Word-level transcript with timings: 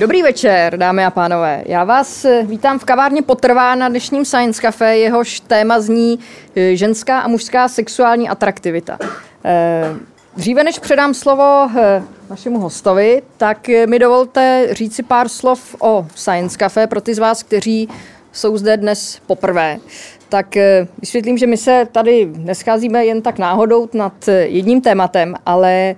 Dobrý 0.00 0.22
večer, 0.22 0.76
dámy 0.76 1.04
a 1.04 1.10
pánové. 1.10 1.62
Já 1.66 1.84
vás 1.84 2.24
eh, 2.24 2.42
vítám 2.42 2.78
v 2.78 2.84
kavárně 2.84 3.22
Potrvá 3.22 3.74
na 3.74 3.88
dnešním 3.88 4.24
Science 4.24 4.62
Café. 4.62 4.96
Jehož 4.96 5.40
téma 5.40 5.80
zní 5.80 6.18
eh, 6.56 6.76
ženská 6.76 7.20
a 7.20 7.28
mužská 7.28 7.68
sexuální 7.68 8.28
atraktivita. 8.28 8.98
Eh, 9.44 9.94
dříve 10.36 10.64
než 10.64 10.78
předám 10.78 11.14
slovo 11.14 11.70
našemu 12.30 12.58
hostovi, 12.58 13.22
tak 13.36 13.68
mi 13.86 13.98
dovolte 13.98 14.68
říci 14.70 15.02
pár 15.02 15.28
slov 15.28 15.76
o 15.80 16.06
Science 16.14 16.58
Café 16.58 16.86
pro 16.86 17.00
ty 17.00 17.14
z 17.14 17.18
vás, 17.18 17.42
kteří 17.42 17.88
jsou 18.32 18.56
zde 18.56 18.76
dnes 18.76 19.20
poprvé. 19.26 19.78
Tak 20.28 20.56
vysvětlím, 21.00 21.38
že 21.38 21.46
my 21.46 21.56
se 21.56 21.88
tady 21.92 22.28
nescházíme 22.36 23.04
jen 23.04 23.22
tak 23.22 23.38
náhodou 23.38 23.88
nad 23.92 24.28
jedním 24.42 24.80
tématem, 24.80 25.34
ale 25.46 25.94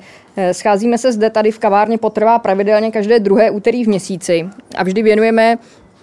scházíme 0.52 0.98
se 0.98 1.12
zde 1.12 1.30
tady 1.30 1.50
v 1.50 1.58
kavárně 1.58 1.98
Potrvá 1.98 2.38
pravidelně 2.38 2.90
každé 2.90 3.20
druhé 3.20 3.50
úterý 3.50 3.84
v 3.84 3.88
měsíci 3.88 4.48
a 4.76 4.82
vždy 4.84 5.02
věnujeme 5.02 5.58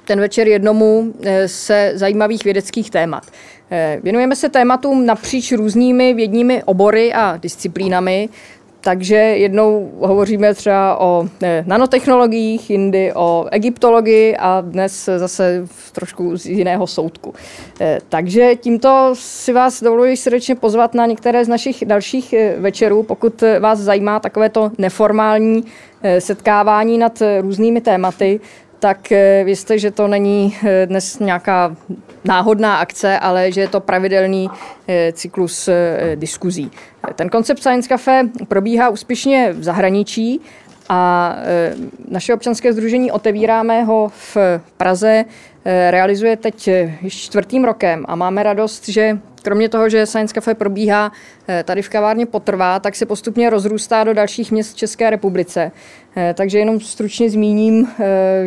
ten 0.10 0.20
večer 0.20 0.48
jednomu 0.48 1.14
eh, 1.24 1.48
se 1.48 1.92
zajímavých 1.96 2.44
vědeckých 2.44 2.90
témat. 2.90 3.24
Eh, 3.72 4.00
věnujeme 4.04 4.36
se 4.36 4.50
tématům 4.50 5.06
napříč 5.06 5.52
různými 5.52 6.14
vědními 6.14 6.64
obory 6.64 7.14
a 7.14 7.38
disciplínami, 7.38 8.30
takže 8.82 9.16
jednou 9.16 9.92
hovoříme 10.00 10.54
třeba 10.54 11.00
o 11.00 11.28
nanotechnologiích, 11.66 12.70
jindy 12.70 13.14
o 13.14 13.46
egyptologii 13.52 14.38
a 14.38 14.62
dnes 14.62 15.10
zase 15.18 15.68
trošku 15.92 16.38
z 16.38 16.46
jiného 16.46 16.88
soudku. 16.88 17.34
Eh, 17.82 18.00
takže 18.10 18.56
tímto 18.56 19.12
si 19.14 19.54
vás 19.54 19.84
dovoluji 19.84 20.18
srdečně 20.18 20.56
pozvat 20.56 20.94
na 20.94 21.06
některé 21.06 21.46
z 21.46 21.48
našich 21.48 21.86
dalších 21.86 22.34
eh, 22.34 22.56
večerů, 22.60 23.04
pokud 23.04 23.44
vás 23.60 23.80
zajímá 23.80 24.20
takovéto 24.20 24.72
neformální 24.78 25.64
eh, 26.04 26.22
setkávání 26.22 26.98
nad 26.98 27.22
různými 27.42 27.82
tématy, 27.82 28.40
tak 28.80 29.10
vězte, 29.44 29.80
že 29.80 29.92
to 29.92 30.08
není 30.08 30.58
dnes 30.86 31.20
nějaká 31.20 31.76
náhodná 32.24 32.76
akce, 32.76 33.20
ale 33.20 33.52
že 33.52 33.62
je 33.62 33.68
to 33.68 33.80
pravidelný 33.80 34.50
cyklus 35.14 35.70
diskuzí. 36.16 36.72
Ten 37.16 37.30
koncept 37.30 37.60
Science 37.60 37.90
Cafe 37.90 38.24
probíhá 38.48 38.90
úspěšně 38.90 39.54
v 39.54 39.64
zahraničí 39.64 40.42
a 40.90 41.36
naše 42.08 42.34
občanské 42.34 42.74
združení 42.74 43.12
Otevíráme 43.12 43.84
ho 43.84 44.12
v 44.16 44.38
Praze 44.78 45.26
Eh, 45.66 45.92
realizuje 45.92 46.38
teď 46.38 46.68
eh, 46.68 46.98
již 47.02 47.22
čtvrtým 47.22 47.64
rokem 47.64 48.06
a 48.08 48.16
máme 48.16 48.44
radost, 48.44 48.90
že 48.90 49.20
kromě 49.44 49.70
toho, 49.70 49.90
že 49.90 50.06
Science 50.06 50.34
Cafe 50.34 50.54
probíhá 50.54 51.12
tady 51.64 51.82
v 51.82 51.90
kavárně 51.90 52.26
Potrvá, 52.26 52.80
tak 52.80 52.96
se 52.96 53.06
postupně 53.06 53.50
rozrůstá 53.50 54.04
do 54.04 54.14
dalších 54.14 54.52
měst 54.52 54.74
v 54.74 54.78
České 54.78 55.10
republice. 55.10 55.72
Takže 56.34 56.60
jenom 56.60 56.80
stručně 56.80 57.30
zmíním, 57.30 57.88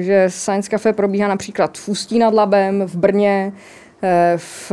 že 0.00 0.24
Science 0.28 0.70
Cafe 0.70 0.92
probíhá 0.92 1.28
například 1.28 1.78
v 1.78 1.88
Ústí 1.88 2.18
nad 2.18 2.34
Labem, 2.34 2.82
v 2.82 2.96
Brně, 2.96 3.52
v 4.36 4.72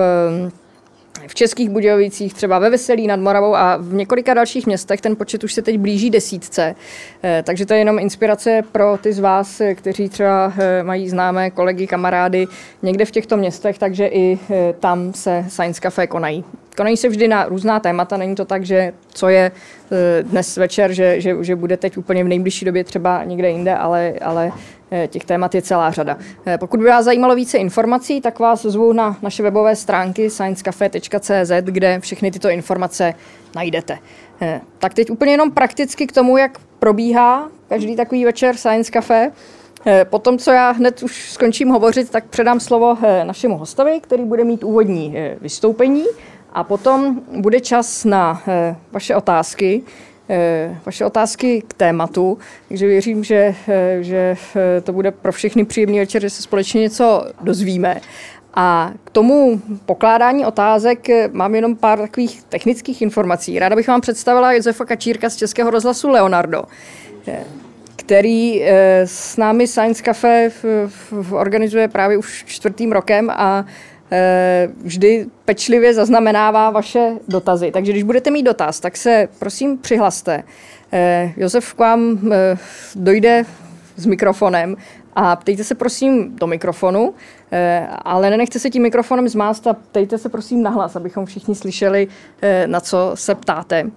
v 1.27 1.35
Českých 1.35 1.69
Budějovicích, 1.69 2.33
třeba 2.33 2.59
ve 2.59 2.69
Veselí 2.69 3.07
nad 3.07 3.19
Moravou 3.19 3.55
a 3.55 3.77
v 3.77 3.93
několika 3.93 4.33
dalších 4.33 4.65
městech. 4.65 5.01
Ten 5.01 5.15
počet 5.15 5.43
už 5.43 5.53
se 5.53 5.61
teď 5.61 5.77
blíží 5.77 6.09
desítce. 6.09 6.75
Eh, 7.23 7.43
takže 7.45 7.65
to 7.65 7.73
je 7.73 7.79
jenom 7.79 7.99
inspirace 7.99 8.61
pro 8.71 8.97
ty 9.01 9.13
z 9.13 9.19
vás, 9.19 9.61
eh, 9.61 9.75
kteří 9.75 10.09
třeba 10.09 10.53
eh, 10.57 10.83
mají 10.83 11.09
známé 11.09 11.51
kolegy, 11.51 11.87
kamarády 11.87 12.47
někde 12.81 13.05
v 13.05 13.11
těchto 13.11 13.37
městech, 13.37 13.77
takže 13.77 14.07
i 14.07 14.39
tam 14.79 15.13
se 15.13 15.45
Science 15.49 15.81
Café 15.81 16.07
konají. 16.07 16.43
Konají 16.77 16.97
se 16.97 17.09
vždy 17.09 17.27
na 17.27 17.45
různá 17.45 17.79
témata, 17.79 18.17
není 18.17 18.35
to 18.35 18.45
tak, 18.45 18.65
že 18.65 18.93
co 19.13 19.29
je 19.29 19.51
dnes 20.21 20.57
večer, 20.57 20.93
že, 20.93 21.21
že, 21.21 21.35
že 21.41 21.55
bude 21.55 21.77
teď 21.77 21.97
úplně 21.97 22.23
v 22.23 22.27
nejbližší 22.27 22.65
době 22.65 22.83
třeba 22.83 23.23
někde 23.23 23.49
jinde, 23.49 23.75
ale, 23.75 24.13
ale 24.21 24.51
těch 25.07 25.25
témat 25.25 25.55
je 25.55 25.61
celá 25.61 25.91
řada. 25.91 26.17
Eh, 26.45 26.57
pokud 26.57 26.79
by 26.79 26.85
vás 26.85 27.05
zajímalo 27.05 27.35
více 27.35 27.57
informací, 27.57 28.21
tak 28.21 28.39
vás 28.39 28.61
zvu 28.61 28.93
na 28.93 29.17
naše 29.21 29.43
webové 29.43 29.75
stránky 29.75 30.29
sciencecafe.cz, 30.29 31.51
kde 31.61 31.99
všechny 31.99 32.31
tyto 32.31 32.49
informace 32.49 33.13
najdete. 33.55 33.99
Eh, 34.41 34.61
tak 34.79 34.93
teď 34.93 35.09
úplně 35.09 35.31
jenom 35.31 35.51
prakticky 35.51 36.07
k 36.07 36.11
tomu, 36.11 36.37
jak 36.37 36.59
probíhá 36.79 37.49
každý 37.69 37.95
takový 37.95 38.25
večer 38.25 38.55
Science 38.55 38.91
Cafe. 38.91 39.31
Potom, 40.03 40.37
co 40.37 40.51
já 40.51 40.71
hned 40.71 41.03
už 41.03 41.31
skončím 41.31 41.69
hovořit, 41.69 42.09
tak 42.09 42.25
předám 42.25 42.59
slovo 42.59 42.97
našemu 43.23 43.57
hostovi, 43.57 43.99
který 44.01 44.25
bude 44.25 44.43
mít 44.43 44.63
úvodní 44.63 45.15
vystoupení 45.41 46.05
a 46.53 46.63
potom 46.63 47.21
bude 47.37 47.59
čas 47.59 48.05
na 48.05 48.41
vaše 48.91 49.15
otázky. 49.15 49.83
Eh, 50.31 50.77
vaše 50.85 51.05
otázky 51.05 51.63
k 51.67 51.73
tématu, 51.73 52.37
takže 52.67 52.87
věřím, 52.87 53.23
že, 53.23 53.55
eh, 53.67 53.97
že 54.01 54.35
eh, 54.55 54.81
to 54.81 54.93
bude 54.93 55.11
pro 55.11 55.31
všechny 55.31 55.65
příjemný 55.65 55.99
večer, 55.99 56.21
že 56.21 56.29
se 56.29 56.41
společně 56.41 56.81
něco 56.81 57.25
dozvíme. 57.41 58.01
A 58.53 58.91
k 59.03 59.09
tomu 59.09 59.61
pokládání 59.85 60.45
otázek 60.45 61.07
mám 61.31 61.55
jenom 61.55 61.75
pár 61.75 61.99
takových 61.99 62.43
technických 62.43 63.01
informací. 63.01 63.59
Ráda 63.59 63.75
bych 63.75 63.87
vám 63.87 64.01
představila 64.01 64.53
Josefa 64.53 64.85
Kačírka 64.85 65.29
z 65.29 65.35
Českého 65.35 65.69
rozhlasu 65.69 66.09
Leonardo, 66.09 66.63
který 67.95 68.63
s 69.05 69.37
námi 69.37 69.67
Science 69.67 70.03
Cafe 70.03 70.51
organizuje 71.31 71.87
právě 71.87 72.17
už 72.17 72.43
čtvrtým 72.47 72.91
rokem 72.91 73.29
a 73.29 73.65
vždy 74.81 75.25
pečlivě 75.45 75.93
zaznamenává 75.93 76.69
vaše 76.69 77.11
dotazy. 77.27 77.71
Takže 77.71 77.91
když 77.91 78.03
budete 78.03 78.31
mít 78.31 78.43
dotaz, 78.43 78.79
tak 78.79 78.97
se 78.97 79.27
prosím 79.39 79.77
přihlaste. 79.77 80.43
Eh, 80.91 81.33
Josef 81.37 81.73
k 81.73 81.79
vám 81.79 82.19
eh, 82.31 82.57
dojde 82.95 83.43
s 83.95 84.05
mikrofonem 84.05 84.75
a 85.15 85.35
ptejte 85.35 85.63
se 85.63 85.75
prosím 85.75 86.35
do 86.35 86.47
mikrofonu, 86.47 87.13
ale 88.01 88.29
nenechte 88.29 88.59
se 88.59 88.69
tím 88.69 88.83
mikrofonem 88.83 89.29
zmást 89.29 89.67
a 89.67 89.73
ptejte 89.73 90.17
se 90.17 90.29
prosím 90.29 90.63
nahlas, 90.63 90.95
abychom 90.95 91.25
všichni 91.25 91.55
slyšeli, 91.55 92.07
na 92.65 92.79
co 92.79 93.11
se 93.15 93.35
ptáte. 93.35 93.91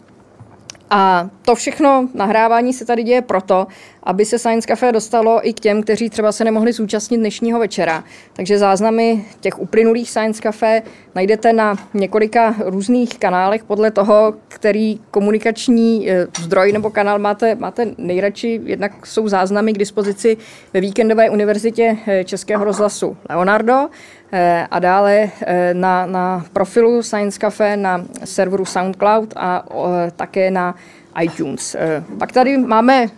A 0.94 1.29
to 1.43 1.55
všechno 1.55 2.09
nahrávání 2.15 2.73
se 2.73 2.84
tady 2.84 3.03
děje 3.03 3.23
proto, 3.23 3.67
aby 4.02 4.24
se 4.24 4.38
Science 4.38 4.68
Café 4.68 4.92
dostalo 4.92 5.48
i 5.48 5.52
k 5.52 5.60
těm, 5.60 5.82
kteří 5.82 6.10
třeba 6.10 6.32
se 6.32 6.44
nemohli 6.44 6.72
zúčastnit 6.72 7.16
dnešního 7.16 7.58
večera. 7.58 8.04
Takže 8.32 8.58
záznamy 8.58 9.24
těch 9.40 9.58
uplynulých 9.58 10.10
Science 10.10 10.42
Café 10.42 10.82
najdete 11.14 11.52
na 11.52 11.76
několika 11.94 12.54
různých 12.64 13.18
kanálech 13.18 13.64
podle 13.64 13.90
toho, 13.90 14.34
který 14.48 15.00
komunikační 15.10 16.10
eh, 16.10 16.26
zdroj 16.40 16.72
nebo 16.72 16.90
kanál 16.90 17.18
máte, 17.18 17.54
máte 17.54 17.86
nejradši. 17.98 18.60
Jednak 18.64 19.06
jsou 19.06 19.28
záznamy 19.28 19.72
k 19.72 19.78
dispozici 19.78 20.36
ve 20.72 20.80
víkendové 20.80 21.30
univerzitě 21.30 21.96
eh, 22.06 22.24
Českého 22.24 22.64
rozhlasu 22.64 23.16
Leonardo 23.30 23.88
eh, 24.32 24.66
a 24.70 24.78
dále 24.78 25.30
na, 25.72 26.06
na 26.06 26.44
profilu 26.52 27.02
Science 27.02 27.38
Café 27.38 27.76
na 27.76 28.04
serveru 28.24 28.64
SoundCloud 28.64 29.34
a 29.36 29.64
také 30.16 30.50
na 30.50 30.74
iTunes. 31.22 31.76
Pak 32.19 32.32
tady 32.32 32.58
máme 32.58 33.08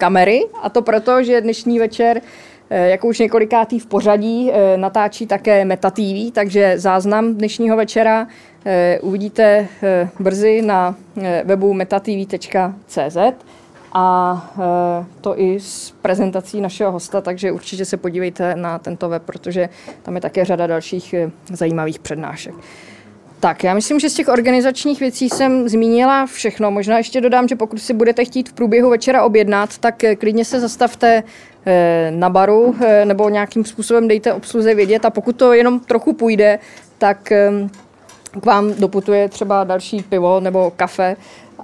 kamery 0.00 0.46
a 0.62 0.70
to 0.70 0.82
proto, 0.82 1.22
že 1.22 1.40
dnešní 1.40 1.78
večer 1.78 2.20
eh, 2.70 2.88
jako 2.88 3.08
už 3.08 3.18
několikátý 3.18 3.78
v 3.78 3.86
pořadí 3.86 4.50
eh, 4.52 4.76
natáčí 4.76 5.26
také 5.26 5.64
Meta 5.64 5.90
TV, 5.90 6.32
takže 6.32 6.78
záznam 6.78 7.34
dnešního 7.34 7.76
večera 7.76 8.26
eh, 8.64 8.98
uvidíte 9.00 9.68
brzy 10.18 10.62
na 10.62 10.94
webu 11.44 11.72
metatv.cz 11.72 13.16
a 13.92 14.06
to 15.20 15.40
i 15.40 15.60
s 15.60 15.94
prezentací 16.02 16.60
našeho 16.60 16.92
hosta, 16.92 17.20
takže 17.20 17.52
určitě 17.52 17.84
se 17.84 17.96
podívejte 17.96 18.54
na 18.54 18.78
tento 18.78 19.08
web, 19.08 19.22
protože 19.22 19.68
tam 20.02 20.14
je 20.14 20.20
také 20.20 20.44
řada 20.44 20.66
dalších 20.66 21.14
zajímavých 21.52 21.98
přednášek. 21.98 22.54
Tak, 23.40 23.64
já 23.64 23.74
myslím, 23.74 24.00
že 24.00 24.10
z 24.10 24.14
těch 24.14 24.28
organizačních 24.28 25.00
věcí 25.00 25.28
jsem 25.28 25.68
zmínila 25.68 26.26
všechno. 26.26 26.70
Možná 26.70 26.98
ještě 26.98 27.20
dodám, 27.20 27.48
že 27.48 27.56
pokud 27.56 27.78
si 27.78 27.94
budete 27.94 28.24
chtít 28.24 28.48
v 28.48 28.52
průběhu 28.52 28.90
večera 28.90 29.22
objednat, 29.22 29.78
tak 29.78 30.04
eh, 30.04 30.16
klidně 30.16 30.44
se 30.44 30.60
zastavte 30.60 31.22
eh, 31.66 32.10
na 32.14 32.30
baru 32.30 32.74
eh, 32.80 33.04
nebo 33.04 33.28
nějakým 33.28 33.64
způsobem 33.64 34.08
dejte 34.08 34.32
obsluze 34.32 34.74
vědět 34.74 35.04
a 35.04 35.10
pokud 35.10 35.36
to 35.36 35.52
jenom 35.52 35.80
trochu 35.80 36.12
půjde, 36.12 36.58
tak 36.98 37.32
k 38.40 38.46
vám 38.46 38.74
doputuje 38.74 39.28
třeba 39.28 39.64
další 39.64 40.02
pivo 40.02 40.40
nebo 40.40 40.72
kafe 40.76 41.16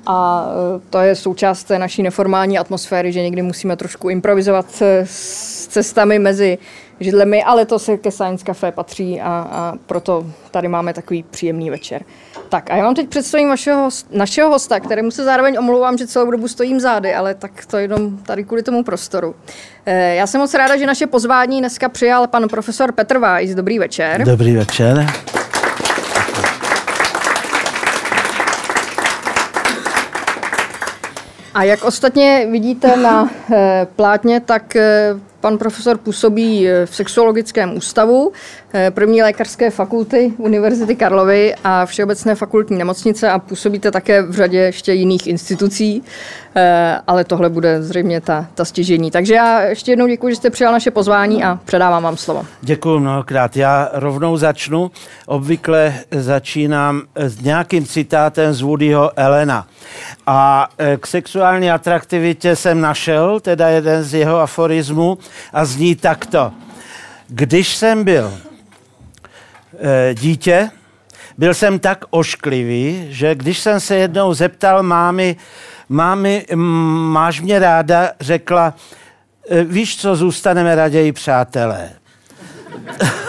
a 0.07 0.47
to 0.91 0.99
je 0.99 1.15
součást 1.15 1.65
té 1.65 1.79
naší 1.79 2.03
neformální 2.03 2.59
atmosféry, 2.59 3.13
že 3.13 3.23
někdy 3.23 3.43
musíme 3.43 3.77
trošku 3.77 4.09
improvizovat 4.09 4.83
s 5.05 5.67
cestami 5.67 6.19
mezi 6.19 6.59
židlemi, 7.01 7.45
ale 7.45 7.65
to 7.65 7.79
se 7.79 7.97
ke 7.97 8.11
Science 8.11 8.45
Café 8.45 8.73
patří 8.73 9.21
a, 9.21 9.27
a 9.27 9.75
proto 9.87 10.27
tady 10.51 10.69
máme 10.69 10.95
takový 10.95 11.23
příjemný 11.23 11.71
večer. 11.71 12.05
Tak 12.49 12.71
a 12.71 12.77
já 12.77 12.85
vám 12.85 12.95
teď 12.95 13.09
představím 13.09 13.49
vašeho, 13.49 13.89
našeho 14.11 14.51
hosta, 14.51 14.81
kterému 14.81 15.11
se 15.11 15.25
zároveň 15.25 15.59
omlouvám, 15.59 15.99
že 15.99 16.07
celou 16.07 16.31
dobu 16.31 16.49
stojím 16.49 16.81
zády, 16.81 17.15
ale 17.15 17.35
tak 17.35 17.67
to 17.67 17.77
jenom 17.77 18.19
tady 18.19 18.45
kvůli 18.45 18.63
tomu 18.63 18.85
prostoru. 18.85 19.35
Eh, 19.87 20.15
já 20.15 20.27
jsem 20.27 20.41
moc 20.41 20.55
ráda, 20.55 20.77
že 20.77 20.87
naše 20.87 21.07
pozvání 21.07 21.61
dneska 21.61 21.89
přijal 21.89 22.27
pan 22.27 22.49
profesor 22.49 22.93
Petr 22.93 23.19
Weiss. 23.19 23.55
Dobrý 23.55 23.79
večer. 23.79 24.25
Dobrý 24.25 24.57
večer. 24.57 25.07
A 31.55 31.63
jak 31.63 31.85
ostatně 31.85 32.47
vidíte 32.51 32.97
na 32.97 33.31
plátně, 33.97 34.41
tak 34.41 34.77
pan 35.47 35.59
profesor 35.59 35.99
působí 35.99 36.69
v 36.85 36.97
sexuologickém 36.97 37.77
ústavu 37.77 38.33
první 38.91 39.23
lékařské 39.23 39.71
fakulty 39.71 40.33
Univerzity 40.39 40.97
Karlovy 40.97 41.55
a 41.65 41.87
Všeobecné 41.87 42.35
fakultní 42.35 42.79
nemocnice 42.79 43.31
a 43.31 43.39
působíte 43.39 43.91
také 43.91 44.23
v 44.23 44.33
řadě 44.33 44.59
ještě 44.59 44.93
jiných 44.93 45.27
institucí. 45.27 46.03
Eh, 46.59 47.01
ale 47.07 47.25
tohle 47.25 47.51
bude 47.51 47.83
zřejmě 47.83 48.21
ta, 48.21 48.47
ta 48.55 48.65
stěžení. 48.65 49.11
Takže 49.11 49.35
já 49.35 49.61
ještě 49.61 49.93
jednou 49.93 50.07
děkuji, 50.07 50.29
že 50.29 50.37
jste 50.37 50.51
přijal 50.51 50.73
naše 50.73 50.91
pozvání 50.91 51.45
a 51.45 51.59
předávám 51.65 52.03
vám 52.03 52.17
slovo. 52.17 52.45
Děkuji 52.61 52.99
mnohokrát. 52.99 53.57
Já 53.57 53.89
rovnou 53.93 54.37
začnu. 54.37 54.91
Obvykle 55.27 55.95
začínám 56.11 57.03
s 57.15 57.41
nějakým 57.41 57.87
citátem 57.87 58.55
z 58.55 58.61
Woodyho 58.61 59.11
Elena. 59.17 59.67
A 60.27 60.69
eh, 60.79 60.97
k 60.97 61.07
sexuální 61.07 61.71
atraktivitě 61.71 62.57
jsem 62.57 62.81
našel 62.81 63.41
teda 63.41 63.69
jeden 63.69 64.03
z 64.03 64.15
jeho 64.15 64.41
aforismů 64.41 65.19
a 65.53 65.65
zní 65.65 65.95
takto. 65.95 66.53
Když 67.29 67.77
jsem 67.77 68.05
byl 68.05 68.39
e, 69.79 70.15
dítě, 70.15 70.71
byl 71.39 71.55
jsem 71.55 71.79
tak 71.79 72.05
ošklivý, 72.11 73.07
že 73.09 73.35
když 73.35 73.59
jsem 73.59 73.81
se 73.81 73.97
jednou 73.97 74.35
zeptal 74.35 74.83
mámy, 74.83 75.37
mámi, 75.89 76.47
máš 76.55 77.41
mě 77.41 77.59
ráda, 77.59 78.11
řekla, 78.21 78.75
e, 79.51 79.65
víš 79.65 80.01
co, 80.01 80.17
zůstaneme 80.17 80.75
raději 80.75 81.13
přátelé. 81.13 81.91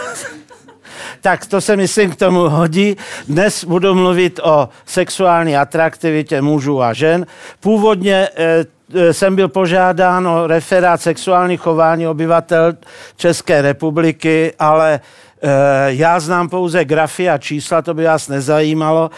tak 1.21 1.45
to 1.45 1.61
se 1.61 1.75
myslím 1.75 2.11
k 2.11 2.15
tomu 2.15 2.39
hodí. 2.39 2.97
Dnes 3.27 3.63
budu 3.63 3.95
mluvit 3.95 4.39
o 4.43 4.69
sexuální 4.85 5.57
atraktivitě 5.57 6.41
mužů 6.41 6.81
a 6.81 6.93
žen. 6.93 7.25
Původně 7.59 8.29
e, 8.35 8.65
e, 8.93 9.13
jsem 9.13 9.35
byl 9.35 9.47
požádán 9.47 10.27
o 10.27 10.47
referát 10.47 11.01
sexuální 11.01 11.57
chování 11.57 12.07
obyvatel 12.07 12.73
České 13.15 13.61
republiky, 13.61 14.53
ale 14.59 14.99
já 15.87 16.19
znám 16.19 16.49
pouze 16.49 16.85
grafy 16.85 17.29
a 17.29 17.37
čísla, 17.37 17.81
to 17.81 17.93
by 17.93 18.03
vás 18.03 18.27
nezajímalo. 18.27 19.09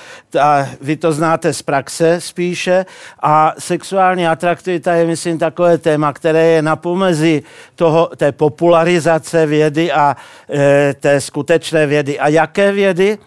A 0.42 0.66
vy 0.82 0.96
to 0.96 1.12
znáte 1.12 1.54
z 1.54 1.62
praxe 1.62 2.22
spíše. 2.22 2.86
A 3.22 3.54
sexuální 3.60 4.28
atraktivita 4.28 4.94
je, 4.94 5.06
myslím, 5.06 5.38
takové 5.38 5.78
téma, 5.78 6.14
které 6.14 6.46
je 6.46 6.62
na 6.62 6.76
pomezi 6.76 7.44
toho, 7.76 8.12
té 8.18 8.32
popularizace 8.32 9.46
vědy 9.46 9.92
a 9.92 10.16
e, 10.50 10.94
té 10.94 11.22
skutečné 11.22 11.88
vědy. 11.88 12.20
A 12.20 12.28
jaké 12.28 12.72
vědy? 12.72 13.18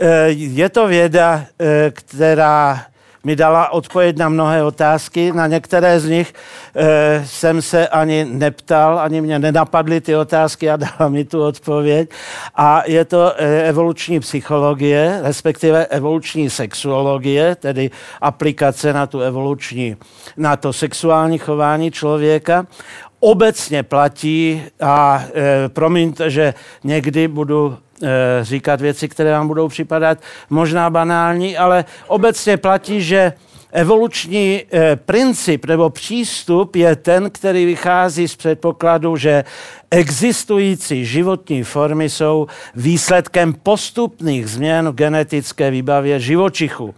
E, 0.00 0.28
je 0.30 0.68
to 0.68 0.86
věda, 0.86 1.44
která 1.92 2.91
mi 3.24 3.36
dala 3.36 3.72
odpověď 3.72 4.16
na 4.16 4.28
mnohé 4.28 4.64
otázky. 4.64 5.32
Na 5.32 5.46
některé 5.46 6.00
z 6.00 6.08
nich 6.08 6.34
e, 6.76 7.22
jsem 7.26 7.62
se 7.62 7.88
ani 7.88 8.24
neptal, 8.24 8.98
ani 8.98 9.20
mě 9.20 9.38
nenapadly 9.38 10.00
ty 10.00 10.16
otázky 10.16 10.70
a 10.70 10.76
dala 10.76 11.08
mi 11.08 11.24
tu 11.24 11.44
odpověď. 11.44 12.10
A 12.54 12.82
je 12.86 13.04
to 13.04 13.34
e, 13.36 13.68
evoluční 13.68 14.20
psychologie, 14.20 15.18
respektive 15.22 15.86
evoluční 15.86 16.50
sexuologie, 16.50 17.54
tedy 17.54 17.90
aplikace 18.20 18.92
na 18.92 19.06
tu 19.06 19.20
evoluční, 19.20 19.96
na 20.36 20.56
to 20.56 20.72
sexuální 20.72 21.38
chování 21.38 21.90
člověka 21.90 22.66
obecně 23.20 23.82
platí 23.82 24.62
a 24.80 25.24
e, 25.34 25.68
promiňte, 25.68 26.30
že 26.30 26.54
někdy 26.84 27.28
budu 27.28 27.78
Eh, 27.78 27.81
říkat 28.42 28.80
věci, 28.80 29.08
které 29.08 29.30
vám 29.30 29.48
budou 29.48 29.68
připadat 29.68 30.18
možná 30.50 30.90
banální, 30.90 31.56
ale 31.56 31.84
obecně 32.06 32.56
platí, 32.56 33.02
že 33.02 33.32
evoluční 33.72 34.62
eh, 34.72 34.96
princip 34.96 35.64
nebo 35.64 35.90
přístup 35.90 36.76
je 36.76 36.96
ten, 36.96 37.30
který 37.30 37.66
vychází 37.66 38.28
z 38.28 38.36
předpokladu, 38.36 39.16
že 39.16 39.44
existující 39.90 41.06
životní 41.06 41.64
formy 41.64 42.10
jsou 42.10 42.46
výsledkem 42.74 43.54
postupných 43.62 44.46
změn 44.46 44.88
v 44.88 44.94
genetické 44.94 45.70
výbavě 45.70 46.20
živočichů. 46.20 46.94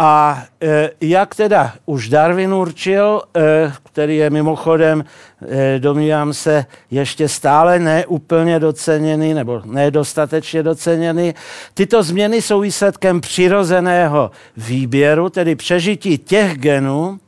A 0.00 0.42
e, 0.62 0.90
jak 1.00 1.34
teda 1.34 1.72
už 1.86 2.08
Darwin 2.08 2.54
určil, 2.54 3.22
e, 3.36 3.72
který 3.84 4.16
je 4.16 4.30
mimochodem, 4.30 5.04
e, 5.48 5.78
domnívám 5.78 6.34
se, 6.34 6.66
ještě 6.90 7.28
stále 7.28 7.78
neúplně 7.78 8.60
doceněný 8.60 9.34
nebo 9.34 9.62
nedostatečně 9.64 10.62
doceněný, 10.62 11.34
tyto 11.74 12.02
změny 12.02 12.42
jsou 12.42 12.60
výsledkem 12.60 13.20
přirozeného 13.20 14.30
výběru, 14.56 15.30
tedy 15.30 15.56
přežití 15.56 16.18
těch 16.18 16.58
genů, 16.58 17.20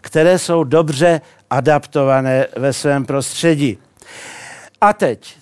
které 0.00 0.38
jsou 0.38 0.64
dobře 0.64 1.20
adaptované 1.50 2.46
ve 2.56 2.72
svém 2.72 3.06
prostředí. 3.06 3.78
A 4.80 4.92
teď, 4.92 5.36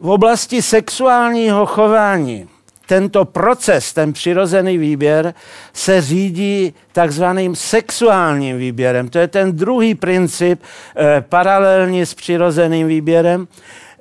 v 0.00 0.08
oblasti 0.08 0.62
sexuálního 0.62 1.66
chování 1.66 2.48
tento 2.86 3.24
proces, 3.24 3.92
ten 3.92 4.12
přirozený 4.12 4.78
výběr, 4.78 5.34
se 5.72 6.02
řídí 6.02 6.74
takzvaným 6.92 7.56
sexuálním 7.56 8.58
výběrem. 8.58 9.08
To 9.08 9.18
je 9.18 9.28
ten 9.28 9.56
druhý 9.56 9.94
princip, 9.94 10.62
eh, 10.96 11.24
paralelně 11.28 12.06
s 12.06 12.14
přirozeným 12.14 12.88
výběrem, 12.88 13.48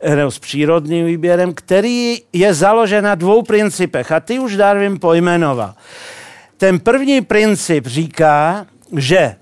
eh, 0.02 0.16
nebo 0.16 0.32
s 0.32 0.40
přírodním 0.40 1.06
výběrem, 1.06 1.54
který 1.54 2.18
je 2.34 2.54
založen 2.54 3.04
na 3.04 3.16
dvou 3.16 3.42
principech. 3.42 4.12
A 4.12 4.20
ty 4.20 4.40
už 4.40 4.56
Darwin 4.56 5.00
pojmenoval. 5.00 5.74
Ten 6.58 6.80
první 6.80 7.22
princip 7.22 7.88
říká, 7.88 8.66
že 8.98 9.36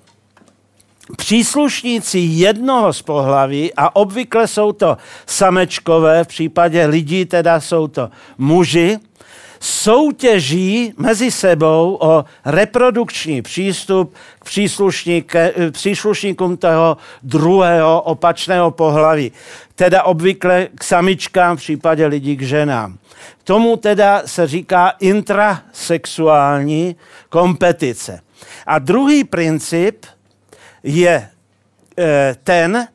příslušníci 1.18 2.20
jednoho 2.20 2.94
z 2.94 3.02
pohlaví, 3.02 3.74
a 3.74 3.96
obvykle 3.96 4.48
jsou 4.48 4.72
to 4.72 4.98
samečkové, 5.26 6.24
v 6.24 6.28
případě 6.28 6.86
lidí 6.86 7.26
teda 7.26 7.60
jsou 7.60 7.88
to 7.88 8.10
muži, 8.38 9.00
soutěží 9.62 10.94
mezi 10.98 11.32
sebou 11.32 11.98
o 12.02 12.26
reprodukční 12.46 13.42
přístup 13.42 14.16
k 15.26 15.52
příslušníkům 15.72 16.58
toho 16.58 16.98
druhého 17.24 18.02
opačného 18.02 18.72
pohlaví. 18.72 19.32
Teda 19.76 20.04
obvykle 20.04 20.68
k 20.76 20.84
samičkám, 20.84 21.58
v 21.58 21.60
případě 21.60 22.06
lidí 22.06 22.38
k 22.38 22.42
ženám. 22.42 22.98
Tomu 23.44 23.78
teda 23.78 24.22
se 24.26 24.48
říká 24.48 24.90
intrasexuální 24.90 26.96
kompetice. 27.30 28.22
A 28.68 28.80
druhý 28.80 29.24
princip 29.24 30.06
je 30.84 31.30
e, 31.98 32.36
ten, 32.44 32.88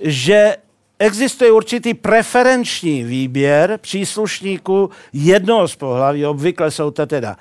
že 0.00 0.56
existuje 0.98 1.52
určitý 1.52 1.94
preferenční 1.94 3.04
výběr 3.04 3.78
příslušníků 3.82 4.90
jednoho 5.12 5.68
z 5.68 5.76
pohlaví. 5.76 6.26
Obvykle 6.26 6.70
jsou 6.70 6.90
to 6.90 7.06
teda 7.06 7.36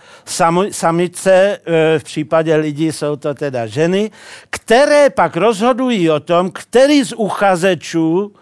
samice, 0.71 1.59
e, 1.65 1.99
v 1.99 2.03
případě 2.03 2.55
lidí 2.55 2.91
jsou 2.91 3.15
to 3.15 3.33
teda 3.33 3.67
ženy, 3.67 4.11
které 4.49 5.09
pak 5.09 5.37
rozhodují 5.37 6.09
o 6.09 6.19
tom, 6.19 6.51
který 6.51 7.03
z 7.03 7.13
uchazečů 7.13 8.33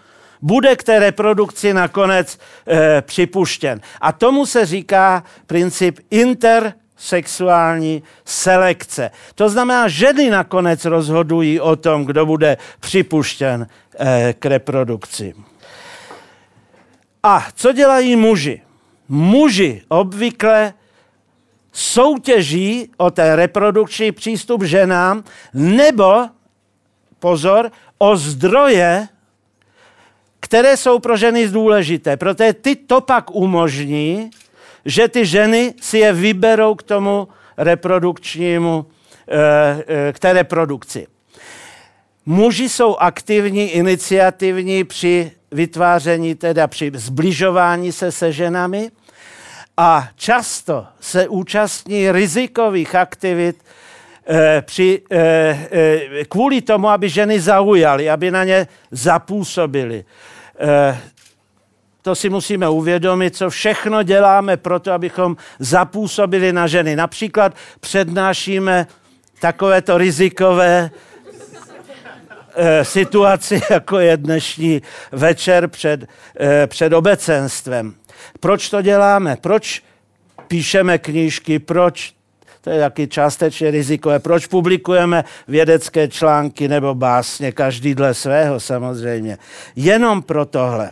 bude 0.42 0.76
k 0.76 0.84
té 0.84 1.00
reprodukci 1.00 1.74
nakonec 1.74 2.40
e, 2.68 3.02
připuštěn. 3.02 3.82
A 4.02 4.12
tomu 4.12 4.46
se 4.46 4.66
říká 4.66 5.24
princip 5.48 6.00
inter 6.12 6.74
sexuální 6.98 8.04
selekce. 8.26 9.12
To 9.36 9.50
znamená, 9.50 9.88
ženy 9.88 10.30
nakonec 10.30 10.86
rozhodují 10.86 11.60
o 11.60 11.76
tom, 11.76 12.06
kdo 12.06 12.26
bude 12.26 12.58
připuštěn 12.80 13.68
k 14.40 14.46
reprodukci. 14.46 15.34
A 17.24 17.48
co 17.56 17.72
dělají 17.72 18.16
muži? 18.16 18.62
Muži 19.10 19.82
obvykle 19.88 20.74
soutěží 21.72 22.92
o 22.98 23.12
ten 23.12 23.34
reprodukční 23.34 24.12
přístup 24.12 24.64
ženám 24.64 25.24
nebo, 25.54 26.30
pozor, 27.20 27.72
o 27.98 28.16
zdroje, 28.16 29.08
které 30.40 30.78
jsou 30.78 31.00
pro 31.00 31.18
ženy 31.18 31.48
důležité. 31.48 32.18
Protože 32.18 32.54
ty 32.54 32.76
to 32.76 33.02
pak 33.02 33.32
umožní, 33.32 34.30
že 34.86 35.08
ty 35.08 35.26
ženy 35.26 35.74
si 35.82 35.98
je 35.98 36.14
vyberou 36.14 36.76
k 36.76 36.84
tomu 36.84 37.28
reprodukčnímu, 37.58 38.86
eh, 39.28 39.84
eh, 39.88 40.14
k 40.14 40.20
té 40.20 40.34
reprodukci. 40.34 41.08
Muži 42.26 42.70
jsou 42.70 42.96
aktivní, 42.98 43.70
iniciativní 43.70 44.84
při 44.84 45.32
vytváření, 45.52 46.36
teda 46.36 46.68
při 46.68 46.92
zbližování 46.96 47.92
se 47.92 48.12
se 48.12 48.32
ženami 48.32 48.92
a 49.78 50.08
často 50.16 50.86
se 51.00 51.28
účastní 51.28 52.12
rizikových 52.12 52.96
aktivit 52.96 53.56
eh, 54.28 54.62
při, 54.66 55.02
kvůli 56.30 56.62
tomu, 56.62 56.90
aby 56.90 57.10
ženy 57.10 57.40
zaujaly, 57.40 58.10
aby 58.10 58.32
na 58.32 58.44
ně 58.44 58.68
zapůsobili 58.92 60.06
to 62.06 62.16
si 62.16 62.30
musíme 62.30 62.70
uvědomit, 62.70 63.36
co 63.36 63.50
všechno 63.50 64.04
děláme 64.04 64.58
pro 64.58 64.80
to, 64.80 64.92
abychom 64.92 65.38
zapůsobili 65.60 66.54
na 66.54 66.68
ženy. 66.68 66.96
Například 66.96 67.54
přednášíme 67.80 68.88
takovéto 69.40 69.98
rizikové 69.98 70.92
situaci, 72.84 73.62
jako 73.70 74.00
je 74.00 74.18
dnešní 74.18 74.82
večer 75.12 75.68
před, 75.68 76.06
před 76.68 76.94
obecenstvem. 76.94 77.94
Proč 78.40 78.70
to 78.70 78.82
děláme? 78.82 79.38
Proč 79.42 79.84
píšeme 80.48 80.98
knížky? 80.98 81.60
Proč 81.60 82.16
to 82.66 82.72
je 82.72 82.80
taky 82.80 83.08
částečně 83.08 83.72
rizikové. 83.72 84.20
Proč 84.20 84.46
publikujeme 84.46 85.24
vědecké 85.48 86.08
články 86.08 86.68
nebo 86.68 86.96
básně, 86.96 87.52
každý 87.52 87.96
dle 87.96 88.14
svého 88.14 88.60
samozřejmě. 88.60 89.38
Jenom 89.76 90.22
pro 90.22 90.46
tohle. 90.46 90.92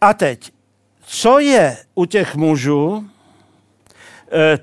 A 0.00 0.14
teď, 0.14 0.52
co 1.02 1.38
je 1.38 1.76
u 1.94 2.04
těch 2.04 2.36
mužů 2.36 3.04
eh, 3.04 3.17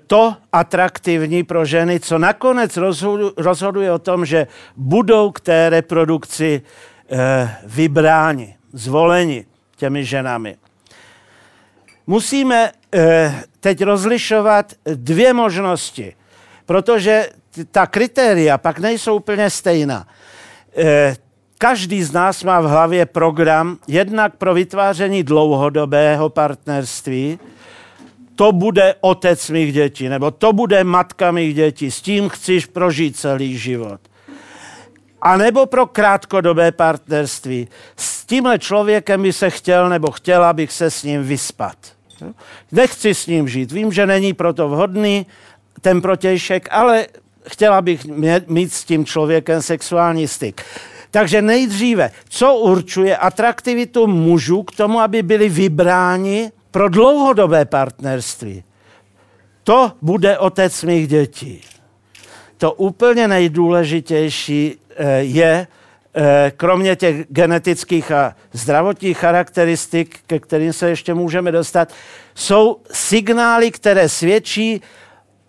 to 0.07 0.35
atraktivní 0.51 1.43
pro 1.43 1.65
ženy, 1.65 1.99
co 1.99 2.17
nakonec 2.17 2.77
rozhoduje 3.37 3.91
o 3.91 3.99
tom, 3.99 4.25
že 4.25 4.47
budou 4.75 5.31
k 5.31 5.39
té 5.39 5.69
reprodukci 5.69 6.61
eh, 7.09 7.57
vybráni, 7.63 8.55
zvoleni 8.73 9.45
těmi 9.75 10.05
ženami. 10.05 10.57
Musíme 12.07 12.71
eh, 12.93 13.43
teď 13.59 13.83
rozlišovat 13.83 14.73
dvě 14.85 15.33
možnosti, 15.33 16.15
protože 16.65 17.29
ta 17.71 17.87
kritéria 17.87 18.57
pak 18.57 18.79
nejsou 18.79 19.15
úplně 19.15 19.49
stejná. 19.49 20.07
Každý 21.57 22.03
z 22.03 22.11
nás 22.11 22.43
má 22.43 22.59
v 22.61 22.67
hlavě 22.67 23.05
program 23.05 23.77
jednak 23.87 24.35
pro 24.35 24.53
vytváření 24.53 25.23
dlouhodobého 25.23 26.29
partnerství, 26.29 27.39
to 28.35 28.51
bude 28.51 28.95
otec 29.01 29.49
mých 29.49 29.73
dětí, 29.73 30.09
nebo 30.09 30.31
to 30.31 30.53
bude 30.53 30.83
matka 30.83 31.31
mých 31.31 31.55
dětí, 31.55 31.91
s 31.91 32.01
tím 32.01 32.29
chceš 32.29 32.65
prožít 32.65 33.17
celý 33.17 33.57
život. 33.57 33.99
A 35.21 35.37
nebo 35.37 35.65
pro 35.65 35.85
krátkodobé 35.85 36.71
partnerství. 36.71 37.67
S 37.97 38.25
tímhle 38.25 38.59
člověkem 38.59 39.21
by 39.21 39.33
se 39.33 39.49
chtěl 39.49 39.89
nebo 39.89 40.11
chtěla 40.11 40.53
bych 40.53 40.71
se 40.71 40.91
s 40.91 41.03
ním 41.03 41.23
vyspat. 41.23 41.77
Nechci 42.71 43.13
s 43.13 43.27
ním 43.27 43.47
žít. 43.47 43.71
Vím, 43.71 43.91
že 43.91 44.05
není 44.05 44.33
proto 44.33 44.69
vhodný 44.69 45.25
ten 45.81 46.01
protějšek, 46.01 46.67
ale 46.71 47.07
chtěla 47.49 47.81
bych 47.81 48.05
mít 48.47 48.73
s 48.73 48.83
tím 48.83 49.05
člověkem 49.05 49.61
sexuální 49.61 50.27
styk. 50.27 50.61
Takže 51.11 51.41
nejdříve, 51.41 52.11
co 52.29 52.55
určuje 52.55 53.17
atraktivitu 53.17 54.07
mužů 54.07 54.63
k 54.63 54.75
tomu, 54.75 54.99
aby 54.99 55.23
byli 55.23 55.49
vybráni 55.49 56.51
pro 56.75 56.89
dlouhodobé 56.89 57.65
partnerství? 57.65 58.63
To 59.63 59.91
bude 60.01 60.37
otec 60.37 60.83
mých 60.83 61.07
dětí. 61.07 61.61
To 62.57 62.71
úplně 62.71 63.27
nejdůležitější 63.27 64.75
eh, 64.97 65.19
je, 65.19 65.67
Eh, 66.17 66.51
kromě 66.57 66.95
těch 66.95 67.25
genetických 67.29 68.11
a 68.11 68.35
zdravotních 68.53 69.17
charakteristik, 69.17 70.19
ke 70.27 70.39
kterým 70.39 70.73
se 70.73 70.89
ještě 70.89 71.13
můžeme 71.13 71.51
dostat, 71.51 71.93
jsou 72.35 72.77
signály, 72.91 73.71
které 73.71 74.09
svědčí 74.09 74.81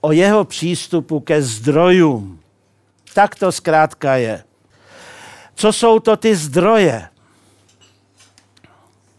o 0.00 0.12
jeho 0.12 0.44
přístupu 0.44 1.20
ke 1.20 1.42
zdrojům. 1.42 2.40
Tak 3.14 3.34
to 3.34 3.52
zkrátka 3.52 4.16
je. 4.16 4.42
Co 5.54 5.72
jsou 5.72 6.00
to 6.00 6.16
ty 6.16 6.36
zdroje? 6.36 7.08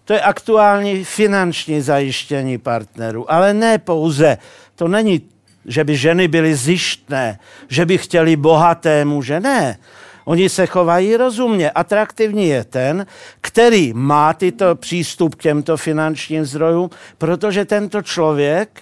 To 0.07 0.13
je 0.13 0.21
aktuální 0.21 1.03
finanční 1.03 1.81
zajištění 1.81 2.57
partnerů, 2.57 3.31
ale 3.31 3.53
ne 3.53 3.77
pouze. 3.77 4.37
To 4.75 4.87
není, 4.87 5.21
že 5.65 5.83
by 5.83 5.97
ženy 5.97 6.27
byly 6.27 6.55
zjištné, 6.55 7.39
že 7.67 7.85
by 7.85 7.97
chtěli 7.97 8.35
bohaté 8.35 9.05
muže. 9.05 9.39
Ne. 9.39 9.77
Oni 10.25 10.49
se 10.49 10.65
chovají 10.65 11.15
rozumně. 11.15 11.71
Atraktivní 11.71 12.47
je 12.47 12.63
ten, 12.63 13.05
který 13.41 13.93
má 13.93 14.33
tyto 14.33 14.75
přístup 14.75 15.35
k 15.35 15.41
těmto 15.41 15.77
finančním 15.77 16.45
zdrojům, 16.45 16.89
protože 17.17 17.65
tento 17.65 18.01
člověk 18.01 18.81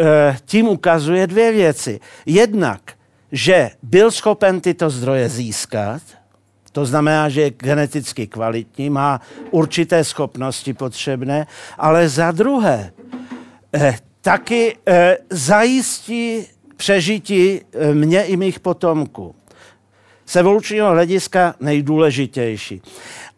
e, 0.00 0.36
tím 0.44 0.68
ukazuje 0.68 1.26
dvě 1.26 1.52
věci. 1.52 2.00
Jednak, 2.26 2.80
že 3.32 3.70
byl 3.82 4.10
schopen 4.10 4.60
tyto 4.60 4.90
zdroje 4.90 5.28
získat, 5.28 6.02
to 6.76 6.84
znamená, 6.84 7.28
že 7.28 7.40
je 7.40 7.50
geneticky 7.50 8.26
kvalitní, 8.26 8.90
má 8.90 9.20
určité 9.50 10.04
schopnosti 10.04 10.74
potřebné, 10.74 11.46
ale 11.78 12.08
za 12.08 12.30
druhé, 12.30 12.92
eh, 13.74 13.96
taky 14.20 14.76
eh, 14.86 15.16
zajistí 15.30 16.44
přežití 16.76 17.60
eh, 17.60 17.94
mě 17.94 18.24
i 18.24 18.36
mých 18.36 18.60
potomků 18.60 19.34
z 20.26 20.36
evolučního 20.36 20.90
hlediska 20.90 21.54
nejdůležitější. 21.60 22.82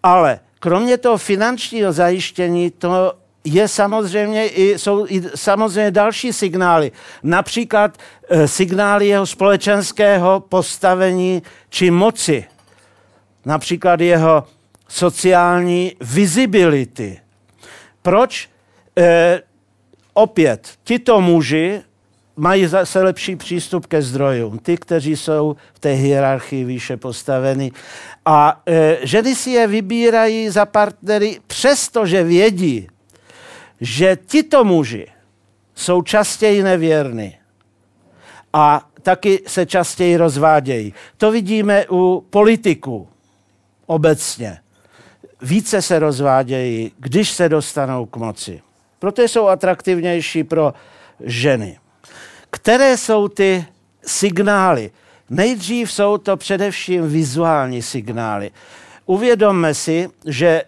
Ale 0.02 0.40
kromě 0.58 0.98
toho 0.98 1.18
finančního 1.18 1.92
zajištění, 1.92 2.70
to 2.70 3.12
je 3.44 3.68
samozřejmě 3.68 4.48
i, 4.48 4.78
jsou 4.78 5.06
i 5.08 5.22
samozřejmě 5.34 5.90
další 5.90 6.32
signály. 6.32 6.92
Například 7.22 7.98
e, 8.28 8.48
signály 8.48 9.06
jeho 9.06 9.26
společenského 9.26 10.40
postavení 10.40 11.42
či 11.70 11.90
moci. 11.90 12.57
Například 13.48 14.00
jeho 14.00 14.44
sociální 14.88 15.92
visibility. 16.00 17.20
Proč? 18.02 18.48
E, 18.98 19.42
opět, 20.14 20.68
tito 20.84 21.20
muži 21.20 21.82
mají 22.36 22.66
zase 22.66 23.02
lepší 23.02 23.36
přístup 23.36 23.86
ke 23.86 24.02
zdrojům, 24.02 24.58
ty, 24.58 24.76
kteří 24.76 25.16
jsou 25.16 25.56
v 25.74 25.78
té 25.78 25.92
hierarchii 25.92 26.64
výše 26.64 26.96
postaveni. 26.96 27.72
A 28.24 28.62
e, 28.66 28.98
ženy 29.02 29.34
si 29.34 29.50
je 29.50 29.66
vybírají 29.66 30.50
za 30.50 30.66
partnery, 30.66 31.40
přestože 31.46 32.24
vědí, 32.24 32.88
že 33.80 34.18
tito 34.26 34.64
muži 34.64 35.06
jsou 35.74 36.02
častěji 36.02 36.62
nevěrní 36.62 37.36
a 38.52 38.88
taky 39.02 39.42
se 39.46 39.66
častěji 39.66 40.16
rozvádějí. 40.16 40.94
To 41.16 41.30
vidíme 41.30 41.84
u 41.90 42.24
politiků 42.30 43.08
obecně. 43.88 44.58
Více 45.42 45.82
se 45.82 45.98
rozvádějí, 45.98 46.92
když 46.98 47.30
se 47.30 47.48
dostanou 47.48 48.06
k 48.06 48.16
moci. 48.16 48.62
Proto 48.98 49.22
jsou 49.22 49.48
atraktivnější 49.48 50.44
pro 50.44 50.74
ženy. 51.20 51.78
Které 52.50 52.96
jsou 52.96 53.28
ty 53.28 53.66
signály? 54.02 54.90
Nejdřív 55.30 55.92
jsou 55.92 56.18
to 56.18 56.36
především 56.36 57.08
vizuální 57.08 57.82
signály. 57.82 58.50
Uvědomme 59.06 59.74
si, 59.74 60.08
že 60.26 60.62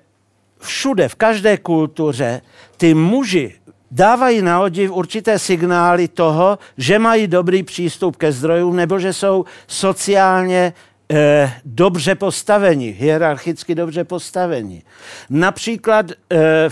všude, 0.58 1.08
v 1.08 1.14
každé 1.14 1.56
kultuře, 1.56 2.40
ty 2.76 2.94
muži 2.94 3.54
dávají 3.90 4.42
na 4.42 4.60
odiv 4.60 4.90
určité 4.90 5.38
signály 5.38 6.08
toho, 6.08 6.58
že 6.76 6.98
mají 6.98 7.26
dobrý 7.26 7.62
přístup 7.62 8.16
ke 8.16 8.32
zdrojům 8.32 8.76
nebo 8.76 8.98
že 8.98 9.12
jsou 9.12 9.44
sociálně 9.66 10.72
eh, 11.10 11.52
dobře 11.64 12.14
postaveni, 12.14 12.96
hierarchicky 12.98 13.74
dobře 13.74 14.04
postaveni. 14.04 14.82
Například 15.30 16.06
eh, 16.10 16.68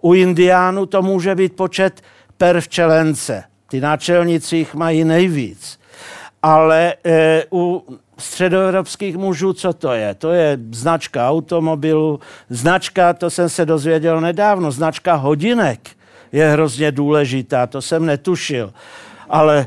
u 0.00 0.14
indiánů 0.14 0.86
to 0.86 1.02
může 1.02 1.34
být 1.34 1.56
počet 1.56 2.02
per 2.36 2.60
včelence. 2.60 3.44
Ty 3.68 3.80
náčelníci 3.80 4.56
jich 4.56 4.74
mají 4.74 5.04
nejvíc. 5.04 5.78
Ale 6.42 6.94
e, 7.04 7.44
u 7.52 7.84
středoevropských 8.18 9.16
mužů, 9.16 9.52
co 9.52 9.72
to 9.72 9.92
je? 9.92 10.14
To 10.14 10.30
je 10.30 10.58
značka 10.70 11.30
automobilu, 11.30 12.20
značka, 12.50 13.12
to 13.12 13.30
jsem 13.30 13.48
se 13.48 13.66
dozvěděl 13.66 14.20
nedávno, 14.20 14.72
značka 14.72 15.14
hodinek 15.14 15.90
je 16.32 16.50
hrozně 16.50 16.92
důležitá, 16.92 17.66
to 17.66 17.82
jsem 17.82 18.06
netušil. 18.06 18.72
Ale, 19.28 19.66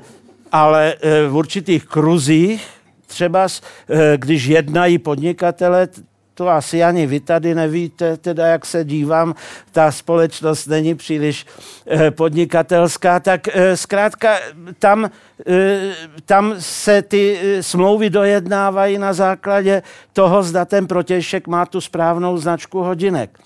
ale 0.51 0.95
v 1.29 1.35
určitých 1.35 1.85
kruzích, 1.85 2.67
třeba 3.15 3.47
e, 3.47 4.17
když 4.17 4.45
jednají 4.45 4.97
podnikatele, 4.97 5.87
to 6.35 6.49
asi 6.49 6.83
ani 6.83 7.07
vy 7.07 7.19
tady 7.19 7.55
nevíte, 7.55 8.17
teda 8.17 8.47
jak 8.47 8.65
se 8.65 8.83
dívám, 8.83 9.35
ta 9.71 9.91
společnost 9.91 10.67
není 10.67 10.95
příliš 10.95 11.45
eh, 11.87 12.11
podnikatelská, 12.11 13.19
tak 13.19 13.47
eh, 13.47 13.77
zkrátka 13.77 14.35
tam, 14.79 15.09
eh, 15.47 15.95
tam 16.25 16.55
se 16.59 17.01
ty 17.01 17.39
smlouvy 17.61 18.09
dojednávají 18.09 18.97
na 18.97 19.13
základě 19.13 19.81
toho, 20.13 20.43
zda 20.43 20.65
ten 20.65 20.87
protějšek 20.87 21.47
má 21.47 21.65
tu 21.65 21.81
správnou 21.81 22.37
značku 22.37 22.83
hodinek. 22.83 23.39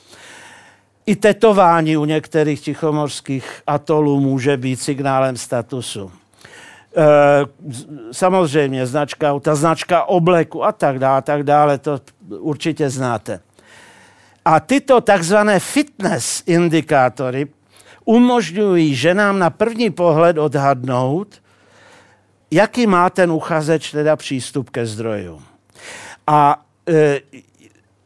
I 1.05 1.15
tetování 1.15 1.97
u 1.97 2.05
některých 2.05 2.61
tichomorských 2.61 3.61
atolů 3.67 4.19
může 4.19 4.57
být 4.57 4.81
signálem 4.81 5.37
statusu. 5.37 6.11
Eh, 6.97 7.45
samozřejmě 8.11 8.87
značka, 8.87 9.39
ta 9.39 9.55
značka 9.55 10.03
obleku 10.03 10.63
a 10.63 10.71
tak 10.71 10.99
dále, 10.99 11.21
tak 11.21 11.43
dále, 11.43 11.77
to 11.77 11.99
určitě 12.29 12.89
znáte. 12.89 13.39
A 14.45 14.59
tyto 14.59 15.01
takzvané 15.01 15.59
fitness 15.59 16.43
indikátory 16.45 17.47
umožňují 18.05 18.95
ženám 18.95 19.39
na 19.39 19.49
první 19.49 19.89
pohled 19.89 20.37
odhadnout, 20.37 21.41
jaký 22.51 22.87
má 22.87 23.09
ten 23.09 23.31
uchazeč 23.31 23.91
teda 23.91 24.15
přístup 24.15 24.69
ke 24.69 24.85
zdrojům. 24.85 25.43
A 26.27 26.65
e, 26.89 27.21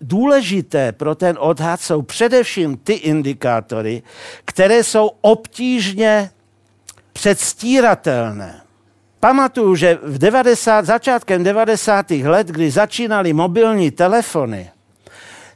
důležité 0.02 0.92
pro 0.92 1.16
ten 1.16 1.38
odhad 1.40 1.82
jsou 1.82 2.02
především 2.02 2.78
ty 2.78 2.94
indikátory, 2.94 4.04
které 4.46 4.84
jsou 4.84 5.12
obtížně 5.22 6.32
předstíratelné. 7.14 8.63
Pamatuju, 9.24 9.76
že 9.76 10.00
v 10.04 10.18
90, 10.18 10.86
začátkem 10.86 11.44
90. 11.44 12.12
let, 12.12 12.48
kdy 12.48 12.72
začínaly 12.72 13.34
mobilní 13.34 13.92
telefony, 13.92 14.70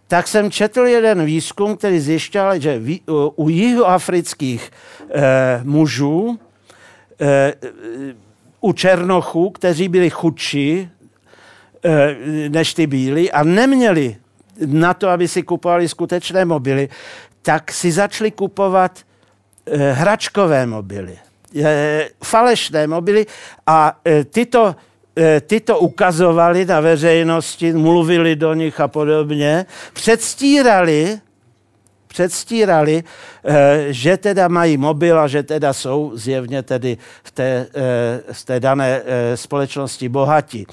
tak 0.08 0.28
jsem 0.28 0.52
četl 0.52 0.82
jeden 0.82 1.26
výzkum, 1.26 1.78
který 1.78 2.00
zjišťoval, 2.00 2.60
že 2.60 2.82
u 3.36 3.50
jihoafrických 3.50 4.72
eh, 4.72 5.60
mužů, 5.64 6.40
eh, 7.20 7.54
u 8.62 8.74
černochů, 8.74 9.50
kteří 9.50 9.88
byli 9.88 10.10
chudší 10.10 10.90
eh, 11.84 12.16
než 12.50 12.74
ty 12.74 12.88
bílí 12.88 13.32
a 13.32 13.44
neměli 13.44 14.16
na 14.66 14.94
to, 14.94 15.10
aby 15.10 15.28
si 15.28 15.44
kupovali 15.44 15.90
skutečné 15.90 16.46
mobily, 16.46 16.90
tak 17.42 17.72
si 17.72 17.92
začali 17.92 18.32
kupovat 18.32 19.00
eh, 19.66 19.92
hračkové 19.92 20.66
mobily, 20.66 21.20
falešné 22.24 22.88
mobily 22.88 23.26
a 23.68 24.00
eh, 24.06 24.24
tyto 24.24 24.76
ty 25.48 25.60
to 25.60 25.80
ukazovali 25.80 26.66
na 26.66 26.80
veřejnosti, 26.80 27.74
mluvili 27.74 28.36
do 28.36 28.54
nich 28.54 28.80
a 28.80 28.88
podobně, 28.88 29.66
předstírali, 29.94 31.18
předstírali, 32.08 33.04
že 33.90 34.18
teda 34.18 34.48
mají 34.48 34.78
mobil 34.78 35.20
a 35.20 35.28
že 35.28 35.44
teda 35.44 35.74
jsou 35.74 36.12
zjevně 36.14 36.64
tedy 36.64 36.98
v 37.24 37.32
té, 37.32 37.68
z 38.32 38.46
té 38.46 38.60
dané 38.60 39.02
společnosti 39.36 40.10
bohatí 40.10 40.68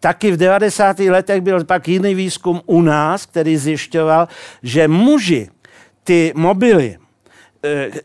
taky 0.00 0.32
v 0.32 0.36
90. 0.36 0.98
letech 0.98 1.40
byl 1.40 1.64
pak 1.64 1.88
jiný 1.88 2.14
výzkum 2.14 2.60
u 2.66 2.82
nás, 2.82 3.26
který 3.26 3.56
zjišťoval, 3.56 4.28
že 4.62 4.88
muži 4.88 5.48
ty 6.04 6.32
mobily, 6.36 6.96
eh, 6.98 7.05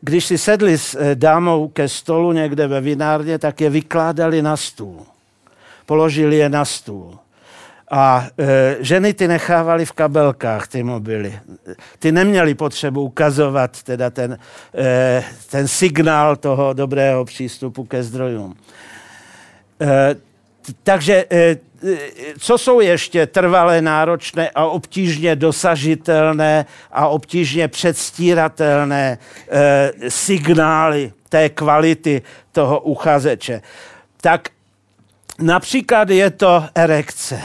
když 0.02 0.26
si 0.26 0.38
sedli 0.38 0.78
s 0.78 0.96
eh, 0.96 1.16
dámou 1.16 1.68
ke 1.68 1.90
stolu 1.90 2.32
někde 2.32 2.68
ve 2.68 2.82
vinárně, 2.82 3.40
tak 3.40 3.62
je 3.62 3.70
vykládali 3.70 4.42
na 4.42 4.58
stůl. 4.58 5.06
Položili 5.86 6.36
je 6.36 6.50
na 6.50 6.66
stůl. 6.66 7.20
A 7.92 8.28
e, 8.40 8.78
ženy 8.80 9.14
ty 9.14 9.28
nechávali 9.28 9.86
v 9.86 9.92
kabelkách, 9.92 10.68
ty 10.68 10.84
mobily. 10.84 11.40
Ty 12.00 12.12
neměli 12.12 12.56
potřebu 12.56 13.02
ukazovat 13.02 13.84
teda 13.84 14.10
ten, 14.10 14.38
e, 14.78 15.24
ten 15.50 15.68
signál 15.68 16.36
toho 16.36 16.74
dobrého 16.74 17.26
přístupu 17.26 17.84
ke 17.84 18.04
zdrojům. 18.04 18.56
E, 19.82 20.16
takže 20.84 21.26
co 22.40 22.58
jsou 22.58 22.80
ještě 22.80 23.26
trvalé, 23.28 23.82
náročné 23.82 24.50
a 24.50 24.66
obtížně 24.66 25.36
dosažitelné 25.36 26.66
a 26.92 27.08
obtížně 27.08 27.68
předstíratelné 27.68 29.18
e, 29.50 29.92
signály 30.10 31.14
té 31.30 31.50
kvality 31.50 32.22
toho 32.52 32.80
uchazeče? 32.80 33.62
Tak 34.22 34.50
například 35.40 36.10
je 36.10 36.30
to 36.30 36.66
erekce. 36.76 37.42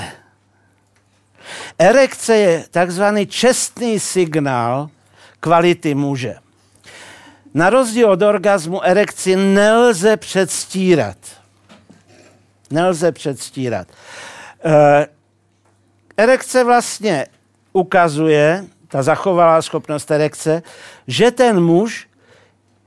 Erekce 1.78 2.37
je 2.37 2.64
takzvaný 2.71 3.26
čestný 3.26 4.00
signál 4.00 4.90
kvality 5.40 5.95
muže. 5.95 6.35
Na 7.55 7.71
rozdíl 7.71 8.11
od 8.11 8.23
orgazmu 8.23 8.85
erekci 8.85 9.37
nelze 9.37 10.16
předstírat 10.16 11.16
nelze 12.71 13.13
předstírat. 13.13 13.89
E, 14.65 15.07
erekce 16.17 16.65
vlastně 16.65 17.27
ukazuje, 17.73 18.65
ta 18.89 19.03
zachovalá 19.03 19.63
schopnost 19.63 20.11
erekce, 20.11 20.63
že 21.07 21.31
ten 21.31 21.61
muž 21.61 22.09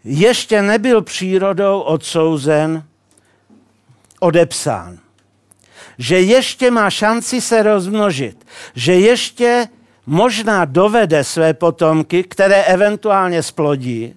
ještě 0.03 0.61
nebyl 0.61 1.01
přírodou 1.01 1.79
odsouzen, 1.79 2.83
odepsán. 4.19 4.97
Že 5.97 6.21
ještě 6.21 6.71
má 6.71 6.89
šanci 6.89 7.41
se 7.41 7.63
rozmnožit. 7.63 8.45
Že 8.75 8.93
ještě 8.93 9.67
možná 10.05 10.65
dovede 10.65 11.23
své 11.23 11.53
potomky, 11.53 12.23
které 12.23 12.63
eventuálně 12.63 13.43
splodí, 13.43 14.15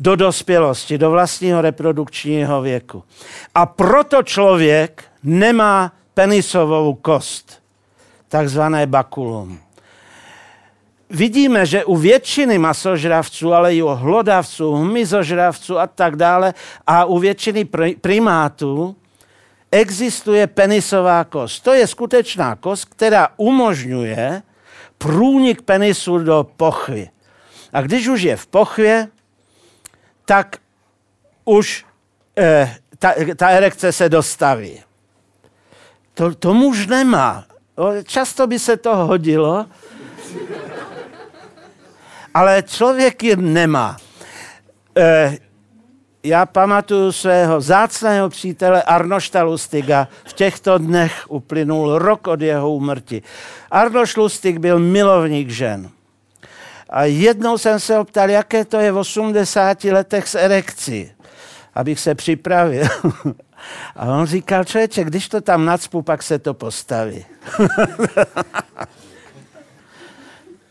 do 0.00 0.16
dospělosti, 0.16 0.98
do 0.98 1.10
vlastního 1.10 1.60
reprodukčního 1.60 2.62
věku. 2.62 3.04
A 3.54 3.66
proto 3.66 4.22
člověk 4.22 5.04
nemá 5.22 5.92
penisovou 6.14 6.94
kost, 6.94 7.62
takzvané 8.28 8.86
bakulum. 8.86 9.58
Vidíme, 11.10 11.66
že 11.66 11.84
u 11.84 11.96
většiny 11.96 12.58
masožravců, 12.58 13.54
ale 13.54 13.74
i 13.74 13.82
u 13.82 13.86
hlodavců, 13.86 14.74
hmyzožravců 14.74 15.78
a 15.78 15.86
tak 15.86 16.16
dále 16.16 16.54
a 16.86 17.04
u 17.04 17.18
většiny 17.18 17.68
primátů 18.00 18.96
existuje 19.72 20.46
penisová 20.46 21.24
kost. 21.24 21.60
To 21.60 21.72
je 21.72 21.86
skutečná 21.86 22.56
kost, 22.56 22.84
která 22.84 23.28
umožňuje 23.36 24.42
průnik 24.98 25.62
penisu 25.62 26.18
do 26.18 26.46
pochvy. 26.56 27.08
A 27.72 27.82
když 27.82 28.08
už 28.08 28.22
je 28.22 28.36
v 28.36 28.46
pochvě, 28.46 29.08
tak 30.26 30.56
už 31.44 31.86
eh, 32.36 32.76
ta, 32.98 33.14
ta 33.36 33.48
erekce 33.48 33.92
se 33.92 34.08
dostaví. 34.08 34.82
To, 36.14 36.34
to 36.34 36.54
muž 36.54 36.86
nemá. 36.86 37.44
Často 38.04 38.46
by 38.46 38.58
se 38.58 38.76
to 38.76 38.96
hodilo, 38.96 39.66
ale 42.34 42.62
člověk 42.62 43.22
ji 43.22 43.36
nemá. 43.36 43.96
Eh, 44.96 45.38
já 46.22 46.46
pamatuju 46.46 47.12
svého 47.12 47.60
zácného 47.60 48.28
přítele 48.28 48.82
Arnošta 48.82 49.42
Lustiga. 49.42 50.08
V 50.24 50.32
těchto 50.32 50.78
dnech 50.78 51.24
uplynul 51.28 51.98
rok 51.98 52.26
od 52.26 52.40
jeho 52.40 52.74
úmrtí. 52.74 53.22
Arnoš 53.70 54.16
Lustig 54.16 54.58
byl 54.58 54.78
milovník 54.78 55.50
žen. 55.50 55.90
A 56.96 57.04
jednou 57.04 57.58
jsem 57.58 57.80
se 57.80 57.98
optal, 57.98 58.30
jaké 58.30 58.64
to 58.64 58.80
je 58.80 58.92
v 58.92 58.96
80 58.96 59.84
letech 59.84 60.28
s 60.28 60.34
erekcí, 60.34 61.12
abych 61.74 62.00
se 62.00 62.14
připravil. 62.14 62.84
A 63.96 64.06
on 64.06 64.26
říkal, 64.26 64.64
člověče, 64.64 65.04
když 65.04 65.28
to 65.28 65.40
tam 65.40 65.64
nacpu, 65.64 66.02
pak 66.02 66.22
se 66.22 66.38
to 66.38 66.54
postaví. 66.54 67.24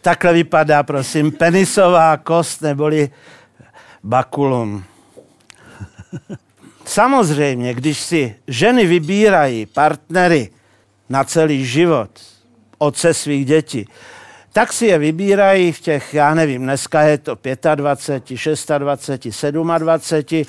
Takhle 0.01 0.33
vypadá, 0.33 0.83
prosím, 0.83 1.31
penisová 1.31 2.17
kost 2.17 2.61
neboli 2.61 3.09
bakulum. 4.03 4.83
Samozřejmě, 6.85 7.73
když 7.73 7.99
si 7.99 8.35
ženy 8.47 8.85
vybírají 8.85 9.65
partnery 9.65 10.49
na 11.09 11.23
celý 11.23 11.65
život, 11.65 12.09
otce 12.77 13.13
svých 13.13 13.45
dětí, 13.45 13.87
tak 14.55 14.73
si 14.73 14.85
je 14.85 14.97
vybírají 14.97 15.71
v 15.71 15.79
těch, 15.79 16.13
já 16.13 16.33
nevím, 16.33 16.63
dneska 16.63 17.01
je 17.01 17.17
to 17.17 17.37
25, 17.75 18.39
26, 18.45 18.71
27, 18.77 20.45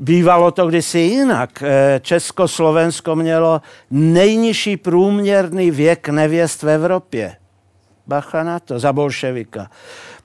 Bývalo 0.00 0.50
to 0.50 0.66
kdysi 0.66 0.98
jinak. 0.98 1.62
Eh, 1.62 2.00
Československo 2.02 3.16
mělo 3.16 3.62
nejnižší 3.90 4.76
průměrný 4.76 5.70
věk 5.70 6.08
nevěst 6.08 6.62
v 6.62 6.68
Evropě. 6.68 7.36
Bacha 8.06 8.42
na 8.42 8.60
to, 8.60 8.78
za 8.78 8.92
bolševika. 8.92 9.70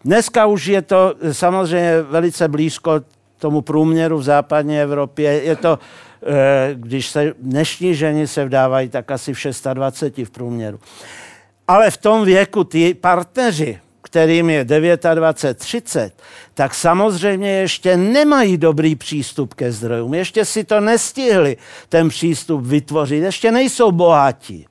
Dneska 0.06 0.46
už 0.46 0.66
je 0.66 0.82
to 0.82 1.14
samozřejmě 1.32 2.02
velice 2.02 2.48
blízko 2.48 3.02
tomu 3.38 3.62
průměru 3.62 4.18
v 4.18 4.24
západní 4.24 4.82
Evropě. 4.82 5.32
Je 5.44 5.56
to, 5.56 5.80
eh, 6.26 6.70
když 6.74 7.08
se 7.08 7.34
dnešní 7.40 7.96
ženy 7.96 8.28
se 8.28 8.46
vdávají, 8.46 8.90
tak 8.90 9.12
asi 9.12 9.34
v 9.34 9.38
26 9.74 10.26
v 10.26 10.30
průměru. 10.30 10.80
Ale 11.74 11.92
v 11.92 11.98
tom 11.98 12.26
věku 12.26 12.64
ty 12.64 12.94
partneři, 12.94 13.80
kterým 14.02 14.50
je 14.50 14.66
29, 14.66 15.58
30, 15.58 16.14
tak 16.54 16.74
samozřejmě 16.74 17.50
ještě 17.50 17.98
nemají 17.98 18.58
dobrý 18.58 18.96
přístup 18.96 19.54
ke 19.54 19.72
zdrojům. 19.72 20.14
Ještě 20.14 20.46
si 20.46 20.64
to 20.64 20.80
nestihli, 20.80 21.58
ten 21.90 22.10
přístup 22.10 22.66
vytvořit. 22.66 23.24
Ještě 23.24 23.52
nejsou 23.52 23.92
bohatí. 23.92 24.66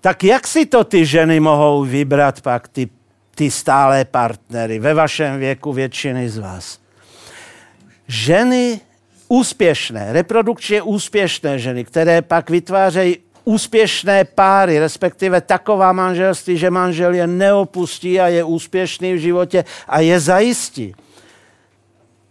Tak 0.00 0.24
jak 0.24 0.46
si 0.46 0.66
to 0.66 0.84
ty 0.84 1.06
ženy 1.06 1.40
mohou 1.40 1.84
vybrat 1.84 2.40
pak, 2.40 2.68
ty, 2.68 2.88
ty 3.34 3.50
stálé 3.50 4.04
partnery, 4.04 4.78
ve 4.78 4.94
vašem 4.94 5.38
věku 5.38 5.72
většiny 5.72 6.28
z 6.28 6.38
vás? 6.38 6.78
Ženy 8.08 8.80
úspěšné, 9.28 10.12
reprodukčně 10.12 10.82
úspěšné 10.82 11.58
ženy, 11.58 11.84
které 11.84 12.22
pak 12.22 12.50
vytvářejí 12.50 13.16
úspěšné 13.48 14.24
páry, 14.24 14.78
respektive 14.78 15.40
taková 15.40 15.92
manželství, 15.92 16.58
že 16.58 16.70
manžel 16.70 17.14
je 17.14 17.26
neopustí 17.26 18.20
a 18.20 18.28
je 18.28 18.44
úspěšný 18.44 19.14
v 19.14 19.18
životě 19.18 19.64
a 19.88 20.00
je 20.00 20.20
zajistí. 20.20 20.94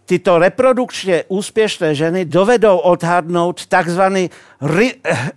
tyto 0.08 0.38
reprodukčně 0.38 1.24
úspěšné 1.28 1.94
ženy 1.94 2.24
dovedou 2.24 2.78
odhadnout 2.78 3.66
takzvaný 3.66 4.30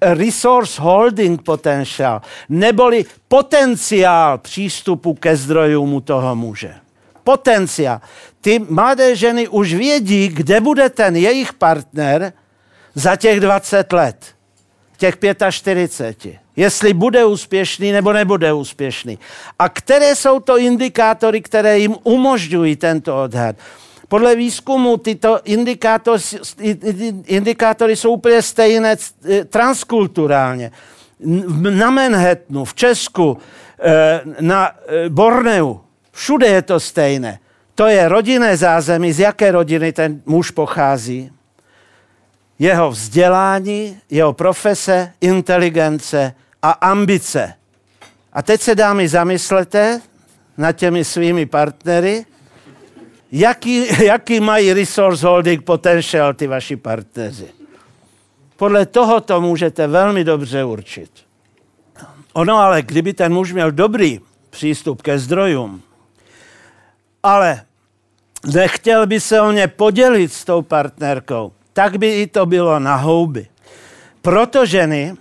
resource 0.02 0.82
holding 0.82 1.42
potential, 1.44 2.22
neboli 2.50 3.06
potenciál 3.28 4.38
přístupu 4.38 5.14
ke 5.14 5.36
zdrojům 5.36 6.02
toho 6.02 6.36
muže. 6.36 6.74
Potenciál. 7.24 8.00
Ty 8.42 8.60
mladé 8.70 9.16
ženy 9.16 9.48
už 9.48 9.74
vědí, 9.74 10.28
kde 10.28 10.62
bude 10.62 10.90
ten 10.90 11.16
jejich 11.16 11.54
partner 11.54 12.34
za 12.96 13.16
těch 13.16 13.40
20 13.40 13.94
let, 13.94 14.18
těch 15.02 15.18
45. 15.50 16.38
Jestli 16.56 16.94
bude 16.94 17.26
úspěšný 17.26 17.92
nebo 17.92 18.14
nebude 18.14 18.54
úspěšný. 18.54 19.20
A 19.60 19.70
které 19.70 20.16
jsou 20.16 20.40
to 20.40 20.58
indikátory, 20.58 21.42
které 21.42 21.80
jim 21.80 21.96
umožňují 22.04 22.76
tento 22.76 23.24
odhad? 23.24 23.56
podle 24.08 24.36
výzkumu 24.36 24.98
tyto 24.98 25.40
indikátory, 27.26 27.96
jsou 27.96 28.12
úplně 28.12 28.42
stejné 28.42 28.96
eh, 28.96 29.46
transkulturálně. 29.46 30.72
Na 31.72 31.90
Manhattanu, 31.92 32.66
v 32.66 32.74
Česku, 32.74 33.38
eh, 33.80 34.22
na 34.42 34.68
eh, 34.68 35.10
Borneu, 35.10 35.80
všude 36.12 36.48
je 36.48 36.62
to 36.62 36.80
stejné. 36.80 37.40
To 37.76 37.88
je 37.88 38.10
rodinné 38.10 38.58
zázemí, 38.58 39.14
z 39.14 39.20
jaké 39.20 39.52
rodiny 39.52 39.94
ten 39.94 40.22
muž 40.26 40.52
pochází. 40.52 41.32
Jeho 42.62 42.92
vzdělání, 42.92 43.98
jeho 44.10 44.34
profese, 44.34 45.14
inteligence 45.22 46.34
a 46.62 46.72
ambice. 46.72 47.54
A 48.34 48.42
teď 48.42 48.62
se 48.62 48.76
dámy 48.76 49.08
zamyslete 49.08 50.02
nad 50.58 50.72
těmi 50.72 51.06
svými 51.06 51.46
partnery 51.46 52.26
jaký, 53.32 54.04
jaký 54.04 54.40
mají 54.40 54.74
resource 54.74 55.28
holding 55.28 55.64
potential 55.64 56.34
ty 56.34 56.48
vaši 56.48 56.76
partneři. 56.76 57.48
Podle 58.58 58.86
toho 58.86 59.22
to 59.22 59.42
můžete 59.42 59.88
velmi 59.88 60.24
dobře 60.24 60.64
určit. 60.64 61.12
Ono 62.34 62.58
ale, 62.58 62.82
kdyby 62.82 63.14
ten 63.14 63.34
muž 63.34 63.54
měl 63.54 63.72
dobrý 63.72 64.20
přístup 64.50 65.02
ke 65.02 65.20
zdrojům, 65.20 65.82
ale 67.24 67.62
nechtěl 68.54 69.08
by 69.08 69.20
se 69.20 69.42
o 69.42 69.52
ně 69.52 69.68
podělit 69.68 70.34
s 70.34 70.46
tou 70.46 70.62
partnerkou, 70.62 71.52
tak 71.74 71.98
by 71.98 72.22
i 72.22 72.28
to 72.28 72.46
bylo 72.46 72.80
na 72.80 72.96
houby. 72.96 73.48
Proto 74.22 74.66
ženy 74.66 75.16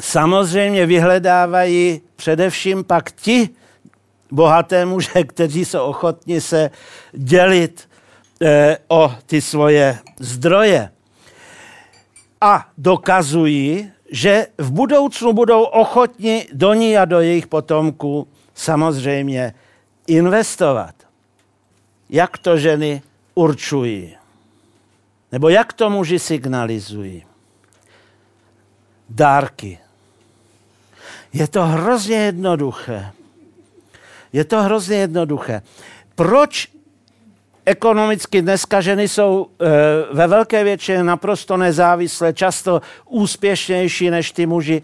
samozřejmě 0.00 0.86
vyhledávají 0.86 2.00
především 2.16 2.84
pak 2.84 3.12
ti 3.12 3.48
bohaté 4.30 4.84
muže, 4.84 5.24
kteří 5.24 5.64
jsou 5.64 5.80
ochotni 5.80 6.40
se 6.40 6.70
dělit 7.12 7.88
eh, 8.42 8.78
o 8.88 9.14
ty 9.26 9.40
svoje 9.40 9.98
zdroje. 10.20 10.90
A 12.40 12.68
dokazují, 12.78 13.90
že 14.10 14.46
v 14.58 14.72
budoucnu 14.72 15.32
budou 15.32 15.62
ochotni 15.62 16.46
do 16.52 16.74
ní 16.74 16.98
a 16.98 17.04
do 17.04 17.20
jejich 17.20 17.46
potomků 17.46 18.28
samozřejmě 18.54 19.54
investovat. 20.06 20.94
Jak 22.10 22.38
to 22.38 22.58
ženy 22.58 23.02
určují? 23.34 24.16
Nebo 25.34 25.48
jak 25.48 25.72
to 25.72 25.90
muži 25.90 26.18
signalizují? 26.18 27.26
Dárky. 29.08 29.78
Je 31.32 31.48
to 31.48 31.66
hrozně 31.66 32.16
jednoduché. 32.16 33.10
Je 34.32 34.44
to 34.44 34.62
hrozně 34.62 34.96
jednoduché. 34.96 35.62
Proč 36.14 36.68
ekonomicky 37.64 38.42
dneska 38.42 38.80
ženy 38.80 39.08
jsou 39.08 39.46
e, 39.46 39.66
ve 40.14 40.26
velké 40.26 40.64
většině 40.64 41.02
naprosto 41.02 41.56
nezávislé, 41.56 42.32
často 42.32 42.82
úspěšnější 43.04 44.10
než 44.10 44.32
ty 44.32 44.46
muži. 44.46 44.82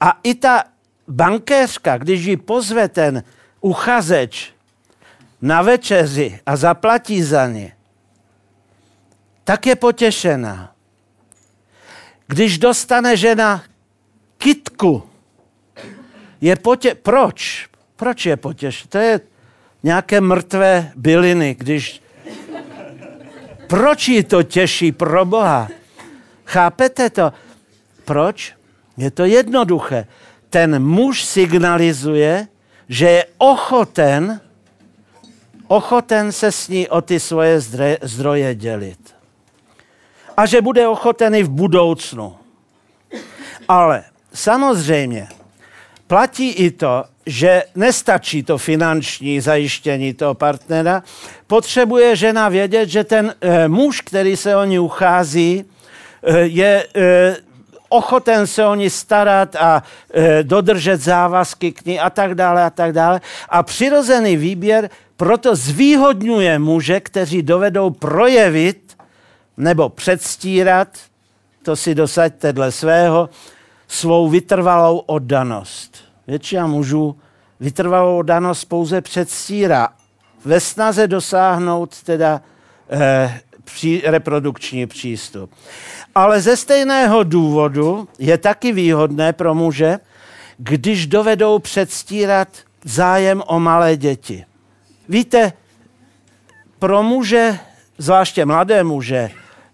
A 0.00 0.18
i 0.22 0.34
ta 0.34 0.64
bankéřka, 1.08 1.98
když 1.98 2.24
ji 2.24 2.36
pozve 2.36 2.88
ten 2.88 3.22
uchazeč 3.60 4.52
na 5.42 5.62
večeři 5.62 6.40
a 6.46 6.56
zaplatí 6.56 7.22
za 7.22 7.46
ně, 7.46 7.72
tak 9.50 9.66
je 9.66 9.76
potěšená. 9.76 10.72
Když 12.26 12.58
dostane 12.58 13.16
žena 13.16 13.64
kitku, 14.38 15.02
je 16.40 16.56
potě... 16.56 16.94
Proč? 16.94 17.68
Proč 17.96 18.26
je 18.26 18.36
potěš? 18.36 18.86
To 18.88 18.98
je 18.98 19.20
nějaké 19.82 20.20
mrtvé 20.20 20.92
byliny, 20.96 21.56
když... 21.58 22.02
Proč 23.66 24.08
ji 24.08 24.22
to 24.22 24.42
těší 24.42 24.92
pro 24.92 25.24
Boha? 25.24 25.68
Chápete 26.44 27.10
to? 27.10 27.32
Proč? 28.04 28.54
Je 28.96 29.10
to 29.10 29.24
jednoduché. 29.24 30.06
Ten 30.50 30.78
muž 30.78 31.24
signalizuje, 31.24 32.46
že 32.88 33.10
je 33.10 33.26
ochoten, 33.38 34.40
ochoten 35.66 36.32
se 36.32 36.52
s 36.52 36.68
ní 36.68 36.88
o 36.88 37.00
ty 37.00 37.20
svoje 37.20 37.60
zdroje 38.02 38.54
dělit. 38.54 39.19
A 40.40 40.46
že 40.46 40.62
bude 40.62 40.88
ochoten 40.88 41.34
i 41.34 41.42
v 41.42 41.48
budoucnu. 41.48 42.36
Ale 43.68 44.04
samozřejmě 44.32 45.28
platí 46.06 46.50
i 46.50 46.70
to, 46.70 47.04
že 47.26 47.62
nestačí 47.74 48.42
to 48.42 48.58
finanční 48.58 49.40
zajištění 49.40 50.14
toho 50.14 50.34
partnera. 50.34 51.02
Potřebuje 51.46 52.16
žena 52.16 52.48
vědět, 52.48 52.88
že 52.88 53.04
ten 53.04 53.34
e, 53.40 53.68
muž, 53.68 54.00
který 54.00 54.36
se 54.36 54.56
o 54.56 54.64
ní 54.64 54.78
uchází, 54.78 55.64
e, 56.22 56.38
je 56.38 56.86
e, 56.96 57.36
ochoten 57.88 58.46
se 58.46 58.64
o 58.66 58.74
ní 58.74 58.90
starat 58.90 59.56
a 59.56 59.82
e, 60.14 60.42
dodržet 60.42 61.00
závazky 61.00 61.72
k 61.72 61.84
ní 61.84 62.00
a 62.00 62.10
tak 62.10 62.34
dále 62.34 62.64
a 62.64 62.70
tak 62.70 62.92
dále. 62.92 63.20
A 63.48 63.62
přirozený 63.62 64.36
výběr 64.36 64.90
proto 65.16 65.56
zvýhodňuje 65.56 66.58
muže, 66.58 67.00
kteří 67.00 67.42
dovedou 67.42 67.90
projevit 67.90 68.89
nebo 69.56 69.88
předstírat, 69.88 70.98
to 71.62 71.76
si 71.76 71.94
dosaďte 71.94 72.52
dle 72.52 72.72
svého, 72.72 73.28
svou 73.88 74.28
vytrvalou 74.28 74.98
oddanost 74.98 76.10
většina 76.30 76.66
mužů 76.66 77.16
vytrvalou 77.60 78.22
danost 78.22 78.64
pouze 78.64 79.00
předstírá 79.00 79.88
ve 80.44 80.60
snaze 80.60 81.08
dosáhnout 81.08 82.02
teda 82.02 82.40
eh, 82.90 83.40
pří, 83.64 84.02
reprodukční 84.04 84.86
přístup. 84.86 85.54
Ale 86.14 86.40
ze 86.40 86.56
stejného 86.56 87.22
důvodu 87.22 88.08
je 88.18 88.38
taky 88.38 88.72
výhodné 88.72 89.32
pro 89.32 89.54
muže, 89.54 89.98
když 90.58 91.06
dovedou 91.06 91.58
předstírat 91.58 92.48
zájem 92.84 93.42
o 93.46 93.60
malé 93.60 93.96
děti. 93.96 94.44
Víte, 95.08 95.52
pro 96.78 97.02
muže, 97.02 97.58
zvláště 97.98 98.44
mladé 98.44 98.84
muže, 98.84 99.30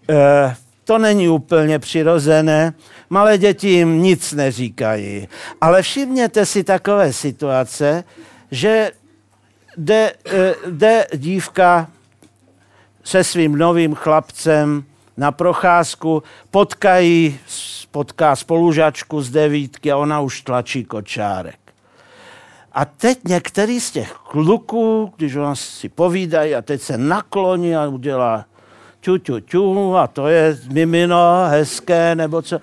eh, 0.08 0.56
to 0.84 0.98
není 0.98 1.28
úplně 1.28 1.78
přirozené. 1.78 2.74
Malé 3.10 3.38
děti 3.38 3.68
jim 3.68 4.02
nic 4.02 4.32
neříkají. 4.32 5.28
Ale 5.60 5.82
všimněte 5.82 6.46
si 6.46 6.64
takové 6.64 7.12
situace, 7.12 8.04
že 8.50 8.90
jde, 9.76 10.12
eh, 10.26 10.54
jde 10.70 11.06
dívka 11.16 11.88
se 13.04 13.24
svým 13.24 13.58
novým 13.58 13.94
chlapcem 13.94 14.84
na 15.16 15.32
procházku, 15.32 16.22
potkají, 16.50 17.38
potká 17.90 18.36
spolužačku 18.36 19.22
z 19.22 19.30
devítky 19.30 19.92
a 19.92 19.96
ona 19.96 20.20
už 20.20 20.42
tlačí 20.42 20.84
kočárek. 20.84 21.58
A 22.72 22.84
teď 22.84 23.18
některý 23.24 23.80
z 23.80 23.90
těch 23.90 24.12
kluků, 24.12 25.12
když 25.16 25.36
ona 25.36 25.54
si 25.54 25.88
povídají 25.88 26.54
a 26.54 26.62
teď 26.62 26.82
se 26.82 26.98
nakloní 26.98 27.76
a 27.76 27.86
udělá 27.86 28.44
ťu, 29.06 29.18
ťu, 29.18 29.40
ťu, 29.40 29.94
a 29.94 30.06
to 30.10 30.26
je 30.26 30.58
mimino, 30.74 31.46
hezké, 31.46 32.14
nebo 32.14 32.42
co. 32.42 32.58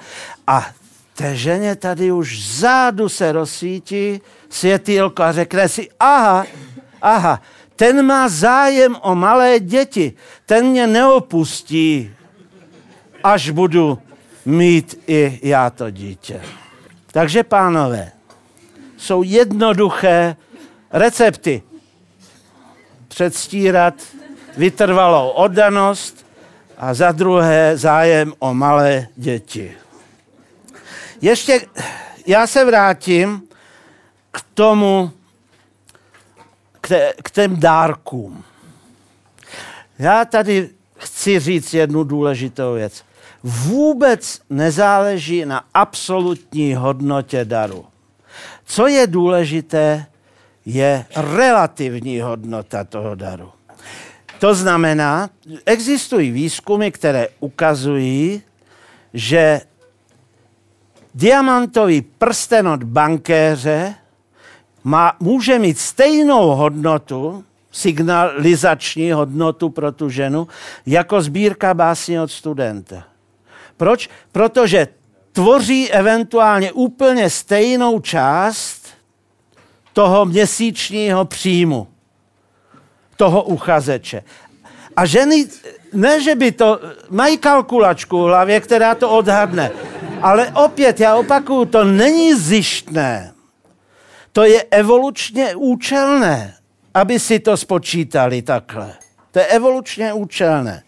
A 0.47 0.67
té 1.15 1.35
ženě 1.35 1.75
tady 1.75 2.11
už 2.11 2.59
zádu 2.59 3.09
se 3.09 3.31
rozsvítí 3.31 4.21
světýlko 4.49 5.23
a 5.23 5.31
řekne 5.31 5.69
si, 5.69 5.89
aha, 5.99 6.45
aha, 7.01 7.41
ten 7.75 8.05
má 8.05 8.29
zájem 8.29 8.95
o 9.01 9.15
malé 9.15 9.59
děti, 9.59 10.13
ten 10.45 10.65
mě 10.65 10.87
neopustí, 10.87 12.11
až 13.23 13.49
budu 13.49 13.99
mít 14.45 14.99
i 15.07 15.39
já 15.43 15.69
to 15.69 15.89
dítě. 15.89 16.41
Takže, 17.11 17.43
pánové, 17.43 18.11
jsou 18.97 19.23
jednoduché 19.23 20.35
recepty. 20.91 21.63
Předstírat 23.07 23.93
vytrvalou 24.57 25.29
oddanost, 25.29 26.22
a 26.77 26.93
za 26.93 27.11
druhé 27.11 27.77
zájem 27.77 28.33
o 28.39 28.53
malé 28.53 29.07
děti. 29.15 29.71
Ještě 31.21 31.61
já 32.27 32.47
se 32.47 32.65
vrátím 32.65 33.41
k 34.31 34.45
tomu, 34.53 35.11
k, 36.81 36.87
te, 36.87 37.13
k 37.23 37.31
těm 37.31 37.59
dárkům. 37.59 38.43
Já 39.99 40.25
tady 40.25 40.69
chci 40.97 41.39
říct 41.39 41.73
jednu 41.73 42.03
důležitou 42.03 42.73
věc. 42.73 43.03
Vůbec 43.43 44.41
nezáleží 44.49 45.45
na 45.45 45.63
absolutní 45.73 46.75
hodnotě 46.75 47.45
daru. 47.45 47.85
Co 48.65 48.87
je 48.87 49.07
důležité, 49.07 50.05
je 50.65 51.05
relativní 51.15 52.19
hodnota 52.21 52.83
toho 52.83 53.15
daru. 53.15 53.51
To 54.43 54.55
znamená, 54.55 55.29
existují 55.65 56.31
výzkumy, 56.31 56.91
které 56.91 57.27
ukazují, 57.39 58.41
že 59.13 59.61
diamantový 61.15 62.01
prsten 62.01 62.67
od 62.67 62.83
bankéře 62.83 63.95
má, 64.83 65.15
může 65.19 65.59
mít 65.59 65.79
stejnou 65.79 66.49
hodnotu, 66.49 67.43
signalizační 67.71 69.11
hodnotu 69.11 69.69
pro 69.69 69.91
tu 69.91 70.09
ženu, 70.09 70.47
jako 70.85 71.21
sbírka 71.21 71.73
básní 71.73 72.19
od 72.19 72.31
studenta. 72.31 73.03
Proč? 73.77 74.09
Protože 74.31 74.87
tvoří 75.31 75.91
eventuálně 75.91 76.71
úplně 76.71 77.29
stejnou 77.29 77.99
část 77.99 78.87
toho 79.93 80.25
měsíčního 80.25 81.25
příjmu 81.25 81.92
toho 83.23 83.55
uchazeče. 83.55 84.19
A 84.95 85.05
ženy, 85.07 85.47
ne, 85.95 86.19
že 86.19 86.35
by 86.35 86.51
to, 86.51 86.79
mají 87.09 87.39
kalkulačku 87.39 88.19
v 88.19 88.27
hlavě, 88.27 88.59
která 88.59 88.95
to 88.95 89.09
odhadne, 89.09 89.71
ale 90.21 90.51
opět, 90.51 90.99
já 90.99 91.15
opakuju, 91.15 91.65
to 91.65 91.83
není 91.83 92.35
zjištné. 92.35 93.31
To 94.31 94.43
je 94.43 94.63
evolučně 94.63 95.55
účelné, 95.55 96.53
aby 96.93 97.19
si 97.19 97.39
to 97.39 97.57
spočítali 97.57 98.41
takhle. 98.41 98.93
To 99.31 99.39
je 99.39 99.45
evolučně 99.45 100.13
účelné. 100.13 100.83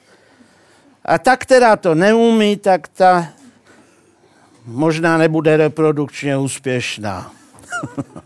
A 1.06 1.18
ta, 1.18 1.38
která 1.38 1.76
to 1.76 1.96
neumí, 1.96 2.58
tak 2.58 2.88
ta 2.88 3.28
možná 4.66 5.18
nebude 5.18 5.58
reprodukčně 5.58 6.38
úspěšná. 6.38 7.32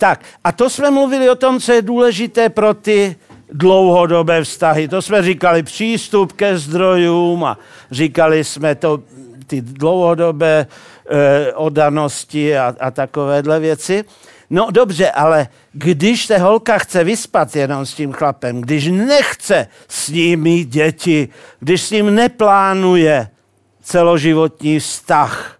tak, 0.00 0.24
a 0.44 0.52
to 0.52 0.70
jsme 0.70 0.90
mluvili 0.90 1.30
o 1.30 1.34
tom, 1.34 1.60
co 1.60 1.72
je 1.72 1.82
důležité 1.82 2.48
pro 2.48 2.74
ty 2.74 3.16
dlouhodobé 3.52 4.44
vztahy. 4.44 4.88
To 4.88 5.02
jsme 5.02 5.22
říkali 5.22 5.62
přístup 5.62 6.32
ke 6.32 6.58
zdrojům 6.58 7.44
a 7.44 7.58
říkali 7.90 8.44
jsme 8.44 8.74
to 8.74 9.02
ty 9.46 9.60
dlouhodobé 9.60 10.66
eh, 10.66 11.52
odanosti 11.52 12.58
a, 12.58 12.74
a 12.80 12.90
takovéhle 12.90 13.60
věci. 13.60 14.04
No 14.50 14.68
dobře, 14.70 15.10
ale 15.10 15.48
když 15.72 16.26
se 16.26 16.38
holka 16.38 16.78
chce 16.78 17.04
vyspat 17.04 17.56
jenom 17.56 17.86
s 17.86 17.94
tím 17.94 18.12
chlapem, 18.12 18.60
když 18.60 18.86
nechce 18.86 19.66
s 19.88 20.08
ním 20.08 20.40
mít 20.40 20.68
děti, 20.68 21.28
když 21.60 21.82
s 21.82 21.90
ním 21.90 22.14
neplánuje 22.14 23.28
celoživotní 23.82 24.78
vztah, 24.78 25.56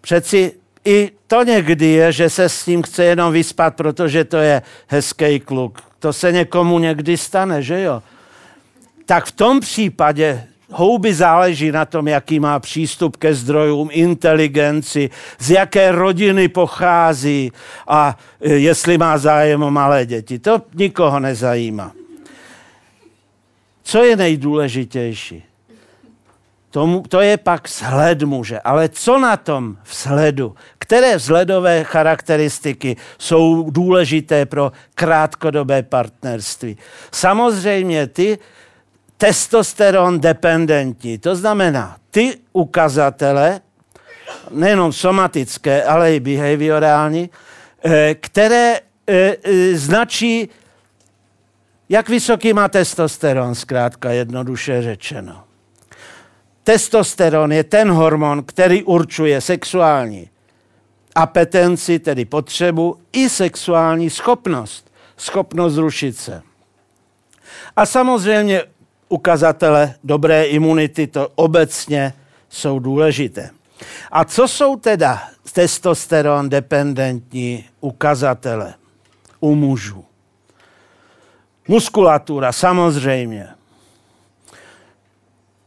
přeci 0.00 0.52
i 0.86 1.10
to 1.26 1.42
někdy 1.42 1.86
je, 1.86 2.12
že 2.12 2.30
se 2.30 2.48
s 2.48 2.66
ním 2.66 2.82
chce 2.82 3.04
jenom 3.04 3.32
vyspat, 3.32 3.76
protože 3.76 4.24
to 4.24 4.36
je 4.36 4.62
hezký 4.86 5.40
kluk. 5.40 5.82
To 5.98 6.12
se 6.12 6.32
někomu 6.32 6.78
někdy 6.78 7.16
stane, 7.16 7.62
že 7.62 7.80
jo? 7.82 8.02
Tak 9.06 9.26
v 9.26 9.32
tom 9.32 9.60
případě 9.60 10.44
houby 10.70 11.14
záleží 11.14 11.72
na 11.72 11.84
tom, 11.84 12.08
jaký 12.08 12.40
má 12.40 12.58
přístup 12.58 13.16
ke 13.16 13.34
zdrojům, 13.34 13.88
inteligenci, 13.92 15.10
z 15.38 15.50
jaké 15.50 15.92
rodiny 15.92 16.48
pochází 16.48 17.52
a 17.88 18.18
e, 18.40 18.52
jestli 18.52 18.98
má 18.98 19.18
zájem 19.18 19.62
o 19.62 19.70
malé 19.70 20.06
děti. 20.06 20.38
To 20.38 20.62
nikoho 20.74 21.20
nezajímá. 21.20 21.92
Co 23.82 24.02
je 24.02 24.16
nejdůležitější? 24.16 25.42
To, 26.76 27.02
to 27.08 27.20
je 27.20 27.36
pak 27.36 27.68
vzhled 27.68 28.22
muže. 28.22 28.60
Ale 28.60 28.88
co 28.88 29.18
na 29.18 29.36
tom 29.36 29.76
vzhledu? 29.84 30.54
Které 30.78 31.16
vzhledové 31.16 31.84
charakteristiky 31.84 32.96
jsou 33.18 33.70
důležité 33.70 34.46
pro 34.46 34.72
krátkodobé 34.94 35.82
partnerství? 35.82 36.76
Samozřejmě 37.12 38.06
ty 38.06 38.38
testosteron 39.16 40.20
dependentní. 40.20 41.18
To 41.18 41.36
znamená, 41.36 41.96
ty 42.10 42.36
ukazatele, 42.52 43.60
nejenom 44.50 44.92
somatické, 44.92 45.84
ale 45.84 46.14
i 46.14 46.20
behaviorální, 46.20 47.30
eh, 47.84 48.14
které 48.14 48.80
eh, 49.06 49.36
eh, 49.44 49.76
značí, 49.76 50.48
jak 51.88 52.08
vysoký 52.08 52.52
má 52.52 52.68
testosteron, 52.68 53.54
zkrátka 53.54 54.10
jednoduše 54.10 54.82
řečeno. 54.82 55.45
Testosteron 56.66 57.52
je 57.52 57.64
ten 57.64 57.90
hormon, 57.90 58.42
který 58.42 58.82
určuje 58.82 59.40
sexuální 59.40 60.30
apetenci, 61.14 61.98
tedy 61.98 62.24
potřebu, 62.24 62.96
i 63.12 63.28
sexuální 63.28 64.10
schopnost, 64.10 64.92
schopnost 65.16 65.72
zrušit 65.72 66.16
se. 66.16 66.42
A 67.76 67.86
samozřejmě 67.86 68.62
ukazatele 69.08 69.94
dobré 70.04 70.44
imunity, 70.44 71.06
to 71.06 71.28
obecně 71.34 72.12
jsou 72.48 72.78
důležité. 72.78 73.50
A 74.10 74.24
co 74.24 74.48
jsou 74.48 74.76
teda 74.76 75.22
testosteron 75.52 76.48
dependentní 76.48 77.64
ukazatele 77.80 78.74
u 79.40 79.54
mužů? 79.54 80.04
Muskulatura, 81.68 82.52
samozřejmě 82.52 83.55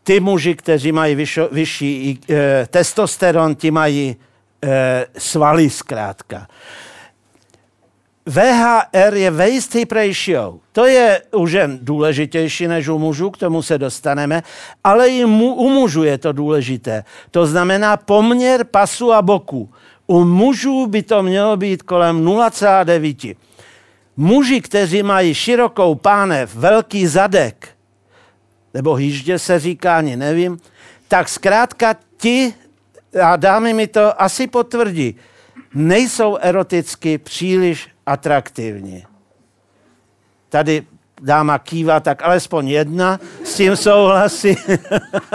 ty 0.09 0.19
muži, 0.19 0.55
kteří 0.55 0.91
mají 0.91 1.15
vyšo, 1.15 1.49
vyšší 1.51 2.19
e, 2.29 2.67
testosteron, 2.69 3.55
ti 3.55 3.71
mají 3.71 4.15
e, 4.63 5.05
svaly 5.17 5.69
zkrátka. 5.69 6.47
VHR 8.25 9.13
je 9.13 9.31
waist 9.31 9.75
hip 9.75 9.91
ratio. 9.91 10.57
To 10.71 10.85
je 10.85 11.21
u 11.35 11.47
žen 11.47 11.79
důležitější 11.81 12.67
než 12.67 12.87
u 12.87 12.97
mužů, 12.97 13.29
k 13.29 13.37
tomu 13.37 13.61
se 13.61 13.77
dostaneme, 13.77 14.43
ale 14.83 15.09
i 15.09 15.25
mu, 15.25 15.53
u 15.53 15.69
mužů 15.69 16.03
je 16.03 16.17
to 16.17 16.31
důležité. 16.31 17.03
To 17.31 17.45
znamená 17.45 17.97
poměr 17.97 18.65
pasu 18.65 19.13
a 19.13 19.21
boku. 19.21 19.69
U 20.07 20.25
mužů 20.25 20.87
by 20.87 21.03
to 21.03 21.23
mělo 21.23 21.57
být 21.57 21.83
kolem 21.83 22.25
0,9. 22.25 23.35
Muži, 24.17 24.61
kteří 24.61 25.03
mají 25.03 25.33
širokou 25.33 25.95
pánev, 25.95 26.55
velký 26.55 27.07
zadek, 27.07 27.78
nebo 28.73 28.95
hýždě 28.95 29.39
se 29.39 29.59
říká, 29.59 29.97
ani 29.97 30.15
nevím, 30.15 30.59
tak 31.07 31.29
zkrátka 31.29 31.95
ti, 32.17 32.53
a 33.23 33.35
dámy 33.35 33.73
mi 33.73 33.87
to 33.87 34.21
asi 34.21 34.47
potvrdí, 34.47 35.15
nejsou 35.73 36.37
eroticky 36.41 37.17
příliš 37.17 37.89
atraktivní. 38.05 39.05
Tady 40.49 40.83
dáma 41.21 41.59
kýva, 41.59 41.99
tak 41.99 42.23
alespoň 42.23 42.67
jedna 42.67 43.19
s 43.43 43.55
tím 43.55 43.75
souhlasí. 43.75 44.55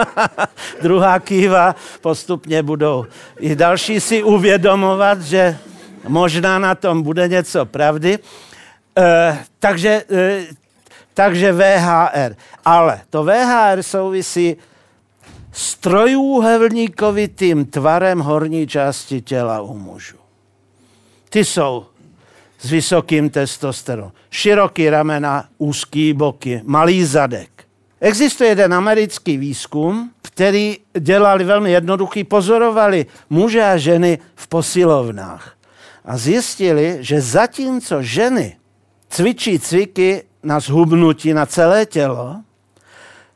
Druhá 0.83 1.18
kýva, 1.20 1.75
postupně 2.01 2.62
budou 2.62 3.07
i 3.38 3.57
další 3.57 4.01
si 4.01 4.23
uvědomovat, 4.23 5.23
že 5.23 5.57
možná 6.09 6.59
na 6.59 6.75
tom 6.75 7.03
bude 7.03 7.29
něco 7.29 7.66
pravdy. 7.66 8.18
E, 8.99 9.38
takže 9.59 10.05
e, 10.11 10.47
takže 11.14 11.53
VHR. 11.53 12.37
Ale 12.64 13.00
to 13.11 13.24
VHR 13.24 13.83
souvisí 13.83 14.57
s 15.53 15.74
trojúhelníkovitým 15.74 17.64
tvarem 17.66 18.20
horní 18.20 18.66
části 18.66 19.22
těla 19.22 19.61
u 19.61 19.79
mužů. 19.79 20.16
Ty 21.31 21.44
jsou 21.44 21.87
s 22.59 22.70
vysokým 22.70 23.31
testosteronem. 23.31 24.12
Široký 24.31 24.90
ramena, 24.90 25.44
úzký 25.59 26.12
boky, 26.12 26.61
malý 26.64 27.05
zadek. 27.05 27.50
Existuje 28.00 28.50
jeden 28.50 28.74
americký 28.74 29.37
výzkum, 29.37 30.11
který 30.22 30.79
dělali 30.98 31.44
velmi 31.44 31.72
jednoduchý, 31.72 32.24
pozorovali 32.24 33.07
muže 33.31 33.64
a 33.64 33.77
ženy 33.77 34.18
v 34.35 34.48
posilovnách. 34.48 35.55
A 36.05 36.16
zjistili, 36.16 36.96
že 37.00 37.20
zatímco 37.20 38.03
ženy 38.03 38.57
cvičí 39.09 39.59
cviky 39.59 40.22
na 40.45 40.61
zhubnutí 40.61 41.35
na 41.35 41.47
celé 41.47 41.87
tělo, 41.87 42.37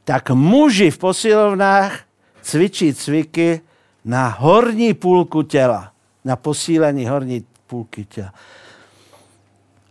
tak 0.05 0.31
muži 0.31 0.91
v 0.91 0.99
posilovnách 0.99 2.01
cvičí 2.43 2.95
cviky 2.95 3.61
na 4.05 4.29
horní 4.29 4.95
půlku 4.95 5.43
těla, 5.43 5.93
na 6.25 6.37
posílení 6.37 7.09
horní 7.09 7.45
půlky 7.67 8.05
těla. 8.05 8.33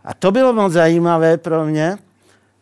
A 0.04 0.14
to 0.14 0.32
bylo 0.32 0.52
moc 0.52 0.72
zajímavé 0.72 1.36
pro 1.36 1.64
mě, 1.64 1.98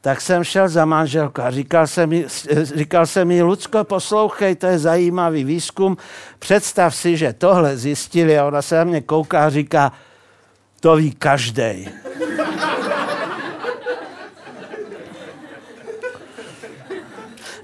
tak 0.00 0.20
jsem 0.20 0.44
šel 0.44 0.68
za 0.68 0.84
manželku 0.84 1.42
a 1.42 1.50
říkal 1.50 1.86
jsem 1.86 2.08
mi, 2.08 2.26
říkal 2.62 3.06
jsem 3.06 3.28
mi 3.28 3.42
Lucko, 3.42 3.84
poslouchej, 3.84 4.54
to 4.54 4.66
je 4.66 4.78
zajímavý 4.78 5.44
výzkum, 5.44 5.96
představ 6.38 6.96
si, 6.96 7.16
že 7.16 7.32
tohle 7.32 7.76
zjistili 7.76 8.38
a 8.38 8.46
ona 8.46 8.62
se 8.62 8.76
na 8.76 8.84
mě 8.84 9.00
kouká 9.00 9.46
a 9.46 9.50
říká, 9.50 9.92
to 10.80 10.96
ví 10.96 11.12
každý. 11.12 11.88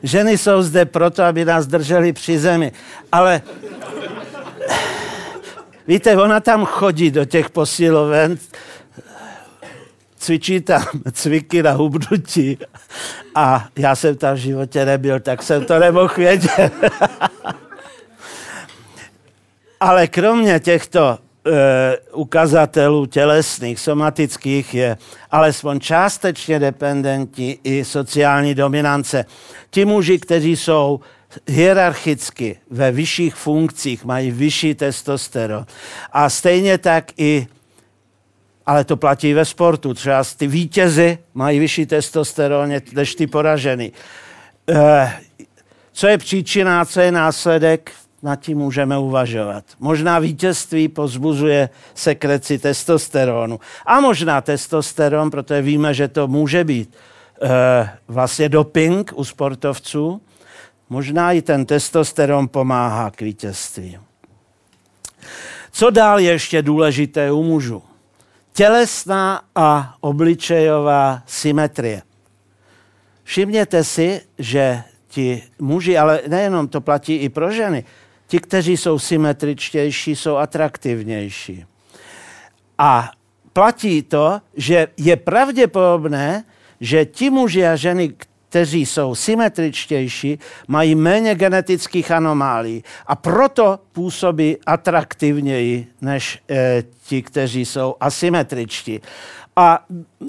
Ženy 0.03 0.39
jsou 0.39 0.63
zde 0.63 0.85
proto, 0.85 1.23
aby 1.23 1.45
nás 1.45 1.67
drželi 1.67 2.13
při 2.13 2.39
zemi. 2.39 2.73
Ale 3.13 3.43
víte, 5.87 6.17
ona 6.17 6.41
tam 6.41 6.65
chodí 6.65 7.11
do 7.11 7.25
těch 7.25 7.51
posiloven, 7.51 8.39
cvičí 10.19 10.61
tam 10.61 10.85
cviky 11.13 11.63
na 11.63 11.73
hubnutí 11.73 12.59
a 13.35 13.69
já 13.77 13.97
jsem 13.97 14.17
tam 14.17 14.35
v 14.35 14.39
životě 14.39 14.85
nebyl, 14.85 15.21
tak 15.21 15.43
jsem 15.43 15.65
to 15.65 15.79
nemohl 15.79 16.15
vědět. 16.17 16.73
Ale 19.81 20.07
kromě 20.07 20.61
těchto 20.61 21.19
ukazatelů 22.13 23.07
tělesných, 23.07 23.81
somatických 23.81 24.75
je 24.75 24.97
alespoň 25.31 25.81
částečně 25.81 26.59
dependentní 26.59 27.59
i 27.65 27.85
sociální 27.85 28.55
dominance. 28.55 29.25
Ti 29.71 29.85
muži, 29.85 30.19
kteří 30.19 30.57
jsou 30.57 31.01
hierarchicky 31.49 32.59
ve 32.71 32.93
vyšších 32.93 33.35
funkcích, 33.35 34.05
mají 34.05 34.31
vyšší 34.31 34.75
testosteron. 34.75 35.67
A 36.13 36.31
stejně 36.31 36.79
tak 36.79 37.05
i 37.17 37.47
ale 38.67 38.85
to 38.85 38.97
platí 38.97 39.35
ve 39.35 39.45
sportu. 39.45 39.95
Třeba 39.95 40.25
ty 40.37 40.47
vítězy 40.47 41.19
mají 41.35 41.59
vyšší 41.59 41.87
testosteron 41.87 42.73
než 42.93 43.15
ty 43.15 43.27
poražený. 43.27 43.93
E, 44.69 45.13
co 45.93 46.07
je 46.07 46.19
příčina, 46.19 46.85
co 46.85 47.01
je 47.01 47.13
následek, 47.13 47.93
nad 48.23 48.37
tím 48.37 48.59
můžeme 48.59 48.99
uvažovat. 48.99 49.65
Možná 49.81 50.19
vítězství 50.19 50.89
pozbuzuje 50.89 51.69
sekreci 51.95 52.59
testosteronu. 52.59 53.61
A 53.87 54.01
možná 54.01 54.41
testosteron, 54.41 55.31
protože 55.31 55.63
víme, 55.63 55.95
že 55.95 56.09
to 56.09 56.29
může 56.29 56.65
být 56.65 56.95
e, 57.43 57.91
vlastně 58.09 58.49
doping 58.49 59.13
u 59.15 59.25
sportovců. 59.25 60.21
Možná 60.89 61.33
i 61.33 61.43
ten 61.43 61.67
testosteron 61.67 62.49
pomáhá 62.49 63.11
k 63.11 63.21
vítězství. 63.21 63.99
Co 65.73 65.91
dál 65.91 66.21
je 66.21 66.31
ještě 66.31 66.63
důležité 66.63 67.33
u 67.33 67.43
mužů? 67.43 67.83
Tělesná 68.53 69.43
a 69.55 69.97
obličejová 70.01 71.23
symetrie. 71.27 72.03
Všimněte 73.25 73.85
si, 73.85 74.21
že 74.39 74.83
ti 75.09 75.43
muži, 75.59 75.99
ale 75.99 76.21
nejenom 76.29 76.69
to 76.69 76.81
platí 76.81 77.17
i 77.17 77.29
pro 77.29 77.53
ženy, 77.53 77.85
Ti, 78.33 78.39
kteří 78.39 78.77
jsou 78.77 78.99
symetričtější, 78.99 80.17
jsou 80.17 80.37
atraktivnější. 80.37 81.65
A 82.79 83.11
platí 83.53 84.03
to, 84.03 84.41
že 84.57 84.89
je 84.97 85.17
pravděpodobné, 85.17 86.45
že 86.81 87.05
ti 87.05 87.31
muži 87.31 87.67
a 87.67 87.77
ženy, 87.77 88.15
kteří 88.49 88.87
jsou 88.87 89.15
symetričtější, 89.15 90.39
mají 90.69 90.95
méně 90.95 91.35
genetických 91.35 92.11
anomálí 92.11 92.85
a 93.07 93.17
proto 93.17 93.79
působí 93.93 94.57
atraktivněji 94.67 95.87
než 96.01 96.39
e, 96.51 96.83
ti, 97.05 97.23
kteří 97.23 97.65
jsou 97.65 97.95
asymetričtí. 98.01 99.01
A 99.57 99.85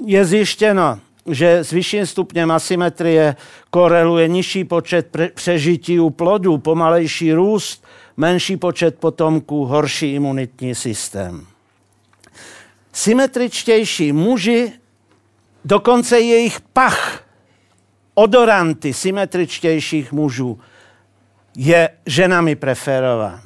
je 0.06 0.24
zjištěno, 0.24 1.00
že 1.30 1.58
s 1.58 1.70
vyšším 1.70 2.06
stupněm 2.06 2.50
asymetrie 2.50 3.36
koreluje 3.70 4.28
nižší 4.28 4.64
počet 4.64 5.16
přežití 5.34 6.00
u 6.00 6.10
plodů, 6.10 6.58
pomalejší 6.58 7.32
růst, 7.32 7.84
menší 8.16 8.56
počet 8.56 8.98
potomků, 8.98 9.64
horší 9.64 10.14
imunitní 10.14 10.74
systém. 10.74 11.46
Symetričtější 12.92 14.12
muži, 14.12 14.72
dokonce 15.64 16.20
jejich 16.20 16.60
pach, 16.60 17.24
odoranty 18.14 18.92
symetričtějších 18.92 20.12
mužů 20.12 20.60
je 21.56 21.88
ženami 22.06 22.56
preferován. 22.56 23.40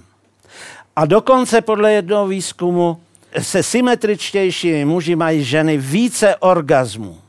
A 0.97 1.07
dokonce 1.07 1.61
podle 1.61 1.93
jednoho 1.93 2.27
výzkumu 2.27 3.01
se 3.38 3.62
symetričtějšími 3.62 4.85
muži 4.85 5.17
mají 5.17 5.45
ženy 5.45 5.77
více 5.77 6.37
orgazmů. 6.37 7.21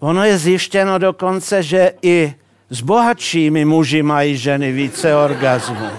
Ono 0.00 0.24
je 0.24 0.38
zjištěno 0.38 0.98
dokonce, 0.98 1.62
že 1.62 1.92
i 2.02 2.34
s 2.70 2.80
bohatšími 2.80 3.64
muži 3.64 4.02
mají 4.02 4.36
ženy 4.36 4.72
více 4.72 5.16
orgazmů. 5.16 5.90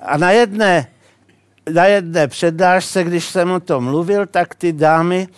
A 0.00 0.16
na 0.16 0.30
jedné, 0.30 0.86
na 1.72 1.84
jedné 1.84 2.28
přednášce, 2.28 3.04
když 3.04 3.24
jsem 3.24 3.50
o 3.50 3.60
tom 3.60 3.84
mluvil, 3.84 4.26
tak 4.26 4.54
ty 4.54 4.72
dámy, 4.72 5.28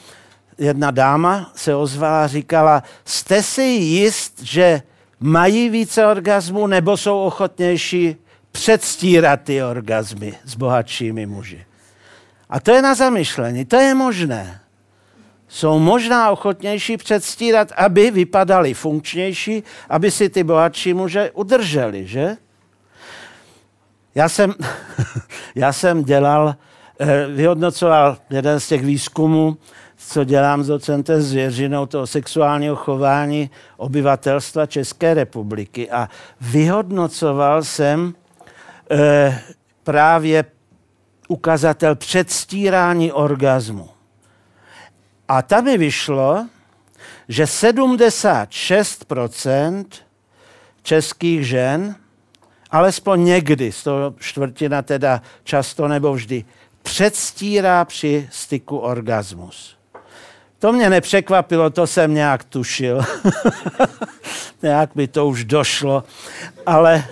jedna 0.59 0.91
dáma 0.91 1.53
se 1.55 1.75
ozvala 1.75 2.25
a 2.25 2.27
říkala, 2.27 2.83
jste 3.05 3.43
si 3.43 3.63
jist, 3.63 4.43
že 4.43 4.83
mají 5.21 5.69
více 5.69 6.07
orgazmů 6.07 6.67
nebo 6.67 6.97
jsou 6.97 7.21
ochotnější 7.21 8.17
předstírat 8.53 9.41
ty 9.41 9.63
orgazmy 9.63 10.35
s 10.45 10.55
bohatšími 10.55 11.27
muži. 11.27 11.65
A 12.51 12.61
to 12.61 12.71
je 12.71 12.83
na 12.83 12.95
zamyšlení, 12.95 13.65
to 13.65 13.77
je 13.77 13.95
možné 13.95 14.61
jsou 15.49 15.79
možná 15.79 16.31
ochotnější 16.31 16.97
předstírat, 16.97 17.73
aby 17.77 18.11
vypadali 18.11 18.75
funkčnější, 18.75 19.63
aby 19.89 20.11
si 20.11 20.29
ty 20.29 20.45
bohatší 20.45 20.95
muže 20.95 21.31
udrželi, 21.35 22.07
že? 22.07 22.37
Já 24.15 24.29
jsem, 24.29 24.55
já 25.55 25.73
jsem 25.73 26.05
dělal, 26.05 26.55
eh, 27.01 27.27
vyhodnocoval 27.27 28.17
jeden 28.31 28.61
z 28.61 28.69
těch 28.69 28.85
výzkumů, 28.85 29.57
co 29.97 30.25
dělám 30.25 30.63
s 30.63 30.67
docentem 30.67 31.23
Zvěřinou, 31.23 31.87
toho 31.87 32.07
sexuálního 32.07 32.77
chování 32.77 33.51
obyvatelstva 33.77 34.67
České 34.67 35.15
republiky. 35.15 35.91
A 35.91 36.09
vyhodnocoval 36.41 37.65
jsem 37.65 38.15
e, 38.91 39.41
právě 39.85 40.45
ukazatel 41.29 41.95
předstírání 41.95 43.13
orgazmu. 43.13 43.96
A 45.29 45.43
tam 45.43 45.65
mi 45.65 45.79
vyšlo, 45.79 46.47
že 47.29 47.45
76% 47.45 49.85
českých 50.83 51.47
žen, 51.47 51.97
alespoň 52.71 53.25
někdy, 53.25 53.73
z 53.73 53.83
toho 53.83 54.15
čtvrtina 54.19 54.83
teda 54.83 55.23
často 55.45 55.89
nebo 55.89 56.13
vždy, 56.13 56.45
předstírá 56.83 57.85
při 57.85 58.29
styku 58.33 58.79
orgasmus. 58.79 59.77
To 60.59 60.73
mě 60.73 60.91
nepřekvapilo, 60.91 61.71
to 61.71 61.87
jsem 61.87 62.15
nějak 62.15 62.45
tušil. 62.45 63.01
nějak 64.63 64.91
by 64.95 65.09
to 65.09 65.27
už 65.27 65.45
došlo. 65.45 66.05
Ale, 66.67 67.05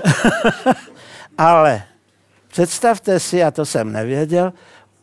ale 1.39 1.83
představte 2.49 3.21
si, 3.21 3.45
a 3.45 3.51
to 3.51 3.67
jsem 3.67 3.93
nevěděl, 3.93 4.53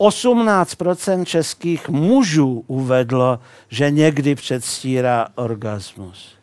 18% 0.02 1.26
českých 1.26 1.90
mužů 1.90 2.64
uvedlo, 2.68 3.40
že 3.70 3.92
někdy 3.92 4.36
předstírá 4.36 5.28
orgasmus. 5.36 6.36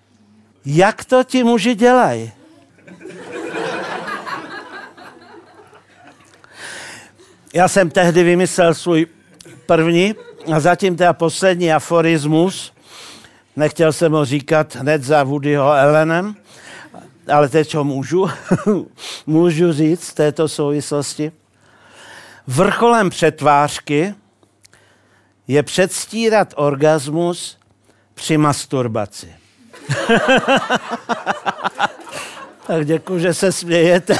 Jak 0.64 1.04
to 1.04 1.24
ti 1.24 1.44
muži 1.44 1.74
dělají? 1.74 2.32
Já 7.54 7.68
jsem 7.68 7.90
tehdy 7.90 8.22
vymyslel 8.22 8.74
svůj 8.74 9.06
první 9.66 10.14
a 10.54 10.60
zatím 10.60 10.96
teda 10.96 11.12
poslední 11.12 11.72
aforismus. 11.72 12.72
Nechtěl 13.56 13.92
jsem 13.92 14.12
ho 14.12 14.24
říkat 14.24 14.76
hned 14.76 15.02
za 15.02 15.22
Woodyho 15.22 15.72
Ellenem, 15.72 16.36
ale 17.32 17.48
teď 17.48 17.74
ho 17.74 17.84
můžu, 17.84 18.30
můžu 19.26 19.72
říct 19.72 20.08
v 20.08 20.14
této 20.14 20.48
souvislosti. 20.48 21.32
Vrcholem 22.50 23.10
přetvářky 23.10 24.14
je 25.48 25.62
předstírat 25.62 26.54
orgasmus 26.56 27.58
při 28.14 28.38
masturbaci. 28.38 29.34
tak 32.66 32.86
děkuji, 32.86 33.18
že 33.18 33.34
se 33.34 33.52
smějete. 33.52 34.16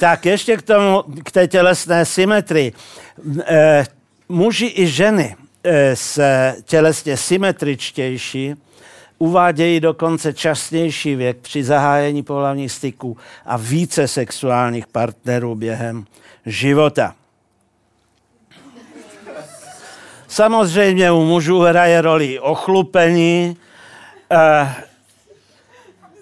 tak 0.00 0.26
ještě 0.26 0.56
k 0.56 0.62
tomu, 0.62 1.02
k 1.24 1.30
té 1.30 1.48
tělesné 1.48 2.04
symetrii. 2.04 2.72
E, 3.46 3.84
muži 4.28 4.72
i 4.76 4.86
ženy 4.86 5.36
e, 5.64 5.96
se 5.96 6.56
tělesně 6.64 7.16
symetričtější 7.16 8.54
Uvádějí 9.18 9.80
dokonce 9.80 10.32
častější 10.32 11.14
věk 11.14 11.36
při 11.36 11.64
zahájení 11.64 12.22
pohlavních 12.22 12.72
styků 12.72 13.16
a 13.46 13.56
více 13.56 14.08
sexuálních 14.08 14.86
partnerů 14.86 15.54
během 15.54 16.04
života. 16.46 17.14
Samozřejmě 20.28 21.12
u 21.12 21.24
mužů 21.24 21.60
hraje 21.60 22.00
roli 22.00 22.40
ochlupení, 22.40 23.56
eh, 24.32 24.74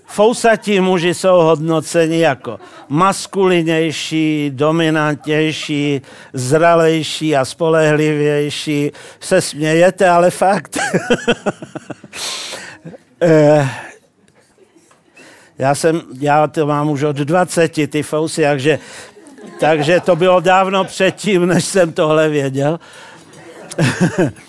fousatí 0.06 0.80
muži 0.80 1.14
jsou 1.14 1.36
hodnoceni 1.36 2.20
jako 2.20 2.60
maskulinější, 2.88 4.50
dominantnější, 4.54 6.00
zralejší 6.32 7.36
a 7.36 7.44
spolehlivější. 7.44 8.90
Se 9.20 9.40
smějete, 9.40 10.08
ale 10.08 10.30
fakt. 10.30 10.78
Eh, 13.22 13.68
já 15.58 15.74
jsem, 15.74 16.02
já 16.20 16.46
to 16.46 16.66
mám 16.66 16.90
už 16.90 17.02
od 17.02 17.16
20, 17.16 17.88
ty 17.88 18.02
fousy, 18.02 18.42
takže, 18.42 18.78
takže 19.60 20.00
to 20.00 20.16
bylo 20.16 20.40
dávno 20.40 20.84
předtím, 20.84 21.46
než 21.46 21.64
jsem 21.64 21.92
tohle 21.92 22.28
věděl. 22.28 22.80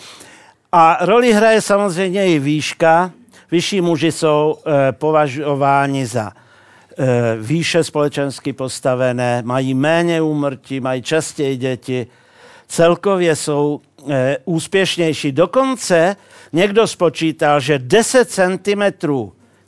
A 0.72 0.98
roli 1.06 1.34
hraje 1.34 1.62
samozřejmě 1.62 2.28
i 2.28 2.40
výška. 2.40 3.12
Vyšší 3.52 3.82
muži 3.82 4.12
jsou 4.12 4.58
e, 4.58 4.92
považováni 4.92 6.06
za 6.06 6.32
e, 6.32 7.36
výše 7.40 7.84
společensky 7.84 8.54
postavené, 8.54 9.42
mají 9.46 9.74
méně 9.74 10.22
úmrtí, 10.22 10.80
mají 10.80 11.02
častěji 11.02 11.58
děti, 11.58 12.08
celkově 12.68 13.36
jsou 13.36 13.82
e, 14.10 14.38
úspěšnější. 14.46 15.32
Dokonce 15.32 16.16
někdo 16.56 16.88
spočítal, 16.88 17.60
že 17.60 17.80
10 17.80 18.32
cm 18.32 18.84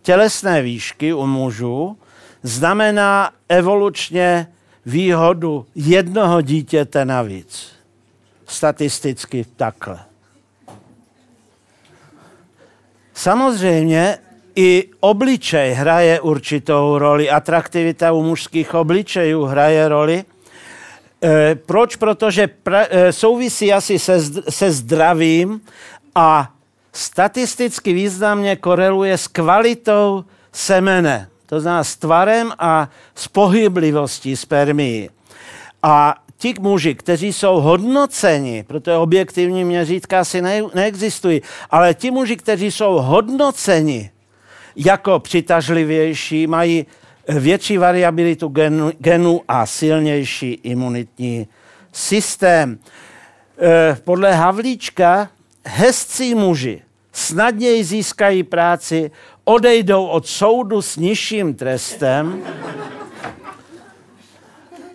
tělesné 0.01 0.61
výšky 0.61 1.13
u 1.13 1.25
mužů 1.25 1.97
znamená 2.43 3.31
evolučně 3.49 4.47
výhodu 4.85 5.65
jednoho 5.75 6.41
dítěte 6.41 7.05
navíc. 7.05 7.71
Statisticky 8.47 9.45
takhle. 9.55 9.99
Samozřejmě 13.13 14.17
i 14.55 14.89
obličej 14.99 15.73
hraje 15.73 16.19
určitou 16.19 16.97
roli, 16.97 17.29
atraktivita 17.29 18.11
u 18.11 18.23
mužských 18.23 18.73
obličejů 18.73 19.43
hraje 19.43 19.87
roli. 19.87 20.23
E, 21.23 21.55
proč? 21.55 21.95
Protože 21.95 22.47
pra, 22.47 22.85
e, 22.89 23.13
souvisí 23.13 23.73
asi 23.73 23.99
se, 23.99 24.19
se 24.49 24.71
zdravím 24.71 25.61
a 26.15 26.56
statisticky 26.97 27.93
významně 27.93 28.55
koreluje 28.55 29.17
s 29.17 29.27
kvalitou 29.27 30.25
semene, 30.51 31.29
to 31.45 31.61
znamená 31.61 31.83
s 31.83 31.95
tvarem 31.95 32.53
a 32.59 32.89
s 33.15 33.27
pohyblivostí 33.27 34.35
spermii. 34.35 35.09
A 35.83 36.15
ti 36.37 36.53
muži, 36.59 36.95
kteří 36.95 37.33
jsou 37.33 37.61
hodnoceni, 37.61 38.63
protože 38.67 38.95
objektivní 38.95 39.63
měřítka 39.63 40.19
asi 40.19 40.41
ne, 40.41 40.61
neexistují, 40.73 41.41
ale 41.69 41.93
ti 41.93 42.11
muži, 42.11 42.37
kteří 42.37 42.71
jsou 42.71 42.93
hodnoceni 42.93 44.11
jako 44.75 45.19
přitažlivější, 45.19 46.47
mají 46.47 46.85
větší 47.27 47.77
variabilitu 47.77 48.47
genu, 48.47 48.91
genu 48.99 49.41
a 49.47 49.65
silnější 49.65 50.51
imunitní 50.51 51.47
systém. 51.91 52.79
E, 53.61 53.97
podle 54.03 54.33
Havlíčka 54.33 55.29
hezcí 55.65 56.35
muži 56.35 56.86
snadněji 57.17 57.83
získají 57.83 58.43
práci, 58.43 59.11
odejdou 59.43 60.05
od 60.05 60.27
soudu 60.27 60.81
s 60.81 60.97
nižším 60.97 61.55
trestem 61.55 62.41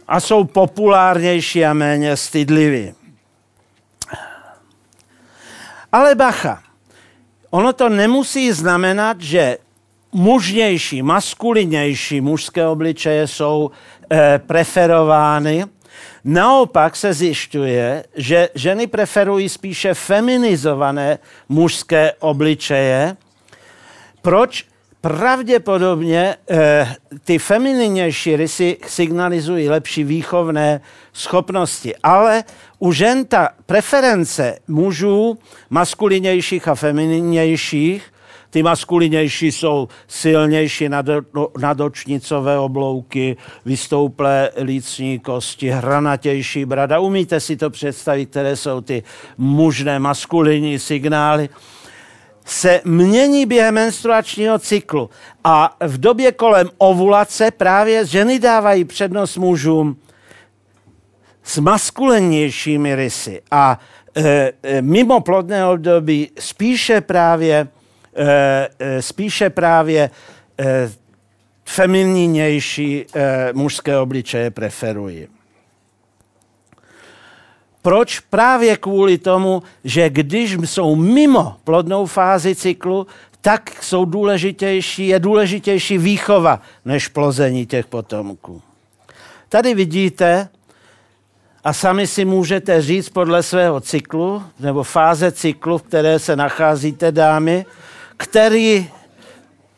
a 0.08 0.20
jsou 0.20 0.44
populárnější 0.44 1.64
a 1.64 1.72
méně 1.72 2.16
stydliví. 2.16 2.94
Ale 5.92 6.14
bacha, 6.14 6.62
ono 7.50 7.72
to 7.72 7.88
nemusí 7.88 8.52
znamenat, 8.52 9.20
že 9.20 9.58
mužnější, 10.12 11.02
maskulinější 11.02 12.20
mužské 12.20 12.66
obličeje 12.66 13.26
jsou 13.26 13.70
e, 14.12 14.38
preferovány. 14.38 15.64
Naopak 16.24 16.96
se 16.96 17.14
zjišťuje, 17.14 18.04
že 18.14 18.48
ženy 18.54 18.86
preferují 18.86 19.48
spíše 19.48 19.94
feminizované 19.94 21.18
mužské 21.48 22.12
obličeje. 22.20 23.16
Proč? 24.22 24.72
pravděpodobně 25.02 26.36
eh, 26.50 26.96
ty 27.24 27.38
femininnější 27.38 28.36
rysy 28.36 28.76
signalizují 28.86 29.68
lepší 29.68 30.04
výchovné 30.04 30.80
schopnosti, 31.12 31.94
ale 32.02 32.44
u 32.78 32.92
žen 32.92 33.24
ta 33.24 33.48
preference 33.66 34.58
mužů, 34.68 35.38
maskulinějších 35.70 36.68
a 36.68 36.74
femininnějších, 36.74 38.12
ty 38.52 38.62
maskulinější 38.62 39.52
jsou 39.52 39.88
silnější 40.08 40.88
nadočnicové 41.58 42.58
oblouky, 42.58 43.36
vystouplé 43.64 44.50
lícní 44.62 45.18
kosti, 45.18 45.70
hranatější 45.70 46.64
brada. 46.64 47.00
Umíte 47.00 47.40
si 47.40 47.56
to 47.56 47.70
představit, 47.70 48.30
které 48.30 48.56
jsou 48.56 48.80
ty 48.80 49.02
mužné 49.38 49.98
maskulinní 49.98 50.78
signály? 50.78 51.48
se 52.44 52.80
mění 52.84 53.46
během 53.46 53.74
menstruačního 53.74 54.58
cyklu 54.58 55.10
a 55.44 55.76
v 55.80 55.98
době 55.98 56.32
kolem 56.32 56.70
ovulace 56.78 57.50
právě 57.50 58.06
ženy 58.06 58.38
dávají 58.38 58.84
přednost 58.84 59.36
mužům 59.36 59.96
s 61.42 61.58
maskulennějšími 61.58 62.94
rysy 62.94 63.42
a 63.50 63.78
e, 64.16 64.52
e, 64.62 64.82
mimo 64.82 65.20
plodné 65.20 65.66
období 65.66 66.30
spíše 66.38 67.00
právě, 67.00 67.68
spíše 69.00 69.50
právě 69.50 70.10
e, 70.58 70.90
feminnější 71.64 73.06
mužské 73.52 73.98
obličeje 73.98 74.50
preferují. 74.50 75.28
Proč? 77.82 78.18
Právě 78.20 78.76
kvůli 78.76 79.18
tomu, 79.18 79.62
že 79.84 80.10
když 80.10 80.56
jsou 80.64 80.96
mimo 80.96 81.56
plodnou 81.64 82.06
fázi 82.06 82.54
cyklu, 82.54 83.06
tak 83.40 83.82
jsou 83.82 84.04
důležitější, 84.04 85.08
je 85.08 85.18
důležitější 85.18 85.98
výchova 85.98 86.60
než 86.84 87.08
plození 87.08 87.66
těch 87.66 87.86
potomků. 87.86 88.62
Tady 89.48 89.74
vidíte, 89.74 90.48
a 91.64 91.72
sami 91.72 92.06
si 92.06 92.24
můžete 92.24 92.82
říct 92.82 93.08
podle 93.08 93.42
svého 93.42 93.80
cyklu, 93.80 94.42
nebo 94.60 94.82
fáze 94.82 95.32
cyklu, 95.32 95.78
v 95.78 95.82
které 95.82 96.18
se 96.18 96.36
nacházíte, 96.36 97.12
dámy, 97.12 97.66
který 98.22 98.90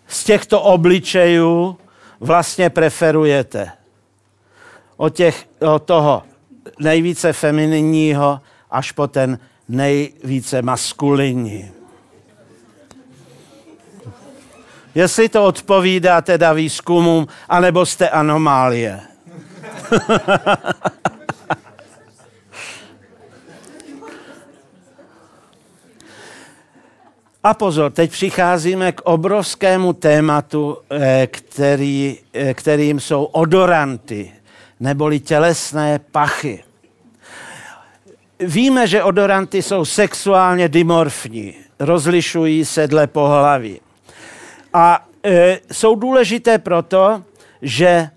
z 0.09 0.25
těchto 0.25 0.63
obličejů 0.63 1.79
vlastně 2.21 2.71
preferujete. 2.71 3.73
Od, 4.97 5.15
těch, 5.15 5.47
od 5.61 5.83
toho 5.83 6.23
nejvíce 6.79 7.33
femininního 7.33 8.41
až 8.71 8.93
po 8.93 9.07
ten 9.07 9.39
nejvíce 9.69 10.63
maskulinní. 10.63 11.71
Jestli 14.95 15.29
to 15.29 15.45
odpovídá 15.45 16.21
teda 16.21 16.53
výzkumům, 16.53 17.27
anebo 17.49 17.87
jste 17.87 18.09
anomálie. 18.09 19.01
A 27.45 27.55
pozor, 27.55 27.93
teď 27.93 28.11
přicházíme 28.11 28.93
k 28.93 29.01
obrovskému 29.01 29.93
tématu, 29.93 30.79
eh, 30.91 31.27
který, 31.27 32.19
eh, 32.35 32.55
kterým 32.55 33.01
jsou 33.01 33.25
odoranty 33.25 34.33
neboli 34.81 35.21
tělesné 35.21 35.99
pachy. 35.99 36.65
Víme, 38.41 38.87
že 38.87 39.03
odoranty 39.03 39.63
jsou 39.63 39.85
sexuálně 39.85 40.69
dimorfní, 40.69 41.55
rozlišují 41.79 42.65
se 42.65 42.87
dle 42.87 43.07
pohlaví. 43.07 43.81
A 44.73 45.07
e, 45.25 45.61
jsou 45.73 45.95
důležité 45.95 46.59
proto, 46.59 47.23
že 47.63 48.11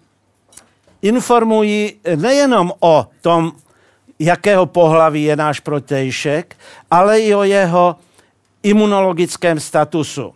informují 1.01 1.93
nejenom 2.15 2.73
o 2.79 3.07
tom, 3.21 3.51
jakého 4.19 4.65
pohlaví 4.65 5.23
je 5.23 5.35
náš 5.35 5.59
protejšek, 5.59 6.55
ale 6.91 7.19
i 7.19 7.35
o 7.35 7.43
jeho 7.43 7.95
imunologickém 8.69 9.59
statusu. 9.59 10.33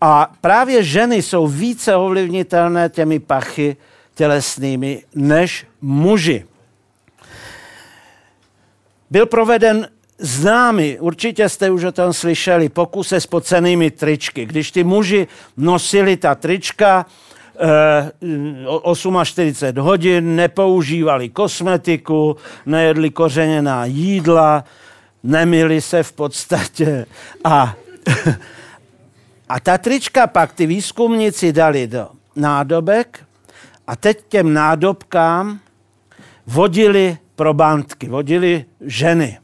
A 0.00 0.32
právě 0.40 0.82
ženy 0.82 1.22
jsou 1.22 1.46
více 1.46 1.96
ovlivnitelné 1.96 2.88
těmi 2.88 3.18
pachy, 3.18 3.76
tělesnými 4.14 5.02
než 5.14 5.66
muži. 5.80 6.44
Byl 9.10 9.26
proveden 9.26 9.88
známý, 10.18 10.98
určitě 10.98 11.48
jste 11.48 11.70
už 11.70 11.84
o 11.84 11.92
tom 11.92 12.12
slyšeli, 12.12 12.68
pokus 12.68 13.08
se 13.08 13.20
spocenými 13.20 13.90
tričky. 13.90 14.46
Když 14.46 14.70
ty 14.70 14.84
muži 14.84 15.26
nosili 15.56 16.16
ta 16.16 16.34
trička, 16.34 17.06
48 17.54 19.16
eh, 19.62 19.80
hodin, 19.80 20.36
nepoužívali 20.36 21.28
kosmetiku, 21.28 22.36
nejedli 22.66 23.10
kořeněná 23.10 23.84
jídla, 23.84 24.64
nemili 25.24 25.80
se 25.80 26.02
v 26.02 26.12
podstatě 26.12 27.06
a 27.44 27.76
A 29.48 29.60
ta 29.60 29.78
trička 29.78 30.26
pak 30.26 30.52
ty 30.52 30.66
výzkumníci 30.66 31.52
dali 31.52 31.86
do 31.86 32.08
nádobek 32.36 33.24
a 33.86 33.96
teď 33.96 34.24
těm 34.28 34.54
nádobkám 34.54 35.60
vodili 36.46 37.18
probantky, 37.36 38.08
vodili 38.08 38.64
ženy. 38.80 39.38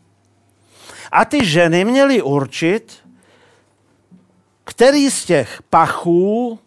A 1.12 1.24
ty 1.24 1.46
ženy 1.46 1.84
měly 1.84 2.22
určit, 2.22 2.92
který 4.64 5.10
z 5.10 5.24
těch 5.24 5.62
pachů 5.70 6.58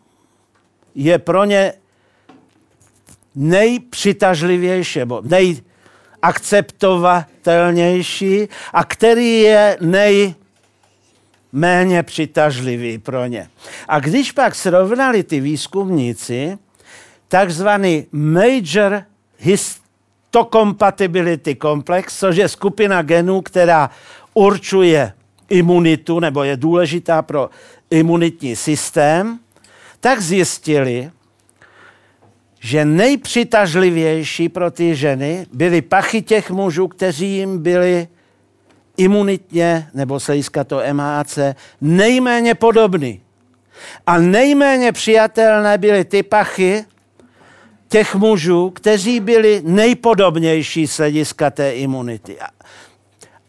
je 0.96 1.20
pro 1.20 1.46
ně 1.46 1.74
nejpřitažlivější, 3.36 5.00
nebo 5.00 5.22
nejakceptovatelnější 7.44 8.48
a 8.74 8.84
který 8.84 9.40
je 9.40 9.78
nejméně 11.54 12.04
přitažlivý 12.04 12.98
pro 12.98 13.26
ně. 13.26 13.50
A 13.88 14.00
když 14.00 14.32
pak 14.32 14.56
srovnali 14.56 15.24
ty 15.24 15.40
výzkumníci, 15.40 16.58
takzvaný 17.28 18.06
Major 18.12 19.04
Histocompatibility 19.38 21.56
Complex, 21.56 22.20
což 22.20 22.36
je 22.36 22.50
skupina 22.50 23.02
genů, 23.02 23.42
která 23.42 23.90
určuje 24.34 25.14
imunitu 25.50 26.20
nebo 26.20 26.44
je 26.44 26.58
důležitá 26.58 27.22
pro 27.22 27.50
imunitní 27.90 28.56
systém, 28.56 29.40
tak 30.00 30.22
zjistili, 30.22 31.12
že 32.64 32.86
nejpřitažlivější 32.86 34.50
pro 34.50 34.72
ty 34.72 34.96
ženy 34.96 35.48
byly 35.54 35.82
pachy 35.82 36.22
těch 36.22 36.52
mužů, 36.52 36.88
kteří 36.88 37.28
jim 37.28 37.60
byli 37.64 38.08
imunitně, 38.98 39.88
nebo 39.94 40.20
se 40.20 40.34
to 40.68 40.82
MHC, 40.94 41.40
nejméně 41.82 42.56
podobný. 42.56 43.22
A 44.08 44.18
nejméně 44.18 44.92
přijatelné 44.92 45.78
byly 45.78 46.06
ty 46.06 46.24
pachy 46.24 46.86
těch 47.88 48.16
mužů, 48.16 48.70
kteří 48.70 49.20
byli 49.20 49.62
nejpodobnější 49.66 50.88
z 50.88 50.98
hlediska 50.98 51.50
té 51.50 51.72
imunity. 51.72 52.38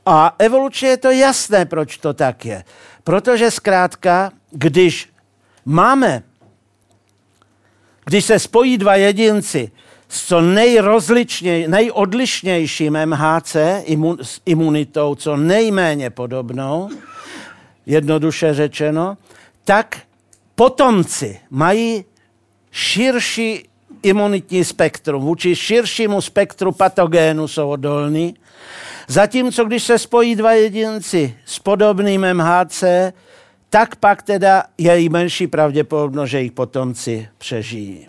A 0.07 0.35
evolučně 0.39 0.89
je 0.89 0.97
to 0.97 1.11
jasné, 1.11 1.65
proč 1.65 1.97
to 1.97 2.15
tak 2.15 2.45
je. 2.45 2.65
Protože 3.05 3.51
zkrátka, 3.51 4.33
když 4.51 5.09
máme, 5.65 6.23
když 8.05 8.25
se 8.25 8.39
spojí 8.39 8.79
dva 8.79 8.95
jedinci 8.95 9.71
s 10.09 10.27
co 10.27 10.41
nejodlišnějším 11.67 12.99
MHC, 13.07 13.57
imun, 13.85 14.19
s 14.23 14.41
imunitou, 14.47 15.15
co 15.15 15.37
nejméně 15.37 16.11
podobnou, 16.11 16.91
jednoduše 17.87 18.55
řečeno, 18.55 19.17
tak 19.65 19.99
potomci 20.55 21.41
mají 21.51 22.05
širší 22.71 23.65
imunitní 24.03 24.65
spektrum. 24.65 25.23
Vůči 25.23 25.57
širšímu 25.57 26.21
spektru 26.21 26.73
patogénu 26.73 27.49
jsou 27.49 27.69
odolní 27.69 28.35
Zatímco 29.09 29.65
když 29.65 29.83
se 29.83 29.99
spojí 29.99 30.37
dva 30.37 30.53
jedinci 30.53 31.37
s 31.45 31.59
podobným 31.59 32.35
MHC, 32.35 32.85
tak 33.75 33.97
pak 33.97 34.23
teda 34.23 34.65
je 34.79 34.99
jí 34.99 35.09
menší 35.09 35.47
pravděpodobnost, 35.47 36.31
že 36.31 36.39
jejich 36.39 36.53
potomci 36.53 37.29
přežijí. 37.39 38.09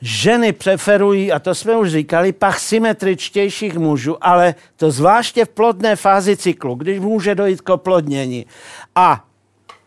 Ženy 0.00 0.52
preferují, 0.52 1.32
a 1.32 1.38
to 1.38 1.54
jsme 1.54 1.76
už 1.76 1.90
říkali, 1.90 2.32
pach 2.32 2.58
symetričtějších 2.58 3.74
mužů, 3.74 4.16
ale 4.20 4.54
to 4.76 4.90
zvláště 4.90 5.44
v 5.44 5.48
plodné 5.48 5.96
fázi 5.96 6.36
cyklu, 6.36 6.74
když 6.74 7.00
může 7.00 7.34
dojít 7.34 7.60
k 7.60 7.68
oplodnění. 7.68 8.46
A 8.94 9.24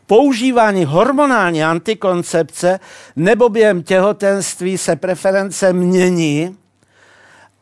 používání 0.05 0.85
hormonální 0.85 1.63
antikoncepce 1.63 2.79
nebo 3.15 3.49
během 3.49 3.83
těhotenství 3.83 4.77
se 4.77 4.95
preference 4.95 5.73
mění 5.73 6.57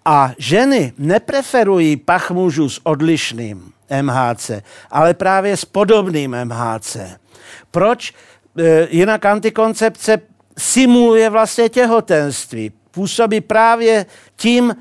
a 0.06 0.32
ženy 0.38 0.93
nepreferují 0.97 1.97
pach 1.97 2.32
mužů 2.32 2.70
s 2.70 2.82
odlišným 2.84 3.75
MHC, 4.02 4.52
ale 4.92 5.14
právě 5.14 5.58
s 5.58 5.66
podobným 5.66 6.36
MHC. 6.46 6.98
Proč? 7.72 8.14
E, 8.58 8.88
jinak 8.90 9.26
antikoncepce 9.26 10.22
simuluje 10.58 11.30
vlastně 11.30 11.70
těhotenství. 11.70 12.72
Působí 12.92 13.42
právě 13.42 14.06
tím, 14.36 14.76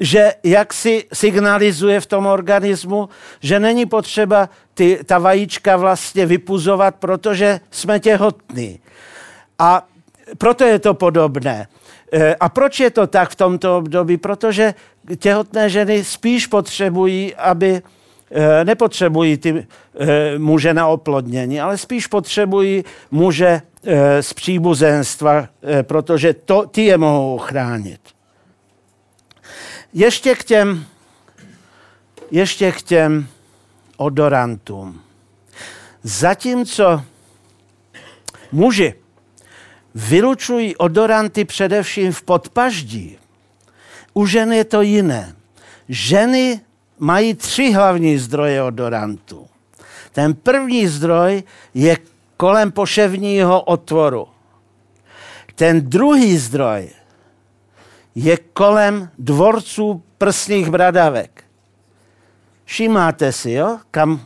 že 0.00 0.32
jak 0.44 0.72
si 0.72 1.04
signalizuje 1.12 2.00
v 2.00 2.06
tom 2.06 2.26
organismu, 2.26 3.08
že 3.40 3.60
není 3.60 3.86
potřeba 3.86 4.48
ty, 4.74 5.00
ta 5.04 5.18
vajíčka 5.18 5.76
vlastně 5.76 6.26
vypuzovat, 6.26 6.94
protože 6.94 7.60
jsme 7.70 8.00
těhotní. 8.00 8.80
A 9.58 9.86
proto 10.38 10.64
je 10.64 10.78
to 10.78 10.94
podobné. 10.94 11.68
Eh, 12.12 12.34
a 12.40 12.48
proč 12.48 12.80
je 12.80 12.90
to 12.90 13.06
tak 13.06 13.30
v 13.30 13.34
tomto 13.34 13.78
období? 13.78 14.16
Protože 14.16 14.74
těhotné 15.18 15.70
ženy 15.70 16.04
spíš 16.04 16.46
potřebují, 16.46 17.34
aby 17.34 17.82
nepotřebují 18.64 19.36
ty 19.36 19.66
eh, 20.00 20.38
muže 20.38 20.74
na 20.74 20.86
oplodnění, 20.86 21.60
ale 21.60 21.78
spíš 21.78 22.06
potřebují 22.06 22.84
muže 23.10 23.62
z 24.20 24.32
příbuzenstva, 24.32 25.48
protože 25.82 26.34
to, 26.34 26.66
ty 26.66 26.84
je 26.84 26.98
mohou 26.98 27.38
chránit. 27.38 28.00
Ještě 29.92 30.34
k 30.34 30.44
těm, 30.44 30.84
ještě 32.30 32.72
k 32.72 32.82
těm 32.82 33.26
odorantům. 33.96 35.00
Zatímco 36.02 37.02
muži 38.52 38.94
vylučují 39.94 40.76
odoranty 40.76 41.44
především 41.44 42.12
v 42.12 42.22
podpaždí. 42.22 43.18
U 44.14 44.26
žen 44.26 44.52
je 44.52 44.64
to 44.64 44.82
jiné. 44.82 45.36
Ženy 45.88 46.60
mají 47.00 47.34
tři 47.34 47.72
hlavní 47.72 48.18
zdroje 48.18 48.62
odorantu. 48.62 49.46
Ten 50.12 50.34
první 50.34 50.88
zdroj 50.88 51.42
je 51.74 51.96
kolem 52.36 52.72
poševního 52.72 53.62
otvoru. 53.62 54.28
Ten 55.54 55.90
druhý 55.90 56.38
zdroj 56.38 56.88
je 58.14 58.36
kolem 58.36 59.10
dvorců 59.18 60.02
prsních 60.18 60.70
bradavek. 60.70 61.44
Všimáte 62.64 63.32
si, 63.32 63.50
jo, 63.50 63.78
kam 63.90 64.20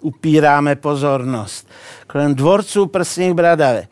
upíráme 0.00 0.76
pozornost. 0.76 1.68
Kolem 2.06 2.34
dvorců 2.34 2.86
prsních 2.86 3.34
bradavek. 3.34 3.90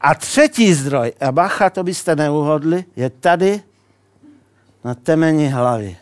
A 0.00 0.14
třetí 0.14 0.74
zdroj, 0.74 1.12
a 1.20 1.32
bacha, 1.32 1.70
to 1.70 1.82
byste 1.82 2.16
neuhodli, 2.16 2.84
je 2.96 3.10
tady 3.10 3.62
na 4.84 4.94
temeni 4.94 5.48
hlavy. 5.48 5.96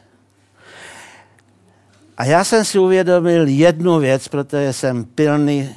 A 2.20 2.24
já 2.24 2.44
jsem 2.44 2.64
si 2.64 2.78
uvědomil 2.78 3.48
jednu 3.48 3.98
věc, 3.98 4.28
protože 4.28 4.72
jsem 4.72 5.04
pilný 5.04 5.68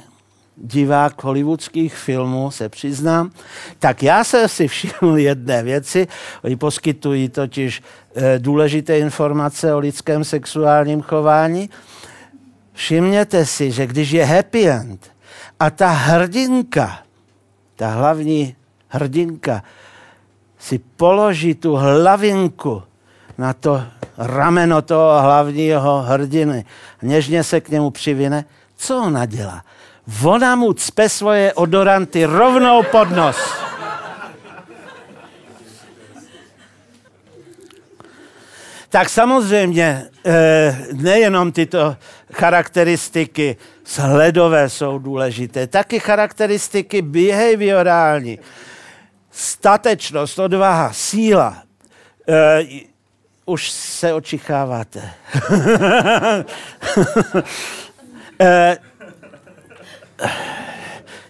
divák 0.56 1.24
hollywoodských 1.24 1.94
filmů, 1.94 2.50
se 2.50 2.68
přiznám, 2.68 3.30
tak 3.78 4.02
já 4.02 4.24
jsem 4.24 4.48
si 4.48 4.68
všiml 4.68 5.18
jedné 5.18 5.62
věci, 5.62 6.08
oni 6.42 6.56
poskytují 6.56 7.28
totiž 7.28 7.82
e, 8.14 8.38
důležité 8.38 8.98
informace 8.98 9.74
o 9.74 9.78
lidském 9.78 10.24
sexuálním 10.24 11.02
chování. 11.02 11.70
Všimněte 12.72 13.46
si, 13.46 13.70
že 13.70 13.86
když 13.86 14.10
je 14.10 14.24
happy 14.24 14.68
end 14.68 15.12
a 15.60 15.70
ta 15.70 15.88
hrdinka 15.90 16.98
ta 17.76 17.88
hlavní 17.88 18.56
hrdinka 18.88 19.62
si 20.58 20.78
položí 20.78 21.54
tu 21.54 21.74
hlavinku 21.74 22.82
na 23.38 23.52
to 23.52 23.82
rameno 24.18 24.82
toho 24.82 25.22
hlavního 25.22 26.02
hrdiny, 26.02 26.64
něžně 27.02 27.44
se 27.44 27.60
k 27.60 27.68
němu 27.68 27.90
přivine, 27.90 28.44
co 28.76 28.98
ona 28.98 29.26
dělá? 29.26 29.64
Ona 30.24 30.56
mu 30.56 30.72
cpe 30.72 31.08
svoje 31.08 31.52
odoranty 31.52 32.24
rovnou 32.24 32.82
pod 32.82 33.10
nos. 33.10 33.36
Tak 38.88 39.08
samozřejmě 39.08 40.06
eh, 40.26 40.78
nejenom 40.92 41.52
tyto 41.52 41.96
charakteristiky 42.32 43.56
sledové 43.84 44.68
jsou 44.70 44.98
důležité, 44.98 45.66
taky 45.66 46.00
charakteristiky 46.00 47.02
behaviorální. 47.02 48.38
Statečnost, 49.30 50.38
odvaha, 50.38 50.92
síla. 50.92 51.62
Už 53.46 53.70
se 53.70 54.12
očicháváte. 54.12 55.10
e, 58.40 58.78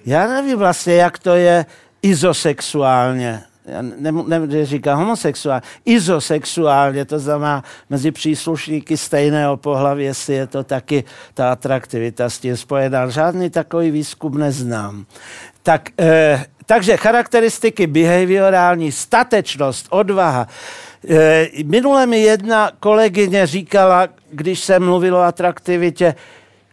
já 0.06 0.28
nevím 0.28 0.58
vlastně, 0.58 0.94
jak 0.94 1.18
to 1.18 1.34
je 1.34 1.66
izosexuálně 2.02 3.44
já 3.66 3.82
nebudu 4.26 4.64
říkat 4.64 4.94
homosexuál, 4.94 5.60
izosexuálně, 5.84 7.04
to 7.04 7.18
znamená 7.18 7.64
mezi 7.90 8.10
příslušníky 8.10 8.96
stejného 8.96 9.56
pohlaví, 9.56 10.04
jestli 10.04 10.34
je 10.34 10.46
to 10.46 10.64
taky 10.64 11.04
ta 11.34 11.52
atraktivita 11.52 12.30
s 12.30 12.38
tím 12.38 12.56
spojená. 12.56 13.08
Žádný 13.10 13.50
takový 13.50 13.90
výzkum 13.90 14.38
neznám. 14.38 15.06
Tak, 15.62 15.90
eh, 15.98 16.44
takže 16.66 16.96
charakteristiky 16.96 17.86
behaviorální, 17.86 18.92
statečnost, 18.92 19.86
odvaha. 19.90 20.48
Eh, 21.08 21.48
minule 21.64 22.06
mi 22.06 22.20
jedna 22.20 22.70
kolegyně 22.80 23.46
říkala, 23.46 24.08
když 24.30 24.60
jsem 24.60 24.84
mluvil 24.84 25.16
o 25.16 25.20
atraktivitě, 25.20 26.14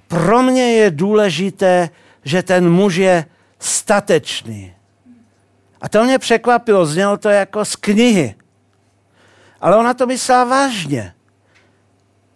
pro 0.07 0.43
mě 0.43 0.73
je 0.73 0.91
důležité, 0.91 1.89
že 2.23 2.43
ten 2.43 2.69
muž 2.69 2.95
je 2.95 3.25
statečný. 3.59 4.73
A 5.81 5.89
to 5.89 6.03
mě 6.03 6.19
překvapilo, 6.19 6.85
znělo 6.85 7.17
to 7.17 7.29
jako 7.29 7.65
z 7.65 7.75
knihy. 7.75 8.35
Ale 9.61 9.77
ona 9.77 9.93
to 9.93 10.07
myslela 10.07 10.43
vážně. 10.43 11.13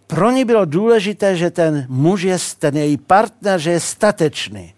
Pro 0.08 0.32
ní 0.32 0.46
bylo 0.46 0.66
důležité, 0.66 1.36
že 1.36 1.50
ten 1.50 1.86
muž 1.90 2.22
je, 2.22 2.38
ten 2.60 2.78
její 2.78 2.98
partner, 2.98 3.60
že 3.60 3.72
je 3.72 3.80
statečný. 3.80 4.74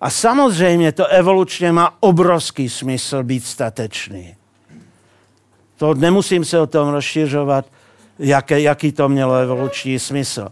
A 0.00 0.10
samozřejmě 0.10 0.92
to 0.92 1.06
evolučně 1.06 1.72
má 1.72 1.96
obrovský 2.00 2.68
smysl 2.68 3.22
být 3.22 3.44
statečný. 3.44 4.37
To 5.78 5.94
nemusím 5.94 6.44
se 6.44 6.60
o 6.60 6.66
tom 6.66 6.88
rozšiřovat, 6.88 7.66
jaké, 8.18 8.60
jaký 8.60 8.92
to 8.92 9.08
mělo 9.08 9.34
evoluční 9.34 9.98
smysl. 9.98 10.48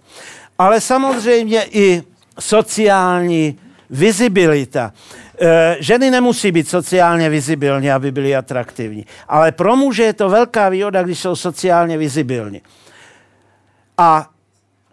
Ale 0.58 0.80
samozřejmě 0.80 1.64
i 1.70 2.02
sociální 2.40 3.58
vizibilita. 3.90 4.92
E, 5.40 5.76
ženy 5.80 6.10
nemusí 6.10 6.52
být 6.52 6.68
sociálně 6.68 7.30
vizibilní, 7.30 7.90
aby 7.90 8.12
byly 8.12 8.36
atraktivní. 8.36 9.06
Ale 9.28 9.52
pro 9.52 9.76
muže 9.76 10.02
je 10.02 10.12
to 10.12 10.28
velká 10.28 10.68
výhoda, 10.68 11.02
když 11.02 11.18
jsou 11.18 11.36
sociálně 11.36 11.98
vizibilní. 11.98 12.62
A 13.98 14.30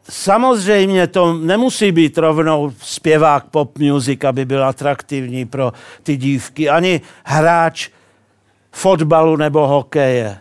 samozřejmě 0.09 1.07
to 1.07 1.33
nemusí 1.33 1.91
být 1.91 2.17
rovnou 2.17 2.73
zpěvák 2.81 3.45
pop 3.45 3.77
music, 3.77 4.23
aby 4.23 4.45
byl 4.45 4.65
atraktivní 4.65 5.45
pro 5.45 5.73
ty 6.03 6.17
dívky, 6.17 6.69
ani 6.69 7.01
hráč 7.23 7.89
fotbalu 8.73 9.35
nebo 9.35 9.67
hokeje. 9.67 10.37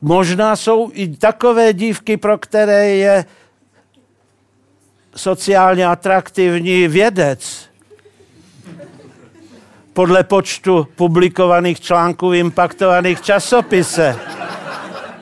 Možná 0.00 0.56
jsou 0.56 0.90
i 0.92 1.16
takové 1.16 1.72
dívky, 1.72 2.16
pro 2.16 2.38
které 2.38 2.88
je 2.88 3.24
sociálně 5.16 5.86
atraktivní 5.86 6.88
vědec. 6.88 7.68
Podle 9.92 10.24
počtu 10.24 10.88
publikovaných 10.96 11.80
článků 11.80 12.30
v 12.30 12.34
impaktovaných 12.34 13.22
časopise. 13.22 14.16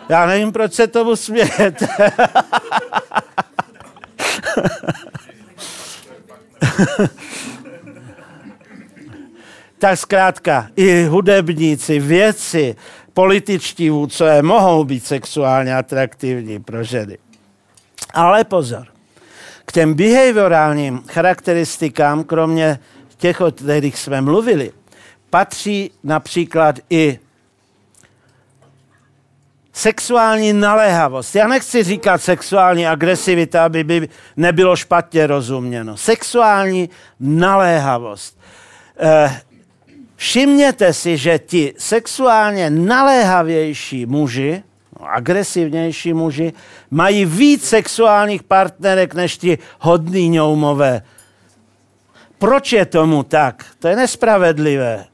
Já 0.08 0.26
nevím, 0.26 0.52
proč 0.52 0.72
se 0.72 0.86
tomu 0.86 1.16
smějete. 1.16 1.86
tak 9.86 9.98
zkrátka 9.98 10.66
i 10.76 11.04
hudebníci, 11.04 11.98
věci, 11.98 12.76
političtí 13.14 13.90
vůdcové 13.90 14.42
mohou 14.42 14.84
být 14.84 15.06
sexuálně 15.06 15.76
atraktivní 15.76 16.62
pro 16.62 16.84
ženy. 16.84 17.18
Ale 18.14 18.44
pozor, 18.44 18.86
k 19.64 19.72
těm 19.72 19.94
behaviorálním 19.94 21.02
charakteristikám, 21.08 22.24
kromě 22.24 22.78
těch, 23.16 23.40
o 23.40 23.52
kterých 23.52 23.98
jsme 23.98 24.20
mluvili, 24.20 24.72
patří 25.30 25.90
například 26.04 26.78
i 26.90 27.18
sexuální 29.72 30.52
naléhavost. 30.52 31.36
Já 31.36 31.48
nechci 31.48 31.82
říkat 31.82 32.22
sexuální 32.22 32.86
agresivita, 32.86 33.64
aby 33.64 33.84
by 33.84 34.08
nebylo 34.36 34.76
špatně 34.76 35.26
rozuměno. 35.26 35.96
Sexuální 35.96 36.90
naléhavost. 37.20 38.38
Eh, 38.98 39.40
všimněte 40.16 40.92
si, 40.92 41.16
že 41.16 41.38
ti 41.38 41.74
sexuálně 41.78 42.70
naléhavější 42.70 44.06
muži, 44.06 44.62
agresivnější 45.00 46.12
muži, 46.12 46.52
mají 46.90 47.24
víc 47.24 47.68
sexuálních 47.68 48.42
partnerek 48.42 49.14
než 49.14 49.38
ti 49.38 49.58
hodní 49.80 50.28
ňoumové. 50.28 51.02
Proč 52.38 52.72
je 52.72 52.86
tomu 52.86 53.22
tak? 53.22 53.66
To 53.78 53.88
je 53.88 53.96
nespravedlivé. 53.96 55.04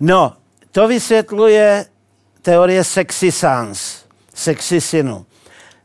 No, 0.00 0.36
to 0.72 0.88
vysvětluje 0.88 1.86
teorie 2.42 2.84
sexisans, 2.84 4.04
sexisinu. 4.34 5.26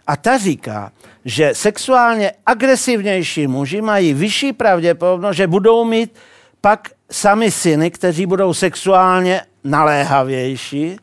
A 0.08 0.16
ta 0.16 0.38
říká, 0.38 0.92
že 1.26 1.50
sexuálně 1.54 2.32
agresivnější 2.46 3.48
muži 3.48 3.82
mají 3.82 4.14
vyšší 4.14 4.54
pravděpodobnost, 4.54 5.36
že 5.36 5.48
budou 5.48 5.86
mít 5.86 6.16
pak 6.62 6.90
sami 7.12 7.52
syny, 7.52 7.92
kteří 7.92 8.26
budou 8.26 8.54
sexuálně 8.54 9.42
naléhavější 9.64 10.98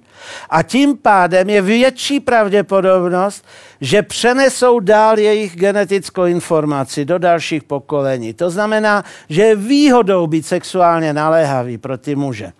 a 0.51 0.63
tím 0.63 0.97
pádem 0.97 1.51
je 1.51 1.63
větší 1.63 2.21
pravděpodobnost, 2.21 3.45
že 3.81 4.03
přenesou 4.03 4.81
dál 4.81 5.19
jejich 5.19 5.57
genetickou 5.57 6.25
informaci 6.25 7.05
do 7.05 7.19
dalších 7.19 7.63
pokolení. 7.63 8.33
To 8.33 8.51
znamená, 8.51 9.05
že 9.29 9.43
je 9.43 9.57
výhodou 9.57 10.27
být 10.27 10.47
sexuálně 10.47 11.13
naléhavý 11.13 11.79
pro 11.79 11.99
ty 11.99 12.17
muže. 12.17 12.53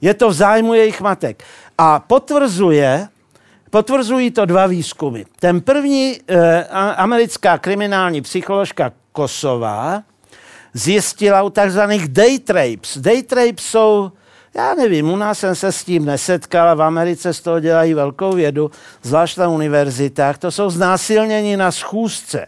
Je 0.00 0.14
to 0.14 0.28
v 0.28 0.32
zájmu 0.32 0.74
jejich 0.74 1.00
matek. 1.00 1.44
A 1.78 2.00
potvrzuje, 2.00 3.08
potvrzují 3.70 4.30
to 4.30 4.44
dva 4.44 4.66
výzkumy. 4.66 5.24
Ten 5.40 5.60
první, 5.60 6.20
eh, 6.28 6.64
americká 6.96 7.58
kriminální 7.58 8.20
psycholožka 8.20 8.92
Kosová, 9.12 10.02
zjistila 10.74 11.42
u 11.42 11.50
takzvaných 11.50 12.08
day 12.08 12.38
trapes. 12.38 12.98
Day 12.98 13.22
trapes 13.22 13.64
jsou, 13.64 14.12
já 14.54 14.74
nevím, 14.74 15.10
u 15.10 15.16
nás 15.16 15.38
jsem 15.38 15.54
se 15.54 15.72
s 15.72 15.84
tím 15.84 16.04
nesetkal, 16.04 16.76
v 16.76 16.82
Americe 16.82 17.34
z 17.34 17.40
toho 17.40 17.60
dělají 17.60 17.94
velkou 17.94 18.32
vědu, 18.32 18.70
zvlášť 19.02 19.38
na 19.38 19.48
univerzitách. 19.48 20.38
To 20.38 20.50
jsou 20.50 20.70
znásilnění 20.70 21.56
na 21.56 21.72
schůzce. 21.72 22.46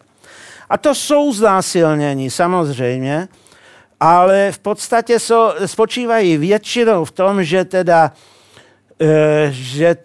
A 0.71 0.79
to 0.79 0.95
jsou 0.95 1.33
znásilnění, 1.33 2.31
samozřejmě, 2.31 3.29
ale 4.01 4.53
v 4.53 4.59
podstatě 4.59 5.19
so, 5.19 5.55
spočívají 5.67 6.37
většinou 6.37 7.05
v 7.05 7.11
tom, 7.11 7.45
že 7.45 7.65
teda, 7.65 8.13
e, 9.01 9.49
že 9.51 9.97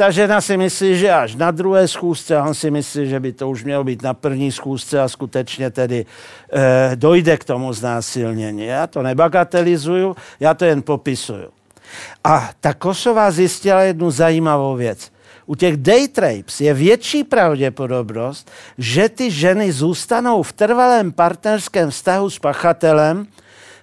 ta 0.00 0.10
žena 0.10 0.40
si 0.40 0.56
myslí, 0.56 0.98
že 0.98 1.12
až 1.12 1.34
na 1.34 1.50
druhé 1.50 1.88
schůzce, 1.88 2.36
a 2.36 2.44
on 2.44 2.54
si 2.54 2.70
myslí, 2.70 3.08
že 3.08 3.20
by 3.20 3.32
to 3.32 3.50
už 3.50 3.64
mělo 3.64 3.84
být 3.84 4.02
na 4.02 4.14
první 4.14 4.52
schůzce 4.52 5.00
a 5.00 5.08
skutečně 5.08 5.70
tedy 5.70 6.06
e, 6.52 6.96
dojde 6.96 7.36
k 7.36 7.44
tomu 7.44 7.72
znásilnění. 7.72 8.64
Já 8.64 8.86
to 8.86 9.02
nebagatelizuju, 9.02 10.16
já 10.40 10.54
to 10.54 10.64
jen 10.64 10.82
popisuju. 10.82 11.48
A 12.24 12.50
ta 12.60 12.74
Kosová 12.74 13.30
zjistila 13.30 13.82
jednu 13.82 14.10
zajímavou 14.10 14.74
věc. 14.74 15.12
U 15.46 15.54
těch 15.54 15.76
day 15.76 16.08
trapes 16.08 16.60
je 16.60 16.74
větší 16.74 17.24
pravděpodobnost, 17.24 18.50
že 18.78 19.08
ty 19.08 19.30
ženy 19.30 19.72
zůstanou 19.72 20.42
v 20.42 20.52
trvalém 20.52 21.12
partnerském 21.12 21.90
vztahu 21.90 22.30
s 22.30 22.38
pachatelem 22.38 23.26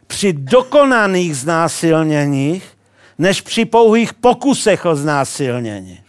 při 0.07 0.33
dokonaných 0.33 1.37
znásilněních, 1.37 2.63
než 3.17 3.41
při 3.41 3.65
pouhých 3.65 4.13
pokusech 4.13 4.85
o 4.85 4.95
znásilnění. 4.95 6.06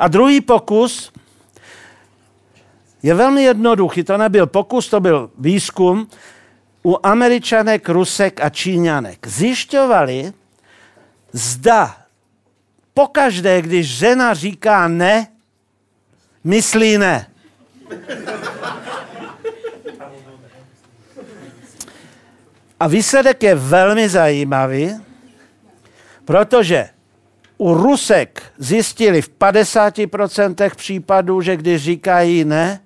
A 0.00 0.08
druhý 0.08 0.40
pokus 0.40 1.12
je 3.02 3.14
velmi 3.14 3.42
jednoduchý. 3.42 4.04
To 4.04 4.16
nebyl 4.16 4.46
pokus, 4.46 4.88
to 4.88 5.00
byl 5.00 5.30
výzkum 5.38 6.08
u 6.84 7.06
Američanek, 7.06 7.88
Rusek 7.88 8.40
a 8.40 8.48
Číňanek. 8.48 9.26
Zjišťovali, 9.26 10.32
zda 11.32 11.96
pokaždé, 12.94 13.62
když 13.62 13.88
žena 13.88 14.34
říká 14.34 14.88
ne, 14.88 15.28
myslí 16.44 16.98
ne. 16.98 17.26
A 22.80 22.86
výsledek 22.88 23.42
je 23.42 23.54
velmi 23.54 24.08
zajímavý, 24.08 24.96
protože 26.24 26.88
u 27.60 27.74
Rusek 27.74 28.42
zjistili 28.58 29.22
v 29.22 29.30
50% 29.40 30.70
případů, 30.76 31.40
že 31.40 31.56
když 31.56 31.82
říkají 31.82 32.44
ne, 32.44 32.80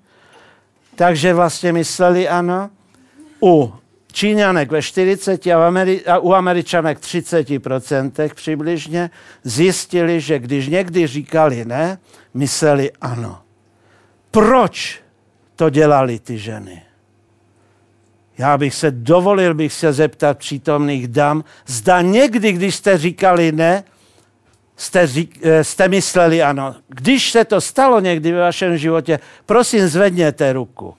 takže 0.94 1.34
vlastně 1.34 1.72
mysleli 1.72 2.28
ano. 2.28 2.70
U 3.42 3.72
Číňanek 4.12 4.70
ve 4.70 4.82
40 4.82 5.46
a, 5.46 5.70
Ameri- 5.70 6.02
a 6.06 6.18
u 6.18 6.32
Američanek 6.32 6.98
30% 6.98 8.34
přibližně 8.34 9.10
zjistili, 9.44 10.20
že 10.20 10.38
když 10.38 10.68
někdy 10.68 11.06
říkali 11.06 11.64
ne, 11.64 11.98
mysleli 12.34 12.90
ano. 13.00 13.38
Proč 14.30 15.02
to 15.56 15.70
dělali 15.70 16.18
ty 16.18 16.38
ženy? 16.38 16.82
Já 18.38 18.58
bych 18.58 18.74
se 18.74 18.90
dovolil 18.90 19.54
bych 19.54 19.72
se 19.72 19.92
zeptat 19.92 20.38
přítomných 20.38 21.08
dam, 21.08 21.44
zda 21.66 22.00
někdy, 22.00 22.52
když 22.52 22.74
jste 22.74 22.98
říkali 22.98 23.52
ne, 23.52 23.84
jste, 24.76 25.08
eh, 25.42 25.64
jste 25.64 25.88
mysleli 25.88 26.42
ano. 26.42 26.74
Když 26.88 27.30
se 27.30 27.44
to 27.44 27.60
stalo 27.60 28.00
někdy 28.00 28.32
ve 28.32 28.40
vašem 28.40 28.78
životě, 28.78 29.20
prosím 29.46 29.88
zvedněte 29.88 30.52
ruku. 30.52 30.94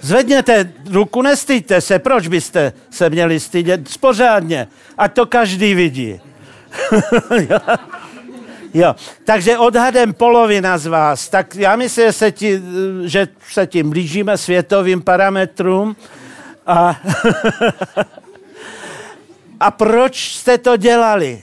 Zvedněte 0.00 0.72
ruku, 0.90 1.22
nestýďte 1.22 1.80
se, 1.80 1.98
proč 1.98 2.28
byste 2.28 2.72
se 2.90 3.10
měli 3.10 3.40
stydět? 3.40 3.88
Spořádně, 3.88 4.68
ať 4.98 5.12
to 5.12 5.26
každý 5.26 5.74
vidí. 5.74 6.20
jo, 8.74 8.96
takže 9.24 9.58
odhadem 9.58 10.14
polovina 10.14 10.78
z 10.78 10.86
vás, 10.86 11.28
tak 11.28 11.54
já 11.56 11.76
myslím, 11.76 12.06
že 12.06 12.12
se, 12.12 12.32
ti, 12.32 12.62
že 13.04 13.28
se 13.52 13.66
tím 13.66 13.90
blížíme 13.90 14.38
světovým 14.38 15.02
parametrům. 15.02 15.96
A, 16.66 17.00
a 19.64 19.70
proč 19.70 20.36
jste 20.36 20.58
to 20.58 20.76
dělali? 20.76 21.42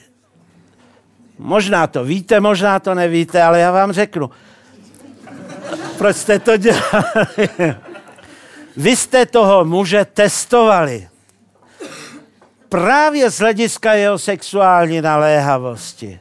Možná 1.39 1.88
to 1.88 2.03
víte, 2.03 2.39
možná 2.39 2.80
to 2.80 2.95
nevíte, 2.95 3.43
ale 3.43 3.59
já 3.59 3.72
vám 3.72 3.91
řeknu. 3.91 4.30
Proč 5.97 6.17
jste 6.17 6.39
to 6.39 6.57
dělali? 6.57 7.49
Vy 8.78 8.95
jste 8.95 9.26
toho 9.26 9.65
muže 9.65 10.05
testovali. 10.05 11.07
Právě 12.69 13.30
z 13.30 13.39
hlediska 13.39 13.93
jeho 13.93 14.19
sexuální 14.19 15.01
naléhavosti. 15.01 16.19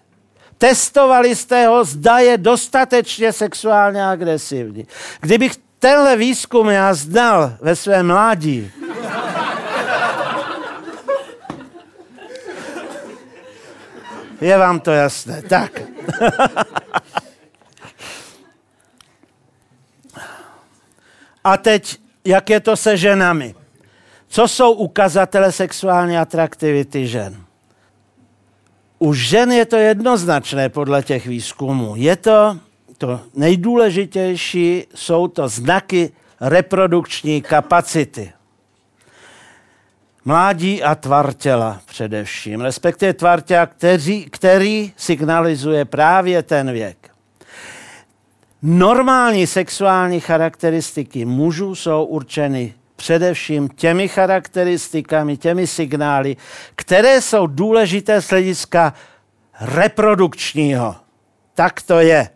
Testovali 0.58 1.36
jste 1.36 1.66
ho, 1.66 1.84
zda 1.84 2.18
je 2.18 2.38
dostatečně 2.38 3.32
sexuálně 3.32 4.06
agresivní. 4.06 4.86
Kdybych 5.20 5.52
tenhle 5.78 6.16
výzkum 6.16 6.68
já 6.68 6.94
znal 6.94 7.52
ve 7.60 7.76
svém 7.76 8.06
mládí, 8.06 8.72
Je 14.40 14.58
vám 14.58 14.80
to 14.80 14.90
jasné. 14.90 15.42
Tak. 15.42 15.82
A 21.44 21.56
teď 21.56 21.98
jak 22.24 22.50
je 22.50 22.60
to 22.60 22.76
se 22.76 22.96
ženami. 22.96 23.54
Co 24.28 24.48
jsou 24.48 24.72
ukazatele 24.72 25.52
sexuální 25.52 26.18
atraktivity 26.18 27.06
žen? 27.06 27.44
U 28.98 29.14
žen 29.14 29.52
je 29.52 29.64
to 29.66 29.76
jednoznačné 29.76 30.68
podle 30.68 31.02
těch 31.02 31.26
výzkumů. 31.26 31.96
Je 31.96 32.16
to 32.16 32.58
to 33.00 33.20
nejdůležitější, 33.34 34.86
jsou 34.94 35.28
to 35.28 35.48
znaky 35.48 36.12
reprodukční 36.40 37.42
kapacity. 37.42 38.32
Mládí 40.24 40.82
a 40.82 40.94
tvar 40.94 41.32
těla 41.32 41.80
především, 41.86 42.60
respektive 42.60 43.12
tvar 43.12 43.40
těla, 43.40 43.66
který, 43.66 44.24
který 44.30 44.92
signalizuje 44.96 45.84
právě 45.84 46.42
ten 46.42 46.72
věk. 46.72 47.10
Normální 48.62 49.46
sexuální 49.46 50.20
charakteristiky 50.20 51.24
mužů 51.24 51.74
jsou 51.74 52.04
určeny 52.04 52.74
především 52.96 53.68
těmi 53.68 54.08
charakteristikami, 54.08 55.36
těmi 55.36 55.66
signály, 55.66 56.36
které 56.74 57.20
jsou 57.20 57.46
důležité 57.46 58.22
z 58.22 58.30
hlediska 58.30 58.94
reprodukčního. 59.60 60.96
Tak 61.54 61.82
to 61.82 62.00
je. 62.00 62.28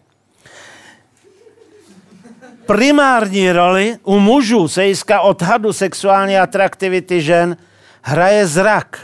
Primární 2.67 3.53
roli 3.53 3.99
u 4.05 4.19
mužů 4.19 4.69
se 4.69 4.81
hlediska 4.81 5.21
odhadu 5.21 5.73
sexuální 5.73 6.39
atraktivity 6.39 7.23
žen 7.23 7.57
hraje 8.05 8.47
zrak. 8.47 9.01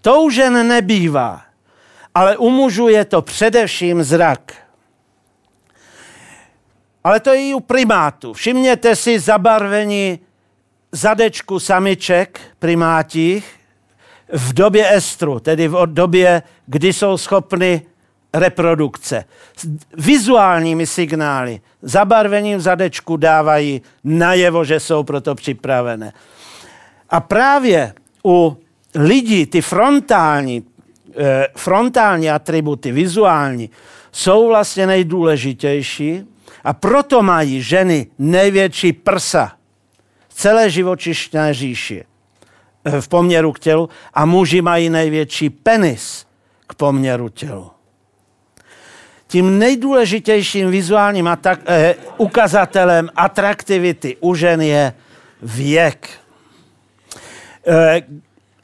To 0.00 0.22
u 0.22 0.30
žen 0.30 0.68
nebývá, 0.68 1.42
ale 2.14 2.36
u 2.36 2.50
mužů 2.50 2.88
je 2.88 3.04
to 3.04 3.22
především 3.22 4.02
zrak. 4.02 4.52
Ale 7.04 7.20
to 7.20 7.30
je 7.30 7.48
i 7.48 7.54
u 7.54 7.60
primátů. 7.60 8.32
Všimněte 8.32 8.96
si 8.96 9.18
zabarvení 9.18 10.18
zadečku 10.92 11.60
samiček 11.60 12.40
primátích 12.58 13.60
v 14.32 14.52
době 14.52 14.94
estru, 14.94 15.40
tedy 15.40 15.68
v 15.68 15.86
době, 15.86 16.42
kdy 16.66 16.92
jsou 16.92 17.18
schopny 17.18 17.82
reprodukce. 18.34 19.24
Vizuálními 19.96 20.86
signály, 20.86 21.60
zabarvením 21.82 22.60
zadečku 22.60 23.16
dávají 23.16 23.82
najevo, 24.04 24.64
že 24.64 24.80
jsou 24.80 25.02
proto 25.02 25.34
připravené. 25.34 26.12
A 27.10 27.20
právě 27.20 27.94
u 28.26 28.56
lidí 28.94 29.46
ty 29.46 29.60
frontální, 29.60 30.64
eh, 31.16 31.46
frontální 31.56 32.30
atributy, 32.30 32.92
vizuální, 32.92 33.70
jsou 34.12 34.48
vlastně 34.48 34.86
nejdůležitější, 34.86 36.24
a 36.64 36.72
proto 36.72 37.22
mají 37.22 37.62
ženy 37.62 38.06
největší 38.18 38.92
prsa 38.92 39.52
celé 40.28 40.70
živočišné 40.70 41.54
říši 41.54 42.04
eh, 42.84 43.00
v 43.00 43.08
poměru 43.08 43.52
k 43.52 43.58
tělu 43.58 43.88
a 44.14 44.24
muži 44.24 44.62
mají 44.62 44.90
největší 44.90 45.50
penis 45.50 46.26
k 46.66 46.74
poměru 46.74 47.28
tělu. 47.28 47.70
Tím 49.26 49.58
nejdůležitějším 49.58 50.70
vizuálním 50.70 51.26
atak- 51.26 51.62
eh, 51.66 51.94
ukazatelem 52.16 53.10
atraktivity 53.16 54.16
u 54.20 54.34
žen 54.34 54.60
je 54.60 54.94
věk. 55.42 56.08
Eh, 57.66 58.02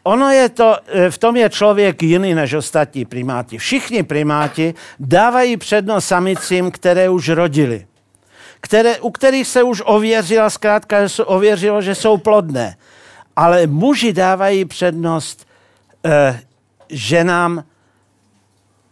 ono 0.02 0.30
je 0.30 0.48
to, 0.48 0.76
eh, 0.86 1.10
v 1.10 1.18
tom 1.18 1.36
je 1.36 1.50
člověk 1.50 2.02
jiný 2.02 2.34
než 2.34 2.54
ostatní 2.54 3.04
primáti. 3.04 3.58
Všichni 3.58 4.02
primáti 4.02 4.74
dávají 4.98 5.56
přednost 5.56 6.06
samicím, 6.06 6.70
které 6.70 7.08
už 7.08 7.28
rodili 7.28 7.86
které, 8.60 9.00
u 9.00 9.10
kterých 9.10 9.46
se 9.46 9.62
už 9.62 9.82
ověřila, 9.84 10.50
zkrátka 10.50 11.06
že 11.06 11.24
ověřilo, 11.24 11.82
že 11.82 11.94
jsou 11.94 12.16
plodné. 12.16 12.76
Ale 13.36 13.66
muži 13.66 14.12
dávají 14.12 14.64
přednost 14.64 15.46
eh, 16.04 16.40
ženám, 16.88 17.64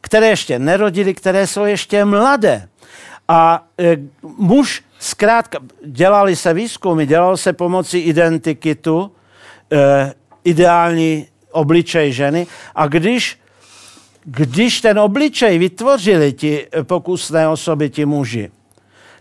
které 0.01 0.29
ještě 0.29 0.59
nerodili, 0.59 1.15
které 1.15 1.47
jsou 1.47 1.65
ještě 1.65 2.05
mladé. 2.05 2.69
A 3.29 3.67
eh, 3.79 3.97
muž 4.23 4.83
zkrátka, 4.99 5.59
dělali 5.87 6.37
se 6.37 6.55
výzkumy, 6.55 7.07
dělalo 7.07 7.37
se 7.37 7.53
pomocí 7.53 7.99
identikitu, 7.99 9.13
eh, 9.73 10.13
ideální 10.45 11.27
obličej 11.53 12.13
ženy 12.13 12.47
a 12.75 12.87
když 12.87 13.39
když 14.31 14.81
ten 14.81 14.99
obličej 14.99 15.59
vytvořili 15.59 16.33
ti 16.33 16.67
pokusné 16.83 17.49
osoby, 17.49 17.91
ti 17.91 18.05
muži, 18.05 18.51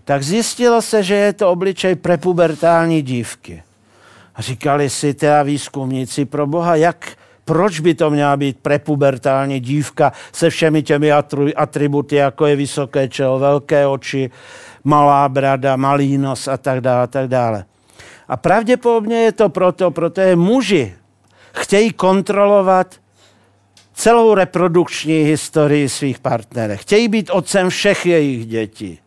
tak 0.03 0.23
zjistilo 0.23 0.81
se, 0.81 1.03
že 1.03 1.15
je 1.15 1.33
to 1.33 1.51
obličej 1.51 1.95
prepubertální 1.95 3.01
dívky. 3.01 3.63
A 4.35 4.41
říkali 4.41 4.89
si 4.89 5.13
teda 5.13 5.43
výzkumníci, 5.43 6.25
pro 6.25 6.47
boha, 6.47 6.75
jak, 6.75 7.17
proč 7.45 7.79
by 7.79 7.93
to 7.93 8.09
měla 8.09 8.37
být 8.37 8.59
prepubertální 8.59 9.59
dívka 9.59 10.11
se 10.31 10.49
všemi 10.49 10.83
těmi 10.83 11.11
atributy, 11.55 12.15
jako 12.15 12.45
je 12.45 12.55
vysoké 12.55 13.07
čelo, 13.07 13.39
velké 13.39 13.87
oči, 13.87 14.29
malá 14.83 15.29
brada, 15.29 15.75
malý 15.75 16.17
nos 16.17 16.47
a 16.47 16.57
tak 16.57 16.81
dále, 16.81 17.03
a 17.03 17.07
tak 17.07 17.27
dále. 17.27 17.65
A 18.27 18.37
pravděpodobně 18.37 19.17
je 19.17 19.31
to 19.31 19.49
proto, 19.49 19.91
protože 19.91 20.35
muži 20.35 20.95
chtějí 21.53 21.93
kontrolovat 21.93 22.95
celou 23.93 24.33
reprodukční 24.33 25.23
historii 25.23 25.89
svých 25.89 26.19
partnerů. 26.19 26.73
Chtějí 26.77 27.07
být 27.07 27.29
otcem 27.29 27.69
všech 27.69 28.05
jejich 28.05 28.45
dětí. 28.45 28.99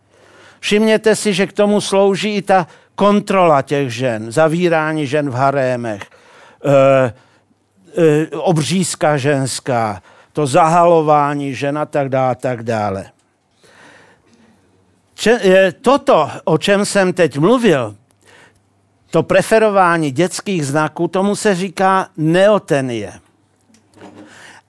Všimněte 0.61 1.17
si, 1.17 1.35
že 1.35 1.47
k 1.47 1.53
tomu 1.53 1.81
slouží 1.81 2.37
i 2.37 2.43
ta 2.43 2.67
kontrola 2.95 3.63
těch 3.63 3.95
žen, 3.95 4.33
zavírání 4.33 5.07
žen 5.07 5.31
v 5.31 5.35
harémech, 5.35 6.03
e, 6.03 7.15
e, 8.03 8.27
obřízka 8.37 9.17
ženská, 9.17 10.03
to 10.33 10.47
zahalování 10.47 11.55
žen 11.55 11.79
a 11.79 11.87
tak 11.87 12.09
dále, 12.09 12.35
tak 12.35 12.63
dále. 12.63 13.11
Če, 15.15 15.41
e, 15.45 15.73
toto, 15.73 16.31
o 16.45 16.59
čem 16.59 16.85
jsem 16.85 17.13
teď 17.13 17.39
mluvil, 17.39 17.97
to 19.11 19.23
preferování 19.23 20.11
dětských 20.11 20.67
znaků, 20.67 21.09
tomu 21.09 21.37
se 21.37 21.55
říká 21.55 22.09
neotenie. 22.17 23.13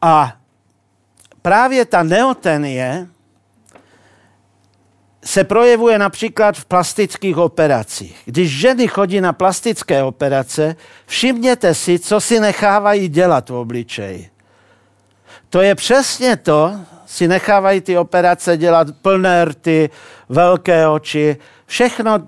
A 0.01 0.33
právě 1.41 1.85
ta 1.85 2.03
neotenie 2.03 3.07
se 5.25 5.43
projevuje 5.43 5.99
například 5.99 6.57
v 6.57 6.65
plastických 6.65 7.37
operacích. 7.37 8.21
Když 8.25 8.59
ženy 8.59 8.87
chodí 8.87 9.21
na 9.21 9.33
plastické 9.33 10.03
operace, 10.03 10.75
všimněte 11.05 11.75
si, 11.75 11.99
co 11.99 12.21
si 12.21 12.39
nechávají 12.39 13.09
dělat 13.09 13.49
v 13.49 13.53
obličeji. 13.53 14.29
To 15.49 15.61
je 15.61 15.75
přesně 15.75 16.37
to, 16.37 16.79
si 17.11 17.27
nechávají 17.27 17.81
ty 17.81 17.97
operace 17.97 18.57
dělat 18.57 18.87
plné 19.01 19.45
rty, 19.45 19.89
velké 20.29 20.87
oči, 20.87 21.37
všechno 21.65 22.15
e, 22.15 22.19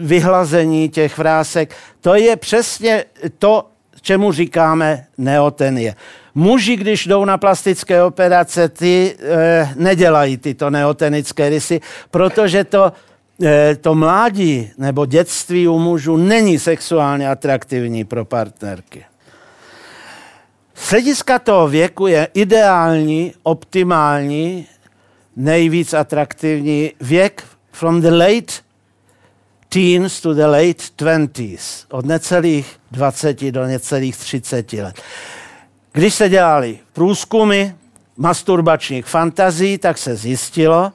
vyhlazení 0.00 0.88
těch 0.88 1.18
vrásek, 1.18 1.74
to 2.00 2.14
je 2.14 2.36
přesně 2.36 3.04
to, 3.38 3.66
čemu 4.00 4.32
říkáme 4.32 5.06
neotenie. 5.18 5.94
Muži, 6.34 6.76
když 6.76 7.06
jdou 7.06 7.24
na 7.24 7.38
plastické 7.38 8.02
operace, 8.02 8.68
ty 8.68 9.16
e, 9.18 9.68
nedělají 9.76 10.36
tyto 10.36 10.70
neotenické 10.70 11.48
rysy, 11.48 11.80
protože 12.10 12.64
to, 12.64 12.92
e, 13.42 13.76
to 13.76 13.94
mládí 13.94 14.70
nebo 14.78 15.06
dětství 15.06 15.68
u 15.68 15.78
mužů 15.78 16.16
není 16.16 16.58
sexuálně 16.58 17.30
atraktivní 17.30 18.04
pro 18.04 18.24
partnerky. 18.24 19.04
Z 20.76 20.90
hlediska 20.90 21.38
toho 21.38 21.68
věku 21.68 22.06
je 22.06 22.28
ideální, 22.34 23.34
optimální, 23.42 24.66
nejvíc 25.36 25.94
atraktivní 25.94 26.92
věk 27.00 27.44
from 27.72 28.00
the 28.00 28.10
late 28.10 28.52
teens 29.68 30.20
to 30.20 30.34
the 30.34 30.46
late 30.46 30.84
twenties, 30.96 31.86
od 31.90 32.06
necelých 32.06 32.80
20 32.90 33.50
do 33.50 33.66
necelých 33.66 34.16
30 34.16 34.72
let. 34.72 35.02
Když 35.92 36.14
se 36.14 36.28
dělali 36.28 36.78
průzkumy 36.92 37.64
masturbačních 38.16 39.06
fantazí, 39.06 39.78
tak 39.78 39.98
se 39.98 40.16
zjistilo, 40.16 40.92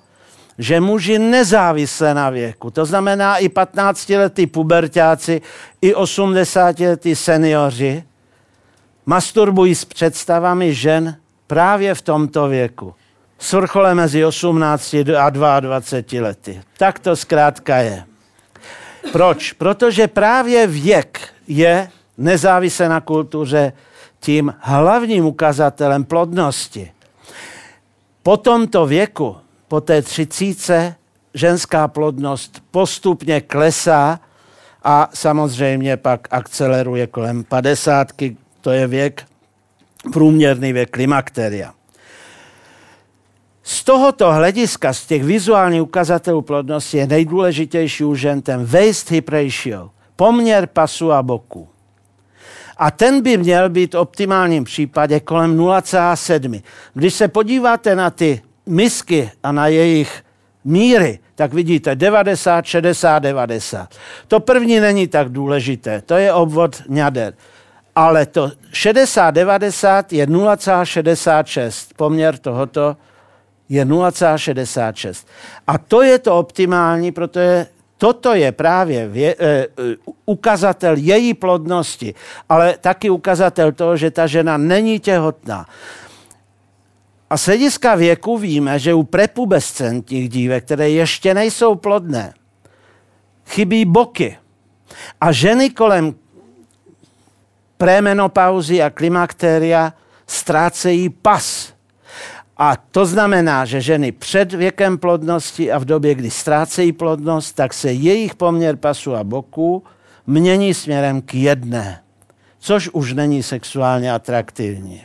že 0.58 0.80
muži 0.80 1.20
nezávisle 1.20 2.14
na 2.14 2.30
věku, 2.30 2.72
to 2.72 2.86
znamená 2.86 3.38
i 3.38 3.50
15-letí 3.50 4.48
pubertáci, 4.48 5.42
i 5.82 5.94
80-letí 5.94 7.16
seniori, 7.16 8.04
masturbují 9.06 9.76
s 9.76 9.86
představami 9.86 10.74
žen 10.74 11.18
právě 11.48 11.96
v 11.96 12.02
tomto 12.02 12.48
věku. 12.48 12.96
Svrchole 13.40 13.96
mezi 13.96 14.26
18 14.26 14.96
a 15.18 15.30
22 15.30 16.22
lety. 16.22 16.62
Tak 16.78 17.00
to 17.00 17.16
zkrátka 17.16 17.78
je. 17.78 18.04
Proč? 19.12 19.54
Protože 19.54 20.08
právě 20.08 20.68
věk 20.68 21.30
je 21.48 21.90
nezávisle 22.18 22.90
na 22.90 23.02
kultuře 23.02 23.74
tím 24.20 24.54
hlavním 24.60 25.26
ukazatelem 25.26 26.04
plodnosti. 26.04 26.92
Po 28.24 28.38
tomto 28.38 28.86
věku, 28.86 29.38
po 29.68 29.82
té 29.82 30.02
třicíce, 30.02 30.96
ženská 31.34 31.88
plodnost 31.88 32.64
postupně 32.72 33.42
klesá 33.42 34.20
a 34.84 35.10
samozřejmě 35.14 35.98
pak 35.98 36.28
akceleruje 36.32 37.08
kolem 37.08 37.44
padesátky, 37.44 38.38
to 38.62 38.72
je 38.72 38.88
věk, 38.88 39.24
průměrný 40.14 40.74
věk 40.74 40.90
klimakteria. 40.90 41.74
Z 43.64 43.84
tohoto 43.84 44.32
hlediska, 44.34 44.94
z 44.94 45.06
těch 45.06 45.24
vizuálních 45.24 45.82
ukazatelů 45.82 46.42
plodnosti, 46.42 46.98
je 46.98 47.08
nejdůležitější 47.08 48.04
u 48.04 48.16
žen 48.16 48.42
ten 48.42 48.66
waist-hip 48.66 49.30
ratio, 49.30 49.90
poměr 50.16 50.68
pasu 50.68 51.12
a 51.12 51.24
boku. 51.24 51.70
A 52.78 52.92
ten 52.92 53.22
by 53.22 53.38
měl 53.38 53.70
být 53.70 53.94
v 53.94 53.98
optimálním 53.98 54.64
případě 54.64 55.20
kolem 55.20 55.58
0,7. 55.58 56.62
Když 56.94 57.14
se 57.14 57.28
podíváte 57.28 57.96
na 57.96 58.10
ty 58.10 58.42
misky 58.66 59.32
a 59.44 59.52
na 59.52 59.68
jejich 59.68 60.24
míry, 60.64 61.20
tak 61.36 61.54
vidíte 61.54 61.96
90, 61.96 62.66
60, 62.66 63.20
90. 63.20 63.90
To 64.28 64.40
první 64.40 64.80
není 64.80 65.08
tak 65.08 65.30
důležité, 65.30 66.02
to 66.02 66.14
je 66.14 66.34
obvod 66.34 66.82
ňader. 66.90 67.34
Ale 67.96 68.26
to 68.26 68.52
60, 68.74 69.32
90 69.32 70.14
je 70.14 70.28
0,66. 70.28 71.92
Poměr 71.96 72.38
tohoto 72.38 72.98
je 73.70 73.86
0,66. 73.86 75.28
A 75.68 75.78
to 75.78 76.02
je 76.02 76.20
to 76.20 76.38
optimální, 76.38 77.12
protože 77.12 77.68
toto 77.98 78.34
je 78.34 78.52
právě 78.52 79.08
vě, 79.08 79.36
e, 79.40 79.68
ukazatel 80.26 80.96
její 80.98 81.34
plodnosti, 81.34 82.14
ale 82.50 82.78
taky 82.82 83.10
ukazatel 83.10 83.72
toho, 83.72 83.98
že 83.98 84.12
ta 84.12 84.28
žena 84.28 84.58
není 84.58 85.00
těhotná. 85.00 85.66
A 87.30 87.38
z 87.38 87.46
hlediska 87.46 87.96
věku 87.96 88.38
víme, 88.38 88.80
že 88.80 88.94
u 88.94 89.04
prepubescentních 89.04 90.30
dívek, 90.30 90.66
které 90.66 90.90
ještě 90.90 91.34
nejsou 91.34 91.76
plodné, 91.76 92.34
chybí 93.46 93.86
boky. 93.86 94.38
A 95.22 95.32
ženy 95.32 95.70
kolem 95.70 96.16
premenopauzy 97.82 98.82
a 98.82 98.90
klimakteria 98.90 99.94
ztrácejí 100.28 101.10
pas. 101.10 101.74
A 102.58 102.78
to 102.78 103.06
znamená, 103.06 103.66
že 103.66 103.82
ženy 103.82 104.12
před 104.12 104.54
věkem 104.54 104.98
plodnosti 104.98 105.72
a 105.72 105.78
v 105.78 105.86
době, 105.86 106.16
kdy 106.16 106.32
ztrácejí 106.32 106.92
plodnost, 106.92 107.56
tak 107.56 107.74
se 107.74 107.92
jejich 107.92 108.36
poměr 108.36 108.76
pasu 108.76 109.16
a 109.16 109.24
boku 109.24 109.84
mění 110.28 110.74
směrem 110.74 111.22
k 111.22 111.34
jedné, 111.34 112.04
což 112.60 112.90
už 112.90 113.14
není 113.14 113.44
sexuálně 113.44 114.14
atraktivní. 114.14 115.02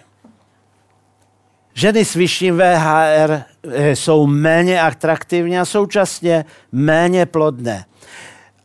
Ženy 1.75 2.05
s 2.05 2.15
vyšším 2.15 2.57
VHR 2.57 3.43
eh, 3.73 3.97
jsou 3.97 4.27
méně 4.27 4.81
atraktivní 4.81 5.59
a 5.59 5.65
současně 5.65 6.45
méně 6.73 7.27
plodné. 7.27 7.85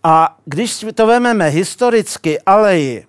A 0.04 0.38
když 0.46 0.86
to 0.94 1.08
vezmeme 1.08 1.48
historicky, 1.48 2.42
ale 2.42 2.80
i, 2.80 3.06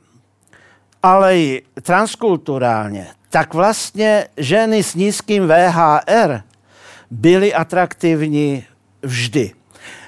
ale 1.03 1.39
i 1.39 1.63
transkulturálně, 1.83 3.07
tak 3.31 3.55
vlastně 3.55 4.27
ženy 4.37 4.83
s 4.83 4.95
nízkým 4.95 5.49
VHR 5.49 6.41
byly 7.11 7.55
atraktivní 7.55 8.65
vždy. 9.03 9.53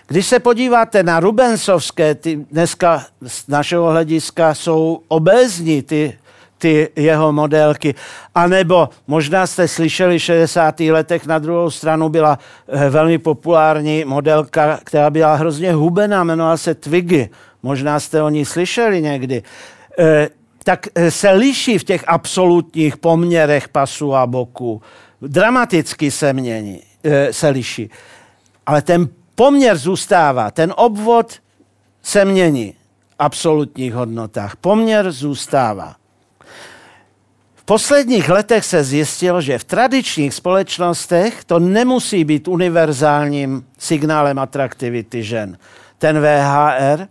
Když 0.07 0.26
se 0.26 0.38
podíváte 0.38 1.03
na 1.03 1.20
Rubensovské, 1.20 2.14
ty 2.14 2.36
dneska 2.36 3.05
z 3.26 3.49
našeho 3.49 3.90
hlediska 3.90 4.55
jsou 4.55 5.01
obézní 5.09 5.82
ty, 5.82 6.18
ty 6.59 6.88
jeho 6.97 7.32
modelky, 7.32 7.95
anebo 8.34 8.88
možná 9.07 9.47
jste 9.47 9.68
slyšeli 9.68 10.18
v 10.18 10.22
60. 10.22 10.80
letech 10.80 11.26
na 11.26 11.38
druhou 11.38 11.70
stranu 11.70 12.09
byla 12.09 12.38
eh, 12.68 12.90
velmi 12.90 13.18
populární 13.18 14.05
modelka, 14.05 14.80
která 14.84 15.11
byla 15.11 15.34
hrozně 15.34 15.72
hubená, 15.72 16.22
jmenovala 16.22 16.57
se 16.57 16.74
Twiggy. 16.74 17.30
Možná 17.62 18.01
jste 18.01 18.22
o 18.22 18.28
ní 18.28 18.45
slyšeli 18.45 19.03
někdy. 19.03 19.42
Tak 20.65 20.87
eh, 20.95 21.11
se 21.11 21.31
liší 21.31 21.79
v 21.79 21.85
těch 21.85 22.05
absolutních 22.07 22.97
poměrech 22.97 23.69
pasu 23.69 24.15
a 24.15 24.27
boku. 24.27 24.83
Dramaticky 25.23 26.11
se 26.11 26.33
mění, 26.33 26.83
eh, 27.05 27.33
se 27.33 27.49
liší. 27.49 27.91
Ale 28.67 28.83
ten 28.83 29.09
poměr 29.35 29.77
zůstává, 29.77 30.51
ten 30.51 30.75
obvod 30.77 31.33
se 32.03 32.25
mění 32.25 32.75
v 33.11 33.15
absolutních 33.19 33.95
hodnotách. 33.95 34.57
Poměr 34.57 35.12
zůstává. 35.12 35.97
V 37.55 37.65
posledních 37.65 38.29
letech 38.29 38.65
se 38.65 38.85
zjistilo, 38.85 39.41
že 39.41 39.59
v 39.59 39.65
tradičních 39.65 40.35
společnostech 40.35 41.45
to 41.45 41.59
nemusí 41.59 42.25
být 42.25 42.49
univerzálním 42.49 43.67
signálem 43.79 44.39
atraktivity 44.39 45.23
žen. 45.23 45.59
Ten 45.99 46.21
VHR, 46.21 47.09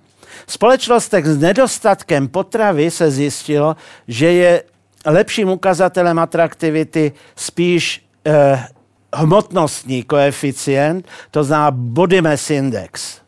společnostech 0.48 1.26
s 1.26 1.38
nedostatkem 1.38 2.28
potravy 2.28 2.92
se 2.92 3.12
zjistilo, 3.12 3.76
že 4.08 4.34
je 4.34 4.64
lepším 5.06 5.50
ukazatelem 5.50 6.20
atraktivity 6.20 7.12
spíš 7.36 8.06
eh, 8.26 8.68
hmotnostní 9.16 10.04
koeficient, 10.04 11.08
to 11.32 11.44
znamená 11.44 11.72
body 11.72 12.22
mass 12.22 12.50
index. 12.50 13.22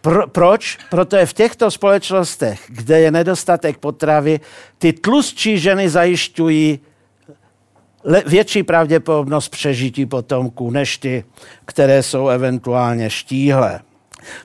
Pro, 0.00 0.26
proč? 0.28 0.78
Protože 0.90 1.26
v 1.26 1.32
těchto 1.32 1.70
společnostech, 1.70 2.60
kde 2.68 3.00
je 3.00 3.10
nedostatek 3.10 3.78
potravy, 3.78 4.40
ty 4.78 4.92
tlustší 4.92 5.58
ženy 5.58 5.88
zajišťují 5.88 6.80
le, 8.04 8.22
větší 8.26 8.62
pravděpodobnost 8.62 9.48
přežití 9.48 10.06
potomků 10.06 10.70
než 10.70 10.98
ty, 10.98 11.24
které 11.64 12.02
jsou 12.02 12.28
eventuálně 12.28 13.10
štíhlé. 13.10 13.80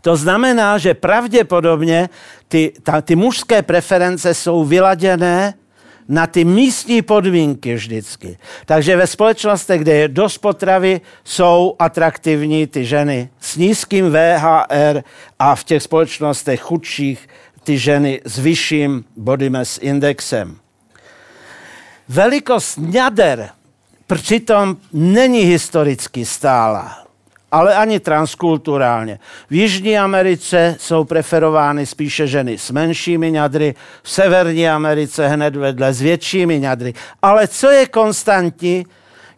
To 0.01 0.15
znamená, 0.15 0.77
že 0.77 0.93
pravděpodobně 0.93 2.09
ty, 2.47 2.73
ta, 2.83 3.01
ty 3.01 3.15
mužské 3.15 3.61
preference 3.61 4.33
jsou 4.33 4.65
vyladěné 4.65 5.53
na 6.07 6.27
ty 6.27 6.45
místní 6.45 7.01
podmínky 7.01 7.75
vždycky. 7.75 8.37
Takže 8.65 8.95
ve 8.95 9.07
společnostech, 9.07 9.81
kde 9.81 9.93
je 9.93 10.07
dost 10.07 10.37
potravy, 10.37 11.01
jsou 11.23 11.75
atraktivní 11.79 12.67
ty 12.67 12.85
ženy 12.85 13.29
s 13.39 13.55
nízkým 13.57 14.11
VHR 14.11 15.03
a 15.39 15.55
v 15.55 15.63
těch 15.63 15.83
společnostech 15.83 16.61
chudších 16.61 17.27
ty 17.63 17.77
ženy 17.77 18.21
s 18.25 18.39
vyšším 18.39 19.05
body 19.17 19.49
mass 19.49 19.79
indexem. 19.81 20.57
Velikost 22.09 22.77
ňader 22.77 23.49
přitom 24.07 24.77
není 24.93 25.39
historicky 25.39 26.25
stála 26.25 27.06
ale 27.51 27.75
ani 27.75 27.99
transkulturálně. 27.99 29.19
V 29.49 29.53
Jižní 29.53 29.97
Americe 29.97 30.75
jsou 30.79 31.03
preferovány 31.03 31.85
spíše 31.85 32.27
ženy 32.27 32.57
s 32.57 32.71
menšími 32.71 33.31
ňadry, 33.31 33.75
v 34.03 34.09
Severní 34.09 34.69
Americe 34.69 35.27
hned 35.27 35.55
vedle 35.55 35.93
s 35.93 36.01
většími 36.01 36.59
ňadry. 36.59 36.93
Ale 37.21 37.47
co 37.47 37.69
je 37.69 37.85
konstantní, 37.87 38.85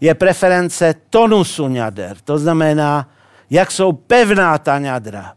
je 0.02 0.16
preference 0.16 0.96
tonusu 1.10 1.68
ňader. 1.68 2.18
To 2.24 2.38
znamená, 2.38 3.10
jak 3.50 3.72
jsou 3.72 3.92
pevná 3.92 4.58
ta 4.58 4.80
ňadra. 4.80 5.34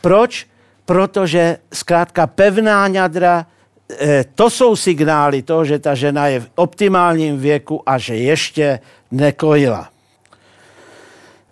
Proč? 0.00 0.46
Protože 0.84 1.56
zkrátka 1.72 2.26
pevná 2.26 2.88
ňadra, 2.88 3.46
eh, 4.00 4.24
to 4.34 4.50
jsou 4.50 4.76
signály 4.76 5.42
toho, 5.42 5.64
že 5.64 5.78
ta 5.78 5.94
žena 5.94 6.26
je 6.26 6.40
v 6.40 6.50
optimálním 6.54 7.38
věku 7.38 7.82
a 7.86 7.98
že 7.98 8.16
ještě 8.16 8.80
nekojila. 9.10 9.88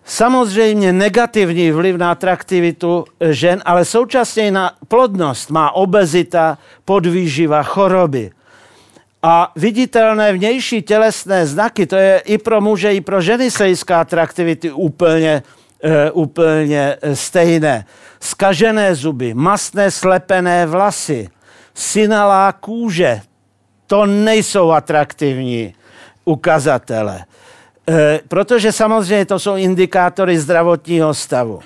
Samozřejmě 0.06 0.92
negativní 0.92 1.70
vliv 1.70 1.96
na 1.96 2.10
atraktivitu 2.10 3.04
žen, 3.30 3.62
ale 3.64 3.84
současně 3.84 4.46
i 4.46 4.50
na 4.50 4.72
plodnost 4.88 5.50
má 5.50 5.70
obezita, 5.70 6.58
podvýživa, 6.84 7.62
choroby. 7.62 8.30
A 9.22 9.52
viditelné 9.56 10.32
vnější 10.32 10.82
tělesné 10.82 11.46
znaky, 11.46 11.86
to 11.86 11.96
je 11.96 12.18
i 12.18 12.38
pro 12.38 12.60
muže, 12.60 12.94
i 12.94 13.00
pro 13.00 13.20
ženy 13.20 13.50
se 13.50 13.64
atraktivity 13.94 14.70
úplně, 14.70 15.42
uh, 16.12 16.22
úplně 16.22 16.96
stejné. 17.14 17.84
Skažené 18.20 18.94
zuby, 18.94 19.34
masné 19.34 19.90
slepené 19.90 20.66
vlasy, 20.66 21.28
synalá 21.74 22.52
kůže, 22.52 23.20
to 23.86 24.06
nejsou 24.06 24.70
atraktivní 24.70 25.74
ukazatele. 26.24 27.24
E, 27.88 28.20
protože 28.28 28.72
samozřejmě 28.72 29.24
to 29.24 29.38
jsou 29.38 29.56
indikátory 29.56 30.38
zdravotního 30.38 31.14
stavu. 31.14 31.60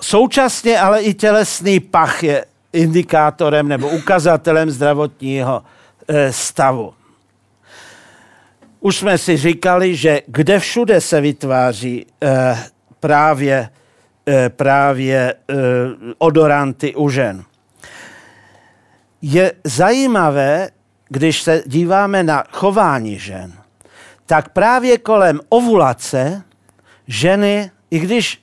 Současně 0.00 0.80
ale 0.80 1.02
i 1.02 1.14
tělesný 1.14 1.80
pach 1.80 2.22
je 2.22 2.44
indikátorem 2.72 3.68
nebo 3.68 3.88
ukazatelem 3.88 4.70
zdravotního 4.70 5.62
e, 6.08 6.32
stavu. 6.32 6.94
Už 8.80 8.96
jsme 8.96 9.18
si 9.18 9.36
říkali, 9.36 9.96
že 9.96 10.20
kde 10.26 10.58
všude 10.58 11.00
se 11.00 11.20
vytváří 11.20 12.06
e, 12.22 12.56
právě, 13.00 13.68
právě 14.48 15.34
odoranty 16.18 16.94
u 16.94 17.08
žen. 17.08 17.44
Je 19.22 19.52
zajímavé, 19.64 20.68
když 21.08 21.42
se 21.42 21.62
díváme 21.66 22.22
na 22.22 22.44
chování 22.50 23.18
žen– 23.18 23.52
tak 24.26 24.48
právě 24.48 24.98
kolem 24.98 25.40
ovulace 25.48 26.42
ženy, 27.06 27.70
i 27.90 27.98
když 27.98 28.42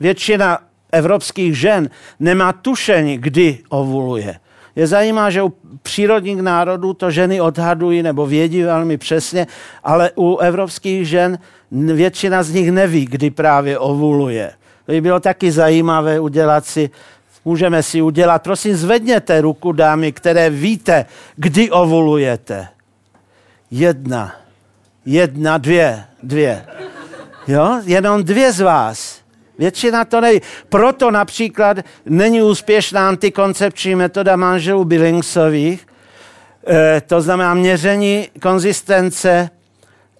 většina 0.00 0.58
evropských 0.92 1.58
žen 1.58 1.90
nemá 2.20 2.52
tušení, 2.52 3.18
kdy 3.18 3.58
ovuluje. 3.68 4.40
Je 4.76 4.86
zajímá, 4.86 5.30
že 5.30 5.42
u 5.42 5.52
přírodních 5.82 6.42
národů 6.42 6.94
to 6.94 7.10
ženy 7.10 7.40
odhadují 7.40 8.02
nebo 8.02 8.26
vědí 8.26 8.62
velmi 8.62 8.98
přesně, 8.98 9.46
ale 9.84 10.10
u 10.16 10.36
evropských 10.36 11.08
žen 11.08 11.38
většina 11.70 12.42
z 12.42 12.50
nich 12.50 12.70
neví, 12.70 13.06
kdy 13.06 13.30
právě 13.30 13.78
ovuluje. 13.78 14.52
To 14.86 14.92
by 14.92 15.00
bylo 15.00 15.20
taky 15.20 15.52
zajímavé 15.52 16.20
udělat 16.20 16.66
si, 16.66 16.90
můžeme 17.44 17.82
si 17.82 18.02
udělat, 18.02 18.42
prosím 18.42 18.76
zvedněte 18.76 19.40
ruku 19.40 19.72
dámy, 19.72 20.12
které 20.12 20.50
víte, 20.50 21.06
kdy 21.36 21.70
ovulujete. 21.70 22.68
Jedna 23.70 24.45
Jedna, 25.06 25.58
dvě, 25.58 26.04
dvě. 26.22 26.66
Jo? 27.48 27.80
Jenom 27.84 28.24
dvě 28.24 28.52
z 28.52 28.60
vás. 28.60 29.20
Většina 29.58 30.04
to 30.04 30.20
neví. 30.20 30.40
Proto 30.68 31.10
například 31.10 31.76
není 32.06 32.42
úspěšná 32.42 33.08
antikoncepční 33.08 33.94
metoda 33.94 34.36
manželů 34.36 34.84
Billingsových, 34.84 35.86
e, 36.68 37.00
to 37.00 37.20
znamená 37.20 37.54
měření 37.54 38.28
konzistence 38.42 39.50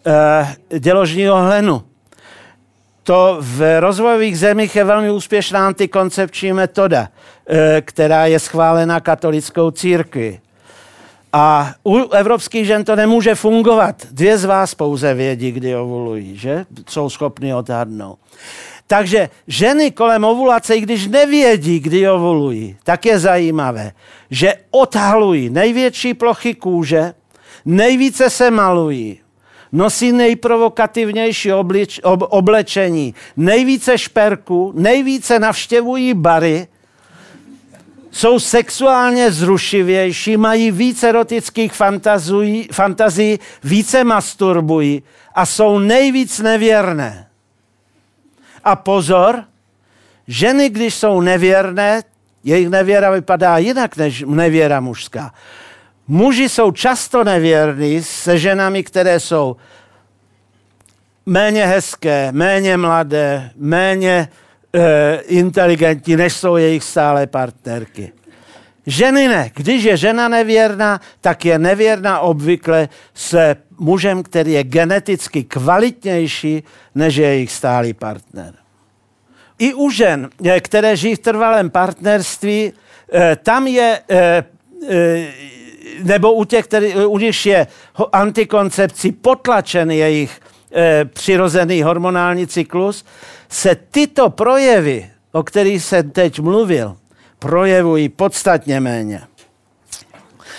e, 0.06 0.78
děložního 0.78 1.36
hlenu. 1.42 1.82
To 3.02 3.36
v 3.40 3.80
rozvojových 3.80 4.38
zemích 4.38 4.76
je 4.76 4.84
velmi 4.84 5.10
úspěšná 5.10 5.66
antikoncepční 5.66 6.52
metoda, 6.52 7.08
e, 7.48 7.80
která 7.80 8.26
je 8.26 8.38
schválena 8.38 9.00
katolickou 9.00 9.70
církví. 9.70 10.40
A 11.36 11.74
u 11.84 11.96
evropských 11.96 12.66
žen 12.66 12.84
to 12.84 12.96
nemůže 12.96 13.34
fungovat. 13.34 14.06
Dvě 14.10 14.38
z 14.38 14.44
vás 14.44 14.74
pouze 14.74 15.14
vědí, 15.14 15.52
kdy 15.52 15.76
ovulují, 15.76 16.36
že? 16.36 16.64
Jsou 16.88 17.10
schopni 17.10 17.54
odhadnout. 17.54 18.18
Takže 18.86 19.28
ženy 19.46 19.90
kolem 19.90 20.24
ovulace, 20.24 20.76
i 20.76 20.80
když 20.80 21.06
nevědí, 21.06 21.80
kdy 21.80 22.10
ovulují, 22.10 22.76
tak 22.84 23.06
je 23.06 23.18
zajímavé, 23.18 23.92
že 24.30 24.54
odhalují 24.70 25.50
největší 25.50 26.14
plochy 26.14 26.54
kůže, 26.54 27.14
nejvíce 27.64 28.30
se 28.30 28.50
malují, 28.50 29.20
nosí 29.72 30.12
nejprovokativnější 30.12 31.52
oblič, 31.52 32.00
ob, 32.02 32.22
oblečení, 32.28 33.14
nejvíce 33.36 33.98
šperku, 33.98 34.72
nejvíce 34.76 35.38
navštěvují 35.38 36.14
bary, 36.14 36.66
jsou 38.16 38.38
sexuálně 38.38 39.32
zrušivější, 39.32 40.36
mají 40.36 40.70
více 40.70 41.08
erotických 41.08 41.72
fantazí, 41.72 42.68
fantazí, 42.72 43.38
více 43.64 44.04
masturbují 44.04 45.02
a 45.34 45.46
jsou 45.46 45.78
nejvíc 45.78 46.38
nevěrné. 46.38 47.28
A 48.64 48.76
pozor, 48.76 49.44
ženy, 50.28 50.68
když 50.68 50.94
jsou 50.94 51.20
nevěrné, 51.20 52.02
jejich 52.44 52.68
nevěra 52.68 53.10
vypadá 53.10 53.58
jinak 53.58 53.96
než 53.96 54.24
nevěra 54.26 54.80
mužská. 54.80 55.34
Muži 56.08 56.48
jsou 56.48 56.72
často 56.72 57.24
nevěrní 57.24 58.02
se 58.02 58.38
ženami, 58.38 58.82
které 58.82 59.20
jsou 59.20 59.56
méně 61.26 61.66
hezké, 61.66 62.32
méně 62.32 62.76
mladé, 62.76 63.50
méně 63.56 64.12
e, 64.12 64.45
inteligentní, 65.26 66.16
než 66.16 66.32
jsou 66.32 66.56
jejich 66.56 66.84
stále 66.84 67.26
partnerky. 67.26 68.12
Ženy 68.86 69.28
ne. 69.28 69.50
Když 69.54 69.84
je 69.84 69.96
žena 69.96 70.28
nevěrná, 70.28 71.00
tak 71.20 71.44
je 71.44 71.58
nevěrná 71.58 72.20
obvykle 72.20 72.88
se 73.14 73.56
mužem, 73.78 74.22
který 74.22 74.52
je 74.52 74.64
geneticky 74.64 75.44
kvalitnější 75.44 76.62
než 76.94 77.16
je 77.16 77.26
jejich 77.26 77.52
stálý 77.52 77.94
partner. 77.94 78.54
I 79.58 79.74
u 79.74 79.90
žen, 79.90 80.30
eh, 80.44 80.60
které 80.60 80.96
žijí 80.96 81.14
v 81.14 81.18
trvalém 81.18 81.70
partnerství, 81.70 82.72
eh, 83.12 83.36
tam 83.42 83.66
je, 83.66 84.00
nebo 86.02 86.32
u 86.32 86.44
těch, 86.44 86.64
který, 86.64 86.94
u 86.94 87.18
nich 87.18 87.46
je 87.46 87.66
antikoncepcí 88.12 89.12
potlačen 89.12 89.90
jejich 89.90 90.40
přirozený 91.04 91.82
hormonální 91.82 92.46
cyklus, 92.46 93.04
se 93.48 93.74
tyto 93.74 94.30
projevy, 94.30 95.10
o 95.32 95.42
kterých 95.42 95.84
jsem 95.84 96.10
teď 96.10 96.40
mluvil, 96.40 96.96
projevují 97.38 98.08
podstatně 98.08 98.80
méně. 98.80 99.20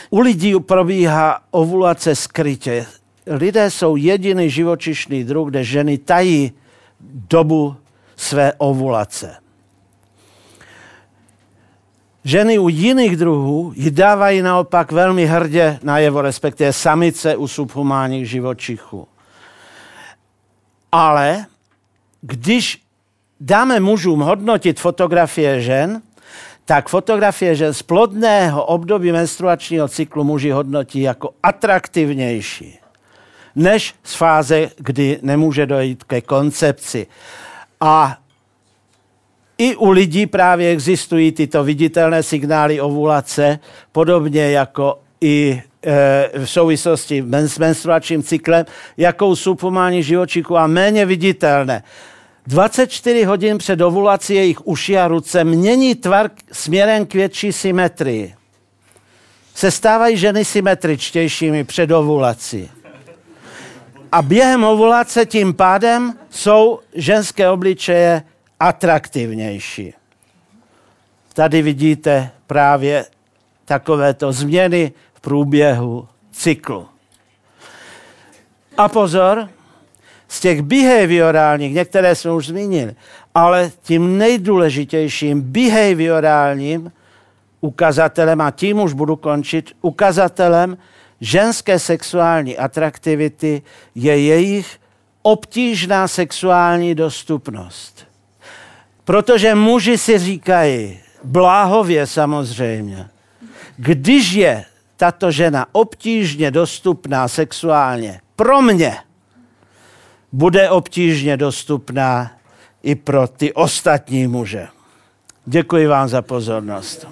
U 0.09 0.19
lidí 0.19 0.59
probíhá 0.59 1.39
ovulace 1.51 2.15
skrytě. 2.15 2.85
Lidé 3.27 3.71
jsou 3.71 3.95
jediný 3.95 4.49
živočišný 4.49 5.23
druh, 5.23 5.49
kde 5.49 5.63
ženy 5.63 5.97
tají 5.97 6.51
dobu 7.29 7.75
své 8.15 8.53
ovulace. 8.57 9.35
Ženy 12.23 12.59
u 12.59 12.69
jiných 12.69 13.17
druhů 13.17 13.73
ji 13.75 13.91
dávají 13.91 14.41
naopak 14.41 14.91
velmi 14.91 15.25
hrdě 15.25 15.79
na 15.83 15.97
jevo, 15.97 16.21
respektive 16.21 16.73
samice 16.73 17.35
u 17.35 17.47
subhumánních 17.47 18.29
živočichů. 18.29 19.07
Ale 20.91 21.45
když 22.28 22.82
dáme 23.39 23.80
mužům 23.80 24.19
hodnotit 24.19 24.80
fotografie 24.80 25.61
žen, 25.61 26.01
tak 26.65 26.89
fotografie 26.89 27.55
žen 27.55 27.73
z 27.73 27.82
plodného 27.82 28.65
období 28.65 29.11
menstruačního 29.11 29.88
cyklu 29.88 30.23
muži 30.23 30.49
hodnotí 30.51 31.01
jako 31.01 31.30
atraktivnější 31.43 32.80
než 33.57 33.95
z 34.03 34.15
fáze, 34.15 34.69
kdy 34.78 35.19
nemůže 35.21 35.65
dojít 35.65 36.03
ke 36.03 36.21
koncepci. 36.21 37.07
A 37.82 38.17
i 39.57 39.75
u 39.75 39.89
lidí 39.89 40.25
právě 40.25 40.69
existují 40.69 41.32
tyto 41.32 41.63
viditelné 41.63 42.23
signály 42.23 42.82
ovulace, 42.82 43.59
podobně 43.91 44.51
jako 44.51 44.99
i 45.21 45.61
e, 45.86 46.30
v 46.39 46.45
souvislosti 46.45 47.25
s 47.32 47.59
menstruačním 47.59 48.23
cyklem, 48.23 48.65
jako 48.97 49.28
u 49.28 49.36
subhumánních 49.36 50.05
živočichů 50.05 50.57
a 50.57 50.67
méně 50.67 51.05
viditelné. 51.05 51.84
24 52.48 53.24
hodin 53.24 53.58
před 53.58 53.82
ovulací 53.82 54.36
jejich 54.36 54.68
uši 54.68 54.98
a 54.98 55.08
ruce 55.08 55.43
mění 55.43 55.95
tvar 55.95 56.30
směrem 56.52 57.06
k 57.06 57.14
větší 57.14 57.54
symetrii. 57.54 58.36
Se 59.56 59.72
stávají 59.72 60.18
ženy 60.18 60.45
symetričtějšími 60.45 61.64
před 61.64 61.91
ovulací. 61.91 62.70
A 64.12 64.22
během 64.22 64.64
ovulace 64.64 65.26
tím 65.26 65.54
pádem 65.54 66.14
jsou 66.30 66.80
ženské 66.95 67.50
obličeje 67.50 68.24
atraktivnější. 68.60 69.93
Tady 71.34 71.62
vidíte 71.62 72.32
právě 72.48 73.06
takovéto 73.66 74.32
změny 74.32 74.91
v 75.14 75.20
průběhu 75.22 76.08
cyklu. 76.32 76.88
A 78.78 78.89
pozor, 78.89 79.50
z 80.28 80.39
těch 80.39 80.61
behaviorálních, 80.61 81.73
některé 81.73 82.15
jsme 82.15 82.32
už 82.32 82.47
zmínili, 82.47 82.95
ale 83.36 83.71
tím 83.82 84.17
nejdůležitějším 84.17 85.41
behaviorálním 85.41 86.91
ukazatelem, 87.61 88.41
a 88.41 88.51
tím 88.51 88.80
už 88.80 88.93
budu 88.93 89.15
končit, 89.15 89.71
ukazatelem 89.82 90.78
ženské 91.21 91.80
sexuální 91.80 92.57
atraktivity 92.57 93.61
je 93.95 94.19
jejich 94.19 94.80
obtížná 95.21 96.07
sexuální 96.07 96.95
dostupnost. 96.95 98.07
Protože 99.03 99.55
muži 99.55 99.97
si 99.97 100.19
říkají, 100.19 100.99
bláhově 101.23 102.07
samozřejmě, 102.07 103.07
když 103.78 104.32
je 104.32 104.65
tato 104.97 105.32
žena 105.32 105.65
obtížně 105.71 106.51
dostupná 106.51 107.28
sexuálně 107.28 108.21
pro 108.36 108.61
mě, 108.61 108.97
bude 110.32 110.69
obtížně 110.69 111.38
dostupná 111.38 112.32
i 112.84 112.95
pro 112.95 113.28
ty 113.28 113.53
ostatní 113.53 114.28
muže. 114.28 114.67
Děkuji 115.45 115.88
vám 115.88 116.07
za 116.07 116.21
pozornost. 116.21 117.07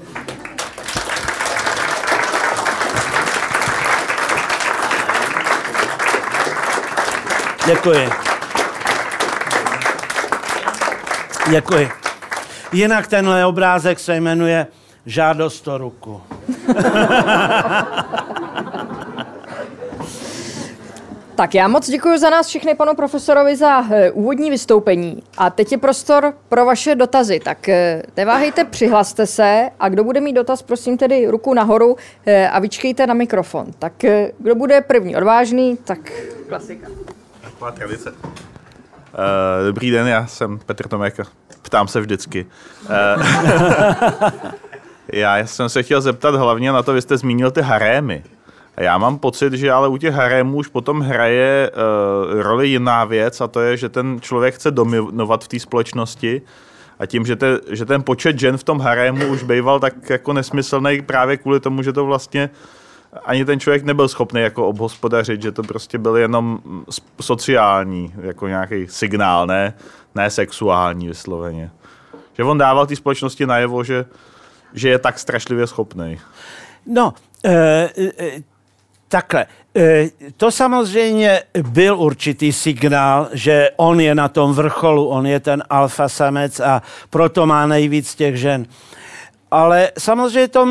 Děkuji. 7.66 8.10
Děkuji. 11.50 11.90
Jinak 12.72 13.08
tenhle 13.08 13.46
obrázek 13.46 14.00
se 14.00 14.16
jmenuje 14.16 14.68
Žádost 15.06 15.68
o 15.68 15.78
ruku. 15.78 16.22
Tak 21.36 21.56
já 21.56 21.68
moc 21.68 21.90
děkuji 21.90 22.18
za 22.20 22.30
nás 22.30 22.48
všechny 22.48 22.76
panu 22.76 22.96
profesorovi 22.96 23.56
za 23.56 23.80
uh, 23.80 23.88
úvodní 24.14 24.50
vystoupení. 24.50 25.24
A 25.38 25.50
teď 25.50 25.72
je 25.72 25.78
prostor 25.78 26.34
pro 26.50 26.66
vaše 26.66 26.96
dotazy. 26.96 27.40
Tak 27.40 27.58
uh, 27.68 27.74
neváhejte, 28.18 28.66
přihlaste 28.66 29.26
se 29.26 29.70
a 29.80 29.90
kdo 29.90 30.04
bude 30.04 30.22
mít 30.22 30.34
dotaz, 30.34 30.62
prosím 30.62 30.98
tedy 30.98 31.28
ruku 31.28 31.54
nahoru 31.54 31.94
uh, 31.94 31.98
a 32.52 32.60
vyčkejte 32.60 33.08
na 33.08 33.14
mikrofon. 33.14 33.66
Tak 33.80 33.94
uh, 34.04 34.10
kdo 34.40 34.56
bude 34.56 34.82
první 34.82 35.16
odvážný, 35.16 35.78
tak 35.84 36.12
klasika. 36.50 36.88
Taková 37.42 37.72
tradice. 37.72 38.12
Uh, 38.12 38.18
dobrý 39.66 39.92
den, 39.92 40.08
já 40.08 40.28
jsem 40.28 40.60
Petr 40.60 40.88
Tomek. 40.88 41.20
Ptám 41.62 41.88
se 41.88 42.02
vždycky. 42.02 42.46
Uh, 42.86 43.24
já 45.14 45.38
jsem 45.38 45.70
se 45.70 45.84
chtěl 45.84 46.02
zeptat 46.02 46.36
hlavně 46.36 46.72
na 46.72 46.84
to, 46.84 46.94
vy 46.94 47.02
jste 47.02 47.18
zmínil 47.18 47.52
ty 47.52 47.62
harémy. 47.62 48.24
Já 48.78 48.98
mám 48.98 49.20
pocit, 49.20 49.54
že 49.54 49.72
ale 49.72 49.88
u 49.88 49.98
těch 49.98 50.14
harémů 50.14 50.58
už 50.58 50.68
potom 50.68 51.00
hraje 51.00 51.72
uh, 51.72 52.42
roli 52.42 52.68
jiná 52.68 53.06
věc 53.06 53.42
a 53.42 53.48
to 53.48 53.62
je, 53.62 53.78
že 53.78 53.90
ten 53.90 54.18
člověk 54.22 54.56
chce 54.56 54.72
dominovat 54.72 55.44
v 55.44 55.48
té 55.48 55.60
společnosti 55.60 56.42
a 57.00 57.06
tím, 57.06 57.26
že, 57.26 57.36
te, 57.36 57.60
že 57.72 57.86
ten 57.86 58.04
počet 58.04 58.40
žen 58.40 58.58
v 58.58 58.64
tom 58.64 58.80
harému 58.80 59.28
už 59.28 59.44
býval 59.44 59.80
tak 59.80 60.10
jako 60.10 60.34
nesmyslný 60.34 61.02
právě 61.02 61.38
kvůli 61.38 61.60
tomu, 61.60 61.84
že 61.84 61.94
to 61.94 62.06
vlastně 62.06 62.50
ani 63.26 63.46
ten 63.46 63.60
člověk 63.60 63.84
nebyl 63.84 64.08
schopný 64.08 64.42
jako 64.42 64.68
obhospodařit, 64.68 65.42
že 65.42 65.52
to 65.52 65.64
prostě 65.64 65.98
byl 65.98 66.18
jenom 66.18 66.60
sociální, 67.22 68.14
jako 68.22 68.48
nějaký 68.48 68.88
signál, 68.88 69.48
ne, 69.48 69.74
ne 70.16 70.30
sexuální 70.30 71.08
vysloveně. 71.08 71.72
Že 72.34 72.44
on 72.44 72.58
dával 72.58 72.88
té 72.88 72.96
společnosti 72.96 73.46
najevo, 73.46 73.84
že, 73.84 74.06
že 74.74 74.90
je 74.90 75.00
tak 75.00 75.20
strašlivě 75.20 75.68
schopný. 75.68 76.20
No, 76.86 77.14
e, 77.46 77.90
e, 77.98 78.44
takhle. 79.08 79.46
E, 79.76 80.10
to 80.38 80.52
samozřejmě 80.52 81.42
byl 81.68 81.98
určitý 81.98 82.54
signál, 82.54 83.30
že 83.34 83.70
on 83.76 84.00
je 84.00 84.16
na 84.16 84.28
tom 84.28 84.54
vrcholu, 84.54 85.08
on 85.08 85.28
je 85.28 85.40
ten 85.40 85.64
alfa 85.70 86.10
samec 86.10 86.60
a 86.60 86.82
proto 87.10 87.46
má 87.46 87.68
nejvíc 87.68 88.16
těch 88.16 88.38
žen. 88.38 88.66
Ale 89.52 89.92
samozřejmě 89.98 90.48
to 90.48 90.68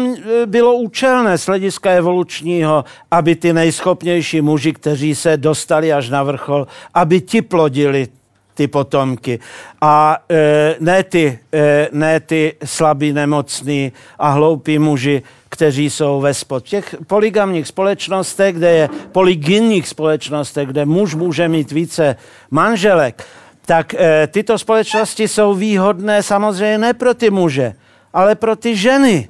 bylo 0.47 0.75
účelné 0.75 1.39
z 1.39 1.47
hlediska 1.47 1.91
evolučního, 1.91 2.85
aby 3.11 3.37
ty 3.37 3.53
nejschopnější 3.53 4.41
muži, 4.41 4.73
kteří 4.73 5.15
se 5.15 5.37
dostali 5.37 5.93
až 5.93 6.09
na 6.09 6.23
vrchol, 6.23 6.67
aby 6.95 7.21
ti 7.21 7.43
plodili 7.43 8.09
ty 8.55 8.69
potomky. 8.69 9.39
A 9.81 10.19
e, 10.31 10.77
ne, 10.81 11.03
ty, 11.03 11.39
e, 11.53 11.89
ne 11.93 12.21
ty 12.21 12.55
slabí, 12.65 13.13
nemocní 13.13 13.93
a 14.19 14.31
hloupí 14.31 14.79
muži, 14.79 15.23
kteří 15.55 15.91
jsou 15.91 16.21
ve 16.21 16.35
spod. 16.35 16.67
V 16.67 16.69
těch 16.69 16.97
poligamních 17.07 17.69
společnostech, 17.69 18.55
kde 18.55 18.71
je 18.71 18.89
polygynních 19.13 19.89
společnostech, 19.89 20.69
kde 20.69 20.85
muž 20.85 21.15
může 21.15 21.49
mít 21.49 21.73
více 21.73 22.17
manželek, 22.51 23.23
tak 23.67 23.95
e, 23.95 24.27
tyto 24.27 24.59
společnosti 24.59 25.29
jsou 25.29 25.55
výhodné 25.55 26.23
samozřejmě 26.23 26.79
ne 26.79 26.95
pro 26.95 27.15
ty 27.15 27.31
muže, 27.31 27.73
ale 28.13 28.35
pro 28.35 28.57
ty 28.57 28.77
ženy. 28.77 29.29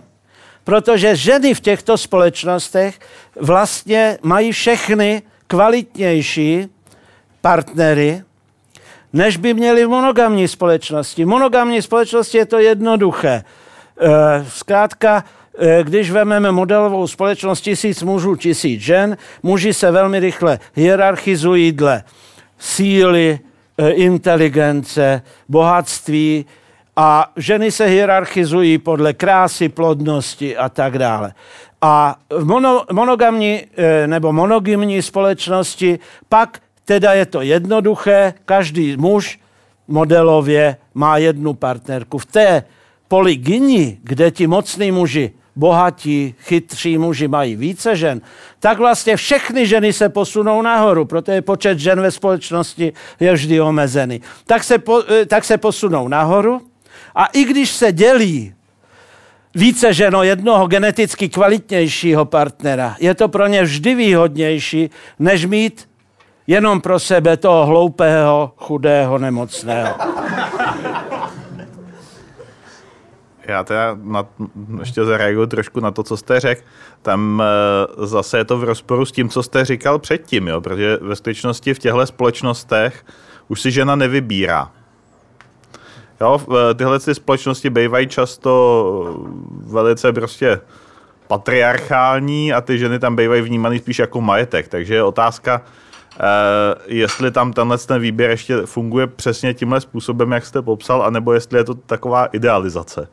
Protože 0.65 1.17
ženy 1.17 1.55
v 1.55 1.61
těchto 1.61 1.99
společnostech 1.99 3.01
vlastně 3.41 4.19
mají 4.23 4.53
všechny 4.53 5.23
kvalitnější 5.47 6.69
partnery, 7.41 8.23
než 9.13 9.37
by 9.37 9.55
měli 9.55 9.85
v 9.85 9.89
monogamní 9.89 10.49
společnosti. 10.49 11.25
Monogamní 11.25 11.83
společnosti 11.83 12.39
je 12.39 12.47
to 12.47 12.59
jednoduché. 12.59 13.29
E, 13.29 13.45
zkrátka, 14.49 15.25
když 15.83 16.11
vezmeme 16.11 16.53
modelovou 16.53 17.07
společnost 17.07 17.61
tisíc 17.61 18.03
mužů, 18.03 18.37
tisíc 18.37 18.81
žen, 18.81 19.17
muži 19.43 19.75
se 19.75 19.91
velmi 19.91 20.21
rychle 20.21 20.59
hierarchizují 20.75 21.73
dle 21.73 22.05
síly, 22.59 23.39
e, 23.79 23.91
inteligence, 23.91 25.23
bohatství 25.49 26.47
a 26.97 27.33
ženy 27.37 27.71
se 27.71 27.87
hierarchizují 27.87 28.79
podle 28.79 29.13
krásy, 29.13 29.69
plodnosti 29.69 30.57
a 30.57 30.69
tak 30.69 30.99
dále. 30.99 31.33
A 31.83 32.17
v 32.31 32.45
mono, 32.45 32.85
monogamní 32.93 33.61
nebo 34.07 34.33
monogymní 34.33 35.03
společnosti 35.03 35.99
pak 36.29 36.59
Teda 36.85 37.13
je 37.13 37.27
to 37.27 37.43
jednoduché, 37.43 38.35
každý 38.45 38.97
muž 38.97 39.41
modelově 39.89 40.77
má 40.95 41.19
jednu 41.19 41.55
partnerku. 41.55 42.19
V 42.19 42.27
té 42.27 42.65
polygyni, 43.09 43.99
kde 44.03 44.31
ti 44.31 44.47
mocní 44.47 44.93
muži, 44.93 45.33
bohatí, 45.57 46.35
chytří 46.41 46.99
muži 46.99 47.29
mají 47.29 47.57
více 47.57 47.97
žen, 47.97 48.21
tak 48.61 48.79
vlastně 48.79 49.17
všechny 49.17 49.67
ženy 49.67 49.93
se 49.93 50.09
posunou 50.09 50.63
nahoru, 50.63 51.05
protože 51.05 51.43
počet 51.43 51.79
žen 51.79 52.01
ve 52.01 52.11
společnosti 52.11 52.93
je 53.21 53.33
vždy 53.33 53.61
omezený. 53.61 54.21
Tak 54.47 54.65
se, 54.65 54.79
po, 54.79 55.03
eh, 55.09 55.27
tak 55.27 55.45
se 55.45 55.59
posunou 55.59 56.09
nahoru 56.09 56.61
a 57.15 57.27
i 57.27 57.45
když 57.45 57.71
se 57.71 57.93
dělí 57.93 58.55
více 59.55 59.93
ženo 59.93 60.23
jednoho 60.23 60.67
geneticky 60.67 61.29
kvalitnějšího 61.29 62.25
partnera, 62.25 62.97
je 63.01 63.15
to 63.15 63.29
pro 63.29 63.47
ně 63.47 63.63
vždy 63.63 63.95
výhodnější, 63.95 64.91
než 65.19 65.47
mít 65.47 65.89
jenom 66.47 66.81
pro 66.81 66.99
sebe 66.99 67.37
toho 67.37 67.67
hloupého, 67.67 68.53
chudého, 68.57 69.19
nemocného. 69.19 69.95
Já 73.47 73.65
teda 73.65 73.99
na, 74.03 74.27
ještě 74.79 75.05
zareaguju 75.05 75.47
trošku 75.47 75.81
na 75.81 75.91
to, 75.91 76.03
co 76.03 76.17
jste 76.17 76.41
řekl. 76.41 76.63
Tam 77.03 77.43
e, 77.43 78.07
zase 78.07 78.39
je 78.39 78.45
to 78.45 78.59
v 78.59 78.65
rozporu 78.65 79.05
s 79.05 79.13
tím, 79.13 79.29
co 79.29 79.43
jste 79.43 79.65
říkal 79.65 79.99
předtím, 79.99 80.49
jo? 80.49 80.61
protože 80.61 80.99
ve 81.03 81.17
skutečnosti 81.17 81.75
v 81.75 81.79
těchto 81.79 82.07
společnostech 82.07 83.05
už 83.49 83.61
si 83.61 83.71
žena 83.71 83.97
nevybírá. 83.97 84.71
Jo, 86.21 86.41
eh, 86.41 86.75
tyhle 86.75 87.01
ty 87.01 87.15
společnosti 87.15 87.71
bývají 87.71 88.07
často 88.07 89.25
velice 89.67 90.13
prostě 90.13 90.61
patriarchální 91.27 92.53
a 92.53 92.61
ty 92.61 92.79
ženy 92.79 92.99
tam 92.99 93.17
bývají 93.17 93.43
vnímaný 93.43 93.79
spíš 93.79 93.99
jako 93.99 94.21
majetek. 94.21 94.69
Takže 94.69 94.95
je 94.95 95.03
otázka, 95.03 95.63
jestli 96.87 97.31
tam 97.31 97.53
tenhle 97.53 97.79
ten 97.79 98.01
výběr 98.01 98.31
ještě 98.31 98.57
funguje 98.65 99.07
přesně 99.07 99.55
tímhle 99.55 99.81
způsobem, 99.81 100.33
jak 100.33 100.47
jste 100.47 100.63
popsal, 100.63 101.03
anebo 101.03 101.33
jestli 101.33 101.59
je 101.59 101.65
to 101.65 101.75
taková 101.75 102.27
idealizace. 102.27 103.09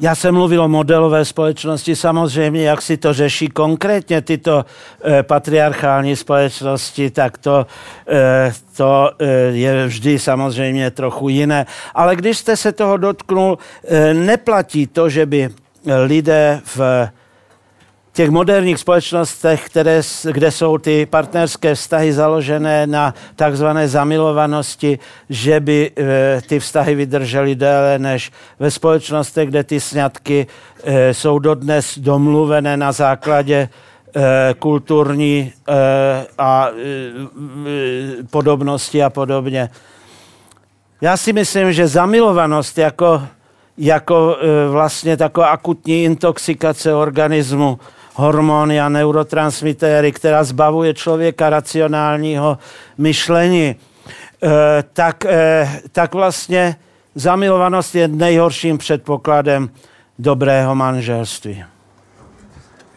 Já 0.00 0.14
jsem 0.14 0.34
mluvil 0.34 0.62
o 0.62 0.68
modelové 0.68 1.24
společnosti, 1.24 1.96
samozřejmě, 1.96 2.62
jak 2.62 2.82
si 2.82 2.96
to 2.96 3.12
řeší 3.12 3.48
konkrétně 3.48 4.20
tyto 4.20 4.64
e, 5.04 5.22
patriarchální 5.22 6.16
společnosti, 6.16 7.10
tak 7.10 7.38
to, 7.38 7.66
e, 8.08 8.52
to 8.76 9.10
e, 9.18 9.26
je 9.50 9.86
vždy 9.86 10.18
samozřejmě 10.18 10.90
trochu 10.90 11.28
jiné. 11.28 11.66
Ale 11.94 12.16
když 12.16 12.38
jste 12.38 12.56
se 12.56 12.72
toho 12.72 12.96
dotknul, 12.96 13.58
e, 13.84 14.14
neplatí 14.14 14.86
to, 14.86 15.08
že 15.08 15.26
by 15.26 15.48
lidé 16.06 16.60
v 16.64 17.08
těch 18.14 18.30
moderních 18.30 18.78
společnostech, 18.78 19.66
které, 19.66 20.00
kde 20.32 20.50
jsou 20.50 20.78
ty 20.78 21.06
partnerské 21.06 21.74
vztahy 21.74 22.12
založené 22.12 22.86
na 22.86 23.14
takzvané 23.36 23.88
zamilovanosti, 23.88 24.98
že 25.30 25.60
by 25.60 25.90
e, 25.96 26.42
ty 26.42 26.60
vztahy 26.60 26.94
vydržely 26.94 27.54
déle 27.54 27.98
než 27.98 28.32
ve 28.58 28.70
společnostech, 28.70 29.48
kde 29.48 29.64
ty 29.64 29.80
sňatky 29.80 30.46
e, 30.84 31.14
jsou 31.14 31.38
dodnes 31.38 31.98
domluvené 31.98 32.76
na 32.76 32.92
základě 32.92 33.68
kulturní 34.58 35.52
a 36.38 36.68
podobnosti 38.30 39.02
a 39.02 39.10
podobně. 39.10 39.70
Já 41.00 41.16
si 41.16 41.32
myslím, 41.32 41.72
že 41.72 41.86
zamilovanost 41.86 42.78
jako, 42.78 43.22
jako 43.78 44.36
vlastně 44.70 45.16
taková 45.16 45.46
akutní 45.46 46.04
intoxikace 46.04 46.94
organismu, 46.94 47.78
hormony 48.14 48.80
a 48.80 48.88
neurotransmitéry, 48.88 50.12
která 50.12 50.44
zbavuje 50.44 50.94
člověka 50.94 51.50
racionálního 51.50 52.58
myšlení, 52.98 53.76
tak, 54.92 55.24
tak 55.92 56.14
vlastně 56.14 56.76
zamilovanost 57.14 57.94
je 57.94 58.08
nejhorším 58.08 58.78
předpokladem 58.78 59.70
dobrého 60.18 60.74
manželství. 60.74 61.64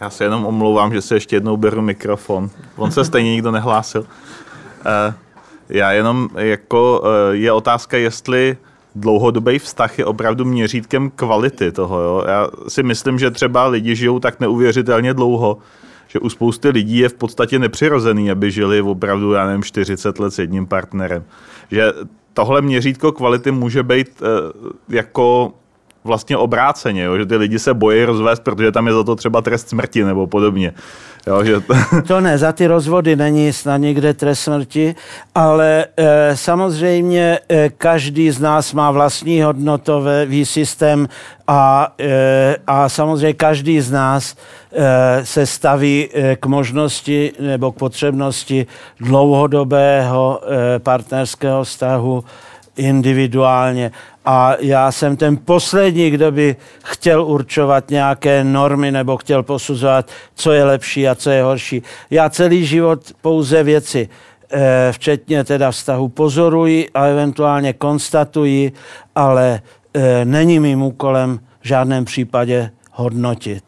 Já 0.01 0.09
se 0.09 0.23
jenom 0.23 0.45
omlouvám, 0.45 0.93
že 0.93 1.01
se 1.01 1.15
ještě 1.15 1.35
jednou 1.35 1.57
beru 1.57 1.81
mikrofon. 1.81 2.49
On 2.75 2.91
se 2.91 3.05
stejně 3.05 3.31
nikdo 3.31 3.51
nehlásil. 3.51 4.05
Eh, 4.85 5.13
já 5.69 5.91
jenom 5.91 6.29
jako 6.35 7.03
je 7.31 7.51
otázka, 7.51 7.97
jestli 7.97 8.57
dlouhodobý 8.99 9.59
vztah 9.59 9.99
je 9.99 10.05
opravdu 10.05 10.45
měřítkem 10.45 11.09
kvality 11.09 11.71
toho. 11.71 12.01
Jo? 12.01 12.23
Já 12.27 12.47
si 12.67 12.83
myslím, 12.83 13.19
že 13.19 13.31
třeba 13.31 13.67
lidi 13.67 13.95
žijou 13.95 14.19
tak 14.19 14.39
neuvěřitelně 14.39 15.13
dlouho, 15.13 15.57
že 16.07 16.19
u 16.19 16.29
spousty 16.29 16.69
lidí 16.69 16.97
je 16.97 17.09
v 17.09 17.13
podstatě 17.13 17.59
nepřirozený, 17.59 18.31
aby 18.31 18.51
žili 18.51 18.81
opravdu, 18.81 19.33
já 19.33 19.45
nevím, 19.45 19.63
40 19.63 20.19
let 20.19 20.33
s 20.33 20.39
jedním 20.39 20.67
partnerem. 20.67 21.23
Že 21.71 21.93
tohle 22.33 22.61
měřítko 22.61 23.11
kvality 23.11 23.51
může 23.51 23.83
být 23.83 24.21
uh, 24.21 24.27
jako 24.89 25.53
vlastně 26.07 26.37
obráceně, 26.37 27.03
jo? 27.03 27.17
že 27.17 27.25
ty 27.25 27.35
lidi 27.35 27.59
se 27.59 27.73
bojí 27.73 28.03
rozvést, 28.03 28.39
protože 28.39 28.71
tam 28.71 28.87
je 28.87 28.93
za 28.93 29.03
to 29.03 29.15
třeba 29.15 29.41
trest 29.41 29.69
smrti 29.69 30.03
nebo 30.03 30.27
podobně. 30.27 30.73
Jo, 31.27 31.43
že 31.43 31.59
to... 31.59 31.73
to 32.07 32.21
ne, 32.21 32.37
za 32.37 32.51
ty 32.51 32.67
rozvody 32.67 33.15
není 33.15 33.53
snad 33.53 33.77
někde 33.77 34.13
trest 34.13 34.39
smrti, 34.39 34.95
ale 35.35 35.85
e, 35.97 36.37
samozřejmě 36.37 37.39
e, 37.49 37.69
každý 37.69 38.31
z 38.31 38.39
nás 38.39 38.73
má 38.73 38.91
vlastní 38.91 39.41
hodnotový 39.41 40.45
systém 40.45 41.07
a, 41.47 41.93
e, 41.99 42.55
a 42.67 42.89
samozřejmě 42.89 43.33
každý 43.33 43.81
z 43.81 43.91
nás 43.91 44.35
e, 44.71 45.25
se 45.25 45.45
staví 45.45 46.09
e, 46.13 46.35
k 46.35 46.45
možnosti 46.45 47.31
nebo 47.39 47.71
k 47.71 47.75
potřebnosti 47.75 48.67
dlouhodobého 48.99 50.41
e, 50.43 50.79
partnerského 50.79 51.63
vztahu 51.63 52.23
individuálně. 52.77 53.91
A 54.25 54.55
já 54.59 54.91
jsem 54.91 55.17
ten 55.17 55.37
poslední, 55.37 56.09
kdo 56.09 56.31
by 56.31 56.55
chtěl 56.83 57.23
určovat 57.23 57.89
nějaké 57.89 58.43
normy 58.43 58.91
nebo 58.91 59.17
chtěl 59.17 59.43
posuzovat, 59.43 60.11
co 60.35 60.51
je 60.51 60.63
lepší 60.63 61.07
a 61.07 61.15
co 61.15 61.29
je 61.29 61.43
horší. 61.43 61.83
Já 62.09 62.29
celý 62.29 62.65
život 62.65 62.99
pouze 63.21 63.63
věci, 63.63 64.09
eh, 64.51 64.91
včetně 64.91 65.43
teda 65.43 65.71
vztahu 65.71 66.09
pozoruji 66.09 66.89
a 66.93 67.05
eventuálně 67.05 67.73
konstatuji, 67.73 68.71
ale 69.15 69.61
eh, 69.93 70.25
není 70.25 70.59
mým 70.59 70.81
úkolem 70.81 71.39
v 71.61 71.67
žádném 71.67 72.05
případě 72.05 72.71
hodnotit. 72.91 73.63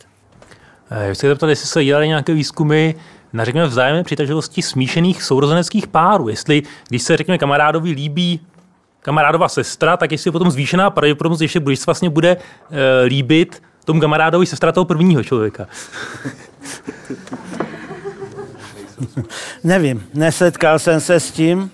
Eh, 0.92 1.08
já 1.08 1.14
chci 1.14 1.28
zeptat, 1.28 1.48
jestli 1.48 1.68
se 1.68 1.84
dělali 1.84 2.08
nějaké 2.08 2.34
výzkumy 2.34 2.94
na 3.34 3.46
řekněme 3.46 3.68
vzájemné 3.68 4.04
přitažlivosti 4.04 4.62
smíšených 4.62 5.24
sourozeneckých 5.24 5.88
párů. 5.88 6.30
Jestli, 6.30 6.64
když 6.90 7.02
se 7.02 7.18
řekněme 7.18 7.38
kamarádovi 7.38 7.92
líbí 7.92 8.40
kamarádova 9.02 9.50
sestra, 9.50 9.98
tak 9.98 10.12
jestli 10.12 10.28
je 10.28 10.32
potom 10.32 10.52
zvýšená 10.52 10.90
pravděpodobnost, 10.90 11.40
že 11.40 11.60
se 11.76 11.86
vlastně 11.86 12.10
bude 12.10 12.30
e, 12.32 12.38
líbit 13.06 13.62
tomu 13.86 14.02
kamarádovi 14.02 14.46
sestra 14.46 14.72
toho 14.72 14.86
prvního 14.86 15.24
člověka. 15.24 15.68
Nevím, 19.64 20.04
nesetkal 20.14 20.80
jsem 20.80 21.02
se 21.02 21.20
s 21.20 21.32
tím, 21.32 21.72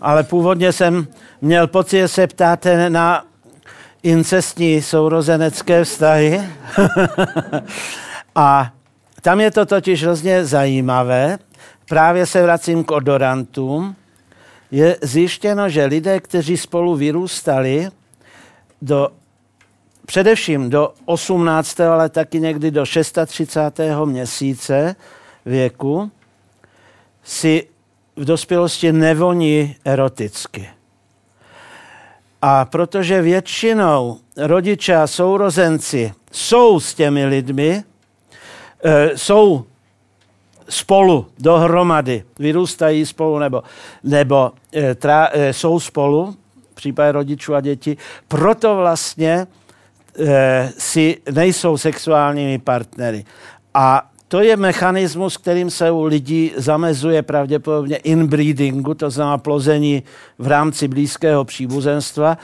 ale 0.00 0.22
původně 0.22 0.72
jsem 0.72 1.06
měl 1.40 1.66
pocit, 1.66 1.98
že 1.98 2.08
se 2.08 2.26
ptáte 2.26 2.90
na 2.90 3.24
incestní 4.02 4.82
sourozenecké 4.82 5.84
vztahy. 5.84 6.40
a 8.34 8.72
tam 9.22 9.40
je 9.40 9.50
to 9.50 9.66
totiž 9.66 10.02
hrozně 10.02 10.44
zajímavé. 10.44 11.38
Právě 11.88 12.26
se 12.26 12.42
vracím 12.42 12.84
k 12.84 12.90
odorantům 12.90 13.96
je 14.70 14.96
zjištěno, 15.02 15.68
že 15.68 15.84
lidé, 15.84 16.20
kteří 16.20 16.56
spolu 16.56 16.96
vyrůstali 16.96 17.88
do 18.82 19.08
především 20.06 20.70
do 20.70 20.94
18. 21.04 21.80
ale 21.80 22.08
taky 22.08 22.40
někdy 22.40 22.70
do 22.70 22.84
36. 23.26 23.80
měsíce 24.04 24.96
věku, 25.46 26.10
si 27.24 27.66
v 28.16 28.24
dospělosti 28.24 28.92
nevoní 28.92 29.76
eroticky. 29.84 30.68
A 32.42 32.64
protože 32.64 33.22
většinou 33.22 34.18
rodiče 34.36 34.96
a 34.96 35.06
sourozenci 35.06 36.12
jsou 36.32 36.80
s 36.80 36.94
těmi 36.94 37.26
lidmi, 37.26 37.84
e, 38.84 39.18
jsou 39.18 39.64
spolu 40.70 41.26
dohromady, 41.38 42.24
vyrůstají 42.38 43.06
spolu 43.06 43.38
nebo, 43.38 43.62
nebo 44.04 44.52
e, 44.74 44.94
tra, 44.94 45.28
e, 45.32 45.52
jsou 45.52 45.80
spolu, 45.80 46.36
v 46.72 46.74
případě 46.74 47.12
rodičů 47.12 47.54
a 47.54 47.60
dětí, 47.60 47.98
proto 48.28 48.76
vlastně 48.76 49.46
e, 50.18 50.72
si 50.78 51.16
nejsou 51.32 51.76
sexuálními 51.76 52.58
partnery. 52.58 53.24
A 53.74 54.10
to 54.28 54.40
je 54.40 54.56
mechanismus, 54.56 55.36
kterým 55.36 55.70
se 55.70 55.90
u 55.90 56.04
lidí 56.04 56.52
zamezuje 56.56 57.22
pravděpodobně 57.22 57.96
inbreedingu, 57.96 58.94
to 58.94 59.10
znamená 59.10 59.38
plození 59.38 60.02
v 60.38 60.46
rámci 60.46 60.88
blízkého 60.88 61.44
příbuzenstva, 61.44 62.38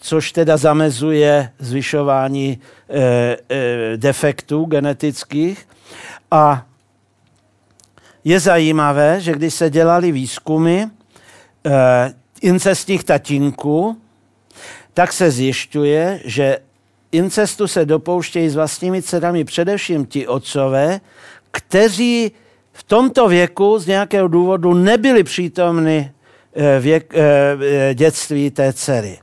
což 0.00 0.32
teda 0.32 0.56
zamezuje 0.56 1.50
zvyšování 1.58 2.58
e, 2.88 3.36
e, 3.48 3.96
defektů 3.96 4.64
genetických. 4.64 5.68
A 6.30 6.66
je 8.24 8.40
zajímavé, 8.40 9.20
že 9.20 9.32
když 9.32 9.54
se 9.54 9.70
dělali 9.70 10.12
výzkumy 10.12 10.78
e, 10.80 10.88
incestních 12.40 13.04
tatínků, 13.04 13.96
tak 14.94 15.12
se 15.12 15.30
zjišťuje, 15.30 16.20
že 16.24 16.58
incestu 17.12 17.66
se 17.66 17.84
dopouštějí 17.84 18.48
s 18.48 18.54
vlastními 18.54 19.02
dcerami 19.02 19.44
především 19.44 20.06
ti 20.06 20.26
otcové, 20.26 21.00
kteří 21.50 22.32
v 22.72 22.82
tomto 22.82 23.28
věku 23.28 23.78
z 23.78 23.86
nějakého 23.86 24.28
důvodu 24.28 24.74
nebyli 24.74 25.24
přítomny 25.24 26.12
eh, 26.54 26.80
věk, 26.80 27.14
e, 27.14 27.94
dětství 27.94 28.50
té 28.50 28.72
dcery. 28.72 29.18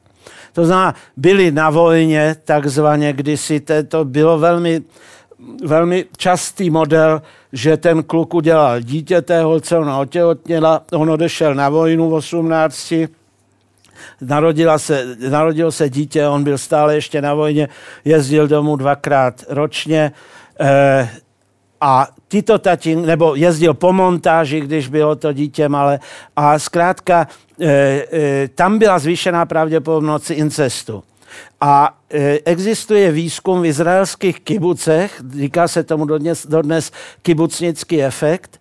To 0.54 0.66
znamená, 0.66 0.96
byli 1.18 1.52
na 1.52 1.70
vojně, 1.70 2.36
takzvaně 2.44 3.14
kdysi, 3.14 3.62
to 3.88 4.06
bylo 4.06 4.40
velmi 4.40 4.82
velmi 5.66 6.06
častý 6.18 6.70
model, 6.70 7.22
že 7.54 7.78
ten 7.78 8.04
kluk 8.04 8.34
udělal 8.34 8.82
dítě 8.82 9.22
té 9.22 9.44
holce, 9.44 9.78
ona 9.78 10.00
otěhotněla, 10.00 10.84
on 10.92 11.12
odešel 11.12 11.56
na 11.56 11.70
vojnu 11.70 12.10
v 12.10 12.14
18, 12.14 12.94
Narodila 14.22 14.80
se, 14.80 15.16
narodilo 15.30 15.72
se 15.72 15.90
dítě, 15.90 16.28
on 16.28 16.44
byl 16.44 16.58
stále 16.58 16.96
ještě 16.96 17.22
na 17.22 17.34
vojně, 17.34 17.70
jezdil 18.06 18.48
domů 18.48 18.76
dvakrát 18.76 19.44
ročně 19.50 20.12
eh, 20.60 21.10
a 21.82 22.08
tyto 22.28 22.60
tatín, 22.60 23.06
nebo 23.06 23.36
jezdil 23.36 23.74
po 23.74 23.94
montáži, 23.94 24.62
když 24.62 24.88
bylo 24.88 25.16
to 25.16 25.34
dítě 25.34 25.70
malé 25.70 26.00
a 26.36 26.60
zkrátka 26.60 27.28
eh, 27.62 28.06
eh, 28.12 28.48
tam 28.56 28.80
byla 28.80 29.00
zvýšená 29.00 29.46
pravděpodobnost 29.46 30.30
incestu. 30.32 31.04
A 31.62 31.98
e, 32.14 32.40
existuje 32.46 33.12
výzkum 33.12 33.62
v 33.62 33.66
izraelských 33.66 34.40
kibucech, 34.40 35.22
říká 35.36 35.68
se 35.68 35.84
tomu 35.84 36.06
dodnes, 36.06 36.48
dodnes 36.48 36.92
kibucnický 37.22 38.04
efekt. 38.04 38.60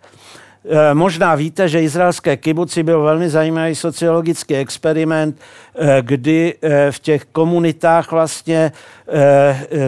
E, 0.68 0.94
možná 0.94 1.34
víte, 1.34 1.68
že 1.68 1.82
izraelské 1.82 2.36
kibuci 2.36 2.82
byl 2.82 3.02
velmi 3.02 3.30
zajímavý 3.30 3.74
sociologický 3.74 4.56
experiment, 4.56 5.40
e, 5.74 6.02
kdy 6.02 6.54
v 6.90 6.98
těch 6.98 7.24
komunitách 7.24 8.12
vlastně 8.12 8.72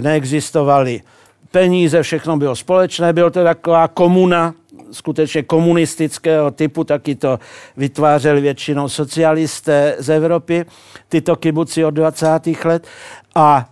neexistovaly 0.00 1.02
peníze, 1.50 2.02
všechno 2.02 2.36
bylo 2.36 2.56
společné, 2.56 3.12
bylo 3.12 3.30
to 3.30 3.44
taková 3.44 3.88
komuna, 3.88 4.54
skutečně 4.92 5.42
komunistického 5.42 6.50
typu, 6.50 6.84
taky 6.84 7.14
to 7.14 7.38
vytvářeli 7.76 8.40
většinou 8.40 8.88
socialisté 8.88 9.96
z 9.98 10.08
Evropy, 10.10 10.64
tyto 11.08 11.36
kibuci 11.36 11.84
od 11.84 11.90
20. 11.90 12.26
let. 12.64 12.86
A 13.34 13.70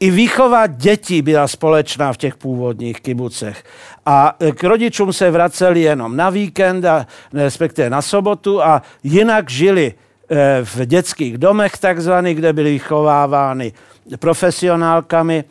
i 0.00 0.10
výchova 0.10 0.66
dětí 0.66 1.22
byla 1.22 1.48
společná 1.48 2.12
v 2.12 2.16
těch 2.16 2.36
původních 2.36 3.00
kibucech. 3.00 3.64
A 4.06 4.36
k 4.54 4.64
rodičům 4.64 5.12
se 5.12 5.30
vraceli 5.30 5.80
jenom 5.80 6.16
na 6.16 6.30
víkend, 6.30 6.84
a, 6.84 7.06
respektive 7.32 7.90
na 7.90 8.02
sobotu 8.02 8.62
a 8.62 8.82
jinak 9.02 9.50
žili 9.50 9.94
eh, 10.30 10.60
v 10.64 10.86
dětských 10.86 11.38
domech 11.38 11.78
takzvaných, 11.78 12.36
kde 12.36 12.52
byly 12.52 12.72
vychovávány 12.72 13.72
profesionálkami 14.18 15.44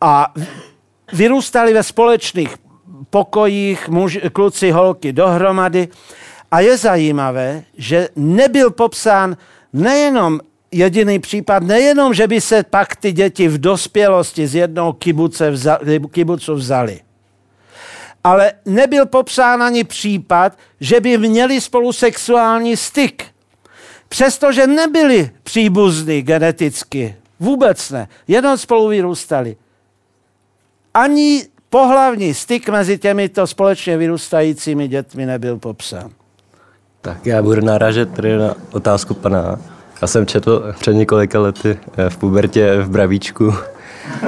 a 0.00 0.34
vyrůstali 1.12 1.74
ve 1.74 1.82
společných 1.82 2.56
pokojích 3.10 3.88
muž, 3.88 4.18
kluci, 4.32 4.70
holky 4.70 5.12
dohromady. 5.12 5.88
A 6.50 6.60
je 6.60 6.76
zajímavé, 6.76 7.62
že 7.76 8.08
nebyl 8.16 8.70
popsán 8.70 9.36
nejenom 9.72 10.40
jediný 10.72 11.18
případ, 11.18 11.62
nejenom, 11.62 12.14
že 12.14 12.26
by 12.26 12.40
se 12.40 12.62
pak 12.62 12.96
ty 12.96 13.12
děti 13.12 13.48
v 13.48 13.58
dospělosti 13.58 14.46
z 14.46 14.54
jednoho 14.54 14.92
kibuce 14.92 15.50
vzali, 15.50 16.00
kibucu 16.10 16.54
vzali, 16.54 17.00
ale 18.24 18.52
nebyl 18.66 19.06
popsán 19.06 19.62
ani 19.62 19.84
případ, 19.84 20.58
že 20.80 21.00
by 21.00 21.18
měli 21.18 21.60
spolu 21.60 21.92
sexuální 21.92 22.76
styk. 22.76 23.24
Přestože 24.08 24.66
nebyli 24.66 25.30
příbuzní 25.42 26.22
geneticky, 26.22 27.16
vůbec 27.40 27.90
ne, 27.90 28.08
jenom 28.28 28.58
spolu 28.58 28.88
vyrůstali. 28.88 29.56
Ani 30.94 31.44
pohlavní 31.70 32.34
styk 32.34 32.68
mezi 32.68 32.98
těmito 32.98 33.46
společně 33.46 33.96
vyrůstajícími 33.96 34.88
dětmi 34.88 35.26
nebyl 35.26 35.58
popsán. 35.58 36.10
Tak 37.00 37.26
já 37.26 37.42
budu 37.42 37.60
narážet 37.60 38.14
tady 38.14 38.36
na 38.36 38.54
otázku 38.72 39.14
pana. 39.14 39.58
Já 40.02 40.08
jsem 40.08 40.26
četl 40.26 40.74
před 40.78 40.92
několika 40.92 41.40
lety 41.40 41.78
eh, 41.96 42.10
v 42.10 42.16
pubertě 42.16 42.82
v 42.82 42.90
Bravíčku 42.90 43.54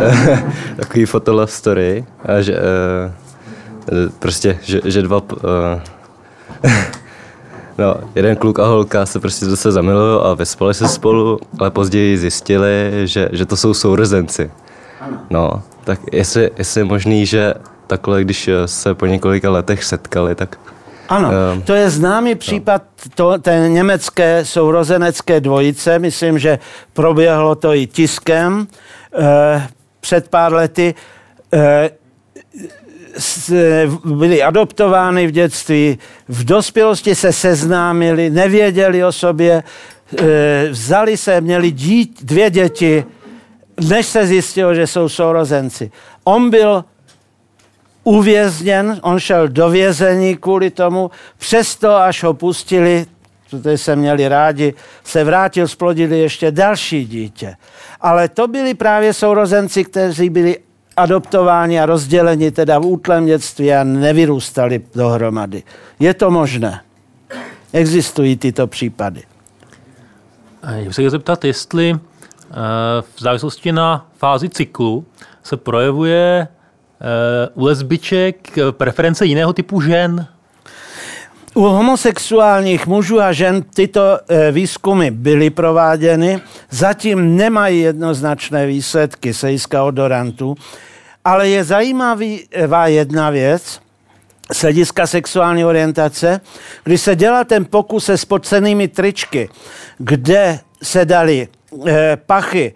takový 0.77 1.05
fotolove 1.05 1.53
story, 1.53 2.05
a 2.25 2.41
že, 2.41 2.57
eh, 2.57 3.13
prostě, 4.19 4.59
že, 4.63 4.81
že 4.85 5.03
dva 5.03 5.23
No, 7.79 7.95
jeden 8.15 8.37
kluk 8.37 8.59
a 8.59 8.67
holka 8.67 9.07
se 9.07 9.21
prostě 9.21 9.47
zase 9.47 9.73
zamilují 9.73 10.21
a 10.23 10.35
vyspali 10.35 10.75
se 10.75 10.89
spolu, 10.89 11.39
ale 11.59 11.71
později 11.71 12.19
zjistili, 12.19 12.93
že, 13.05 13.29
že 13.33 13.47
to 13.47 13.57
jsou 13.57 13.75
sourozenci. 13.75 14.51
No, 15.31 15.63
tak 15.85 16.01
jestli, 16.13 16.51
jestli 16.59 16.81
je 16.81 16.85
možný, 16.85 17.27
že 17.27 17.55
takhle, 17.87 18.25
když 18.25 18.51
se 18.67 18.95
po 18.95 19.07
několika 19.07 19.51
letech 19.51 19.85
setkali, 19.85 20.35
tak 20.35 20.59
ano, 21.09 21.31
um, 21.55 21.63
to 21.63 21.75
je 21.75 21.91
známý 21.91 22.35
případ 22.35 22.83
to, 23.15 23.39
té 23.39 23.69
německé 23.69 24.45
sourozenecké 24.45 25.41
dvojice. 25.41 25.99
Myslím, 25.99 26.39
že 26.39 26.59
proběhlo 26.93 27.55
to 27.55 27.75
i 27.75 27.87
tiskem 27.87 28.67
eh, 29.15 29.69
před 30.01 30.29
pár 30.29 30.53
lety. 30.53 30.95
Eh, 31.53 31.91
byli 34.05 34.43
adoptovány 34.43 35.27
v 35.27 35.31
dětství, 35.31 35.99
v 36.29 36.45
dospělosti 36.45 37.15
se 37.15 37.33
seznámili, 37.33 38.31
nevěděli 38.31 39.05
o 39.05 39.13
sobě, 39.13 39.63
e, 40.19 40.69
vzali 40.71 41.17
se, 41.17 41.41
měli 41.41 41.71
dít, 41.71 42.25
dvě 42.25 42.51
děti, 42.51 43.05
než 43.89 44.07
se 44.07 44.27
zjistilo, 44.27 44.75
že 44.75 44.87
jsou 44.87 45.09
sourozenci. 45.09 45.91
On 46.25 46.51
byl 46.51 46.85
uvězněn, 48.05 49.01
on 49.03 49.19
šel 49.19 49.49
do 49.49 49.71
vězení 49.71 50.37
kvůli 50.37 50.71
tomu, 50.71 51.11
přesto 51.39 51.97
až 51.97 52.23
ho 52.23 52.35
pustili, 52.35 53.07
protože 53.51 53.79
se 53.79 53.97
měli 53.97 54.29
rádi, 54.29 54.75
se 55.05 55.25
vrátil, 55.25 55.69
splodili 55.69 56.19
ještě 56.19 56.51
další 56.51 57.07
dítě. 57.07 57.57
Ale 58.01 58.29
to 58.29 58.49
byli 58.49 58.75
právě 58.75 59.13
sourozenci, 59.13 59.85
kteří 59.85 60.31
byli 60.31 60.59
adoptováni 60.97 61.81
a 61.81 61.87
rozděleni 61.87 62.51
teda 62.51 62.79
v 62.79 62.87
útlém 62.87 63.27
dětství 63.27 63.73
a 63.73 63.85
nevyrůstali 63.85 64.81
dohromady. 64.95 65.63
Je 66.01 66.15
to 66.15 66.31
možné. 66.31 66.81
Existují 67.73 68.37
tyto 68.37 68.67
případy. 68.67 69.23
Já 70.77 70.85
bych 70.85 70.95
se 70.95 71.03
chtěl 71.03 71.11
zeptat, 71.11 71.45
jestli 71.45 71.99
v 73.17 73.21
závislosti 73.21 73.73
na 73.73 74.07
fázi 74.17 74.49
cyklu 74.49 75.05
se 75.43 75.57
projevuje 75.57 76.49
eh, 76.49 77.49
u 77.55 77.65
lesbiček 77.65 78.59
preference 78.71 79.27
jiného 79.27 79.53
typu 79.53 79.81
žen? 79.81 80.27
U 81.55 81.61
homosexuálních 81.61 82.87
mužů 82.87 83.21
a 83.21 83.33
žen 83.33 83.63
tyto 83.75 84.19
eh, 84.29 84.53
výzkumy 84.53 85.11
byly 85.11 85.51
prováděny, 85.51 86.41
zatím 86.71 87.37
nemají 87.37 87.81
jednoznačné 87.81 88.67
výsledky 88.67 89.35
sejska 89.35 89.85
odorantů, 89.85 90.55
ale 91.25 91.49
je 91.49 91.65
zajímavá 91.65 92.87
jedna 92.87 93.31
věc, 93.31 93.81
z 94.53 94.63
hlediska 94.63 95.07
sexuální 95.07 95.65
orientace, 95.65 96.41
když 96.85 97.01
se 97.01 97.17
dělal 97.17 97.45
ten 97.45 97.65
pokus 97.65 98.05
se 98.05 98.19
spocenými 98.19 98.89
tričky, 98.89 99.49
kde 99.99 100.61
se 100.83 101.05
dali 101.05 101.49
eh, 101.87 102.17
pachy 102.27 102.75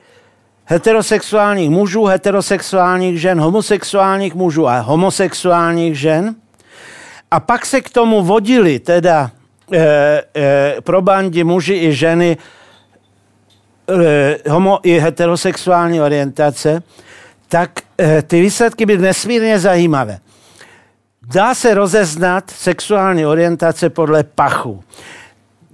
heterosexuálních 0.64 1.70
mužů, 1.70 2.04
heterosexuálních 2.04 3.20
žen, 3.20 3.40
homosexuálních 3.40 4.34
mužů 4.34 4.68
a 4.68 4.80
homosexuálních 4.80 5.98
žen, 5.98 6.34
a 7.30 7.40
pak 7.40 7.66
se 7.66 7.80
k 7.80 7.90
tomu 7.90 8.22
vodili 8.22 8.78
teda 8.78 9.30
e, 9.72 9.78
e, 10.36 10.76
probandi 10.80 11.44
muži 11.44 11.74
i 11.74 11.92
ženy 11.92 12.36
e, 13.88 14.50
homo 14.50 14.80
i 14.82 14.98
heterosexuální 14.98 16.00
orientace, 16.00 16.82
tak 17.48 17.70
e, 18.00 18.22
ty 18.22 18.40
výsledky 18.40 18.86
byly 18.86 18.98
nesmírně 18.98 19.58
zajímavé. 19.58 20.18
Dá 21.22 21.54
se 21.54 21.74
rozeznat 21.74 22.50
sexuální 22.50 23.26
orientace 23.26 23.90
podle 23.90 24.24
pachu. 24.24 24.84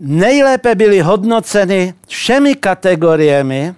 Nejlépe 0.04 0.74
byly 0.74 1.00
hodnoceny 1.00 1.94
všemi 2.06 2.54
kategoriemi, 2.54 3.74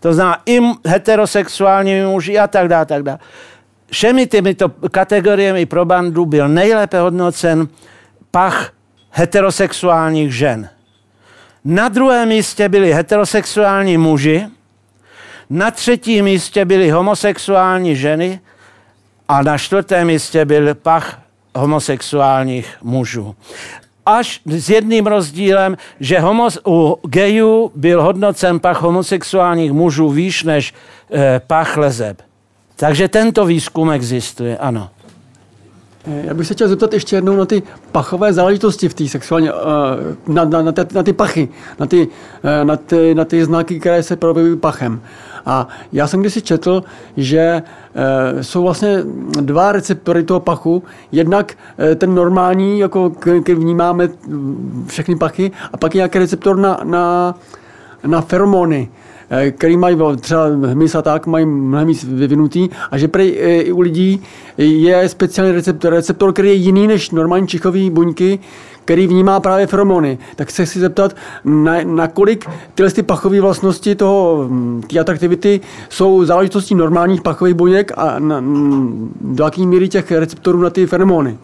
to 0.00 0.14
znamená 0.14 0.42
i 0.46 0.60
heterosexuálními 0.86 2.06
muži 2.06 2.38
a 2.38 2.46
tak 2.46 2.68
dále, 2.68 2.86
tak 2.86 3.02
dále 3.02 3.18
všemi 3.90 4.26
těmito 4.26 4.68
kategoriemi 4.68 5.66
pro 5.66 5.84
bandu 5.84 6.26
byl 6.26 6.48
nejlépe 6.48 7.00
hodnocen 7.00 7.68
pach 8.30 8.72
heterosexuálních 9.10 10.34
žen. 10.34 10.68
Na 11.64 11.88
druhém 11.88 12.28
místě 12.28 12.68
byli 12.68 12.92
heterosexuální 12.92 13.98
muži, 13.98 14.46
na 15.50 15.70
třetím 15.70 16.24
místě 16.24 16.64
byly 16.64 16.90
homosexuální 16.90 17.96
ženy 17.96 18.40
a 19.28 19.42
na 19.42 19.58
čtvrtém 19.58 20.06
místě 20.06 20.44
byl 20.44 20.74
pach 20.74 21.20
homosexuálních 21.54 22.76
mužů. 22.82 23.36
Až 24.06 24.40
s 24.46 24.70
jedným 24.70 25.06
rozdílem, 25.06 25.76
že 26.00 26.20
homos, 26.20 26.58
u 26.66 26.98
gejů 27.08 27.72
byl 27.74 28.02
hodnocen 28.02 28.60
pach 28.60 28.82
homosexuálních 28.82 29.72
mužů 29.72 30.10
výš 30.10 30.42
než 30.42 30.74
e, 31.12 31.40
pach 31.46 31.76
lezeb. 31.76 32.22
Takže 32.76 33.08
tento 33.08 33.46
výzkum 33.46 33.90
existuje, 33.90 34.58
ano. 34.58 34.90
Já 36.06 36.34
bych 36.34 36.46
se 36.46 36.54
chtěl 36.54 36.68
zeptat 36.68 36.92
ještě 36.92 37.16
jednou 37.16 37.36
na 37.36 37.46
ty 37.46 37.62
pachové 37.92 38.32
záležitosti 38.32 38.88
v 38.88 38.94
té 38.94 39.08
sexuální, 39.08 39.48
eh, 39.48 39.52
na, 40.26 40.44
na, 40.44 40.62
na, 40.62 40.72
ty, 40.72 40.94
na 40.94 41.02
ty 41.02 41.12
pachy, 41.12 41.48
na 41.78 41.86
ty, 41.86 42.08
eh, 42.44 42.64
na, 42.64 42.76
ty, 42.76 43.14
na 43.14 43.24
ty 43.24 43.44
znaky, 43.44 43.80
které 43.80 44.02
se 44.02 44.16
projevují 44.16 44.56
pachem. 44.56 45.00
A 45.46 45.68
já 45.92 46.06
jsem 46.06 46.20
kdysi 46.20 46.42
četl, 46.42 46.82
že 47.16 47.38
e, 47.38 47.62
jsou 48.44 48.62
vlastně 48.62 48.98
dva 49.40 49.72
receptory 49.72 50.22
toho 50.22 50.40
pachu. 50.40 50.82
Jednak 51.12 51.54
e, 51.78 51.94
ten 51.94 52.14
normální, 52.14 52.78
jako 52.78 53.10
který 53.10 53.54
vnímáme 53.54 54.08
všechny 54.86 55.16
pachy, 55.16 55.52
a 55.72 55.76
pak 55.76 55.94
je 55.94 55.98
nějaký 55.98 56.18
receptor 56.18 56.58
na, 56.58 56.80
na, 56.84 57.34
na 58.06 58.20
feromony. 58.20 58.88
Eh, 59.30 59.50
který 59.50 59.76
mají 59.76 59.96
třeba 60.20 60.46
hmyz 60.46 60.94
a 60.94 61.02
tak, 61.02 61.26
mají 61.26 61.46
mnohem 61.46 61.88
víc 61.88 62.04
vyvinutý 62.04 62.68
a 62.90 62.98
že 62.98 63.08
prej, 63.08 63.38
eh, 63.40 63.60
i 63.60 63.72
u 63.72 63.80
lidí 63.80 64.22
je 64.58 65.08
speciální 65.08 65.52
receptor, 65.52 65.92
receptor, 65.92 66.32
který 66.32 66.48
je 66.48 66.54
jiný 66.54 66.86
než 66.86 67.10
normální 67.10 67.46
čichový 67.48 67.90
buňky, 67.90 68.38
který 68.86 69.06
vnímá 69.06 69.40
právě 69.40 69.66
feromony. 69.66 70.18
Tak 70.36 70.50
se 70.50 70.66
chci 70.66 70.80
zeptat, 70.80 71.16
na, 71.44 71.72
nakolik 71.84 72.46
tyhle 72.74 72.90
ty 72.92 73.02
pachové 73.02 73.40
vlastnosti 73.40 73.94
toho, 73.94 74.46
hm, 74.48 74.82
té 74.90 74.98
atraktivity 74.98 75.60
jsou 75.88 76.24
záležitostí 76.24 76.74
normálních 76.74 77.22
pachových 77.22 77.54
buněk 77.54 77.92
a 77.96 78.18
na, 78.18 78.42
do 79.20 79.44
jaký 79.44 79.66
míry 79.66 79.88
těch 79.88 80.12
receptorů 80.12 80.60
na 80.60 80.70
ty 80.70 80.86
feromony? 80.86 81.38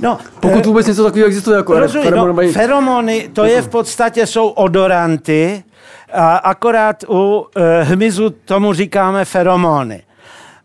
No, 0.00 0.18
Pokud 0.40 0.58
eh, 0.58 0.66
vůbec 0.66 0.86
něco 0.86 1.04
takového 1.04 1.26
existuje 1.26 1.56
jako 1.56 1.80
rozumí, 1.80 2.04
feromony. 2.04 2.46
No, 2.46 2.52
feromony, 2.52 3.30
to 3.32 3.44
je 3.44 3.62
v 3.62 3.68
podstatě, 3.68 4.26
jsou 4.26 4.48
odoranty, 4.48 5.64
a 6.12 6.36
akorát 6.36 7.04
u 7.08 7.46
e, 7.56 7.82
hmyzu 7.82 8.30
tomu 8.30 8.72
říkáme 8.72 9.24
feromony. 9.24 10.02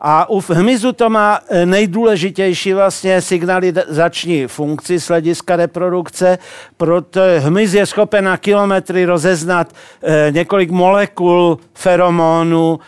A 0.04 0.30
u 0.30 0.42
hmyzu 0.50 0.92
to 0.92 1.10
má 1.10 1.40
e, 1.50 1.66
nejdůležitější 1.66 2.74
vlastně 2.74 3.22
signalizační 3.22 4.48
funkci 4.48 5.00
z 5.00 5.08
hlediska 5.08 5.56
reprodukce, 5.56 6.38
protože 6.78 7.40
hmyz 7.40 7.74
je 7.74 7.86
schopen 7.86 8.26
na 8.26 8.38
kilometry 8.38 9.06
rozeznat 9.06 9.74
e, 10.04 10.32
několik 10.32 10.72
molekul 10.72 11.60
feromonů 11.74 12.80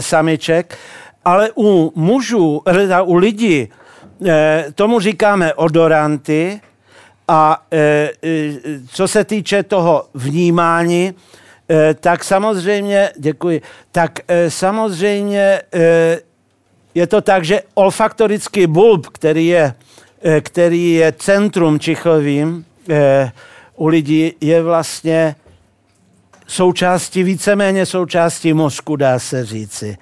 samiček, 0.00 0.78
ale 1.24 1.50
u 1.56 1.92
mužů, 1.94 2.62
u 3.04 3.16
lidí, 3.16 3.68
tomu 4.74 5.00
říkáme 5.00 5.54
odoranty, 5.54 6.60
a 7.30 7.62
e, 7.72 7.78
e, 7.78 8.10
co 8.88 9.08
se 9.08 9.24
týče 9.24 9.62
toho 9.62 10.04
vnímání, 10.14 11.08
e, 11.08 11.14
tak 12.00 12.24
samozřejmě, 12.24 13.10
děkuji, 13.18 13.62
tak 13.92 14.12
e, 14.28 14.50
samozřejmě 14.50 15.62
e, 15.74 16.18
je 16.94 17.06
to 17.06 17.20
tak, 17.20 17.44
že 17.44 17.62
olfaktorický 17.74 18.66
bulb, 18.66 19.06
který 19.06 19.46
je, 19.46 19.74
eh, 20.22 20.40
který 20.40 20.94
je 20.94 21.12
centrum 21.12 21.80
čichovým 21.80 22.64
eh, 22.90 23.32
u 23.76 23.86
lidí, 23.86 24.32
je 24.40 24.62
vlastně 24.62 25.36
součástí, 26.46 27.22
víceméně 27.22 27.86
součástí 27.86 28.52
mozku, 28.52 28.96
dá 28.96 29.18
se 29.18 29.44
říci. 29.44 29.96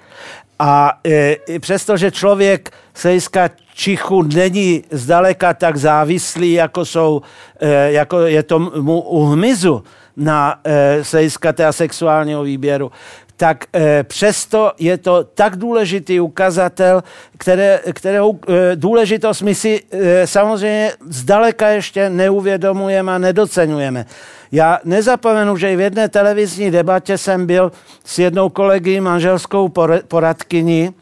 A 0.59 0.99
e, 1.05 1.35
přestože 1.59 2.11
člověk 2.11 2.71
z 2.93 3.03
hlediska 3.03 3.49
čichu 3.73 4.21
není 4.21 4.83
zdaleka 4.91 5.53
tak 5.53 5.77
závislý, 5.77 6.53
jako, 6.53 6.85
jsou, 6.85 7.21
e, 7.59 7.91
jako 7.91 8.19
je 8.19 8.43
to 8.43 8.59
mu 8.59 9.01
u 9.01 9.25
hmyzu 9.25 9.83
na 10.17 10.59
e, 10.63 11.03
z 11.03 11.37
sexuálního 11.71 12.43
výběru, 12.43 12.91
tak 13.39 13.65
e, 13.75 14.03
přesto 14.03 14.71
je 14.79 14.97
to 14.97 15.23
tak 15.23 15.55
důležitý 15.55 16.19
ukazatel, 16.19 17.03
které, 17.37 17.79
kterou 17.93 18.39
e, 18.47 18.75
důležitost 18.75 19.41
my 19.41 19.55
si 19.55 19.83
e, 19.91 20.27
samozřejmě 20.27 20.91
zdaleka 21.07 21.67
ještě 21.67 22.09
neuvědomujeme 22.09 23.11
a 23.11 23.17
nedocenujeme. 23.17 24.05
Já 24.51 24.79
nezapomenu, 24.83 25.57
že 25.57 25.73
i 25.73 25.75
v 25.75 25.79
jedné 25.79 26.09
televizní 26.09 26.71
debatě 26.71 27.17
jsem 27.17 27.45
byl 27.45 27.71
s 28.05 28.19
jednou 28.19 28.49
kolegy 28.49 28.99
manželskou 28.99 29.71
poradkyní 30.07 30.93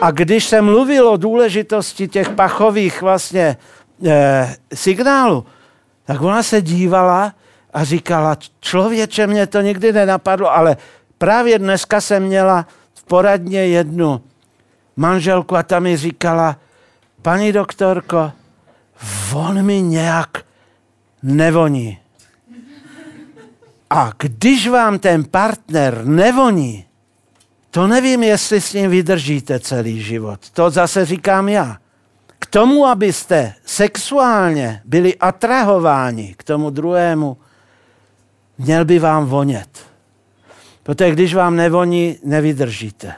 a 0.00 0.10
když 0.10 0.44
jsem 0.44 0.64
mluvil 0.64 1.08
o 1.08 1.16
důležitosti 1.16 2.08
těch 2.08 2.28
pachových 2.28 3.02
vlastně 3.02 3.56
e, 4.06 4.54
signálů, 4.74 5.46
tak 6.04 6.20
ona 6.20 6.42
se 6.42 6.62
dívala 6.62 7.34
a 7.76 7.84
říkala, 7.84 8.36
člověče, 8.60 9.26
mě 9.26 9.46
to 9.46 9.60
nikdy 9.60 9.92
nenapadlo, 9.92 10.52
ale 10.52 10.76
právě 11.18 11.58
dneska 11.58 12.00
jsem 12.00 12.22
měla 12.22 12.66
v 12.94 13.04
poradně 13.04 13.66
jednu 13.66 14.20
manželku 14.96 15.56
a 15.56 15.62
ta 15.62 15.80
mi 15.80 15.96
říkala, 15.96 16.56
paní 17.22 17.52
doktorko, 17.52 18.32
on 19.34 19.62
mi 19.62 19.82
nějak 19.82 20.30
nevoní. 21.22 21.98
A 23.90 24.12
když 24.18 24.68
vám 24.68 24.98
ten 24.98 25.24
partner 25.24 26.04
nevoní, 26.04 26.84
to 27.70 27.86
nevím, 27.86 28.22
jestli 28.22 28.60
s 28.60 28.72
ním 28.72 28.90
vydržíte 28.90 29.60
celý 29.60 30.02
život. 30.02 30.50
To 30.50 30.70
zase 30.70 31.04
říkám 31.04 31.48
já. 31.48 31.76
K 32.38 32.46
tomu, 32.46 32.86
abyste 32.86 33.54
sexuálně 33.66 34.82
byli 34.84 35.16
atrahováni 35.16 36.34
k 36.38 36.44
tomu 36.44 36.70
druhému, 36.70 37.36
měl 38.58 38.84
by 38.84 38.98
vám 38.98 39.26
vonět. 39.26 39.68
Protože 40.82 41.10
když 41.10 41.34
vám 41.34 41.56
nevoní, 41.56 42.16
nevydržíte. 42.24 43.14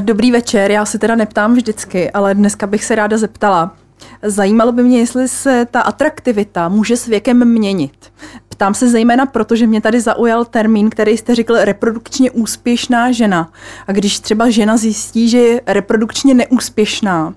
Dobrý 0.00 0.32
večer, 0.32 0.70
já 0.70 0.84
se 0.84 0.98
teda 0.98 1.14
neptám 1.14 1.54
vždycky, 1.54 2.10
ale 2.10 2.34
dneska 2.34 2.66
bych 2.66 2.84
se 2.84 2.94
ráda 2.94 3.18
zeptala. 3.18 3.76
Zajímalo 4.22 4.72
by 4.72 4.82
mě, 4.82 4.98
jestli 4.98 5.28
se 5.28 5.66
ta 5.70 5.80
atraktivita 5.80 6.68
může 6.68 6.96
s 6.96 7.06
věkem 7.06 7.44
měnit. 7.44 8.12
Ptám 8.48 8.74
se 8.74 8.88
zejména 8.88 9.26
proto, 9.26 9.56
že 9.56 9.66
mě 9.66 9.80
tady 9.80 10.00
zaujal 10.00 10.44
termín, 10.44 10.90
který 10.90 11.16
jste 11.16 11.34
řekl 11.34 11.56
reprodukčně 11.56 12.30
úspěšná 12.30 13.12
žena. 13.12 13.52
A 13.86 13.92
když 13.92 14.20
třeba 14.20 14.50
žena 14.50 14.76
zjistí, 14.76 15.28
že 15.28 15.38
je 15.38 15.60
reprodukčně 15.66 16.34
neúspěšná, 16.34 17.34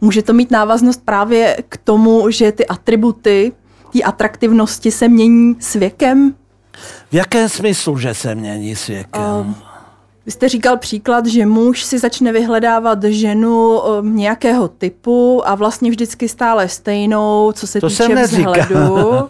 může 0.00 0.22
to 0.22 0.32
mít 0.32 0.50
návaznost 0.50 1.02
právě 1.04 1.56
k 1.68 1.76
tomu, 1.76 2.30
že 2.30 2.52
ty 2.52 2.66
atributy, 2.66 3.52
ty 3.94 4.04
atraktivnosti 4.04 4.90
se 4.90 5.08
mění 5.08 5.56
s 5.60 5.74
věkem? 5.74 6.34
V 7.10 7.14
jakém 7.14 7.48
smyslu, 7.48 7.98
že 7.98 8.14
se 8.14 8.34
mění 8.34 8.76
s 8.76 8.86
věkem? 8.86 9.22
Uh, 9.22 9.54
vy 10.26 10.32
jste 10.32 10.48
říkal 10.48 10.76
příklad, 10.76 11.26
že 11.26 11.46
muž 11.46 11.82
si 11.82 11.98
začne 11.98 12.32
vyhledávat 12.32 13.04
ženu 13.04 13.80
um, 13.80 14.16
nějakého 14.16 14.68
typu 14.68 15.48
a 15.48 15.54
vlastně 15.54 15.90
vždycky 15.90 16.28
stále 16.28 16.68
stejnou, 16.68 17.52
co 17.52 17.66
se 17.66 17.80
to 17.80 17.88
týče 17.88 18.14
vzhledu. 18.14 19.28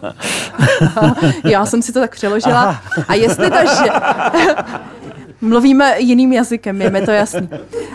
Já 1.43 1.65
jsem 1.65 1.81
si 1.81 1.93
to 1.93 1.99
tak 1.99 2.15
přeložila. 2.15 2.61
Aha. 2.61 2.81
A 3.07 3.13
jestli 3.13 3.49
ta 3.49 3.65
že... 3.65 3.91
Mluvíme 5.41 5.95
jiným 5.97 6.33
jazykem, 6.33 6.81
je 6.81 6.89
mi 6.89 7.01
to 7.01 7.11
jasný. 7.11 7.49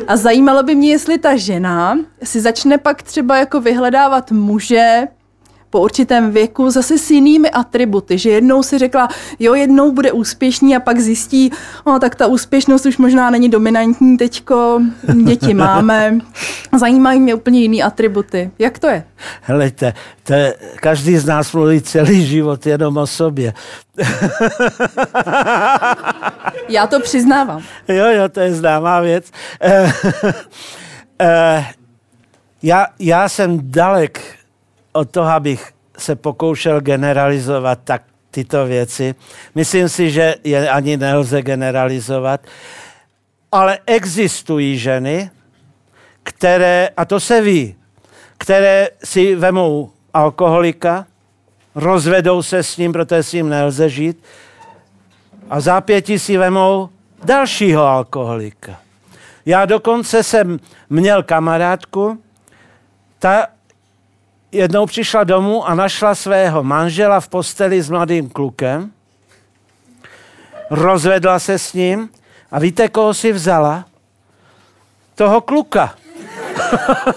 A 0.07 0.17
zajímalo 0.17 0.63
by 0.63 0.75
mě, 0.75 0.91
jestli 0.91 1.19
ta 1.19 1.37
žena 1.37 1.99
si 2.23 2.41
začne 2.41 2.79
pak 2.79 3.03
třeba 3.03 3.37
jako 3.37 3.61
vyhledávat 3.61 4.31
muže, 4.31 5.09
po 5.71 5.81
určitém 5.81 6.31
věku 6.31 6.71
zase 6.71 6.99
s 6.99 7.11
jinými 7.11 7.51
atributy, 7.51 8.19
že 8.19 8.31
jednou 8.31 8.63
si 8.63 8.79
řekla, 8.79 9.09
jo, 9.39 9.55
jednou 9.55 9.93
bude 9.93 10.13
úspěšný 10.13 10.77
a 10.77 10.81
pak 10.81 11.01
zjistí, 11.01 11.51
o, 11.85 11.99
tak 11.99 12.15
ta 12.15 12.27
úspěšnost 12.27 12.87
už 12.87 12.97
možná 12.99 13.31
není 13.31 13.49
dominantní 13.49 14.17
teďko, 14.17 14.83
děti 15.25 15.55
máme. 15.55 16.19
Zajímají 16.79 17.21
mě 17.21 17.35
úplně 17.35 17.61
jiný 17.61 17.83
atributy. 17.83 18.51
Jak 18.59 18.79
to 18.79 18.87
je? 18.87 19.05
Helejte, 19.43 19.93
to 20.23 20.33
je, 20.33 20.55
každý 20.77 21.17
z 21.17 21.27
nás 21.27 21.53
mluví 21.53 21.81
celý 21.83 22.27
život 22.27 22.67
jenom 22.67 22.97
o 22.97 23.07
sobě. 23.07 23.53
Já 26.69 26.87
to 26.87 27.01
přiznávám. 27.01 27.63
Jo, 27.89 28.07
jo, 28.07 28.29
to 28.29 28.41
je 28.41 28.55
známá 28.55 29.01
věc. 29.01 29.31
Eh, 29.63 29.93
já, 32.63 32.87
já 32.99 33.29
jsem 33.29 33.59
dalek 33.63 34.40
od 34.93 35.11
toho, 35.11 35.31
abych 35.31 35.73
se 35.99 36.17
pokoušel 36.17 36.81
generalizovat 36.81 37.79
tak 37.85 38.03
tyto 38.31 38.67
věci. 38.67 39.15
Myslím 39.55 39.89
si, 39.89 40.11
že 40.11 40.35
je 40.45 40.71
ani 40.71 40.97
nelze 40.97 41.43
generalizovat, 41.43 42.41
ale 43.53 43.79
existují 43.87 44.79
ženy, 44.79 45.31
které, 46.23 46.89
a 46.97 47.05
to 47.05 47.21
se 47.21 47.41
ví, 47.41 47.77
které 48.39 48.89
si 49.05 49.35
vemou 49.35 49.91
alkoholika, 50.15 51.07
rozvedou 51.75 52.43
se 52.43 52.63
s 52.63 52.77
ním, 52.77 52.93
protože 52.93 53.23
s 53.23 53.33
ním 53.33 53.49
nelze 53.49 53.89
žít, 53.89 54.23
a 55.51 55.61
zápětí 55.61 56.19
si 56.19 56.37
vemou 56.37 56.89
dalšího 57.25 57.87
alkoholika. 57.87 58.81
Já 59.47 59.65
dokonce 59.65 60.23
jsem 60.23 60.61
měl 60.91 61.23
kamarádku, 61.23 62.23
ta 63.19 63.47
jednou 64.53 64.87
přišla 64.87 65.25
domů 65.25 65.69
a 65.69 65.75
našla 65.75 66.15
svého 66.15 66.63
manžela 66.63 67.21
v 67.21 67.29
posteli 67.29 67.83
s 67.83 67.91
mladým 67.91 68.31
klukem, 68.31 68.91
rozvedla 70.71 71.39
se 71.39 71.59
s 71.59 71.73
ním 71.73 72.09
a 72.51 72.59
víte, 72.59 72.89
koho 72.89 73.15
si 73.15 73.33
vzala? 73.33 73.85
Toho 75.15 75.41
kluka. 75.41 75.95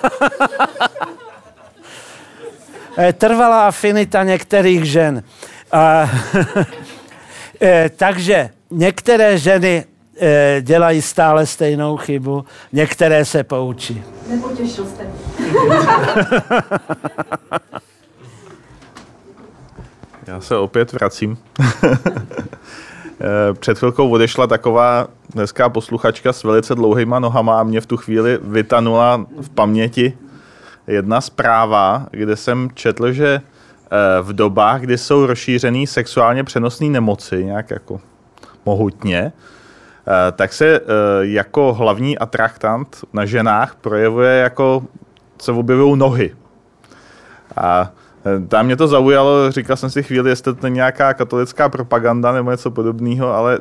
Trvalá 3.14 3.68
afinita 3.68 4.24
některých 4.24 4.86
žen. 4.86 5.24
A, 5.72 6.12
e, 7.62 7.90
takže 7.90 8.50
některé 8.72 9.38
ženy 9.38 9.86
e, 10.22 10.58
dělají 10.62 11.02
stále 11.02 11.46
stejnou 11.46 11.98
chybu, 11.98 12.46
některé 12.74 13.26
se 13.26 13.44
poučí. 13.44 14.04
Nepotěšil 14.30 14.86
jste. 14.86 15.08
Já 20.28 20.42
se 20.42 20.58
opět 20.58 20.94
vracím. 20.94 21.38
Eh, 23.22 23.54
před 23.54 23.78
chvilkou 23.78 24.10
odešla 24.10 24.48
taková 24.48 25.08
dneská 25.34 25.70
posluchačka 25.70 26.34
s 26.34 26.44
velice 26.44 26.76
dlouhýma 26.76 27.20
nohama 27.20 27.60
a 27.60 27.64
mě 27.64 27.82
v 27.82 27.86
tu 27.86 27.98
chvíli 27.98 28.40
vytanula 28.42 29.26
v 29.42 29.50
paměti 29.50 30.18
jedna 30.88 31.22
zpráva, 31.22 32.08
kde 32.12 32.36
jsem 32.36 32.70
četl, 32.74 33.12
že 33.12 33.28
eh, 33.36 33.42
v 34.22 34.34
dobách, 34.34 34.82
kdy 34.82 34.98
jsou 34.98 35.26
rozšířený 35.26 35.88
sexuálně 35.88 36.44
přenosné 36.44 36.88
nemoci, 36.88 37.46
nějak 37.46 37.72
jako 37.72 38.02
mohutně, 38.66 39.20
Eh, 39.26 39.32
tak 40.32 40.54
se 40.54 40.66
eh, 40.76 40.82
jako 41.22 41.74
hlavní 41.74 42.18
atraktant 42.18 42.98
na 43.14 43.26
ženách 43.26 43.76
projevuje 43.76 44.32
jako 44.40 44.84
se 45.42 45.52
objevují 45.52 46.00
nohy. 46.00 46.36
A 47.58 47.92
eh, 48.26 48.48
tam 48.48 48.66
mě 48.66 48.76
to 48.76 48.88
zaujalo, 48.88 49.52
říkal 49.52 49.78
jsem 49.78 49.90
si 49.90 50.04
chvíli, 50.04 50.30
jestli 50.30 50.56
to 50.56 50.68
nějaká 50.68 51.14
katolická 51.14 51.70
propaganda 51.70 52.32
nebo 52.32 52.52
něco 52.52 52.72
podobného, 52.72 53.34
ale 53.34 53.60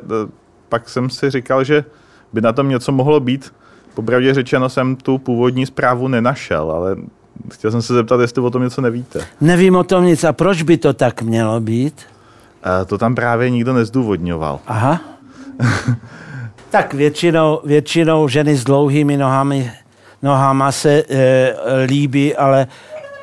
pak 0.69 0.89
jsem 0.89 1.09
si 1.09 1.29
říkal, 1.29 1.63
že 1.63 1.85
by 2.33 2.41
na 2.41 2.53
tom 2.53 2.69
něco 2.69 2.91
mohlo 2.91 3.19
být. 3.19 3.53
Popravdě 3.93 4.33
řečeno 4.33 4.69
jsem 4.69 4.95
tu 4.95 5.17
původní 5.17 5.65
zprávu 5.65 6.07
nenašel, 6.07 6.71
ale 6.71 6.95
chtěl 7.53 7.71
jsem 7.71 7.81
se 7.81 7.93
zeptat, 7.93 8.21
jestli 8.21 8.41
o 8.41 8.49
tom 8.49 8.63
něco 8.63 8.81
nevíte. 8.81 9.25
Nevím 9.41 9.75
o 9.75 9.83
tom 9.83 10.05
nic. 10.05 10.23
A 10.23 10.33
proč 10.33 10.61
by 10.61 10.77
to 10.77 10.93
tak 10.93 11.21
mělo 11.21 11.59
být? 11.59 12.01
To 12.85 12.97
tam 12.97 13.15
právě 13.15 13.49
nikdo 13.49 13.73
nezdůvodňoval. 13.73 14.59
Aha. 14.67 15.01
Tak 16.73 16.93
většinou, 16.93 17.61
většinou 17.63 18.27
ženy 18.27 18.55
s 18.55 18.63
dlouhými 18.63 19.17
nohami, 19.17 19.71
nohama 20.21 20.71
se 20.71 21.03
e, 21.09 21.53
líbí, 21.85 22.35
ale, 22.35 22.67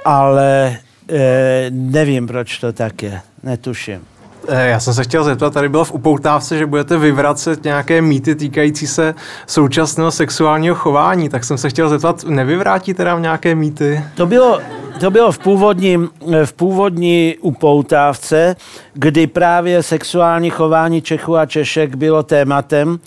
ale 0.05 0.78
e, 1.09 1.66
nevím, 1.70 2.27
proč 2.27 2.59
to 2.59 2.72
tak 2.72 3.02
je. 3.02 3.20
Netuším. 3.43 4.06
Eh, 4.48 4.68
já 4.68 4.80
jsem 4.80 4.94
se 4.94 5.04
chtěl 5.04 5.24
zeptat, 5.24 5.54
tady 5.54 5.68
bylo 5.68 5.84
v 5.84 5.92
upoutávce, 5.92 6.58
že 6.58 6.66
budete 6.66 6.98
vyvracet 6.98 7.64
nějaké 7.64 8.02
mýty 8.02 8.34
týkající 8.34 8.86
se 8.86 9.14
současného 9.46 10.10
sexuálního 10.10 10.74
chování, 10.74 11.28
tak 11.28 11.44
jsem 11.44 11.58
se 11.58 11.70
chtěl 11.70 11.88
zeptat, 11.88 12.24
nevyvrátí 12.24 12.94
teda 12.94 13.18
nějaké 13.18 13.54
mýty? 13.54 14.04
To 14.14 14.26
bylo, 14.26 14.60
to 15.00 15.10
bylo 15.10 15.32
v, 15.32 15.38
původním, 15.38 16.08
v 16.44 16.52
původní 16.52 17.36
upoutávce, 17.40 18.56
kdy 18.92 19.26
právě 19.26 19.82
sexuální 19.82 20.50
chování 20.50 21.02
Čechů 21.02 21.36
a 21.36 21.46
Češek 21.46 21.94
bylo 21.94 22.22
tématem, 22.22 22.98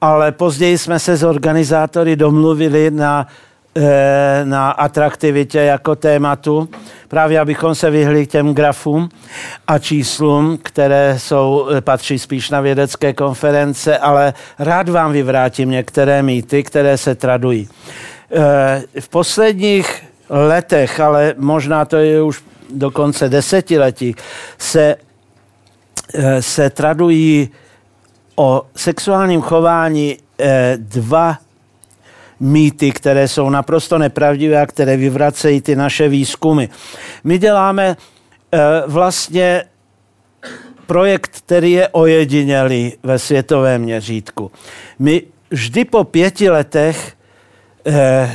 ale 0.00 0.32
později 0.32 0.78
jsme 0.78 0.98
se 0.98 1.16
s 1.16 1.22
organizátory 1.22 2.16
domluvili 2.16 2.90
na 2.90 3.26
Eh, 3.26 3.45
na 4.44 4.70
atraktivitě 4.70 5.58
jako 5.58 5.96
tématu, 5.96 6.68
právě 7.08 7.40
abychom 7.40 7.74
se 7.74 7.90
vyhli 7.90 8.26
k 8.26 8.30
těm 8.30 8.54
grafům 8.54 9.08
a 9.66 9.78
číslům, 9.78 10.58
které 10.62 11.14
jsou, 11.18 11.68
eh, 11.70 11.80
patří 11.80 12.18
spíš 12.18 12.50
na 12.50 12.60
vědecké 12.60 13.12
konference, 13.12 13.98
ale 13.98 14.34
rád 14.58 14.88
vám 14.88 15.12
vyvrátím 15.12 15.70
některé 15.70 16.22
mýty, 16.22 16.62
které 16.62 16.98
se 16.98 17.14
tradují. 17.14 17.68
Eh, 18.30 18.82
v 19.00 19.08
posledních 19.08 20.02
letech, 20.30 21.00
ale 21.00 21.34
možná 21.36 21.84
to 21.84 21.96
je 21.96 22.22
už 22.22 22.42
dokonce 22.74 23.28
desetiletí, 23.28 24.16
se, 24.58 24.96
se 26.40 26.70
tradují 26.70 27.50
o 28.36 28.62
sexuálním 28.76 29.40
chování 29.40 30.18
dva 30.76 31.38
mýty, 32.40 32.92
které 32.92 33.28
jsou 33.28 33.50
naprosto 33.50 33.98
nepravdivé 33.98 34.60
a 34.60 34.66
které 34.66 34.96
vyvracejí 34.96 35.60
ty 35.60 35.76
naše 35.76 36.08
výzkumy. 36.08 36.68
My 37.24 37.38
děláme 37.38 37.86
e, 37.86 37.96
vlastně 38.86 39.64
projekt, 40.86 41.42
který 41.46 41.72
je 41.72 41.88
ojedinělý 41.88 42.92
ve 43.02 43.18
světovém 43.18 43.82
měřítku. 43.82 44.50
My 44.98 45.22
vždy 45.50 45.84
po 45.84 46.04
pěti 46.04 46.50
letech 46.50 47.12
e, 47.86 48.30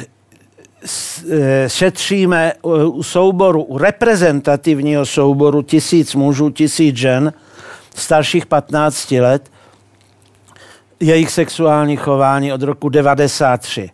šetříme 1.67 2.53
u 2.63 3.03
souboru, 3.03 3.63
u 3.63 3.77
reprezentativního 3.77 5.05
souboru 5.05 5.61
tisíc 5.61 6.15
mužů, 6.15 6.49
tisíc 6.49 6.97
žen 6.97 7.33
starších 7.95 8.45
15 8.45 9.11
let 9.11 9.50
jejich 11.01 11.31
sexuální 11.31 11.97
chování 11.97 12.53
od 12.53 12.61
roku 12.61 12.89
93. 12.89 13.89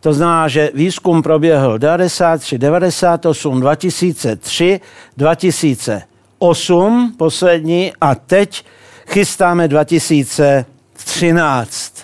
To 0.00 0.12
znamená, 0.12 0.48
že 0.48 0.70
výzkum 0.74 1.22
proběhl 1.22 1.78
93, 1.78 2.58
98, 2.58 3.60
2003, 3.60 4.80
2008 5.16 7.14
poslední 7.18 7.92
a 8.00 8.14
teď 8.14 8.64
chystáme 9.06 9.68
2013. 9.68 11.94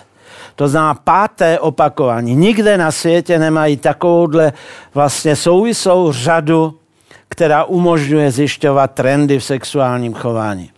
To 0.55 0.67
znamená 0.67 0.93
páté 0.93 1.59
opakování. 1.59 2.35
Nikde 2.35 2.77
na 2.77 2.91
světě 2.91 3.39
nemají 3.39 3.77
takovouhle 3.77 4.53
vlastně 4.93 5.35
souvislou 5.35 6.11
řadu, 6.11 6.79
která 7.29 7.63
umožňuje 7.63 8.31
zjišťovat 8.31 8.91
trendy 8.91 9.39
v 9.39 9.43
sexuálním 9.43 10.13
chování. 10.13 10.71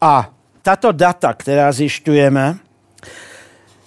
A 0.00 0.28
tato 0.64 0.92
data, 0.92 1.34
která 1.34 1.72
zjišťujeme, 1.72 2.56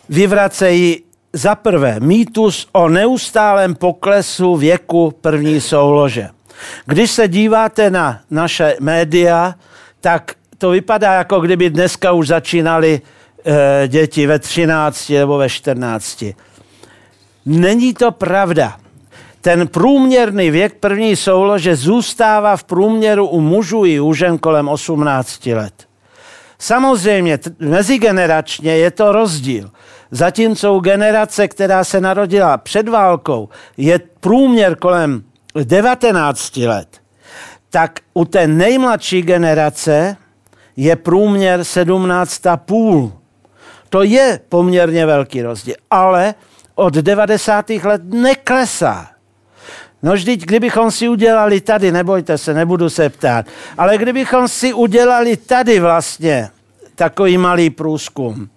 vyvracejí 0.09 1.03
za 1.33 1.55
prvé 1.55 1.99
mýtus 1.99 2.67
o 2.71 2.89
neustálém 2.89 3.75
poklesu 3.75 4.55
věku 4.55 5.13
první 5.21 5.61
soulože. 5.61 6.29
Když 6.85 7.11
se 7.11 7.27
díváte 7.27 7.89
na 7.89 8.19
naše 8.31 8.77
média, 8.79 9.55
tak 10.01 10.31
to 10.57 10.69
vypadá, 10.69 11.13
jako 11.13 11.39
kdyby 11.39 11.69
dneska 11.69 12.11
už 12.11 12.27
začínali 12.27 13.01
e, 13.45 13.87
děti 13.87 14.27
ve 14.27 14.39
13 14.39 15.09
nebo 15.09 15.37
ve 15.37 15.49
14. 15.49 16.23
Není 17.45 17.93
to 17.93 18.11
pravda. 18.11 18.77
Ten 19.41 19.67
průměrný 19.67 20.51
věk 20.51 20.73
první 20.79 21.15
soulože 21.15 21.75
zůstává 21.75 22.57
v 22.57 22.63
průměru 22.63 23.27
u 23.27 23.41
mužů 23.41 23.85
i 23.85 23.99
u 23.99 24.13
žen 24.13 24.37
kolem 24.37 24.69
18 24.69 25.45
let. 25.45 25.86
Samozřejmě 26.59 27.39
mezigeneračně 27.59 28.77
je 28.77 28.91
to 28.91 29.11
rozdíl. 29.11 29.71
Zatímco 30.11 30.79
generace, 30.79 31.47
která 31.47 31.83
se 31.83 32.01
narodila 32.01 32.57
před 32.57 32.89
válkou, 32.89 33.49
je 33.77 33.99
průměr 34.19 34.75
kolem 34.75 35.23
19 35.63 36.57
let, 36.57 36.87
tak 37.69 37.99
u 38.13 38.25
té 38.25 38.47
nejmladší 38.47 39.21
generace 39.21 40.17
je 40.75 40.95
průměr 40.95 41.59
17,5. 41.59 43.11
To 43.89 44.03
je 44.03 44.39
poměrně 44.49 45.05
velký 45.05 45.41
rozdíl, 45.41 45.75
ale 45.91 46.35
od 46.75 46.93
90. 46.93 47.69
let 47.69 48.01
neklesá. 48.03 49.16
No 50.03 50.13
vždyť, 50.13 50.41
kdybychom 50.41 50.91
si 50.91 51.09
udělali 51.09 51.61
tady, 51.61 51.91
nebojte 51.91 52.37
se, 52.37 52.53
nebudu 52.53 52.89
se 52.89 53.09
ptát, 53.09 53.45
ale 53.77 53.97
kdybychom 53.97 54.47
si 54.47 54.73
udělali 54.73 55.37
tady 55.37 55.79
vlastně 55.79 56.49
takový 56.95 57.37
malý 57.37 57.69
průzkum, 57.69 58.49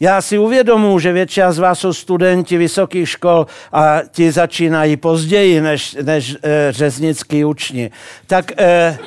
já 0.00 0.22
si 0.22 0.38
uvědomuji, 0.38 0.98
že 0.98 1.12
většina 1.12 1.52
z 1.52 1.58
vás 1.58 1.78
jsou 1.78 1.92
studenti 1.92 2.56
vysokých 2.56 3.08
škol 3.08 3.46
a 3.72 4.00
ti 4.10 4.32
začínají 4.32 4.96
později 4.96 5.60
než, 5.60 5.96
než 6.02 6.36
e, 6.42 6.72
řeznický 6.72 7.44
učni. 7.44 7.90
Tak, 8.26 8.52
e, 8.60 8.98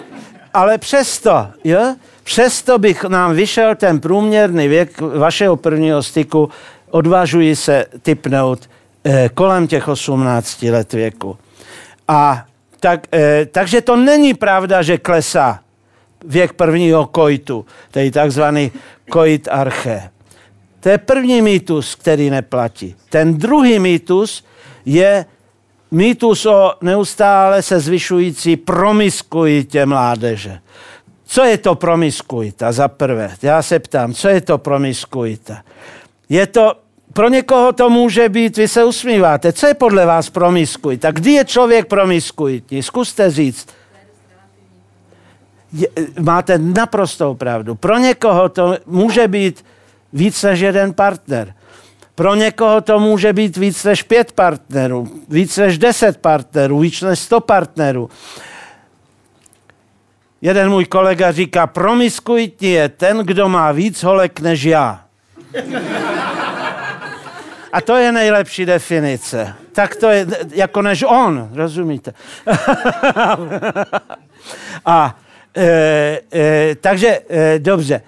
ale 0.53 0.77
přesto, 0.77 1.47
jo? 1.63 1.95
přesto 2.23 2.79
bych 2.79 3.03
nám 3.03 3.33
vyšel 3.33 3.75
ten 3.75 3.99
průměrný 3.99 4.67
věk 4.67 5.01
vašeho 5.01 5.55
prvního 5.55 6.03
styku, 6.03 6.49
odvážuji 6.89 7.55
se 7.55 7.85
typnout 8.01 8.69
e, 9.05 9.29
kolem 9.29 9.67
těch 9.67 9.87
18 9.87 10.63
let 10.63 10.93
věku. 10.93 11.37
A 12.07 12.45
tak, 12.79 13.07
e, 13.13 13.45
takže 13.45 13.81
to 13.81 13.95
není 13.95 14.33
pravda, 14.33 14.81
že 14.81 14.97
klesá 14.97 15.59
věk 16.25 16.53
prvního 16.53 17.05
kojtu, 17.05 17.65
tedy 17.91 18.11
takzvaný 18.11 18.71
kojit 19.09 19.47
arche. 19.51 20.09
To 20.79 20.89
je 20.89 20.97
první 20.97 21.41
mýtus, 21.41 21.95
který 21.95 22.29
neplatí. 22.29 22.95
Ten 23.09 23.37
druhý 23.37 23.79
mýtus 23.79 24.45
je 24.85 25.25
mýtus 25.91 26.45
o 26.45 26.73
neustále 26.81 27.61
se 27.61 27.79
zvyšující 27.79 28.57
promiskuitě 28.57 29.85
mládeže. 29.85 30.59
Co 31.25 31.43
je 31.43 31.57
to 31.57 31.75
promiskuita 31.75 32.71
za 32.71 32.87
prvé? 32.87 33.35
Já 33.41 33.61
se 33.61 33.79
ptám, 33.79 34.13
co 34.13 34.27
je 34.27 34.41
to 34.41 34.57
promiskuita? 34.57 35.61
Je 36.29 36.47
to, 36.47 36.75
pro 37.17 37.29
někoho 37.29 37.73
to 37.73 37.89
může 37.89 38.29
být, 38.29 38.57
vy 38.57 38.67
se 38.67 38.83
usmíváte, 38.83 39.53
co 39.53 39.67
je 39.67 39.73
podle 39.73 40.05
vás 40.05 40.29
promiskuita? 40.29 41.11
Kdy 41.11 41.31
je 41.31 41.45
člověk 41.45 41.87
promiskuitní? 41.87 42.83
Zkuste 42.83 43.31
říct. 43.31 43.67
Je, 45.73 45.87
máte 46.19 46.57
naprostou 46.57 47.33
pravdu. 47.33 47.75
Pro 47.75 47.97
někoho 47.97 48.49
to 48.49 48.77
může 48.85 49.27
být 49.27 49.65
víc 50.13 50.43
než 50.43 50.59
jeden 50.59 50.93
partner. 50.93 51.53
Pro 52.15 52.35
někoho 52.35 52.81
to 52.81 52.99
může 52.99 53.33
být 53.33 53.57
víc 53.57 53.83
než 53.83 54.03
pět 54.03 54.31
partnerů, 54.31 55.21
víc 55.29 55.57
než 55.57 55.77
deset 55.77 56.17
partnerů, 56.17 56.79
víc 56.79 57.01
než 57.01 57.19
sto 57.19 57.41
partnerů. 57.41 58.09
Jeden 60.41 60.69
můj 60.69 60.85
kolega 60.85 61.31
říká, 61.31 61.67
promiskuitní 61.67 62.71
je 62.71 62.89
ten, 62.89 63.17
kdo 63.17 63.49
má 63.49 63.71
víc 63.71 64.03
holek 64.03 64.39
než 64.39 64.63
já. 64.63 65.01
A 67.71 67.81
to 67.81 67.95
je 67.95 68.11
nejlepší 68.11 68.65
definice. 68.65 69.53
Tak 69.71 69.95
to 69.95 70.09
je 70.09 70.27
jako 70.51 70.81
než 70.81 71.03
on, 71.07 71.49
rozumíte? 71.53 72.13
A 74.85 75.15
e, 75.57 76.21
e, 76.33 76.75
takže 76.75 77.19
e, 77.29 77.59
dobře. 77.59 78.01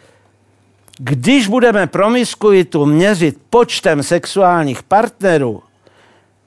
Když 1.00 1.48
budeme 1.48 1.88
promiskuitu 1.88 2.86
měřit 2.86 3.38
počtem 3.50 4.04
sexuálních 4.04 4.84
partnerů, 4.84 5.64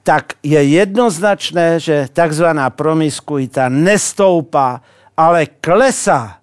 tak 0.03 0.33
je 0.43 0.63
jednoznačné, 0.63 1.79
že 1.79 2.07
takzvaná 2.13 2.69
promiskuita 2.69 3.69
nestoupá, 3.69 4.81
ale 5.17 5.45
klesá. 5.45 6.37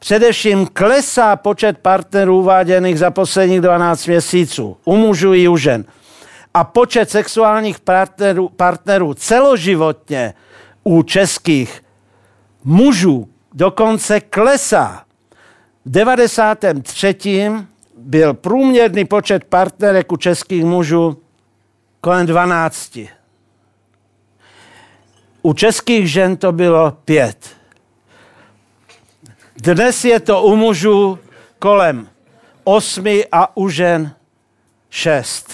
Především 0.00 0.66
klesá 0.66 1.36
počet 1.36 1.78
partnerů 1.78 2.38
uváděných 2.38 2.98
za 2.98 3.10
posledních 3.10 3.60
12 3.60 4.06
měsíců, 4.06 4.76
u 4.84 4.96
mužů 4.96 5.34
i 5.34 5.48
u 5.48 5.56
žen. 5.56 5.84
A 6.54 6.64
počet 6.64 7.10
sexuálních 7.10 7.80
partnerů, 7.80 8.48
partnerů 8.48 9.14
celoživotně 9.14 10.34
u 10.84 11.02
českých 11.02 11.82
mužů 12.64 13.28
dokonce 13.54 14.20
klesá. 14.20 15.04
V 15.84 15.90
93. 15.90 17.50
byl 17.96 18.34
průměrný 18.34 19.04
počet 19.04 19.44
partnerek 19.44 20.12
u 20.12 20.16
českých 20.16 20.64
mužů 20.64 21.22
kolem 22.00 22.26
12. 22.26 22.98
U 25.42 25.52
českých 25.52 26.10
žen 26.10 26.36
to 26.36 26.52
bylo 26.52 26.90
pět. 26.90 27.59
Dnes 29.60 30.04
je 30.04 30.20
to 30.20 30.42
u 30.42 30.56
mužů 30.56 31.18
kolem 31.58 32.08
osmi 32.64 33.26
a 33.32 33.56
u 33.56 33.68
žen 33.68 34.14
šest. 34.90 35.52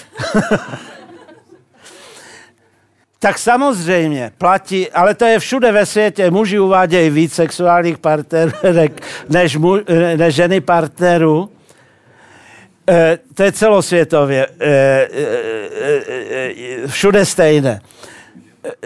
tak 3.19 3.39
samozřejmě 3.39 4.33
platí, 4.39 4.91
ale 4.91 5.15
to 5.15 5.24
je 5.24 5.39
všude 5.39 5.73
ve 5.73 5.87
světě, 5.87 6.31
muži 6.31 6.59
uvádějí 6.59 7.11
víc 7.11 7.35
sexuálních 7.35 7.99
partnerek 7.99 9.03
než, 9.28 9.57
mu, 9.57 9.77
než 10.16 10.35
ženy 10.35 10.61
partnerů. 10.61 11.51
E, 12.89 13.19
to 13.35 13.43
je 13.43 13.53
celosvětově, 13.53 14.47
e, 14.61 14.69
e, 14.69 15.09
všude 16.87 17.27
stejné. 17.27 17.81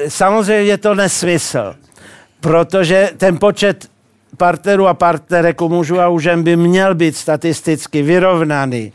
Samozřejmě 0.09 0.63
je 0.63 0.79
to 0.79 0.95
nesmysl, 0.95 1.75
protože 2.41 3.11
ten 3.17 3.39
počet 3.39 3.91
partnerů 4.37 4.87
a 4.87 4.95
partnerek 4.95 5.61
u 5.61 5.69
mužů 5.69 6.01
a 6.01 6.09
u 6.09 6.19
žen 6.19 6.43
by 6.43 6.57
měl 6.57 6.95
být 6.95 7.17
statisticky 7.17 8.03
vyrovnaný. 8.03 8.93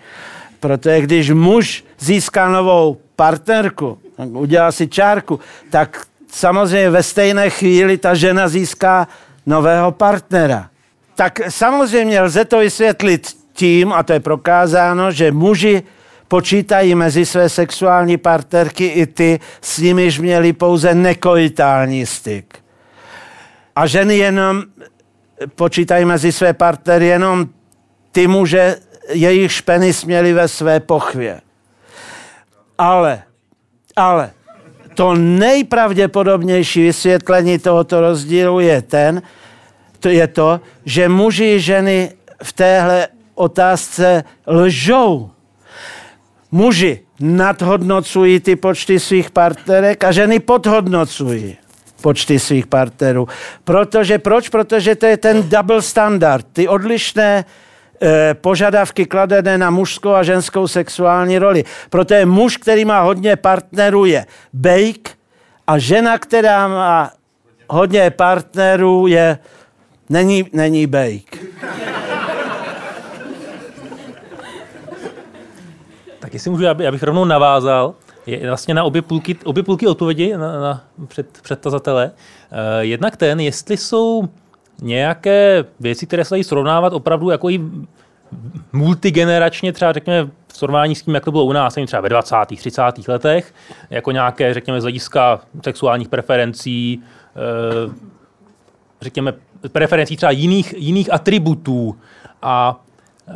Protože 0.59 1.01
když 1.01 1.31
muž 1.31 1.83
získá 1.99 2.49
novou 2.49 2.97
partnerku, 3.15 3.97
udělá 4.17 4.71
si 4.71 4.87
čárku, 4.87 5.39
tak 5.69 6.07
samozřejmě 6.31 6.89
ve 6.89 7.03
stejné 7.03 7.49
chvíli 7.49 7.97
ta 7.97 8.15
žena 8.15 8.47
získá 8.47 9.07
nového 9.45 9.91
partnera. 9.91 10.69
Tak 11.15 11.39
samozřejmě 11.49 12.21
lze 12.21 12.45
to 12.45 12.59
vysvětlit 12.59 13.37
tím, 13.53 13.93
a 13.93 14.03
to 14.03 14.13
je 14.13 14.19
prokázáno, 14.19 15.11
že 15.11 15.31
muži 15.31 15.83
počítají 16.27 16.95
mezi 16.95 17.25
své 17.25 17.49
sexuální 17.49 18.17
partnerky 18.17 18.85
i 18.85 19.05
ty, 19.05 19.39
s 19.61 19.77
nimiž 19.77 20.19
měli 20.19 20.53
pouze 20.53 20.95
nekoitální 20.95 22.05
styk. 22.05 22.59
A 23.75 23.87
ženy 23.87 24.17
jenom 24.17 24.63
počítají 25.55 26.05
mezi 26.05 26.31
své 26.31 26.53
partnery 26.53 27.05
jenom 27.05 27.47
ty 28.11 28.27
muže, 28.27 28.75
jejich 29.09 29.51
špeny 29.51 29.93
směli 29.93 30.33
ve 30.33 30.47
své 30.47 30.79
pochvě. 30.79 31.41
Ale, 32.77 33.23
ale, 33.95 34.31
to 34.95 35.15
nejpravděpodobnější 35.15 36.83
vysvětlení 36.83 37.59
tohoto 37.59 38.01
rozdílu 38.01 38.59
je 38.59 38.81
ten, 38.81 39.21
to 39.99 40.09
je 40.09 40.27
to, 40.27 40.61
že 40.85 41.09
muži 41.09 41.45
i 41.45 41.59
ženy 41.59 42.11
v 42.43 42.53
téhle 42.53 43.07
otázce 43.35 44.23
lžou. 44.47 45.31
Muži 46.51 46.99
nadhodnocují 47.19 48.39
ty 48.39 48.55
počty 48.55 48.99
svých 48.99 49.31
partnerek 49.31 50.03
a 50.03 50.11
ženy 50.11 50.39
podhodnocují 50.39 51.57
počty 52.05 52.39
svých 52.39 52.67
partnerů. 52.69 53.27
Protože, 53.63 54.21
proč? 54.21 54.49
Protože 54.49 54.95
to 54.95 55.05
je 55.05 55.17
ten 55.17 55.49
double 55.49 55.81
standard, 55.81 56.45
ty 56.53 56.69
odlišné 56.69 57.41
eh, 57.41 58.33
požadavky 58.37 59.09
kladené 59.09 59.57
na 59.57 59.73
mužskou 59.73 60.13
a 60.13 60.21
ženskou 60.21 60.69
sexuální 60.69 61.41
roli. 61.41 61.65
Proto 61.89 62.13
je 62.13 62.25
muž, 62.25 62.61
který 62.61 62.85
má 62.85 63.01
hodně 63.01 63.35
partnerů, 63.35 64.05
je 64.05 64.25
bejk 64.53 65.17
a 65.67 65.81
žena, 65.81 66.21
která 66.21 66.67
má 66.67 67.11
hodně 67.69 68.13
partnerů, 68.13 69.07
je 69.09 69.37
není, 70.09 70.45
není 70.53 70.85
bejk. 70.85 71.41
Tak 76.19 76.33
jestli 76.33 76.49
můžu, 76.49 76.63
já 76.63 76.73
bych 76.73 77.03
rovnou 77.03 77.25
navázal 77.25 78.04
je 78.27 78.47
vlastně 78.47 78.73
na 78.73 78.83
obě 78.83 79.01
půlky, 79.01 79.37
obě 79.43 79.63
půlky 79.63 79.87
odpovědi 79.87 80.37
na, 80.37 80.59
na 80.59 80.83
před, 81.07 81.41
předtazatele. 81.41 82.11
Uh, 82.51 82.59
jednak 82.79 83.17
ten, 83.17 83.39
jestli 83.39 83.77
jsou 83.77 84.29
nějaké 84.81 85.65
věci, 85.79 86.07
které 86.07 86.25
se 86.25 86.35
dají 86.35 86.43
srovnávat 86.43 86.93
opravdu 86.93 87.29
jako 87.29 87.49
i 87.49 87.61
multigeneračně, 88.73 89.73
třeba 89.73 89.93
řekněme 89.93 90.29
v 90.47 90.57
srovnání 90.57 90.95
s 90.95 91.03
tím, 91.03 91.15
jak 91.15 91.25
to 91.25 91.31
bylo 91.31 91.45
u 91.45 91.51
nás, 91.51 91.75
třeba 91.85 92.01
ve 92.01 92.09
20. 92.09 92.35
30. 92.57 92.81
letech, 93.07 93.53
jako 93.89 94.11
nějaké, 94.11 94.53
řekněme, 94.53 94.81
z 94.81 94.83
hlediska 94.83 95.39
sexuálních 95.63 96.09
preferencí, 96.09 97.03
uh, 97.87 97.93
řekněme, 99.01 99.33
preferencí 99.71 100.17
třeba 100.17 100.31
jiných, 100.31 100.73
jiných 100.77 101.13
atributů. 101.13 101.95
A 102.41 102.83
uh, 103.27 103.33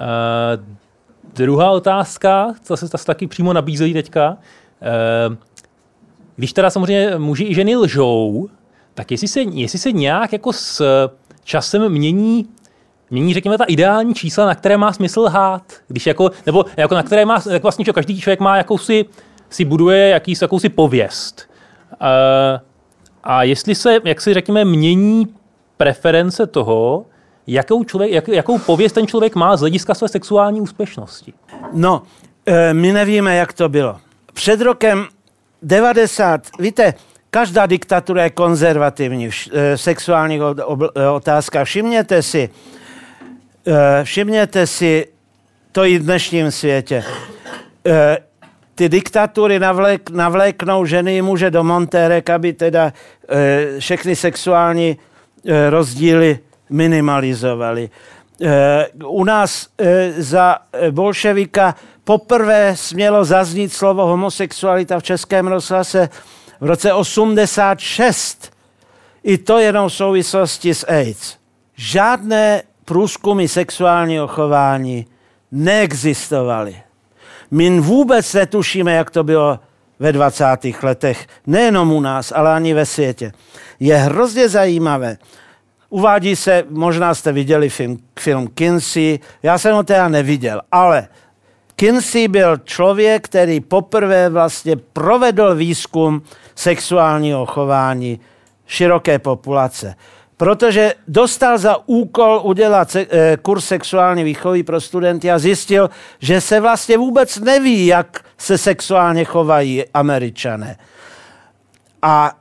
druhá 1.33 1.71
otázka, 1.71 2.53
co 2.63 2.77
se 2.77 3.05
taky 3.05 3.27
přímo 3.27 3.53
nabízí 3.53 3.93
teďka, 3.93 4.37
když 6.35 6.53
teda 6.53 6.69
samozřejmě 6.69 7.11
muži 7.17 7.43
i 7.43 7.55
ženy 7.55 7.75
lžou, 7.75 8.49
tak 8.93 9.11
jestli 9.11 9.27
se, 9.27 9.41
jestli 9.41 9.79
se 9.79 9.91
nějak 9.91 10.33
jako 10.33 10.53
s 10.53 10.81
časem 11.43 11.89
mění 11.89 12.47
mění, 13.11 13.33
řekněme, 13.33 13.57
ta 13.57 13.63
ideální 13.63 14.13
čísla, 14.13 14.45
na 14.45 14.55
které 14.55 14.77
má 14.77 14.93
smysl 14.93 15.21
lhát. 15.21 15.63
Když 15.87 16.07
jako, 16.07 16.31
nebo 16.45 16.65
jako 16.77 16.95
na 16.95 17.03
které 17.03 17.25
má, 17.25 17.41
jako 17.51 17.65
vlastně, 17.65 17.85
každý 17.85 18.21
člověk 18.21 18.39
má 18.39 18.57
jakousi, 18.57 19.05
si 19.49 19.65
buduje 19.65 20.09
jakýsi, 20.09 20.43
jakousi 20.43 20.69
pověst. 20.69 21.49
Uh, 21.91 22.07
a 23.23 23.43
jestli 23.43 23.75
se, 23.75 23.97
jak 24.03 24.21
si 24.21 24.33
řekněme, 24.33 24.65
mění 24.65 25.27
preference 25.77 26.47
toho, 26.47 27.05
jakou, 27.47 27.83
člověk, 27.83 28.11
jak, 28.11 28.27
jakou 28.27 28.59
pověst 28.59 28.93
ten 28.93 29.07
člověk 29.07 29.35
má 29.35 29.57
z 29.57 29.59
hlediska 29.59 29.93
své 29.93 30.07
sexuální 30.07 30.61
úspěšnosti. 30.61 31.33
No, 31.73 32.03
e, 32.45 32.73
my 32.73 32.93
nevíme, 32.93 33.35
jak 33.35 33.53
to 33.53 33.69
bylo 33.69 33.97
před 34.39 34.61
rokem 34.61 35.07
90, 35.61 36.41
víte, 36.59 36.93
každá 37.29 37.65
diktatura 37.65 38.23
je 38.23 38.29
konzervativní 38.29 39.31
v 39.31 39.33
eh, 39.51 39.77
sexuálních 39.77 40.41
eh, 40.41 41.07
otázkách. 41.07 41.67
Všimněte 41.67 42.23
si, 42.23 42.49
eh, 43.67 44.03
všimněte 44.03 44.67
si 44.67 45.07
to 45.71 45.85
i 45.85 45.99
v 45.99 46.03
dnešním 46.03 46.51
světě. 46.51 47.03
Ty 48.75 48.89
diktatury 48.89 49.59
navlék, 49.59 50.09
navléknou 50.09 50.85
ženy 50.85 51.17
i 51.17 51.21
muže 51.21 51.51
do 51.51 51.63
montérek, 51.63 52.29
aby 52.29 52.53
teda 52.53 52.93
všechny 53.79 54.15
sexuální 54.15 54.97
rozdíly 55.69 56.39
minimalizovali. 56.69 57.89
U 59.05 59.23
nás 59.23 59.67
za 60.17 60.57
bolševika 60.91 61.75
poprvé 62.09 62.75
smělo 62.75 63.25
zaznít 63.25 63.73
slovo 63.73 64.05
homosexualita 64.05 64.99
v 64.99 65.03
českém 65.03 65.47
rozhlase 65.47 66.09
v 66.59 66.65
roce 66.65 66.93
86. 66.93 68.51
I 69.23 69.37
to 69.37 69.59
jenom 69.59 69.89
v 69.89 69.93
souvislosti 69.93 70.73
s 70.73 70.87
AIDS. 70.87 71.37
Žádné 71.75 72.63
průzkumy 72.85 73.47
sexuálního 73.47 74.27
chování 74.27 75.05
neexistovaly. 75.51 76.75
My 77.51 77.79
vůbec 77.79 78.33
netušíme, 78.33 78.93
jak 78.93 79.09
to 79.11 79.23
bylo 79.23 79.59
ve 79.99 80.11
20. 80.11 80.45
letech. 80.83 81.27
Nejenom 81.47 81.91
u 81.91 82.01
nás, 82.01 82.33
ale 82.35 82.53
ani 82.53 82.73
ve 82.73 82.85
světě. 82.85 83.31
Je 83.79 83.97
hrozně 83.97 84.49
zajímavé. 84.49 85.17
Uvádí 85.89 86.35
se, 86.35 86.63
možná 86.69 87.15
jste 87.15 87.31
viděli 87.31 87.69
film, 87.69 87.99
film 88.19 88.47
Kinsey, 88.47 89.19
já 89.43 89.57
jsem 89.57 89.75
ho 89.75 89.83
teda 89.83 90.07
neviděl, 90.07 90.61
ale 90.71 91.07
Kinsey 91.79 92.27
byl 92.27 92.57
člověk, 92.57 93.25
který 93.25 93.59
poprvé 93.59 94.29
vlastně 94.29 94.75
provedl 94.75 95.55
výzkum 95.55 96.21
sexuálního 96.55 97.45
chování 97.45 98.19
široké 98.65 99.19
populace. 99.19 99.95
Protože 100.37 100.93
dostal 101.07 101.57
za 101.57 101.77
úkol 101.85 102.41
udělat 102.43 102.91
se, 102.91 103.07
e, 103.09 103.37
kurz 103.41 103.65
sexuální 103.65 104.23
výchovy 104.23 104.63
pro 104.63 104.81
studenty 104.81 105.31
a 105.31 105.39
zjistil, 105.39 105.89
že 106.19 106.41
se 106.41 106.59
vlastně 106.59 106.97
vůbec 106.97 107.39
neví, 107.39 107.85
jak 107.85 108.25
se 108.37 108.57
sexuálně 108.57 109.25
chovají 109.25 109.83
američané. 109.93 110.77
A 112.01 112.31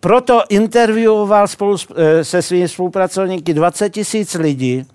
proto 0.00 0.42
intervjuoval 0.48 1.48
spolu 1.48 1.76
e, 1.96 2.24
se 2.24 2.42
svými 2.42 2.68
spolupracovníky 2.68 3.54
20 3.54 3.90
tisíc 3.90 4.34
lidí 4.34 4.86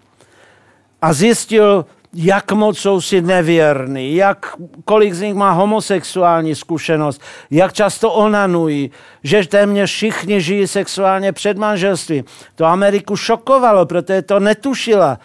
a 1.01 1.13
zjistil, 1.13 1.85
jak 2.13 2.51
moc 2.51 2.77
jsou 2.77 3.01
si 3.01 3.21
nevěrní, 3.21 4.15
jak, 4.15 4.55
kolik 4.85 5.13
z 5.13 5.21
nich 5.21 5.33
má 5.33 5.51
homosexuální 5.51 6.55
zkušenost, 6.55 7.21
jak 7.51 7.73
často 7.73 8.11
onanují, 8.11 8.91
že 9.23 9.47
téměř 9.47 9.91
všichni 9.91 10.41
žijí 10.41 10.67
sexuálně 10.67 11.31
před 11.31 11.57
manželstvím. 11.57 12.23
To 12.55 12.65
Ameriku 12.65 13.15
šokovalo, 13.15 13.85
protože 13.85 14.21
to 14.21 14.39
netušila. 14.39 15.19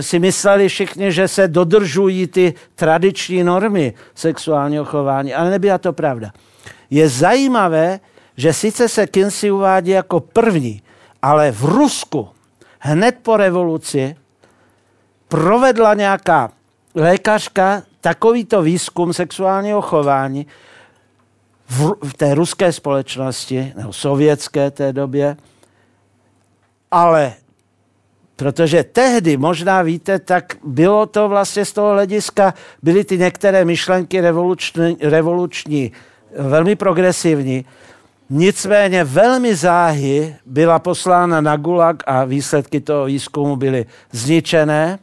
Si 0.00 0.18
mysleli 0.18 0.68
všichni, 0.68 1.12
že 1.12 1.28
se 1.28 1.48
dodržují 1.48 2.26
ty 2.26 2.54
tradiční 2.74 3.44
normy 3.44 3.94
sexuálního 4.14 4.84
chování, 4.84 5.34
ale 5.34 5.50
nebyla 5.50 5.78
to 5.78 5.92
pravda. 5.92 6.30
Je 6.90 7.08
zajímavé, 7.08 8.00
že 8.36 8.52
sice 8.52 8.88
se 8.88 9.06
Kinsey 9.06 9.52
uvádí 9.52 9.90
jako 9.90 10.20
první, 10.20 10.82
ale 11.22 11.52
v 11.52 11.64
Rusku 11.64 12.28
hned 12.78 13.16
po 13.22 13.36
revoluci 13.36 14.16
provedla 15.28 15.94
nějaká 15.94 16.50
lékařka 16.94 17.82
takovýto 18.00 18.62
výzkum 18.62 19.12
sexuálního 19.12 19.82
chování 19.82 20.46
v, 21.68 21.92
v 22.02 22.14
té 22.14 22.34
ruské 22.34 22.72
společnosti, 22.72 23.72
nebo 23.76 23.92
sovětské 23.92 24.70
té 24.70 24.92
době, 24.92 25.36
ale 26.90 27.34
Protože 28.38 28.84
tehdy, 28.84 29.36
možná 29.36 29.82
víte, 29.82 30.18
tak 30.18 30.56
bylo 30.64 31.06
to 31.06 31.28
vlastně 31.28 31.64
z 31.64 31.72
toho 31.72 31.92
hlediska, 31.92 32.54
byly 32.82 33.04
ty 33.04 33.18
některé 33.18 33.64
myšlenky 33.64 34.20
revoluční, 34.20 34.96
revoluční 35.00 35.92
velmi 36.38 36.76
progresivní, 36.76 37.64
nicméně 38.30 39.04
velmi 39.04 39.54
záhy 39.54 40.36
byla 40.46 40.78
poslána 40.78 41.40
na 41.40 41.56
Gulag 41.56 42.02
a 42.06 42.24
výsledky 42.24 42.80
toho 42.80 43.04
výzkumu 43.04 43.56
byly 43.56 43.86
zničené. 44.12 44.98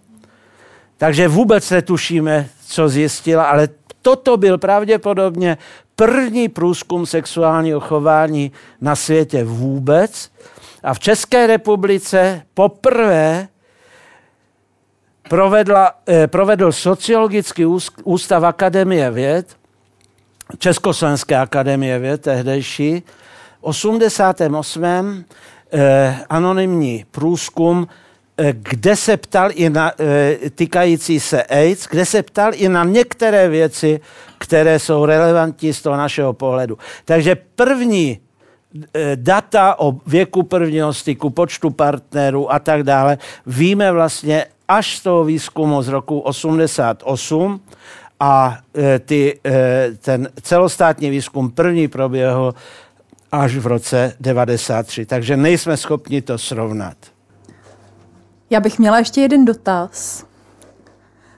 Takže 0.98 1.28
vůbec 1.28 1.70
netušíme, 1.70 2.50
co 2.68 2.90
zjistila, 2.90 3.44
ale 3.44 3.70
toto 4.02 4.38
byl 4.38 4.58
pravděpodobně 4.58 5.58
první 5.96 6.50
průzkum 6.50 7.06
sexuálního 7.06 7.80
chování 7.80 8.52
na 8.82 8.96
světě 8.96 9.44
vůbec. 9.44 10.32
A 10.84 10.94
v 10.94 11.00
České 11.00 11.48
republice 11.48 12.42
poprvé 12.54 13.48
provedla, 15.30 15.92
eh, 16.08 16.28
provedl 16.28 16.72
sociologický 16.72 17.66
ústav 18.04 18.44
Akademie 18.44 19.12
věd, 19.12 19.58
Československé 20.58 21.38
akademie 21.38 22.00
věd 22.00 22.22
tehdejší, 22.22 23.04
88. 23.62 25.26
Eh, 25.74 26.18
anonymní 26.30 27.06
průzkum 27.12 27.88
kde 28.52 28.96
se 28.96 29.18
ptal 29.18 29.50
i 29.54 29.70
na 29.70 29.92
eh, 30.00 30.50
týkající 30.50 31.20
se 31.20 31.44
AIDS, 31.44 31.88
kde 31.88 32.06
se 32.06 32.24
ptal 32.24 32.52
i 32.54 32.70
na 32.70 32.84
některé 32.84 33.50
věci, 33.50 34.00
které 34.38 34.80
jsou 34.80 35.06
relevantní 35.06 35.74
z 35.74 35.82
toho 35.82 35.98
našeho 35.98 36.34
pohledu. 36.34 36.78
Takže 37.06 37.36
první 37.36 38.20
eh, 38.94 39.16
data 39.16 39.80
o 39.80 39.96
věku 40.08 40.44
prvního 40.44 40.94
styku, 40.94 41.30
počtu 41.30 41.70
partnerů 41.70 42.54
a 42.54 42.60
tak 42.60 42.84
dále, 42.84 43.18
víme 43.46 43.92
vlastně 43.92 44.46
až 44.68 44.98
z 44.98 45.04
toho 45.04 45.24
výzkumu 45.24 45.82
z 45.82 45.88
roku 45.88 46.20
88 46.20 47.62
a 48.20 48.58
ty, 49.06 49.40
ten 50.00 50.30
celostátní 50.42 51.10
výzkum 51.10 51.52
první 51.52 51.88
proběhl 51.88 52.54
až 53.32 53.56
v 53.56 53.68
roce 53.68 54.14
93. 54.20 55.06
Takže 55.06 55.38
nejsme 55.38 55.78
schopni 55.78 56.22
to 56.22 56.38
srovnat. 56.38 56.98
Já 58.50 58.60
bych 58.60 58.80
měla 58.80 59.00
ještě 59.00 59.22
jeden 59.22 59.46
dotaz. 59.46 60.26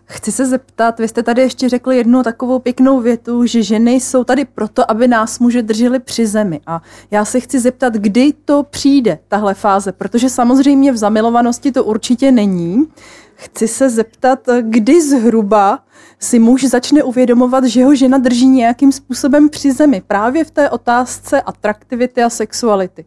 Chci 0.10 0.32
se 0.32 0.46
zeptat, 0.46 1.00
vy 1.00 1.08
jste 1.08 1.24
tady 1.24 1.42
ještě 1.42 1.70
řekli 1.70 1.98
jednu 1.98 2.24
takovou 2.24 2.60
pěknou 2.60 3.00
větu, 3.00 3.46
že 3.46 3.64
ženy 3.64 3.92
jsou 3.92 4.24
tady 4.24 4.46
proto, 4.46 4.92
aby 4.92 5.08
nás 5.08 5.40
muže 5.40 5.62
drželi 5.62 6.00
při 6.00 6.28
zemi. 6.28 6.62
A 6.68 6.82
já 7.12 7.26
se 7.26 7.40
chci 7.40 7.60
zeptat, 7.60 7.94
kdy 7.94 8.34
to 8.46 8.64
přijde, 8.64 9.20
tahle 9.28 9.54
fáze, 9.54 9.92
protože 9.92 10.30
samozřejmě 10.30 10.92
v 10.92 10.98
zamilovanosti 10.98 11.72
to 11.72 11.84
určitě 11.84 12.32
není. 12.32 12.88
Chci 13.36 13.68
se 13.68 13.90
zeptat, 13.90 14.40
kdy 14.62 15.02
zhruba 15.02 15.80
si 16.20 16.40
muž 16.40 16.64
začne 16.64 17.04
uvědomovat, 17.04 17.64
že 17.64 17.86
ho 17.86 17.96
žena 17.96 18.18
drží 18.18 18.48
nějakým 18.48 18.92
způsobem 18.92 19.50
při 19.50 19.72
zemi, 19.72 20.02
právě 20.08 20.46
v 20.46 20.52
té 20.52 20.70
otázce 20.70 21.42
atraktivity 21.42 22.24
a 22.24 22.30
sexuality. 22.30 23.06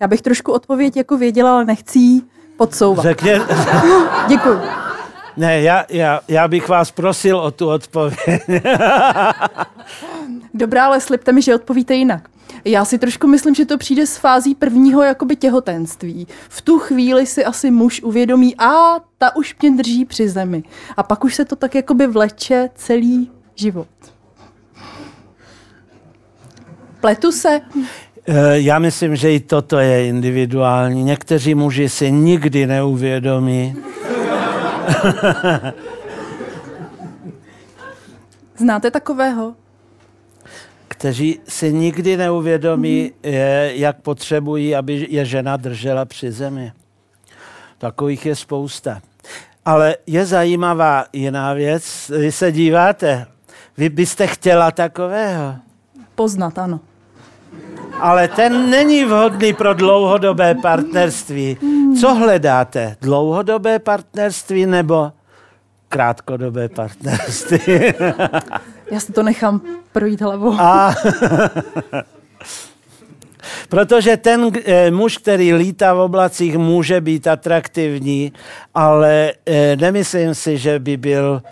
Já 0.00 0.08
bych 0.08 0.22
trošku 0.22 0.52
odpověď 0.52 0.96
jako 0.96 1.16
věděla, 1.16 1.54
ale 1.54 1.64
nechci 1.64 2.20
podsouvat. 2.56 3.02
Řekně... 3.02 3.40
Děkuji. 4.28 4.60
Ne, 5.36 5.60
já, 5.60 5.84
já, 5.88 6.20
já 6.28 6.48
bych 6.48 6.68
vás 6.68 6.90
prosil 6.90 7.38
o 7.38 7.50
tu 7.50 7.68
odpověď. 7.68 8.42
Dobrá, 10.54 10.86
ale 10.86 11.00
slibte 11.00 11.32
mi, 11.32 11.42
že 11.42 11.54
odpovíte 11.54 11.94
jinak. 11.94 12.28
Já 12.64 12.84
si 12.84 12.98
trošku 12.98 13.26
myslím, 13.26 13.54
že 13.54 13.66
to 13.66 13.78
přijde 13.78 14.06
z 14.06 14.16
fází 14.16 14.54
prvního 14.54 15.02
jakoby 15.02 15.36
těhotenství. 15.36 16.26
V 16.48 16.62
tu 16.62 16.78
chvíli 16.78 17.26
si 17.26 17.44
asi 17.44 17.70
muž 17.70 18.02
uvědomí, 18.02 18.56
a 18.58 19.00
ta 19.18 19.36
už 19.36 19.56
mě 19.62 19.70
drží 19.70 20.04
při 20.04 20.28
zemi. 20.28 20.62
A 20.96 21.02
pak 21.02 21.24
už 21.24 21.34
se 21.34 21.44
to 21.44 21.56
tak 21.56 21.74
jakoby 21.74 22.06
vleče 22.06 22.70
celý 22.74 23.30
život. 23.54 23.88
Pletu 27.00 27.32
se? 27.32 27.60
Eh, 28.26 28.60
já 28.60 28.78
myslím, 28.78 29.16
že 29.16 29.32
i 29.32 29.40
toto 29.40 29.78
je 29.78 30.08
individuální. 30.08 31.04
Někteří 31.04 31.54
muži 31.54 31.88
si 31.88 32.12
nikdy 32.12 32.66
neuvědomí. 32.66 33.76
Znáte 38.56 38.90
takového? 38.90 39.54
Kteří 40.88 41.40
si 41.48 41.72
nikdy 41.72 42.16
neuvědomí, 42.16 43.12
mm-hmm. 43.22 43.70
jak 43.74 44.00
potřebují, 44.00 44.76
aby 44.76 45.06
je 45.10 45.24
žena 45.24 45.56
držela 45.56 46.04
při 46.04 46.32
zemi. 46.32 46.72
Takových 47.78 48.26
je 48.26 48.36
spousta. 48.36 49.00
Ale 49.64 49.96
je 50.06 50.26
zajímavá 50.26 51.04
jiná 51.12 51.52
věc. 51.52 52.12
Vy 52.18 52.32
se 52.32 52.52
díváte, 52.52 53.26
vy 53.76 53.88
byste 53.88 54.26
chtěla 54.26 54.70
takového? 54.70 55.54
Poznat, 56.14 56.58
ano 56.58 56.80
ale 58.00 58.28
ten 58.28 58.70
není 58.70 59.04
vhodný 59.04 59.52
pro 59.52 59.74
dlouhodobé 59.74 60.54
partnerství. 60.54 61.58
Co 62.00 62.14
hledáte? 62.14 62.96
Dlouhodobé 63.00 63.78
partnerství 63.78 64.66
nebo 64.66 65.12
krátkodobé 65.88 66.68
partnerství? 66.68 67.58
Já 68.90 69.00
si 69.00 69.12
to 69.12 69.22
nechám 69.22 69.60
projít 69.92 70.20
hlavou. 70.20 70.54
A... 70.58 70.94
Protože 73.68 74.16
ten 74.16 74.52
e, 74.64 74.90
muž, 74.90 75.18
který 75.18 75.54
lítá 75.54 75.94
v 75.94 75.98
oblacích, 75.98 76.56
může 76.56 77.00
být 77.00 77.26
atraktivní, 77.26 78.32
ale 78.74 79.32
e, 79.46 79.76
nemyslím 79.76 80.34
si, 80.34 80.58
že 80.58 80.78
by 80.78 80.96
byl 80.96 81.42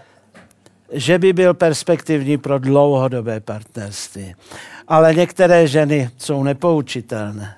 že 0.95 1.19
by 1.19 1.33
byl 1.33 1.55
perspektivní 1.55 2.39
pro 2.39 2.59
dlouhodobé 2.59 3.41
partnerství 3.41 4.35
ale 4.93 5.14
některé 5.14 5.66
ženy 5.66 6.10
jsou 6.19 6.43
nepoučitelné. 6.43 7.55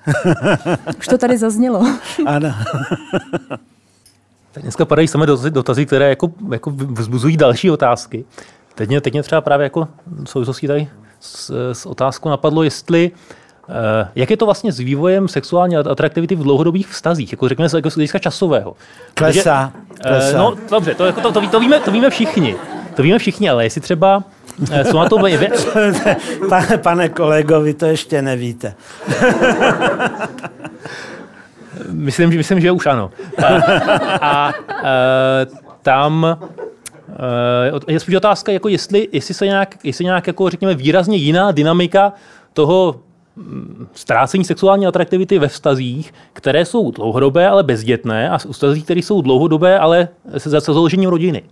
Už 0.99 1.07
to 1.07 1.17
tady 1.17 1.37
zaznělo. 1.37 1.87
ano. 2.25 2.53
Tak 4.51 4.63
dneska 4.63 4.85
padají 4.85 5.07
samé 5.07 5.25
dotazy, 5.49 5.85
které 5.85 6.09
jako, 6.09 6.31
jako 6.51 6.69
vzbuzují 6.71 7.37
další 7.37 7.71
otázky. 7.71 8.25
Teď 8.75 8.89
mě, 8.89 9.01
teď 9.01 9.13
mě 9.13 9.23
třeba 9.23 9.41
právě 9.41 9.63
jako 9.63 9.87
v 10.05 10.29
souvislosti 10.29 10.67
tady 10.67 10.87
s, 11.19 11.71
s 11.73 11.85
otázkou 11.85 12.29
napadlo, 12.29 12.63
jestli 12.63 13.11
Uh, 13.67 14.07
jak 14.15 14.29
je 14.29 14.37
to 14.37 14.45
vlastně 14.45 14.71
s 14.71 14.79
vývojem 14.79 15.27
sexuální 15.27 15.77
atraktivity 15.77 16.35
v 16.35 16.43
dlouhodobých 16.43 16.87
vztazích, 16.87 17.31
jako 17.31 17.49
řekněme 17.49 17.69
jako 17.75 17.89
z 17.89 17.95
hlediska 17.95 18.19
časového? 18.19 18.75
Klesá. 19.13 19.73
klesá. 20.01 20.31
Uh, 20.31 20.37
no 20.37 20.55
dobře, 20.69 20.95
to, 20.95 21.05
jako 21.05 21.21
to, 21.21 21.31
to, 21.31 21.47
to, 21.47 21.59
víme, 21.59 21.79
to 21.79 21.91
víme 21.91 22.09
všichni. 22.09 22.55
To 22.95 23.03
víme 23.03 23.19
všichni, 23.19 23.49
ale 23.49 23.63
jestli 23.63 23.81
třeba 23.81 24.23
Eh, 24.23 24.34
jsou 24.83 24.99
na 24.99 25.09
to 25.09 25.17
vě... 25.17 25.51
pane, 26.49 26.77
pane 26.77 27.09
kolego, 27.09 27.61
vy 27.61 27.73
to 27.73 27.85
ještě 27.85 28.21
nevíte. 28.21 28.75
myslím, 31.91 32.31
že, 32.31 32.37
myslím, 32.37 32.59
že 32.61 32.71
už 32.71 32.85
ano. 32.85 33.11
A, 33.43 33.45
a, 33.45 34.17
a 34.17 34.53
eh, 34.83 35.47
tam 35.81 36.37
eh, 37.87 37.93
je 37.93 37.99
spíš 37.99 38.15
otázka, 38.15 38.51
jako 38.51 38.69
jestli, 38.69 39.07
jestli 39.11 39.33
se 39.33 39.45
nějak, 39.45 39.77
jestli 39.83 40.05
nějak 40.05 40.27
jako, 40.27 40.49
řekněme, 40.49 40.75
výrazně 40.75 41.17
jiná 41.17 41.51
dynamika 41.51 42.13
toho 42.53 42.95
mm, 43.35 43.87
ztrácení 43.93 44.45
sexuální 44.45 44.87
atraktivity 44.87 45.39
ve 45.39 45.47
vztazích, 45.47 46.13
které 46.33 46.65
jsou 46.65 46.91
dlouhodobé, 46.91 47.49
ale 47.49 47.63
bezdětné, 47.63 48.29
a 48.29 48.37
vztazích, 48.37 48.83
které 48.83 48.99
jsou 48.99 49.21
dlouhodobé, 49.21 49.79
ale 49.79 50.07
se 50.37 50.49
založením 50.49 51.09
rodiny 51.09 51.43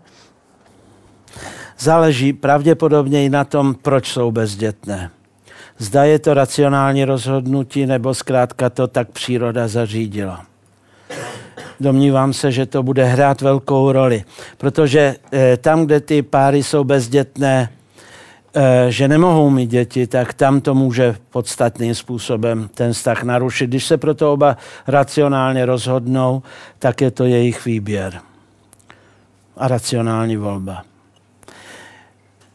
záleží 1.80 2.34
pravděpodobně 2.34 3.26
i 3.26 3.30
na 3.30 3.44
tom, 3.44 3.76
proč 3.82 4.12
jsou 4.12 4.32
bezdětné. 4.32 5.12
Zda 5.78 6.04
je 6.04 6.20
to 6.20 6.34
racionální 6.34 7.06
rozhodnutí, 7.06 7.86
nebo 7.86 8.14
zkrátka 8.14 8.70
to 8.70 8.88
tak 8.88 9.10
příroda 9.10 9.68
zařídila. 9.68 10.45
Domnívám 11.80 12.34
se, 12.34 12.52
že 12.52 12.66
to 12.66 12.84
bude 12.84 13.06
hrát 13.06 13.41
velkou 13.41 13.91
roli, 13.91 14.24
protože 14.58 15.16
eh, 15.32 15.58
tam, 15.58 15.86
kde 15.86 16.00
ty 16.00 16.22
páry 16.22 16.64
jsou 16.64 16.84
bezdětné, 16.84 17.70
eh, 18.56 18.86
že 18.90 19.08
nemohou 19.08 19.50
mít 19.50 19.70
děti, 19.70 20.08
tak 20.08 20.34
tam 20.34 20.62
to 20.62 20.76
může 20.76 21.16
podstatným 21.30 21.95
způsobem 21.95 22.70
ten 22.74 22.94
vztah 22.94 23.24
narušit. 23.24 23.68
Když 23.68 23.86
se 23.86 23.98
proto 23.98 24.34
oba 24.34 24.58
racionálně 24.88 25.66
rozhodnou, 25.66 26.44
tak 26.80 27.02
je 27.02 27.12
to 27.12 27.26
jejich 27.26 27.66
výběr 27.66 28.20
a 29.58 29.68
racionální 29.68 30.38
volba. 30.38 30.84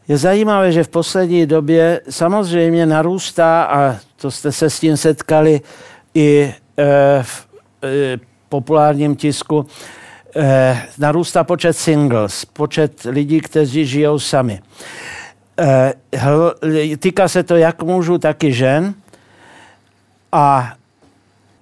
Je 0.09 0.17
zajímavé, 0.17 0.71
že 0.71 0.83
v 0.83 0.87
poslední 0.87 1.45
době 1.45 2.01
samozřejmě 2.09 2.85
narůstá, 2.85 3.63
a 3.63 3.95
to 4.15 4.31
jste 4.31 4.51
se 4.51 4.69
s 4.69 4.79
tím 4.79 4.97
setkali 4.97 5.61
i 6.13 6.53
e, 6.77 7.23
v 7.23 7.47
e, 7.83 8.17
populárním 8.49 9.15
tisku, 9.15 9.65
e, 10.35 10.81
narůstá 10.97 11.43
počet 11.43 11.73
singles, 11.73 12.45
počet 12.45 13.03
lidí, 13.03 13.41
kteří 13.41 13.85
žijou 13.85 14.19
sami. 14.19 14.61
Týká 16.99 17.27
se 17.27 17.43
to 17.43 17.55
jak 17.55 17.83
mužů, 17.83 18.17
tak 18.17 18.43
i 18.43 18.53
žen. 18.53 18.93
A 20.31 20.73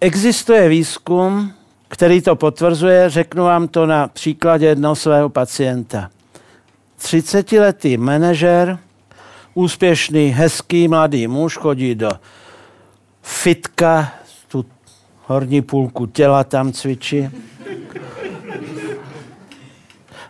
existuje 0.01 0.69
výzkum, 0.69 1.53
který 1.87 2.21
to 2.21 2.35
potvrzuje. 2.35 3.09
Řeknu 3.09 3.43
vám 3.43 3.67
to 3.67 3.85
na 3.85 4.07
příkladě 4.07 4.65
jednoho 4.65 4.95
svého 4.95 5.29
pacienta. 5.29 6.09
30-letý 7.01 7.97
manažer, 7.97 8.79
úspěšný, 9.53 10.29
hezký 10.29 10.87
mladý 10.87 11.27
muž, 11.27 11.57
chodí 11.57 11.95
do 11.95 12.09
fitka, 13.21 14.13
tu 14.47 14.65
horní 15.25 15.61
půlku 15.61 16.05
těla 16.05 16.43
tam 16.43 16.71
cvičí. 16.71 17.29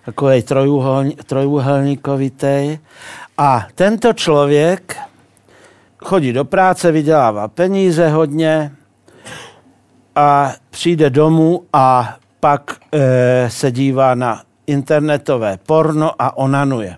Takový 0.05 0.43
trojuhelníkovitý. 1.25 2.79
A 3.37 3.67
tento 3.75 4.13
člověk 4.13 4.97
chodí 5.97 6.33
do 6.33 6.45
práce, 6.45 6.91
vydělává 6.91 7.47
peníze 7.47 8.09
hodně 8.09 8.71
a 10.15 10.53
přijde 10.69 11.09
domů 11.09 11.63
a 11.73 12.17
pak 12.39 12.79
e, 12.93 13.49
se 13.49 13.71
dívá 13.71 14.15
na 14.15 14.43
internetové 14.67 15.59
porno 15.65 16.11
a 16.19 16.37
onanuje. 16.37 16.97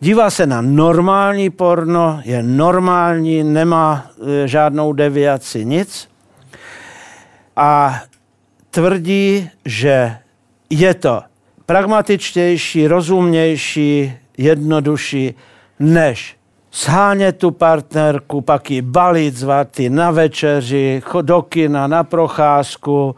Dívá 0.00 0.30
se 0.30 0.46
na 0.46 0.60
normální 0.60 1.50
porno, 1.50 2.20
je 2.24 2.42
normální, 2.42 3.44
nemá 3.44 4.06
e, 4.44 4.48
žádnou 4.48 4.92
deviaci, 4.92 5.64
nic. 5.64 6.08
A 7.56 8.00
tvrdí, 8.70 9.50
že 9.64 10.16
je 10.70 10.94
to 10.94 11.22
pragmatičtější, 11.66 12.86
rozumnější, 12.86 14.12
jednodušší, 14.38 15.34
než 15.80 16.36
shánět 16.72 17.38
tu 17.38 17.50
partnerku, 17.50 18.40
pak 18.40 18.70
ji 18.70 18.82
balit, 18.82 19.36
zvat 19.36 19.68
na 19.88 20.10
večeři, 20.10 21.02
do 21.22 21.42
kina, 21.42 21.86
na 21.86 22.04
procházku 22.04 23.16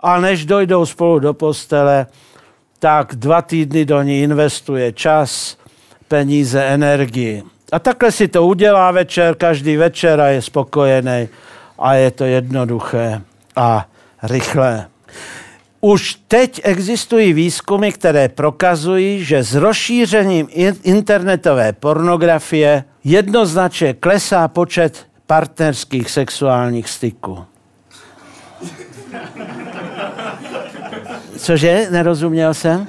a 0.00 0.20
než 0.20 0.46
dojdou 0.46 0.86
spolu 0.86 1.18
do 1.18 1.34
postele, 1.34 2.06
tak 2.82 3.14
dva 3.14 3.42
týdny 3.42 3.84
do 3.84 4.02
ní 4.02 4.22
investuje 4.22 4.92
čas, 4.92 5.56
peníze, 6.08 6.64
energii. 6.64 7.42
A 7.72 7.78
takhle 7.78 8.12
si 8.12 8.28
to 8.28 8.46
udělá 8.46 8.90
večer, 8.90 9.34
každý 9.34 9.76
večer 9.76 10.20
a 10.20 10.26
je 10.26 10.42
spokojený 10.42 11.28
a 11.78 11.94
je 11.94 12.10
to 12.10 12.24
jednoduché 12.24 13.22
a 13.56 13.86
rychlé. 14.22 14.86
Už 15.80 16.14
teď 16.28 16.60
existují 16.64 17.32
výzkumy, 17.32 17.92
které 17.92 18.28
prokazují, 18.28 19.24
že 19.24 19.44
s 19.44 19.54
rozšířením 19.54 20.48
internetové 20.82 21.72
pornografie 21.72 22.84
jednoznačně 23.04 23.94
klesá 23.94 24.48
počet 24.48 25.06
partnerských 25.26 26.10
sexuálních 26.10 26.88
styků. 26.88 27.44
Cože? 31.42 31.86
Nerozuměl 31.90 32.54
jsem? 32.54 32.86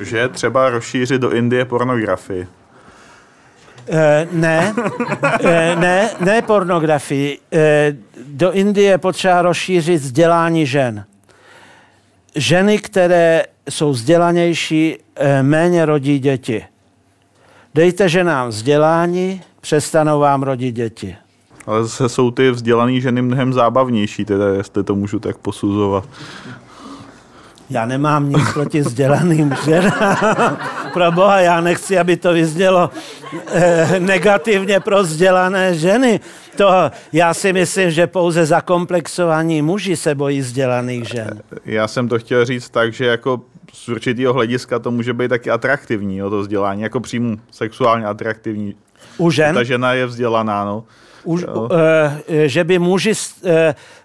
Že 0.00 0.28
třeba 0.28 0.70
rozšířit 0.70 1.20
do 1.20 1.30
Indie 1.30 1.64
pornografii. 1.64 2.46
E, 3.88 4.28
ne, 4.32 4.74
e, 5.44 5.76
ne, 5.76 6.10
ne 6.20 6.42
pornografii. 6.42 7.38
E, 7.52 7.96
do 8.26 8.52
Indie 8.52 8.98
potřeba 8.98 9.42
rozšířit 9.42 10.02
vzdělání 10.02 10.66
žen. 10.66 11.04
Ženy, 12.34 12.78
které 12.78 13.44
jsou 13.68 13.90
vzdělanější, 13.90 14.96
e, 15.16 15.42
méně 15.42 15.84
rodí 15.86 16.18
děti. 16.18 16.64
Dejte 17.74 18.08
ženám 18.08 18.48
vzdělání, 18.48 19.42
přestanou 19.60 20.20
vám 20.20 20.42
rodit 20.42 20.74
děti. 20.74 21.16
Ale 21.66 21.82
zase 21.82 22.08
jsou 22.08 22.30
ty 22.30 22.50
vzdělané 22.50 23.00
ženy 23.00 23.22
mnohem 23.22 23.52
zábavnější, 23.52 24.24
teda 24.24 24.48
jestli 24.48 24.84
to 24.84 24.94
můžu 24.94 25.18
tak 25.18 25.38
posuzovat. 25.38 26.04
Já 27.72 27.86
nemám 27.86 28.30
nic 28.30 28.52
proti 28.52 28.80
vzdělaným 28.80 29.54
ženám. 29.64 30.58
pro 30.92 31.12
boha, 31.12 31.40
já 31.40 31.60
nechci, 31.60 31.98
aby 31.98 32.16
to 32.16 32.32
vyznělo 32.32 32.90
eh, 33.46 34.00
negativně 34.00 34.80
pro 34.80 35.02
vzdělané 35.02 35.74
ženy. 35.74 36.20
To, 36.56 36.70
já 37.12 37.34
si 37.34 37.52
myslím, 37.52 37.90
že 37.90 38.06
pouze 38.06 38.46
zakomplexovaní 38.46 39.62
muži 39.62 39.96
se 39.96 40.14
bojí 40.14 40.40
vzdělaných 40.40 41.08
žen. 41.08 41.40
Já 41.64 41.88
jsem 41.88 42.08
to 42.08 42.18
chtěl 42.18 42.44
říct 42.44 42.68
tak, 42.68 42.92
že 42.92 43.06
jako 43.06 43.40
z 43.72 43.88
určitého 43.88 44.32
hlediska 44.32 44.78
to 44.78 44.90
může 44.90 45.14
být 45.14 45.28
taky 45.28 45.50
atraktivní, 45.50 46.16
jo, 46.16 46.30
to 46.30 46.40
vzdělání, 46.40 46.82
jako 46.82 47.00
přímo 47.00 47.36
sexuálně 47.50 48.06
atraktivní. 48.06 48.74
U 49.18 49.30
žen? 49.30 49.54
Ta 49.54 49.62
žena 49.62 49.92
je 49.92 50.06
vzdělaná, 50.06 50.64
no. 50.64 50.84
Už, 51.24 51.44
uh, 51.44 51.70
že 52.46 52.64
by 52.64 52.78
muži, 52.78 53.12
uh, 53.12 53.50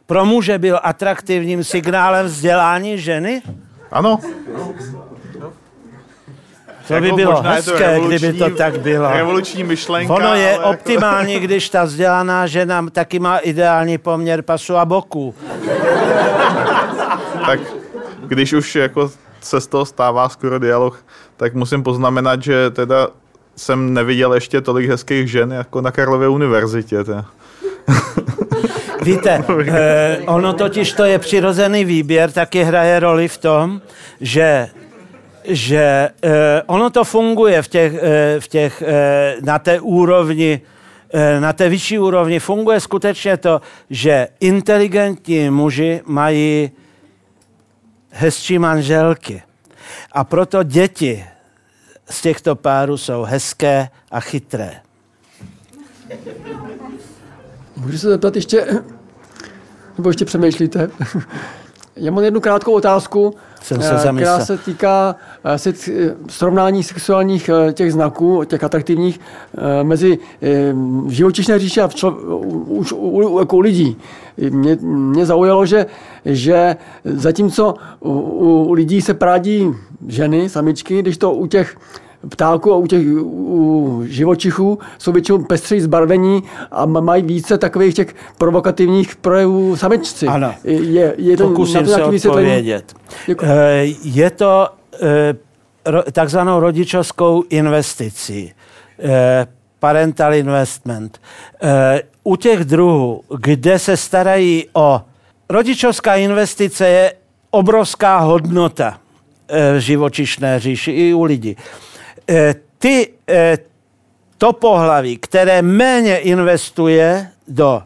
pro 0.05 0.25
muže 0.25 0.59
byl 0.59 0.79
atraktivním 0.83 1.63
signálem 1.63 2.25
vzdělání 2.25 2.97
ženy? 2.97 3.41
Ano. 3.91 4.19
To 6.87 6.93
by 7.01 7.07
jako 7.07 7.15
bylo 7.15 7.41
hezké, 7.41 7.99
kdyby 8.07 8.33
to 8.33 8.49
tak 8.49 8.79
bylo. 8.79 9.11
Revoluční 9.11 9.63
myšlenka. 9.63 10.13
Ono 10.13 10.35
je 10.35 10.51
jako- 10.51 10.69
optimální, 10.69 11.33
jako... 11.33 11.45
když 11.45 11.69
ta 11.69 11.83
vzdělaná 11.83 12.47
žena 12.47 12.85
taky 12.91 13.19
má 13.19 13.37
ideální 13.37 13.97
poměr 13.97 14.41
pasu 14.41 14.75
a 14.75 14.85
boku. 14.85 15.35
tak 17.45 17.59
když 18.27 18.53
už 18.53 18.75
jako 18.75 19.11
se 19.41 19.61
z 19.61 19.67
toho 19.67 19.85
stává 19.85 20.29
skoro 20.29 20.59
dialog, 20.59 21.05
tak 21.37 21.53
musím 21.53 21.83
poznamenat, 21.83 22.43
že 22.43 22.69
teda 22.69 23.07
jsem 23.57 23.93
neviděl 23.93 24.33
ještě 24.33 24.61
tolik 24.61 24.89
hezkých 24.89 25.31
žen 25.31 25.51
jako 25.51 25.81
na 25.81 25.91
Karlově 25.91 26.27
univerzitě. 26.27 26.97
Víte, 29.03 29.43
eh, 29.67 30.17
ono 30.25 30.53
totiž 30.53 30.93
to 30.93 31.03
je 31.03 31.19
přirozený 31.19 31.85
výběr, 31.85 32.31
taky 32.31 32.63
hraje 32.63 32.99
roli 32.99 33.27
v 33.27 33.37
tom, 33.37 33.81
že 34.21 34.69
že 35.47 36.09
eh, 36.23 36.61
ono 36.65 36.89
to 36.89 37.03
funguje 37.03 37.61
v 37.61 37.67
těch, 37.67 37.93
eh, 37.93 38.39
v 38.39 38.47
těch, 38.47 38.81
eh, 38.81 39.35
na 39.41 39.59
té 39.59 39.79
úrovni, 39.79 40.61
eh, 41.13 41.39
na 41.39 41.53
té 41.53 41.69
vyšší 41.69 41.99
úrovni 41.99 42.39
funguje 42.39 42.79
skutečně 42.79 43.37
to, 43.37 43.61
že 43.89 44.27
inteligentní 44.39 45.49
muži 45.49 46.01
mají 46.05 46.71
hezčí 48.09 48.59
manželky. 48.59 49.41
A 50.11 50.23
proto 50.23 50.63
děti 50.63 51.25
z 52.09 52.21
těchto 52.21 52.55
párů 52.55 52.97
jsou 52.97 53.23
hezké 53.23 53.89
a 54.11 54.19
chytré. 54.19 54.71
Můžu 57.77 57.97
se 57.97 58.09
zeptat 58.09 58.35
ještě, 58.35 58.67
nebo 59.97 60.09
ještě 60.09 60.25
přemýšlíte? 60.25 60.89
Já 61.95 62.11
mám 62.11 62.23
jednu 62.23 62.41
krátkou 62.41 62.73
otázku, 62.73 63.35
Jsem 63.61 63.81
se 63.81 64.13
která 64.15 64.45
se 64.45 64.57
týká 64.57 65.15
srovnání 66.29 66.83
sexuálních 66.83 67.49
eh, 67.49 67.73
těch 67.73 67.93
znaků, 67.93 68.43
těch 68.43 68.63
atraktivních, 68.63 69.19
eh, 69.57 69.83
mezi 69.83 70.17
živočišné 71.07 71.59
říši 71.59 71.81
a 71.81 71.87
člo, 71.87 72.11
u, 72.11 72.85
u, 72.95 73.39
jako 73.39 73.57
u 73.57 73.59
lidí. 73.59 73.97
Mě, 74.49 74.77
mě 74.81 75.25
zaujalo, 75.25 75.65
že, 75.65 75.85
že 76.25 76.75
zatímco 77.05 77.75
u, 77.99 78.11
u 78.69 78.73
lidí 78.73 79.01
se 79.01 79.13
prádí 79.13 79.73
ženy, 80.07 80.49
samičky, 80.49 81.01
když 81.01 81.17
to 81.17 81.33
u 81.33 81.47
těch 81.47 81.77
ptáků 82.29 82.73
a 82.73 82.77
u 82.77 82.87
těch 82.87 83.07
u 83.23 84.01
živočichů 84.05 84.79
jsou 84.97 85.11
většinou 85.11 85.37
pestří 85.43 85.81
zbarvení 85.81 86.43
a 86.71 86.85
mají 86.85 87.23
více 87.23 87.57
takových 87.57 87.93
těch 87.93 88.15
provokativních 88.37 89.15
projevů 89.15 89.75
samečci. 89.75 90.27
Ano, 90.27 90.53
je, 90.63 91.15
je 91.17 91.37
to 91.37 91.47
pokusím 91.47 91.87
se 91.87 92.03
odpovědět. 92.03 92.93
Jako... 93.27 93.45
Je 94.03 94.29
to 94.31 94.67
eh, 94.67 94.76
takzvanou 96.11 96.59
rodičovskou 96.59 97.43
investicí. 97.49 98.53
Eh, 98.99 99.47
parental 99.79 100.33
investment. 100.33 101.21
U 102.23 102.35
těch 102.35 102.59
druhů, 102.59 103.23
kde 103.37 103.79
se 103.79 103.97
starají 103.97 104.65
o 104.73 105.01
rodičovská 105.49 106.15
investice 106.15 106.87
je 106.87 107.13
obrovská 107.49 108.17
hodnota 108.17 108.99
v 109.49 109.79
živočišné 109.79 110.59
říši 110.59 110.91
i 110.91 111.13
u 111.13 111.23
lidí. 111.23 111.57
Eh, 112.29 112.55
ty, 112.77 113.13
eh, 113.29 113.57
to 114.37 114.53
pohlaví, 114.53 115.17
které 115.17 115.61
méně 115.61 116.17
investuje 116.17 117.31
do 117.47 117.83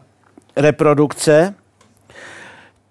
reprodukce, 0.56 1.54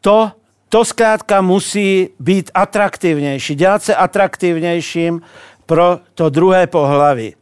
to, 0.02 0.32
to 0.72 0.86
zkrátka 0.86 1.42
musí 1.42 2.10
být 2.20 2.52
atraktivnější, 2.54 3.56
dělat 3.56 3.84
se 3.84 3.96
atraktivnějším 3.96 5.22
pro 5.66 6.00
to 6.16 6.30
druhé 6.30 6.68
pohlaví. 6.68 7.36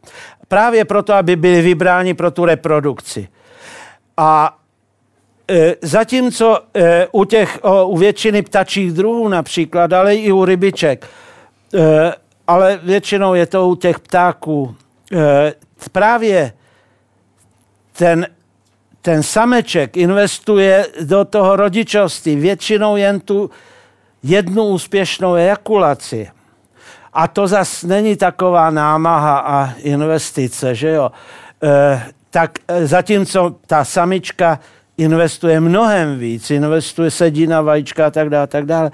Právě 0.48 0.84
proto, 0.84 1.14
aby 1.14 1.36
byli 1.36 1.62
vybráni 1.62 2.14
pro 2.14 2.30
tu 2.30 2.44
reprodukci. 2.44 3.28
A 4.16 4.58
e, 5.50 5.76
zatímco 5.82 6.58
e, 6.74 7.06
u, 7.12 7.24
těch, 7.24 7.58
o, 7.62 7.86
u 7.86 7.96
většiny 7.96 8.42
ptačích 8.42 8.92
druhů 8.92 9.28
například, 9.28 9.92
ale 9.92 10.16
i 10.16 10.32
u 10.32 10.44
rybiček, 10.44 11.06
e, 11.74 12.12
ale 12.46 12.80
většinou 12.82 13.34
je 13.34 13.46
to 13.46 13.68
u 13.68 13.74
těch 13.74 13.98
ptáků. 13.98 14.76
E, 15.12 15.54
právě 15.92 16.52
ten, 17.92 18.26
ten 19.02 19.22
sameček 19.22 19.96
investuje 19.96 20.86
do 21.00 21.24
toho 21.24 21.56
rodičovství 21.56 22.36
většinou 22.36 22.96
jen 22.96 23.20
tu 23.20 23.50
jednu 24.22 24.64
úspěšnou 24.64 25.34
ejakulaci. 25.34 26.28
A 27.12 27.28
to 27.28 27.46
zas 27.46 27.82
není 27.82 28.16
taková 28.16 28.70
námaha 28.70 29.38
a 29.38 29.74
investice, 29.78 30.74
že 30.74 30.88
jo. 30.88 31.10
E, 31.62 32.02
tak 32.30 32.58
e, 32.68 32.86
zatímco 32.86 33.56
ta 33.66 33.84
samička 33.84 34.60
investuje 34.96 35.60
mnohem 35.60 36.18
víc, 36.18 36.50
investuje 36.50 37.10
sedí 37.10 37.46
na 37.46 37.60
vajíčka 37.60 38.06
a 38.06 38.10
tak 38.10 38.30
dále, 38.30 38.46
tak 38.46 38.66
dále, 38.66 38.90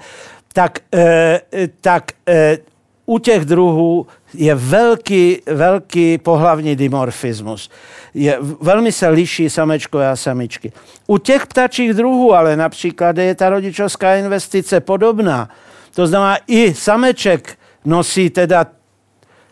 tak, 0.53 0.79
e, 0.93 1.41
tak 1.81 2.11
e, 2.27 2.57
u 3.05 3.19
těch 3.19 3.45
druhů 3.45 4.07
je 4.33 4.55
velký, 4.55 5.41
velký 5.45 6.17
pohlavní 6.17 6.75
dimorfismus. 6.75 7.69
Je, 8.13 8.37
velmi 8.61 8.91
se 8.91 9.07
liší 9.07 9.49
samečkové 9.49 10.09
a 10.09 10.15
samičky. 10.15 10.71
U 11.07 11.17
těch 11.17 11.47
ptačích 11.47 11.93
druhů 11.93 12.33
ale 12.33 12.55
například 12.55 13.17
je 13.17 13.35
ta 13.35 13.49
rodičovská 13.49 14.15
investice 14.15 14.79
podobná. 14.79 15.49
To 15.95 16.07
znamená, 16.07 16.37
i 16.47 16.73
sameček 16.73 17.57
nosí 17.85 18.29
teda 18.29 18.65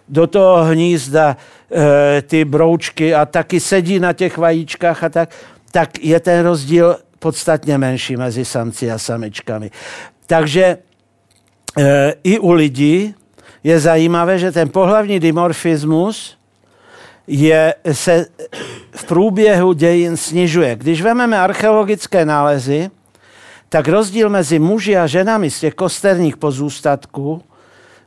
do 0.10 0.28
toho 0.28 0.64
hnízda 0.64 1.38
e, 1.72 2.22
ty 2.22 2.46
broučky 2.46 3.16
a 3.16 3.26
taky 3.26 3.60
sedí 3.60 4.00
na 4.00 4.14
těch 4.14 4.38
vajíčkách 4.38 5.04
a 5.04 5.10
tak, 5.10 5.30
tak 5.72 6.04
je 6.04 6.20
ten 6.20 6.46
rozdíl 6.46 6.98
podstatně 7.20 7.78
menší 7.78 8.18
mezi 8.18 8.46
samci 8.46 8.92
a 8.92 8.98
samičkami. 8.98 9.72
Takže 10.28 10.78
e, 11.78 12.14
i 12.24 12.40
u 12.40 12.52
lidí 12.52 13.16
je 13.66 13.80
zajímavé, 13.80 14.40
že 14.40 14.52
ten 14.52 14.70
pohlavní 14.70 15.20
dimorfismus 15.20 16.38
je, 17.28 17.74
se 17.92 18.26
v 18.92 19.04
průběhu 19.04 19.74
dějin 19.74 20.18
snižuje. 20.18 20.76
Když 20.76 21.02
vezmeme 21.02 21.40
archeologické 21.40 22.26
nálezy, 22.26 22.90
tak 23.70 23.88
rozdíl 23.88 24.30
mezi 24.30 24.60
muži 24.60 24.98
a 24.98 25.08
ženami 25.08 25.52
z 25.52 25.60
těch 25.60 25.74
kosterních 25.74 26.38
pozůstatků 26.38 27.42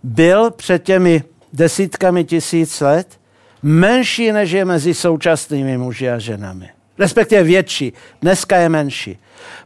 byl 0.02 0.50
před 0.50 0.82
těmi 0.82 1.22
desítkami 1.52 2.24
tisíc 2.24 2.80
let 2.80 3.18
menší, 3.62 4.32
než 4.32 4.50
je 4.50 4.64
mezi 4.64 4.94
současnými 4.94 5.78
muži 5.78 6.10
a 6.10 6.18
ženami. 6.18 6.68
Respektive 6.98 7.42
větší. 7.42 7.92
Dneska 8.22 8.56
je 8.56 8.68
menší. 8.68 9.18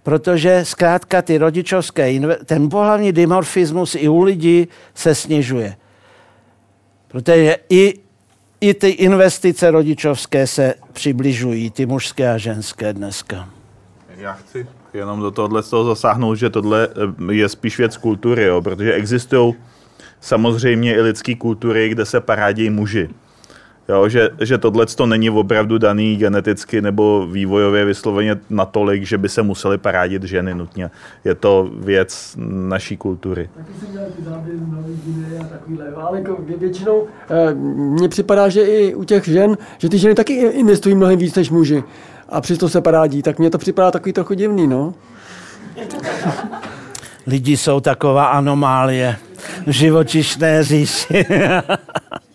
Protože 0.03 0.65
zkrátka 0.65 1.23
ty 1.23 1.39
rodičovské, 1.39 2.21
ten 2.45 2.69
pohlavní 2.69 3.13
dimorfismus 3.13 3.95
i 3.95 4.09
u 4.09 4.23
lidí 4.23 4.69
se 4.95 5.15
snižuje. 5.15 5.77
Protože 7.13 7.57
i, 7.71 7.95
i 8.61 8.75
ty 8.75 8.89
investice 8.89 9.71
rodičovské 9.71 10.47
se 10.47 10.75
přibližují, 10.93 11.71
ty 11.71 11.87
mužské 11.87 12.31
a 12.31 12.39
ženské 12.39 12.93
dneska. 12.93 13.49
Já 14.17 14.33
chci 14.33 14.67
jenom 14.95 15.21
do 15.21 15.31
tohohle 15.31 15.63
z 15.63 15.71
toho 15.71 15.85
zasáhnout, 15.85 16.35
že 16.35 16.51
tohle 16.51 16.89
eh, 17.29 17.35
je 17.35 17.49
spíš 17.49 17.79
věc 17.79 17.97
kultury, 17.97 18.43
jo, 18.45 18.63
protože 18.63 18.93
existují 18.93 19.55
samozřejmě 20.21 20.95
i 20.95 21.01
lidské 21.01 21.35
kultury, 21.35 21.89
kde 21.89 22.07
se 22.07 22.21
parádějí 22.21 22.71
muži. 22.71 23.09
Jo, 23.89 24.09
že, 24.09 24.31
že 24.41 24.59
tohle 24.59 24.87
to 24.87 25.07
není 25.07 25.31
opravdu 25.31 25.79
daný 25.79 26.17
geneticky 26.17 26.83
nebo 26.83 27.27
vývojově 27.27 27.85
vysloveně 27.85 28.37
natolik, 28.51 29.03
že 29.03 29.19
by 29.19 29.29
se 29.29 29.43
museli 29.43 29.79
parádit 29.79 30.23
ženy 30.23 30.55
nutně. 30.55 30.91
Je 31.25 31.35
to 31.35 31.71
věc 31.79 32.37
naší 32.47 32.97
kultury. 32.97 33.51
Taky 33.57 33.73
jsem 33.81 33.93
dělal 33.93 34.09
ty 34.17 34.23
záběry 34.23 34.59
a 35.41 35.45
takovýhle, 35.45 35.89
ale 35.97 36.19
jako 36.19 36.39
většinou 36.59 37.07
e, 37.31 37.55
mně 37.75 38.09
připadá, 38.09 38.49
že 38.49 38.63
i 38.63 38.95
u 38.95 39.05
těch 39.05 39.29
žen, 39.29 39.59
že 39.79 39.89
ty 39.89 39.99
ženy 39.99 40.15
taky 40.15 40.35
investují 40.35 40.95
mnohem 40.95 41.19
víc 41.19 41.35
než 41.35 41.51
muži 41.51 41.85
a 42.29 42.41
přesto 42.41 42.69
se 42.69 42.81
parádí, 42.81 43.23
tak 43.23 43.39
mně 43.39 43.51
to 43.51 43.59
připadá 43.59 43.91
takový 43.91 44.13
trochu 44.13 44.35
divný, 44.35 44.67
no. 44.67 44.95
Lidi 47.27 47.57
jsou 47.57 47.81
taková 47.81 48.27
anomálie 48.27 49.17
v 49.67 49.71
živočišné 49.71 50.65
říši. 50.65 51.27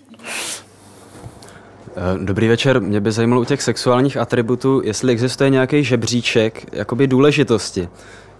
Eh, 2.00 2.18
dobrý 2.22 2.48
večer. 2.48 2.82
Mě 2.82 3.00
by 3.00 3.12
zajímalo 3.12 3.42
u 3.42 3.46
těch 3.46 3.62
sexuálních 3.62 4.18
atributů, 4.18 4.82
jestli 4.84 5.14
existuje 5.14 5.50
nějaký 5.50 5.84
žebříček 5.84 6.66
jakoby 6.72 7.08
důležitosti. 7.08 7.90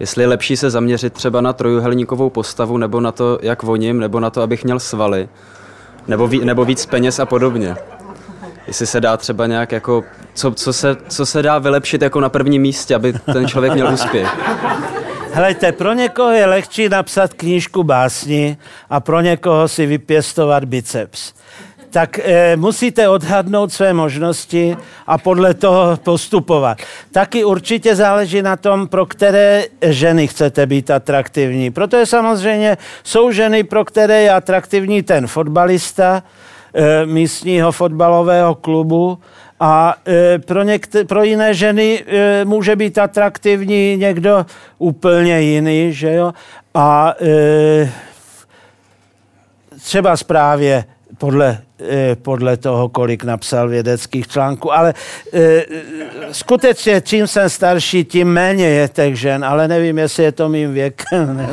Jestli 0.00 0.22
je 0.22 0.26
lepší 0.26 0.56
se 0.56 0.70
zaměřit 0.70 1.12
třeba 1.12 1.40
na 1.40 1.52
trojuhelníkovou 1.52 2.30
postavu, 2.30 2.78
nebo 2.78 3.00
na 3.00 3.12
to, 3.12 3.38
jak 3.42 3.62
voním, 3.62 4.00
nebo 4.00 4.20
na 4.20 4.30
to, 4.30 4.42
abych 4.42 4.64
měl 4.64 4.80
svaly, 4.80 5.28
nebo, 6.08 6.28
ví, 6.28 6.44
nebo 6.44 6.64
víc 6.64 6.86
peněz 6.86 7.18
a 7.20 7.26
podobně. 7.26 7.76
Jestli 8.66 8.86
se 8.86 9.00
dá 9.00 9.16
třeba 9.16 9.46
nějak 9.46 9.72
jako, 9.72 10.04
co, 10.34 10.50
co, 10.50 10.72
se, 10.72 10.96
co 11.08 11.26
se 11.26 11.42
dá 11.42 11.58
vylepšit 11.58 12.02
jako 12.02 12.20
na 12.20 12.28
prvním 12.28 12.62
místě, 12.62 12.94
aby 12.94 13.12
ten 13.32 13.48
člověk 13.48 13.74
měl 13.74 13.92
úspěch. 13.92 14.28
Helejte, 15.32 15.72
pro 15.72 15.92
někoho 15.92 16.30
je 16.30 16.46
lehčí 16.46 16.88
napsat 16.88 17.34
knížku 17.34 17.82
básni 17.82 18.56
a 18.90 19.00
pro 19.00 19.20
někoho 19.20 19.68
si 19.68 19.86
vypěstovat 19.86 20.64
biceps 20.64 21.32
tak 21.90 22.18
e, 22.18 22.56
musíte 22.56 23.08
odhadnout 23.08 23.72
své 23.72 23.92
možnosti 23.92 24.76
a 25.06 25.18
podle 25.18 25.54
toho 25.54 25.96
postupovat. 25.96 26.78
Taky 27.12 27.44
určitě 27.44 27.96
záleží 27.96 28.42
na 28.42 28.56
tom, 28.56 28.88
pro 28.88 29.06
které 29.06 29.64
ženy 29.82 30.28
chcete 30.28 30.66
být 30.66 30.90
atraktivní. 30.90 31.70
Protože 31.70 32.06
samozřejmě 32.06 32.76
jsou 33.02 33.30
ženy, 33.30 33.64
pro 33.64 33.84
které 33.84 34.22
je 34.22 34.30
atraktivní 34.30 35.02
ten 35.02 35.26
fotbalista 35.26 36.22
e, 36.74 37.06
místního 37.06 37.72
fotbalového 37.72 38.54
klubu, 38.54 39.18
a 39.60 39.94
e, 40.06 40.38
pro, 40.38 40.62
některé, 40.62 41.04
pro 41.04 41.24
jiné 41.24 41.54
ženy 41.54 42.04
e, 42.06 42.44
může 42.44 42.76
být 42.76 42.98
atraktivní 42.98 43.96
někdo 43.96 44.46
úplně 44.78 45.40
jiný, 45.40 45.92
že 45.92 46.14
jo? 46.14 46.32
A 46.74 47.14
e, 47.20 47.92
třeba 49.82 50.16
zprávě 50.16 50.84
podle, 51.18 51.58
eh, 51.80 52.16
podle 52.16 52.56
toho, 52.56 52.88
kolik 52.88 53.24
napsal 53.24 53.68
vědeckých 53.68 54.28
článků. 54.28 54.72
Ale 54.72 54.94
eh, 55.32 55.64
skutečně, 56.32 57.00
čím 57.00 57.26
jsem 57.26 57.50
starší, 57.50 58.04
tím 58.04 58.28
méně 58.28 58.68
je 58.68 58.88
těch 58.88 59.20
žen, 59.20 59.44
ale 59.44 59.68
nevím, 59.68 59.98
jestli 59.98 60.24
je 60.24 60.32
to 60.32 60.48
mým 60.48 60.72
věkem. 60.72 61.38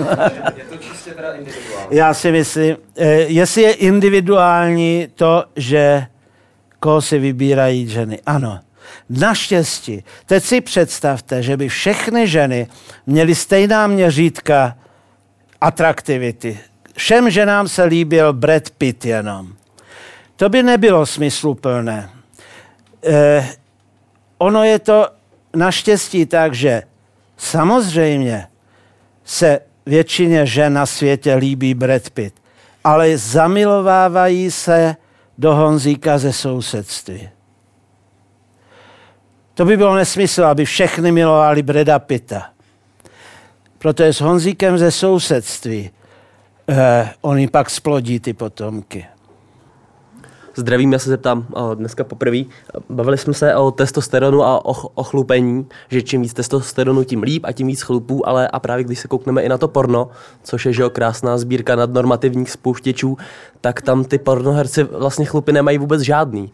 je 0.55 0.63
to 0.63 0.77
čistě 0.77 1.11
teda 1.11 1.33
individuální? 1.33 1.97
Já 1.97 2.13
si 2.13 2.31
myslím, 2.31 2.77
eh, 2.97 3.05
jestli 3.15 3.61
je 3.61 3.73
individuální 3.73 5.07
to, 5.15 5.43
že 5.55 6.05
koho 6.79 7.01
si 7.01 7.19
vybírají 7.19 7.87
ženy. 7.87 8.19
Ano. 8.25 8.59
Naštěstí. 9.09 10.03
Teď 10.25 10.43
si 10.43 10.61
představte, 10.61 11.43
že 11.43 11.57
by 11.57 11.69
všechny 11.69 12.27
ženy 12.27 12.67
měly 13.05 13.35
stejná 13.35 13.87
měřítka 13.87 14.75
atraktivity 15.61 16.59
všem 16.97 17.29
ženám 17.29 17.67
se 17.67 17.83
líbil 17.83 18.33
Brad 18.33 18.69
Pitt 18.69 19.05
jenom. 19.05 19.53
To 20.35 20.49
by 20.49 20.63
nebylo 20.63 21.05
smysluplné. 21.05 22.09
Eh, 23.07 23.49
ono 24.37 24.63
je 24.63 24.79
to 24.79 25.07
naštěstí 25.55 26.25
tak, 26.25 26.53
že 26.53 26.83
samozřejmě 27.37 28.47
se 29.23 29.59
většině 29.85 30.45
žen 30.45 30.73
na 30.73 30.85
světě 30.85 31.35
líbí 31.35 31.73
Brad 31.73 32.09
Pitt, 32.09 32.35
ale 32.83 33.17
zamilovávají 33.17 34.51
se 34.51 34.95
do 35.37 35.55
Honzíka 35.55 36.17
ze 36.17 36.33
sousedství. 36.33 37.29
To 39.53 39.65
by 39.65 39.77
bylo 39.77 39.95
nesmysl, 39.95 40.45
aby 40.45 40.65
všechny 40.65 41.11
milovali 41.11 41.63
Breda 41.63 41.99
Pitta. 41.99 42.49
Protože 43.77 44.13
s 44.13 44.21
Honzíkem 44.21 44.77
ze 44.77 44.91
sousedství 44.91 45.91
eh, 46.69 47.09
oni 47.21 47.47
pak 47.47 47.69
splodí 47.69 48.19
ty 48.19 48.33
potomky. 48.33 49.05
Zdravím, 50.57 50.93
já 50.93 50.99
se 50.99 51.09
zeptám 51.09 51.47
dneska 51.75 52.03
poprvé. 52.03 52.37
Bavili 52.89 53.17
jsme 53.17 53.33
se 53.33 53.55
o 53.55 53.71
testosteronu 53.71 54.43
a 54.43 54.65
o, 54.65 54.71
o 54.71 55.03
chlupení, 55.03 55.67
že 55.89 56.01
čím 56.01 56.21
víc 56.21 56.33
testosteronu, 56.33 57.03
tím 57.03 57.23
líp 57.23 57.45
a 57.45 57.51
tím 57.51 57.67
víc 57.67 57.81
chlupů, 57.81 58.29
ale 58.29 58.47
a 58.47 58.59
právě 58.59 58.83
když 58.83 58.99
se 58.99 59.07
koukneme 59.07 59.41
i 59.41 59.49
na 59.49 59.57
to 59.57 59.67
porno, 59.67 60.09
což 60.43 60.65
je 60.65 60.73
že 60.73 60.81
jo, 60.81 60.89
krásná 60.89 61.37
sbírka 61.37 61.75
nadnormativních 61.75 62.51
spouštěčů, 62.51 63.17
tak 63.61 63.81
tam 63.81 64.03
ty 64.03 64.17
pornoherci 64.17 64.83
vlastně 64.83 65.25
chlupy 65.25 65.51
nemají 65.51 65.77
vůbec 65.77 66.01
žádný. 66.01 66.51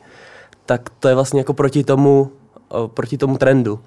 Tak 0.65 0.89
to 0.99 1.07
je 1.07 1.15
vlastně 1.15 1.39
jako 1.39 1.53
proti 1.53 1.83
tomu, 1.83 2.31
proti 2.88 3.17
tomu 3.17 3.38
trendu. 3.38 3.79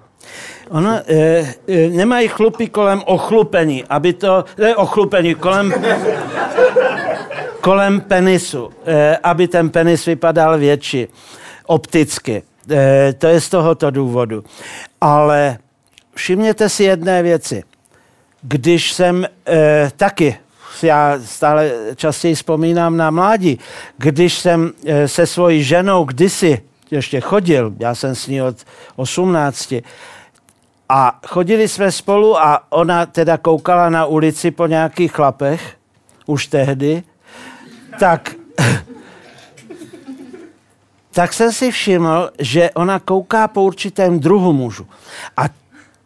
Ono, 0.69 1.01
e, 1.07 1.45
e, 1.67 1.89
nemají 1.89 2.27
chlupy 2.27 2.67
kolem 2.67 3.01
ochlupení, 3.05 3.83
aby 3.89 4.13
to, 4.13 4.45
ne 4.57 4.75
ochlupení, 4.75 5.35
kolem, 5.35 5.73
kolem 7.61 8.01
penisu, 8.01 8.69
e, 8.85 9.17
aby 9.17 9.47
ten 9.47 9.69
penis 9.69 10.05
vypadal 10.05 10.57
větší 10.57 11.07
opticky. 11.65 12.43
E, 12.71 13.13
to 13.13 13.27
je 13.27 13.41
z 13.41 13.49
tohoto 13.49 13.91
důvodu. 13.91 14.43
Ale 15.01 15.57
všimněte 16.15 16.69
si 16.69 16.83
jedné 16.83 17.23
věci. 17.23 17.63
Když 18.41 18.93
jsem 18.93 19.25
e, 19.47 19.91
taky 19.97 20.37
já 20.83 21.19
stále 21.25 21.71
častěji 21.95 22.35
vzpomínám 22.35 22.97
na 22.97 23.11
mládí, 23.11 23.59
když 23.97 24.33
jsem 24.33 24.71
se 25.05 25.25
svojí 25.25 25.63
ženou 25.63 26.03
kdysi 26.03 26.61
ještě 26.91 27.21
chodil, 27.21 27.73
já 27.79 27.95
jsem 27.95 28.15
s 28.15 28.27
ní 28.27 28.41
od 28.41 28.57
18. 28.95 29.73
A 30.89 31.19
chodili 31.27 31.67
jsme 31.67 31.91
spolu 31.91 32.39
a 32.39 32.63
ona 32.69 33.05
teda 33.05 33.37
koukala 33.37 33.89
na 33.89 34.05
ulici 34.05 34.51
po 34.51 34.67
nějakých 34.67 35.11
chlapech, 35.11 35.77
už 36.25 36.47
tehdy, 36.47 37.03
tak, 37.99 38.35
tak 41.11 41.33
jsem 41.33 41.51
si 41.51 41.71
všiml, 41.71 42.31
že 42.39 42.71
ona 42.71 42.99
kouká 42.99 43.47
po 43.47 43.63
určitém 43.63 44.19
druhu 44.19 44.53
mužu. 44.53 44.87
A 45.37 45.45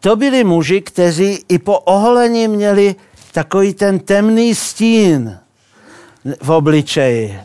to 0.00 0.16
byli 0.16 0.44
muži, 0.44 0.80
kteří 0.80 1.44
i 1.48 1.58
po 1.58 1.78
oholení 1.78 2.48
měli 2.48 2.94
takový 3.32 3.74
ten 3.74 3.98
temný 3.98 4.54
stín 4.54 5.38
v 6.42 6.50
obličeji. 6.50 7.40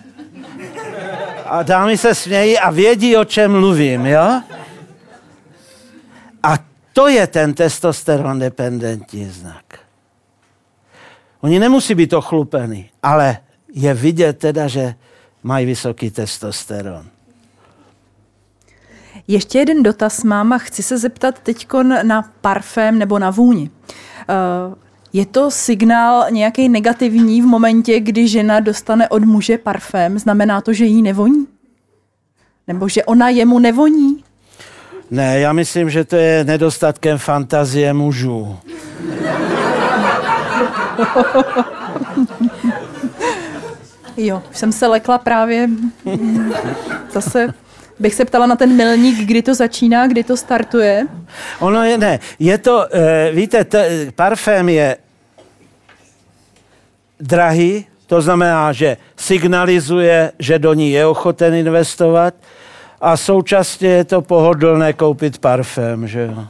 A 1.45 1.63
dámy 1.63 1.97
se 1.97 2.15
smějí 2.15 2.59
a 2.59 2.71
vědí, 2.71 3.17
o 3.17 3.25
čem 3.25 3.51
mluvím, 3.51 4.05
jo? 4.05 4.41
To 6.95 7.07
je 7.07 7.27
ten 7.27 7.53
testosteron 7.53 8.39
dependentní 8.39 9.29
znak. 9.29 9.79
Oni 11.41 11.59
nemusí 11.59 11.95
být 11.95 12.13
ochlupený, 12.13 12.89
ale 13.03 13.37
je 13.73 13.93
vidět 13.93 14.39
teda, 14.39 14.67
že 14.67 14.95
mají 15.43 15.65
vysoký 15.65 16.11
testosteron. 16.11 17.05
Ještě 19.27 19.59
jeden 19.59 19.83
dotaz 19.83 20.23
mám 20.23 20.53
a 20.53 20.57
chci 20.57 20.83
se 20.83 20.97
zeptat 20.97 21.39
teď 21.39 21.67
na 22.03 22.31
parfém 22.41 22.99
nebo 22.99 23.19
na 23.19 23.29
vůni. 23.29 23.69
Uh, 23.69 24.75
je 25.13 25.25
to 25.25 25.51
signál 25.51 26.31
nějaký 26.31 26.69
negativní 26.69 27.41
v 27.41 27.45
momentě, 27.45 27.99
kdy 27.99 28.27
žena 28.27 28.59
dostane 28.59 29.09
od 29.09 29.23
muže 29.23 29.57
parfém? 29.57 30.19
Znamená 30.19 30.61
to, 30.61 30.73
že 30.73 30.85
jí 30.85 31.01
nevoní? 31.01 31.47
Nebo 32.67 32.87
že 32.87 33.03
ona 33.03 33.29
jemu 33.29 33.59
nevoní? 33.59 34.23
Ne, 35.11 35.39
já 35.39 35.53
myslím, 35.53 35.89
že 35.89 36.05
to 36.05 36.15
je 36.15 36.43
nedostatkem 36.43 37.17
fantazie 37.17 37.93
mužů. 37.93 38.57
jo, 44.17 44.43
jsem 44.51 44.71
se 44.71 44.87
lekla 44.87 45.17
právě 45.17 45.69
zase 47.11 47.53
bych 47.99 48.13
se 48.13 48.25
ptala 48.25 48.45
na 48.45 48.55
ten 48.55 48.75
milník, 48.75 49.17
kdy 49.25 49.41
to 49.41 49.55
začíná, 49.55 50.07
kdy 50.07 50.23
to 50.23 50.37
startuje. 50.37 51.07
Ono 51.59 51.83
je, 51.83 51.97
ne, 51.97 52.19
je 52.39 52.57
to, 52.57 52.95
e, 52.95 53.31
víte, 53.31 53.63
t, 53.63 54.11
parfém 54.15 54.69
je 54.69 54.97
drahý, 57.19 57.85
to 58.07 58.21
znamená, 58.21 58.73
že 58.73 58.97
signalizuje, 59.15 60.31
že 60.39 60.59
do 60.59 60.73
ní 60.73 60.91
je 60.91 61.05
ochoten 61.05 61.53
investovat 61.53 62.33
a 63.05 63.17
současně 63.17 63.87
je 63.87 64.03
to 64.03 64.21
pohodlné 64.21 64.93
koupit 64.93 65.37
parfém, 65.37 66.07
že 66.07 66.21
jo. 66.21 66.47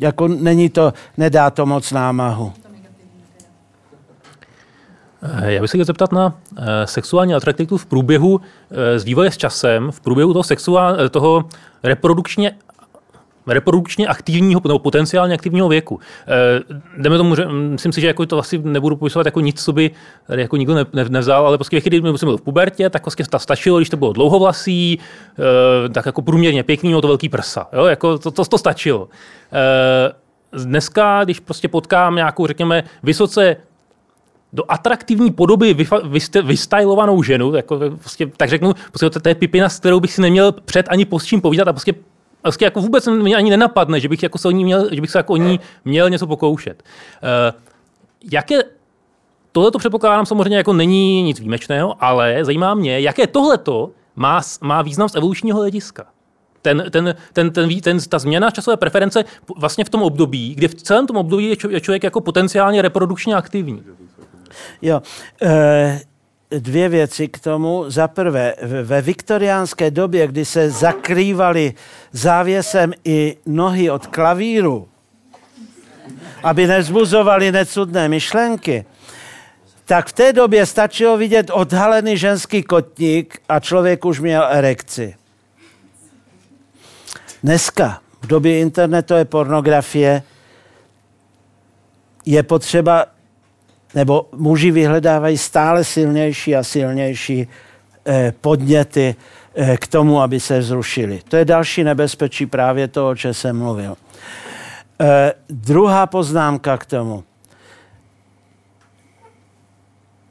Jako 0.00 0.28
není 0.28 0.68
to, 0.70 0.92
nedá 1.16 1.50
to 1.50 1.66
moc 1.66 1.92
námahu. 1.92 2.52
Eh, 5.22 5.52
já 5.52 5.60
bych 5.60 5.70
se 5.70 5.76
chtěl 5.76 5.84
zeptat 5.84 6.12
na 6.12 6.26
uh, 6.26 6.64
sexuální 6.84 7.34
atraktivitu 7.34 7.76
v 7.76 7.86
průběhu 7.86 8.40
s 8.70 9.04
vývoje 9.04 9.30
s 9.30 9.36
časem, 9.36 9.90
v 9.90 10.00
průběhu 10.00 10.32
toho, 10.32 10.42
sexuál, 10.42 11.08
toho 11.08 11.44
reprodukčně 11.82 12.52
reprodukčně 13.50 14.06
aktivního 14.06 14.60
nebo 14.64 14.78
potenciálně 14.78 15.34
aktivního 15.34 15.68
věku. 15.68 16.00
E, 16.28 17.02
jdeme 17.02 17.16
tomu, 17.16 17.36
že 17.36 17.46
myslím 17.48 17.92
si, 17.92 18.00
že 18.00 18.06
jako 18.06 18.26
to 18.26 18.38
asi 18.38 18.58
nebudu 18.58 18.96
popisovat 18.96 19.26
jako 19.26 19.40
nic, 19.40 19.64
co 19.64 19.72
by 19.72 19.90
tady 20.26 20.42
jako 20.42 20.56
nikdo 20.56 20.74
ne, 20.74 20.84
ne, 20.92 21.04
nevzal, 21.08 21.46
ale 21.46 21.58
prostě 21.58 21.80
když 21.84 22.00
jsem 22.16 22.26
byl 22.26 22.36
v 22.36 22.42
pubertě, 22.42 22.90
tak 22.90 23.02
prostě 23.02 23.24
stačilo, 23.36 23.78
když 23.78 23.90
to 23.90 23.96
bylo 23.96 24.12
dlouhovlasý, 24.12 24.98
e, 24.98 25.88
tak 25.88 26.06
jako 26.06 26.22
průměrně 26.22 26.62
pěkný, 26.62 26.88
mělo 26.88 27.02
to 27.02 27.08
velký 27.08 27.28
prsa. 27.28 27.68
Jo? 27.72 27.84
Jako 27.84 28.18
to, 28.18 28.30
to, 28.30 28.44
to 28.44 28.58
stačilo. 28.58 29.08
E, 29.52 30.64
dneska, 30.64 31.24
když 31.24 31.40
prostě 31.40 31.68
potkám 31.68 32.14
nějakou, 32.14 32.46
řekněme, 32.46 32.84
vysoce 33.02 33.56
do 34.52 34.64
atraktivní 34.68 35.30
podoby 35.30 35.76
vystylovanou 36.42 37.22
ženu, 37.22 37.54
jako, 37.54 37.80
prostě, 37.98 38.26
tak 38.36 38.48
řeknu, 38.48 38.74
prostě 38.88 39.10
to 39.10 39.28
je 39.28 39.34
pipina, 39.34 39.68
s 39.68 39.78
kterou 39.78 40.00
bych 40.00 40.12
si 40.12 40.20
neměl 40.20 40.52
před 40.52 40.86
ani 40.88 41.04
po 41.04 41.20
čím 41.20 41.40
povídat 41.40 41.68
a 41.68 41.72
prostě 41.72 41.94
prostě 42.42 42.64
jako 42.64 42.80
vůbec 42.80 43.06
mě 43.06 43.36
ani 43.36 43.50
nenapadne, 43.50 44.00
že 44.00 44.08
bych, 44.08 44.22
jako 44.22 44.38
se, 44.38 44.48
o 44.48 44.50
ní 44.50 44.64
měl, 44.64 44.94
že 44.94 45.00
bych 45.00 45.10
se 45.10 45.18
jako 45.18 45.32
o 45.32 45.36
ní 45.36 45.60
měl 45.84 46.10
něco 46.10 46.26
pokoušet. 46.26 46.82
Uh, 47.22 47.60
jaké 48.32 48.62
Tohle 49.52 49.70
to 49.70 49.78
předpokládám 49.78 50.26
samozřejmě 50.26 50.56
jako 50.56 50.72
není 50.72 51.22
nic 51.22 51.38
výjimečného, 51.38 52.04
ale 52.04 52.44
zajímá 52.44 52.74
mě, 52.74 53.00
jaké 53.00 53.26
tohleto 53.26 53.90
má, 54.16 54.40
má 54.60 54.82
význam 54.82 55.08
z 55.08 55.14
evolučního 55.14 55.58
hlediska. 55.58 56.06
Ten, 56.62 56.84
ten, 56.90 57.14
ten, 57.32 57.50
ten, 57.50 57.80
ten, 57.80 57.98
ta 58.08 58.18
změna 58.18 58.50
časové 58.50 58.76
preference 58.76 59.24
vlastně 59.56 59.84
v 59.84 59.88
tom 59.88 60.02
období, 60.02 60.54
kdy 60.54 60.68
v 60.68 60.74
celém 60.74 61.06
tom 61.06 61.16
období 61.16 61.56
je 61.70 61.80
člověk 61.80 62.04
jako 62.04 62.20
potenciálně 62.20 62.82
reprodukčně 62.82 63.34
aktivní. 63.34 63.82
Jo, 64.82 65.02
e, 65.42 66.00
dvě 66.58 66.88
věci 66.88 67.28
k 67.28 67.38
tomu. 67.38 67.84
Za 67.90 68.08
prvé, 68.08 68.54
ve 68.82 69.02
viktoriánské 69.02 69.90
době, 69.90 70.26
kdy 70.26 70.44
se 70.44 70.70
zakrývali 70.70 71.74
závěsem 72.12 72.92
i 73.04 73.36
nohy 73.46 73.90
od 73.90 74.06
klavíru, 74.06 74.88
aby 76.42 76.66
nezbuzovali 76.66 77.52
necudné 77.52 78.08
myšlenky, 78.08 78.84
tak 79.84 80.08
v 80.08 80.12
té 80.12 80.32
době 80.32 80.66
stačilo 80.66 81.16
vidět 81.16 81.50
odhalený 81.50 82.16
ženský 82.16 82.62
kotník 82.62 83.42
a 83.48 83.60
člověk 83.60 84.04
už 84.04 84.20
měl 84.20 84.46
erekci. 84.50 85.14
Dneska, 87.42 88.00
v 88.22 88.26
době 88.26 88.60
internetové 88.60 89.24
pornografie, 89.24 90.22
je 92.26 92.42
potřeba 92.42 93.06
nebo 93.94 94.28
muži 94.36 94.70
vyhledávají 94.70 95.38
stále 95.38 95.84
silnější 95.84 96.56
a 96.56 96.62
silnější 96.62 97.48
eh, 98.06 98.34
podněty 98.40 99.14
eh, 99.54 99.76
k 99.76 99.86
tomu, 99.86 100.20
aby 100.20 100.40
se 100.40 100.62
zrušili. 100.62 101.20
To 101.28 101.36
je 101.36 101.44
další 101.44 101.84
nebezpečí 101.84 102.46
právě 102.46 102.88
toho, 102.88 103.08
o 103.08 103.14
čem 103.14 103.34
jsem 103.34 103.58
mluvil. 103.58 103.96
Eh, 105.00 105.32
druhá 105.48 106.06
poznámka 106.06 106.78
k 106.78 106.86
tomu. 106.86 107.24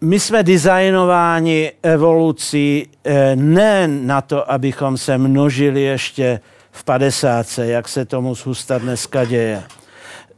My 0.01 0.19
jsme 0.19 0.43
designováni 0.43 1.71
evolucí 1.83 2.87
ne 3.35 3.87
na 3.87 4.21
to, 4.21 4.51
abychom 4.51 4.97
se 4.97 5.17
množili 5.17 5.81
ještě 5.81 6.39
v 6.71 6.83
50, 6.83 7.57
jak 7.57 7.87
se 7.87 8.05
tomu 8.05 8.35
zhusta 8.35 8.77
dneska 8.77 9.25
děje. 9.25 9.63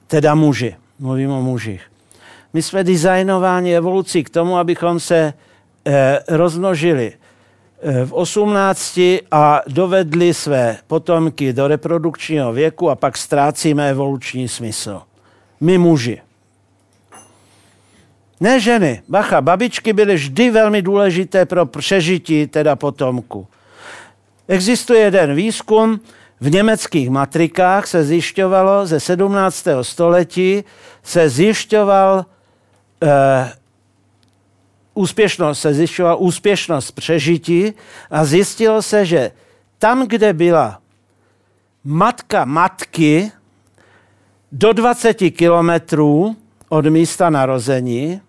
Teda 0.07 0.35
muži, 0.35 0.75
mluvím 0.99 1.31
o 1.31 1.41
mužích. 1.41 1.90
My 2.53 2.61
jsme 2.61 2.83
designováni 2.83 3.75
evolucí 3.75 4.23
k 4.23 4.29
tomu, 4.29 4.57
abychom 4.57 4.99
se 4.99 5.33
eh, 5.85 6.19
rozmnožili 6.27 7.13
eh, 7.81 8.05
v 8.05 8.13
18 8.13 8.99
a 9.31 9.61
dovedli 9.67 10.33
své 10.33 10.77
potomky 10.87 11.53
do 11.53 11.67
reprodukčního 11.67 12.53
věku 12.53 12.89
a 12.89 12.95
pak 12.95 13.17
ztrácíme 13.17 13.89
evoluční 13.89 14.47
smysl. 14.47 15.01
My 15.61 15.77
muži. 15.77 16.21
Ne 18.39 18.59
ženy. 18.59 19.01
Bacha, 19.09 19.41
babičky 19.41 19.93
byly 19.93 20.15
vždy 20.15 20.49
velmi 20.49 20.81
důležité 20.81 21.45
pro 21.45 21.65
přežití 21.65 22.47
teda 22.47 22.75
potomku. 22.75 23.47
Existuje 24.47 24.99
jeden 24.99 25.35
výzkum, 25.35 25.99
v 26.41 26.51
německých 26.51 27.09
matrikách 27.09 27.87
se 27.87 28.03
zjišťovalo 28.03 28.85
ze 28.85 28.99
17. 28.99 29.67
století, 29.81 30.63
se 31.03 31.29
zjišťoval 31.29 32.25
uh, 33.01 33.09
úspěšnost, 34.93 35.59
se 35.61 35.73
zjišťovala 35.73 36.15
úspěšnost 36.15 36.91
přežití 36.91 37.73
a 38.11 38.25
zjistilo 38.25 38.81
se, 38.81 39.05
že 39.05 39.31
tam, 39.79 40.07
kde 40.07 40.33
byla 40.33 40.79
matka 41.83 42.45
matky 42.45 43.31
do 44.51 44.73
20 44.73 45.13
kilometrů 45.13 46.35
od 46.69 46.85
místa 46.85 47.29
narození, 47.29 48.21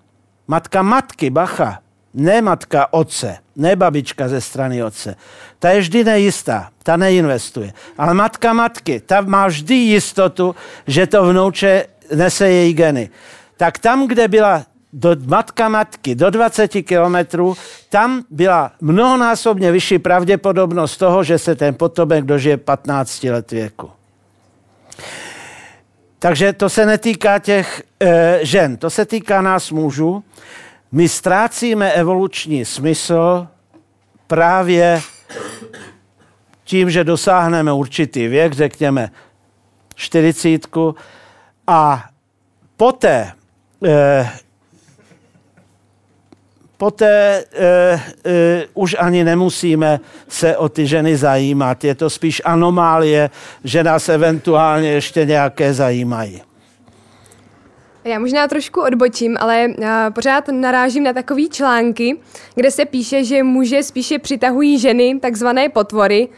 matka 0.48 0.82
matky, 0.82 1.30
bacha, 1.30 1.78
ne 2.14 2.42
matka 2.42 2.92
otce, 2.92 3.38
ne 3.56 3.76
babička 3.76 4.28
ze 4.28 4.40
strany 4.40 4.84
otce. 4.84 5.16
Ta 5.58 5.70
je 5.70 5.80
vždy 5.80 6.04
nejistá, 6.04 6.70
ta 6.82 6.96
neinvestuje. 6.96 7.72
Ale 7.98 8.14
matka 8.14 8.52
matky, 8.52 9.00
ta 9.00 9.20
má 9.20 9.46
vždy 9.46 9.74
jistotu, 9.74 10.54
že 10.86 11.06
to 11.06 11.24
vnouče 11.24 11.86
nese 12.14 12.48
její 12.48 12.74
geny 12.74 13.10
tak 13.56 13.78
tam, 13.78 14.08
kde 14.08 14.28
byla 14.28 14.62
do 14.92 15.16
matka 15.26 15.68
matky 15.68 16.14
do 16.14 16.30
20 16.30 16.68
kilometrů, 16.68 17.56
tam 17.88 18.24
byla 18.30 18.72
mnohonásobně 18.80 19.72
vyšší 19.72 19.98
pravděpodobnost 19.98 20.96
toho, 20.96 21.24
že 21.24 21.38
se 21.38 21.54
ten 21.54 21.74
potomek 21.74 22.24
dožije 22.24 22.56
15 22.56 23.24
let 23.24 23.50
věku. 23.50 23.90
Takže 26.18 26.52
to 26.52 26.68
se 26.68 26.86
netýká 26.86 27.38
těch 27.38 27.82
e, 28.00 28.38
žen, 28.42 28.76
to 28.76 28.90
se 28.90 29.04
týká 29.04 29.42
nás 29.42 29.70
mužů. 29.70 30.24
My 30.92 31.08
ztrácíme 31.08 31.92
evoluční 31.92 32.64
smysl 32.64 33.46
právě 34.26 35.02
tím, 36.64 36.90
že 36.90 37.04
dosáhneme 37.04 37.72
určitý 37.72 38.28
věk, 38.28 38.52
řekněme 38.52 39.10
40, 39.94 40.66
a 41.66 42.04
poté 42.76 43.32
poté 46.82 47.44
e, 47.52 47.66
e, 48.26 48.66
už 48.74 48.96
ani 48.98 49.24
nemusíme 49.24 50.00
se 50.28 50.56
o 50.56 50.68
ty 50.68 50.86
ženy 50.86 51.16
zajímat. 51.16 51.84
Je 51.84 51.94
to 51.94 52.10
spíš 52.10 52.42
anomálie, 52.44 53.30
že 53.64 53.84
nás 53.84 54.08
eventuálně 54.08 54.88
ještě 54.88 55.24
nějaké 55.24 55.74
zajímají. 55.74 56.42
Já 58.04 58.18
možná 58.18 58.48
trošku 58.48 58.82
odbočím, 58.82 59.36
ale 59.40 59.68
pořád 60.14 60.48
narážím 60.48 61.04
na 61.04 61.12
takové 61.12 61.42
články, 61.50 62.18
kde 62.54 62.70
se 62.70 62.84
píše, 62.84 63.24
že 63.24 63.42
muže 63.42 63.82
spíše 63.82 64.18
přitahují 64.18 64.78
ženy, 64.78 65.18
takzvané 65.20 65.68
potvory, 65.68 66.28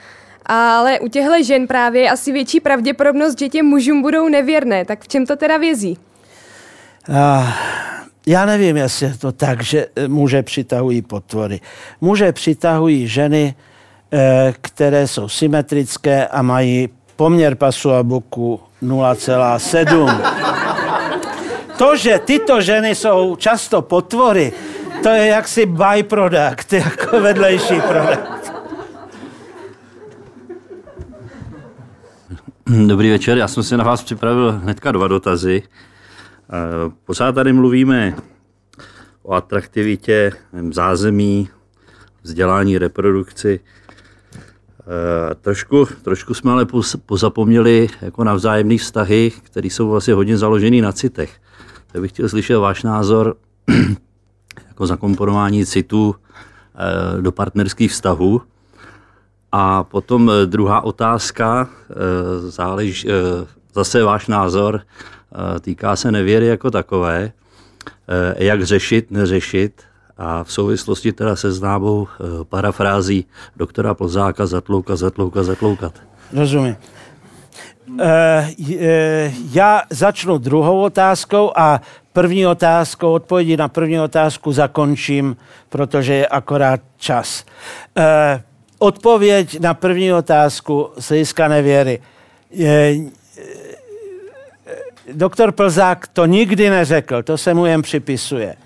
ale 0.47 1.01
u 1.01 1.09
těchto 1.09 1.43
žen 1.43 1.67
právě 1.67 2.03
je 2.03 2.11
asi 2.11 2.33
větší 2.33 2.61
pravděpodobnost, 2.61 3.39
že 3.39 3.49
těm 3.49 3.67
mužům 3.67 4.03
budou 4.03 4.29
nevěrné. 4.29 4.85
Tak 4.85 5.05
v 5.05 5.09
čem 5.09 5.27
to 5.27 5.37
teda 5.37 5.57
vězí? 5.57 5.99
Uh, 7.09 7.49
já 8.27 8.47
nevím, 8.47 8.77
jestli 8.77 9.07
je 9.07 9.15
to 9.19 9.33
tak, 9.33 9.63
že 9.63 9.87
eh, 9.97 10.09
muže 10.09 10.43
přitahují 10.43 11.03
potvory. 11.03 11.61
Muže 12.01 12.33
přitahují 12.33 13.09
ženy, 13.09 13.55
eh, 14.13 14.55
které 14.61 15.09
jsou 15.09 15.29
symetrické 15.29 16.27
a 16.27 16.43
mají 16.43 16.89
poměr 17.17 17.55
pasu 17.55 17.93
a 17.93 18.03
boku 18.03 18.61
0,7. 18.83 20.21
To, 21.79 21.97
že 21.97 22.21
tyto 22.25 22.61
ženy 22.61 22.95
jsou 22.95 23.37
často 23.37 23.83
potvory, 23.83 24.53
to 25.03 25.09
je 25.09 25.27
jaksi 25.27 25.67
byproduct, 25.67 26.73
jako 26.73 27.21
vedlejší 27.21 27.81
produkt. 27.89 28.53
Dobrý 32.87 33.11
večer, 33.11 33.39
já 33.39 33.49
jsem 33.49 33.63
si 33.63 33.77
na 33.77 33.85
vás 33.85 34.03
připravil 34.03 34.53
hnedka 34.53 34.93
dva 34.93 35.09
dotazy. 35.09 35.63
Eh, 36.51 36.93
pořád 37.05 37.33
tady 37.33 37.53
mluvíme 37.53 38.17
o 39.23 39.33
atraktivitě, 39.33 40.33
zázemí, 40.71 41.49
vzdělání, 42.23 42.79
reprodukci. 42.79 43.61
Eh, 44.81 45.35
trošku, 45.35 45.87
trošku 46.03 46.35
jsme 46.35 46.53
ale 46.53 46.67
pozapomněli 47.07 47.89
jako 48.03 48.25
na 48.25 48.35
vzájemné 48.35 48.79
vztahy, 48.79 49.33
které 49.43 49.67
jsou 49.67 49.89
vlastně 49.89 50.15
hodně 50.15 50.39
založené 50.39 50.83
na 50.83 50.93
citech. 50.93 51.41
Tak 51.93 52.03
bych 52.03 52.11
chtěl 52.13 52.29
slyšet 52.29 52.57
váš 52.57 52.83
názor 52.83 53.37
jako 54.69 54.87
zakomponování 54.87 55.67
citů 55.67 56.15
eh, 56.75 57.23
do 57.23 57.33
partnerských 57.33 57.91
vztahů. 57.91 58.43
A 59.53 59.85
potom 59.85 60.31
druhá 60.47 60.81
otázka, 60.81 61.69
záleží, 62.49 63.09
zase 63.75 64.03
váš 64.03 64.27
názor 64.27 64.81
týká 65.61 65.97
se 65.97 66.13
nevěry 66.13 66.47
jako 66.47 66.71
takové, 66.71 67.33
e, 68.09 68.45
jak 68.45 68.63
řešit, 68.63 69.11
neřešit 69.11 69.83
a 70.19 70.45
v 70.45 70.53
souvislosti 70.53 71.13
teda 71.13 71.37
se 71.37 71.53
známou 71.53 72.07
e, 72.07 72.45
parafrází 72.45 73.27
doktora 73.57 73.95
Plzáka 73.95 74.47
zatlouka, 74.47 74.97
zatlouka, 74.97 75.43
zatloukat. 75.43 75.93
Rozumím. 76.33 76.77
E, 78.01 79.33
já 79.53 79.83
začnu 79.91 80.39
druhou 80.39 80.83
otázkou 80.83 81.53
a 81.57 81.81
první 82.13 82.47
otázkou, 82.47 83.13
odpovědi 83.13 83.57
na 83.57 83.69
první 83.69 84.01
otázku 84.01 84.53
zakončím, 84.53 85.37
protože 85.69 86.15
je 86.15 86.27
akorát 86.27 86.81
čas. 86.97 87.45
Odpověď 88.79 89.61
na 89.61 89.75
první 89.75 90.13
otázku 90.13 90.91
z 90.99 91.09
hlediska 91.09 91.49
nevěry 91.49 92.01
doktor 95.13 95.53
Plzák 95.53 96.09
to 96.09 96.27
nikdy 96.27 96.71
neřekl, 96.71 97.23
to 97.23 97.39
se 97.39 97.55
mu 97.55 97.67
jen 97.67 97.83
připisuje. 97.83 98.57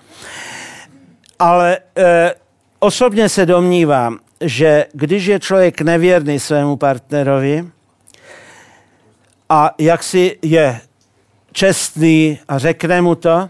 Ale 1.39 1.79
e, 1.97 2.35
osobně 2.79 3.29
se 3.29 3.47
domnívám, 3.47 4.19
že 4.41 4.87
když 4.93 5.27
je 5.27 5.41
člověk 5.41 5.81
nevěrný 5.81 6.41
svému 6.41 6.77
partnerovi 6.77 7.67
a 9.49 9.75
jak 9.79 10.03
si 10.03 10.39
je 10.43 10.81
čestný 11.53 12.39
a 12.49 12.59
řekne 12.59 13.03
mu 13.03 13.15
to, 13.15 13.49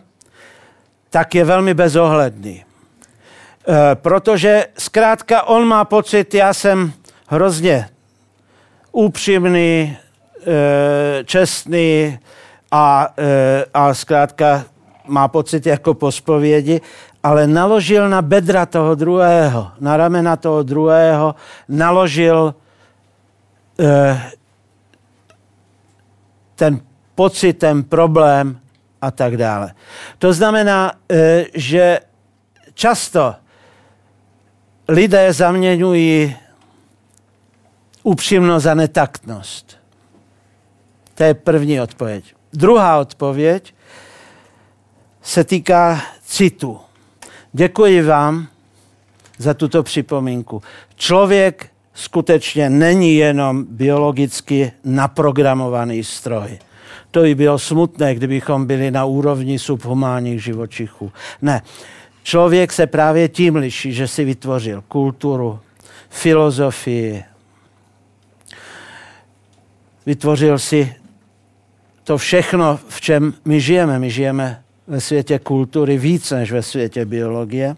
tak 1.10 1.34
je 1.34 1.44
velmi 1.44 1.74
bezohledný. 1.74 2.64
E, 2.64 3.94
protože 3.94 4.66
zkrátka 4.78 5.42
on 5.42 5.64
má 5.64 5.84
pocit, 5.84 6.34
já 6.34 6.54
jsem 6.54 6.92
hrozně 7.26 7.88
upřímný, 8.92 9.96
e, 10.46 11.24
čestný, 11.24 12.18
a, 12.70 13.14
e, 13.18 13.64
a 13.74 13.94
zkrátka 13.94 14.64
má 15.06 15.28
pocit 15.28 15.66
jako 15.66 15.94
po 15.94 16.12
spovědi, 16.12 16.80
ale 17.22 17.46
naložil 17.46 18.08
na 18.08 18.22
bedra 18.22 18.66
toho 18.66 18.94
druhého, 18.94 19.70
na 19.80 19.96
ramena 19.96 20.36
toho 20.36 20.62
druhého, 20.62 21.34
naložil 21.68 22.54
e, 23.80 24.20
ten 26.54 26.80
pocit, 27.14 27.52
ten 27.52 27.84
problém 27.84 28.60
a 29.02 29.10
tak 29.10 29.36
dále. 29.36 29.74
To 30.18 30.32
znamená, 30.32 30.92
e, 31.10 31.44
že 31.54 32.00
často 32.74 33.34
lidé 34.88 35.32
zaměňují 35.32 36.36
upřímnost 38.02 38.64
za 38.64 38.74
netaktnost. 38.74 39.78
To 41.14 41.24
je 41.24 41.34
první 41.34 41.80
odpověď. 41.80 42.37
Druhá 42.52 42.98
odpověď 42.98 43.74
se 45.22 45.44
týká 45.44 46.02
citu. 46.24 46.78
Děkuji 47.52 48.02
vám 48.02 48.46
za 49.38 49.54
tuto 49.54 49.82
připomínku. 49.82 50.62
Člověk 50.96 51.70
skutečně 51.94 52.70
není 52.70 53.16
jenom 53.16 53.64
biologicky 53.68 54.72
naprogramovaný 54.84 56.04
stroj. 56.04 56.58
To 57.10 57.20
by 57.20 57.34
bylo 57.34 57.58
smutné, 57.58 58.14
kdybychom 58.14 58.66
byli 58.66 58.90
na 58.90 59.04
úrovni 59.04 59.58
subhumánních 59.58 60.44
živočichů. 60.44 61.12
Ne. 61.42 61.62
Člověk 62.22 62.72
se 62.72 62.86
právě 62.86 63.28
tím 63.28 63.56
liší, 63.56 63.92
že 63.92 64.08
si 64.08 64.24
vytvořil 64.24 64.84
kulturu, 64.88 65.60
filozofii, 66.10 67.24
vytvořil 70.06 70.58
si 70.58 70.94
to 72.08 72.18
všechno, 72.18 72.80
v 72.88 73.00
čem 73.00 73.34
my 73.44 73.60
žijeme. 73.60 73.98
My 73.98 74.10
žijeme 74.10 74.62
ve 74.86 75.00
světě 75.00 75.38
kultury 75.38 75.98
více 75.98 76.36
než 76.36 76.52
ve 76.52 76.62
světě 76.62 77.04
biologie. 77.04 77.76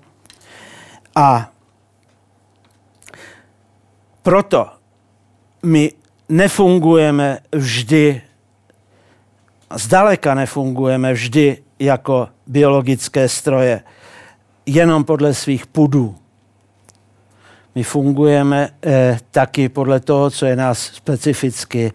A 1.14 1.50
proto 4.22 4.70
my 5.62 5.92
nefungujeme 6.28 7.38
vždy, 7.52 8.22
zdaleka 9.74 10.34
nefungujeme 10.34 11.12
vždy 11.12 11.62
jako 11.78 12.28
biologické 12.46 13.28
stroje, 13.28 13.82
jenom 14.66 15.04
podle 15.04 15.34
svých 15.34 15.66
pudů. 15.66 16.16
My 17.74 17.82
fungujeme 17.82 18.68
eh, 18.82 19.18
taky 19.30 19.68
podle 19.68 20.00
toho, 20.00 20.30
co 20.30 20.46
je 20.46 20.56
nás 20.56 20.78
specificky 20.78 21.92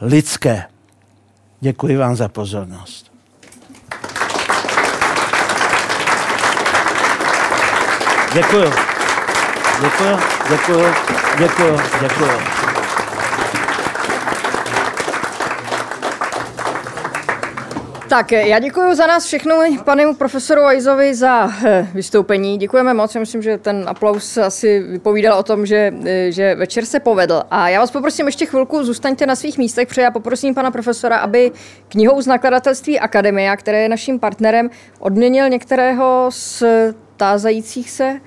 lidské. 0.00 0.77
Děkuji 1.60 1.96
vám 1.96 2.16
za 2.16 2.28
pozornost. 2.28 3.12
Děkuji. 8.32 8.72
Děkuji, 9.80 10.16
děkuji, 10.50 10.94
děkuji, 11.38 11.78
děkuji. 12.00 12.57
Tak, 18.08 18.32
já 18.32 18.58
děkuji 18.58 18.94
za 18.94 19.06
nás 19.06 19.26
všechno 19.26 19.56
panu 19.84 20.14
profesoru 20.14 20.62
Ajzovi 20.62 21.14
za 21.14 21.50
eh, 21.66 21.88
vystoupení. 21.94 22.58
Děkujeme 22.58 22.94
moc, 22.94 23.14
já 23.14 23.20
myslím, 23.20 23.42
že 23.42 23.58
ten 23.58 23.84
aplaus 23.86 24.38
asi 24.38 24.80
vypovídal 24.80 25.38
o 25.38 25.42
tom, 25.42 25.66
že, 25.66 25.92
eh, 26.04 26.32
že 26.32 26.54
večer 26.54 26.84
se 26.84 27.00
povedl. 27.00 27.42
A 27.50 27.68
já 27.68 27.80
vás 27.80 27.90
poprosím 27.90 28.26
ještě 28.26 28.46
chvilku, 28.46 28.84
zůstaňte 28.84 29.26
na 29.26 29.36
svých 29.36 29.58
místech, 29.58 29.88
protože 29.88 30.00
já 30.00 30.10
poprosím 30.10 30.54
pana 30.54 30.70
profesora, 30.70 31.18
aby 31.18 31.52
knihou 31.88 32.22
z 32.22 32.26
nakladatelství 32.26 33.00
Akademia, 33.00 33.56
které 33.56 33.82
je 33.82 33.88
naším 33.88 34.18
partnerem, 34.18 34.70
odměnil 34.98 35.48
některého 35.48 36.26
z 36.32 36.62
tázajících 37.16 37.90
se 37.90 38.20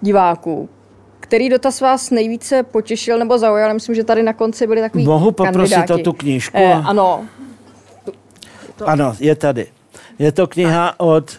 diváků. 0.00 0.68
Který 1.20 1.48
dotaz 1.48 1.80
vás 1.80 2.10
nejvíce 2.10 2.62
potěšil 2.62 3.18
nebo 3.18 3.38
zaujal? 3.38 3.74
Myslím, 3.74 3.94
že 3.94 4.04
tady 4.04 4.22
na 4.22 4.32
konci 4.32 4.66
byli 4.66 4.80
takový 4.80 5.04
Mohu 5.04 5.32
poprosit 5.32 5.74
kandidáti. 5.74 6.02
o 6.02 6.04
tu 6.04 6.12
knížku? 6.12 6.56
Eh, 6.60 6.72
ano, 6.72 7.24
to... 8.76 8.88
Ano, 8.88 9.14
je 9.20 9.34
tady. 9.34 9.66
Je 10.18 10.32
to 10.32 10.46
kniha 10.46 10.94
od 10.96 11.32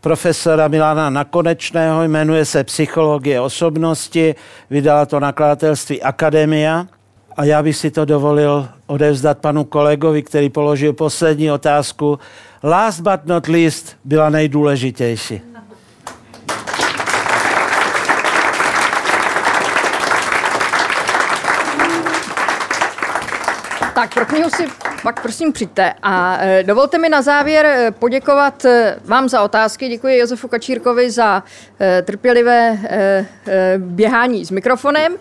profesora 0.00 0.68
Milana 0.68 1.10
Nakonečného, 1.10 2.02
jmenuje 2.02 2.44
se 2.44 2.64
Psychologie 2.64 3.40
osobnosti, 3.40 4.34
vydala 4.70 5.06
to 5.06 5.20
nakladatelství 5.20 6.02
Akademia. 6.02 6.86
A 7.36 7.44
já 7.44 7.62
bych 7.62 7.76
si 7.76 7.90
to 7.90 8.04
dovolil 8.04 8.68
odevzdat 8.86 9.38
panu 9.38 9.64
kolegovi, 9.64 10.22
který 10.22 10.50
položil 10.50 10.92
poslední 10.92 11.50
otázku. 11.50 12.18
Last 12.62 13.00
but 13.00 13.26
not 13.26 13.48
least 13.48 13.96
byla 14.04 14.30
nejdůležitější. 14.30 15.42
Tak 23.94 24.14
pro 24.14 24.26
knihu 24.26 24.50
si 24.50 24.66
pak 25.02 25.22
prosím 25.22 25.52
přijďte. 25.52 25.94
A 26.02 26.38
e, 26.40 26.62
dovolte 26.62 26.98
mi 26.98 27.08
na 27.08 27.22
závěr 27.22 27.66
e, 27.66 27.90
poděkovat 27.90 28.64
e, 28.64 28.96
vám 29.04 29.28
za 29.28 29.42
otázky. 29.42 29.88
Děkuji 29.88 30.18
Josefu 30.18 30.48
Kačírkovi 30.48 31.10
za 31.10 31.42
trpělivé 32.04 32.78
běhání 33.78 34.44
s 34.44 34.50
mikrofonem. 34.50 35.16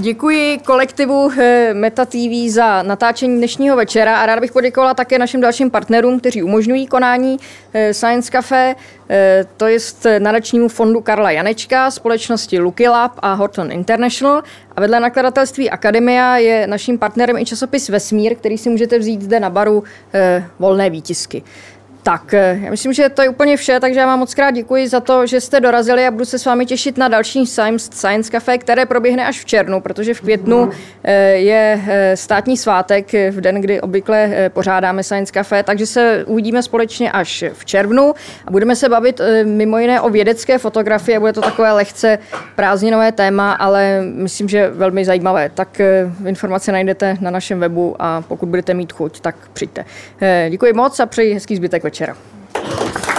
Děkuji 0.00 0.58
kolektivu 0.58 1.30
eh, 1.38 1.74
Meta 1.74 2.04
TV 2.04 2.48
za 2.48 2.82
natáčení 2.82 3.36
dnešního 3.36 3.76
večera 3.76 4.20
a 4.20 4.26
ráda 4.26 4.40
bych 4.40 4.52
poděkovala 4.52 4.94
také 4.94 5.18
našim 5.18 5.40
dalším 5.40 5.70
partnerům, 5.70 6.20
kteří 6.20 6.42
umožňují 6.42 6.86
konání 6.86 7.36
eh, 7.72 7.94
Science 7.94 8.30
Cafe, 8.30 8.74
eh, 9.10 9.44
to 9.56 9.66
je 9.66 9.78
nadačnímu 10.18 10.68
fondu 10.68 11.00
Karla 11.00 11.30
Janečka, 11.30 11.90
společnosti 11.90 12.58
Lucky 12.58 12.88
Lab 12.88 13.12
a 13.18 13.32
Horton 13.32 13.72
International. 13.72 14.42
A 14.76 14.80
vedle 14.80 15.00
nakladatelství 15.00 15.70
Akademia 15.70 16.36
je 16.36 16.66
naším 16.66 16.98
partnerem 16.98 17.36
i 17.36 17.44
časopis 17.44 17.88
Vesmír, 17.88 18.34
který 18.34 18.58
si 18.58 18.70
můžete 18.70 18.98
vzít 18.98 19.22
zde 19.22 19.40
na 19.40 19.50
baru 19.50 19.84
volné 20.58 20.90
výtisky. 20.90 21.42
Tak, 22.02 22.34
eh, 22.34 22.58
já 22.62 22.70
myslím, 22.70 22.92
že 22.92 23.08
to 23.08 23.22
je 23.22 23.28
úplně 23.28 23.56
vše, 23.56 23.80
takže 23.80 24.00
já 24.00 24.06
vám 24.06 24.18
moc 24.18 24.34
krát 24.34 24.50
děkuji 24.50 24.88
za 24.88 25.00
to, 25.00 25.26
že 25.26 25.40
jste 25.40 25.60
dorazili 25.60 26.06
a 26.06 26.10
budu 26.10 26.24
se 26.24 26.38
s 26.38 26.44
vámi 26.44 26.66
těšit 26.66 26.98
na 26.98 27.08
další 27.08 27.46
Science, 27.46 27.90
Science 27.92 28.30
Cafe, 28.30 28.58
které 28.58 28.86
proběhne 28.86 29.26
až 29.26 29.40
v 29.40 29.44
červnu, 29.44 29.80
protože 29.80 30.14
v 30.14 30.20
květnu 30.20 30.70
eh, 31.04 31.14
je 31.32 31.80
eh, 31.88 32.16
státní 32.16 32.56
svátek, 32.56 33.12
v 33.12 33.40
den, 33.40 33.60
kdy 33.60 33.80
obvykle 33.80 34.30
pořádáme 34.48 35.02
Science 35.02 35.32
Cafe, 35.32 35.62
takže 35.62 35.86
se 35.86 36.24
uvidíme 36.26 36.62
společně 36.62 37.12
až 37.12 37.44
v 37.52 37.64
červnu 37.64 38.14
a 38.46 38.50
budeme 38.50 38.76
se 38.76 38.88
bavit 38.88 39.20
mimo 39.44 39.78
jiné 39.78 40.00
o 40.00 40.10
vědecké 40.10 40.58
fotografii. 40.58 41.18
Bude 41.18 41.32
to 41.32 41.40
takové 41.40 41.72
lehce 41.72 42.18
prázdninové 42.56 43.12
téma, 43.12 43.52
ale 43.52 44.02
myslím, 44.02 44.48
že 44.48 44.68
velmi 44.68 45.04
zajímavé. 45.04 45.50
Tak 45.54 45.80
informace 46.26 46.72
najdete 46.72 47.16
na 47.20 47.30
našem 47.30 47.60
webu 47.60 47.96
a 47.98 48.22
pokud 48.28 48.48
budete 48.48 48.74
mít 48.74 48.92
chuť, 48.92 49.20
tak 49.20 49.34
přijďte. 49.52 49.84
Děkuji 50.50 50.72
moc 50.72 51.00
a 51.00 51.06
přeji 51.06 51.34
hezký 51.34 51.56
zbytek 51.56 51.82
večera. 51.84 51.97
Muchas 51.98 52.16
gracias. 52.54 53.17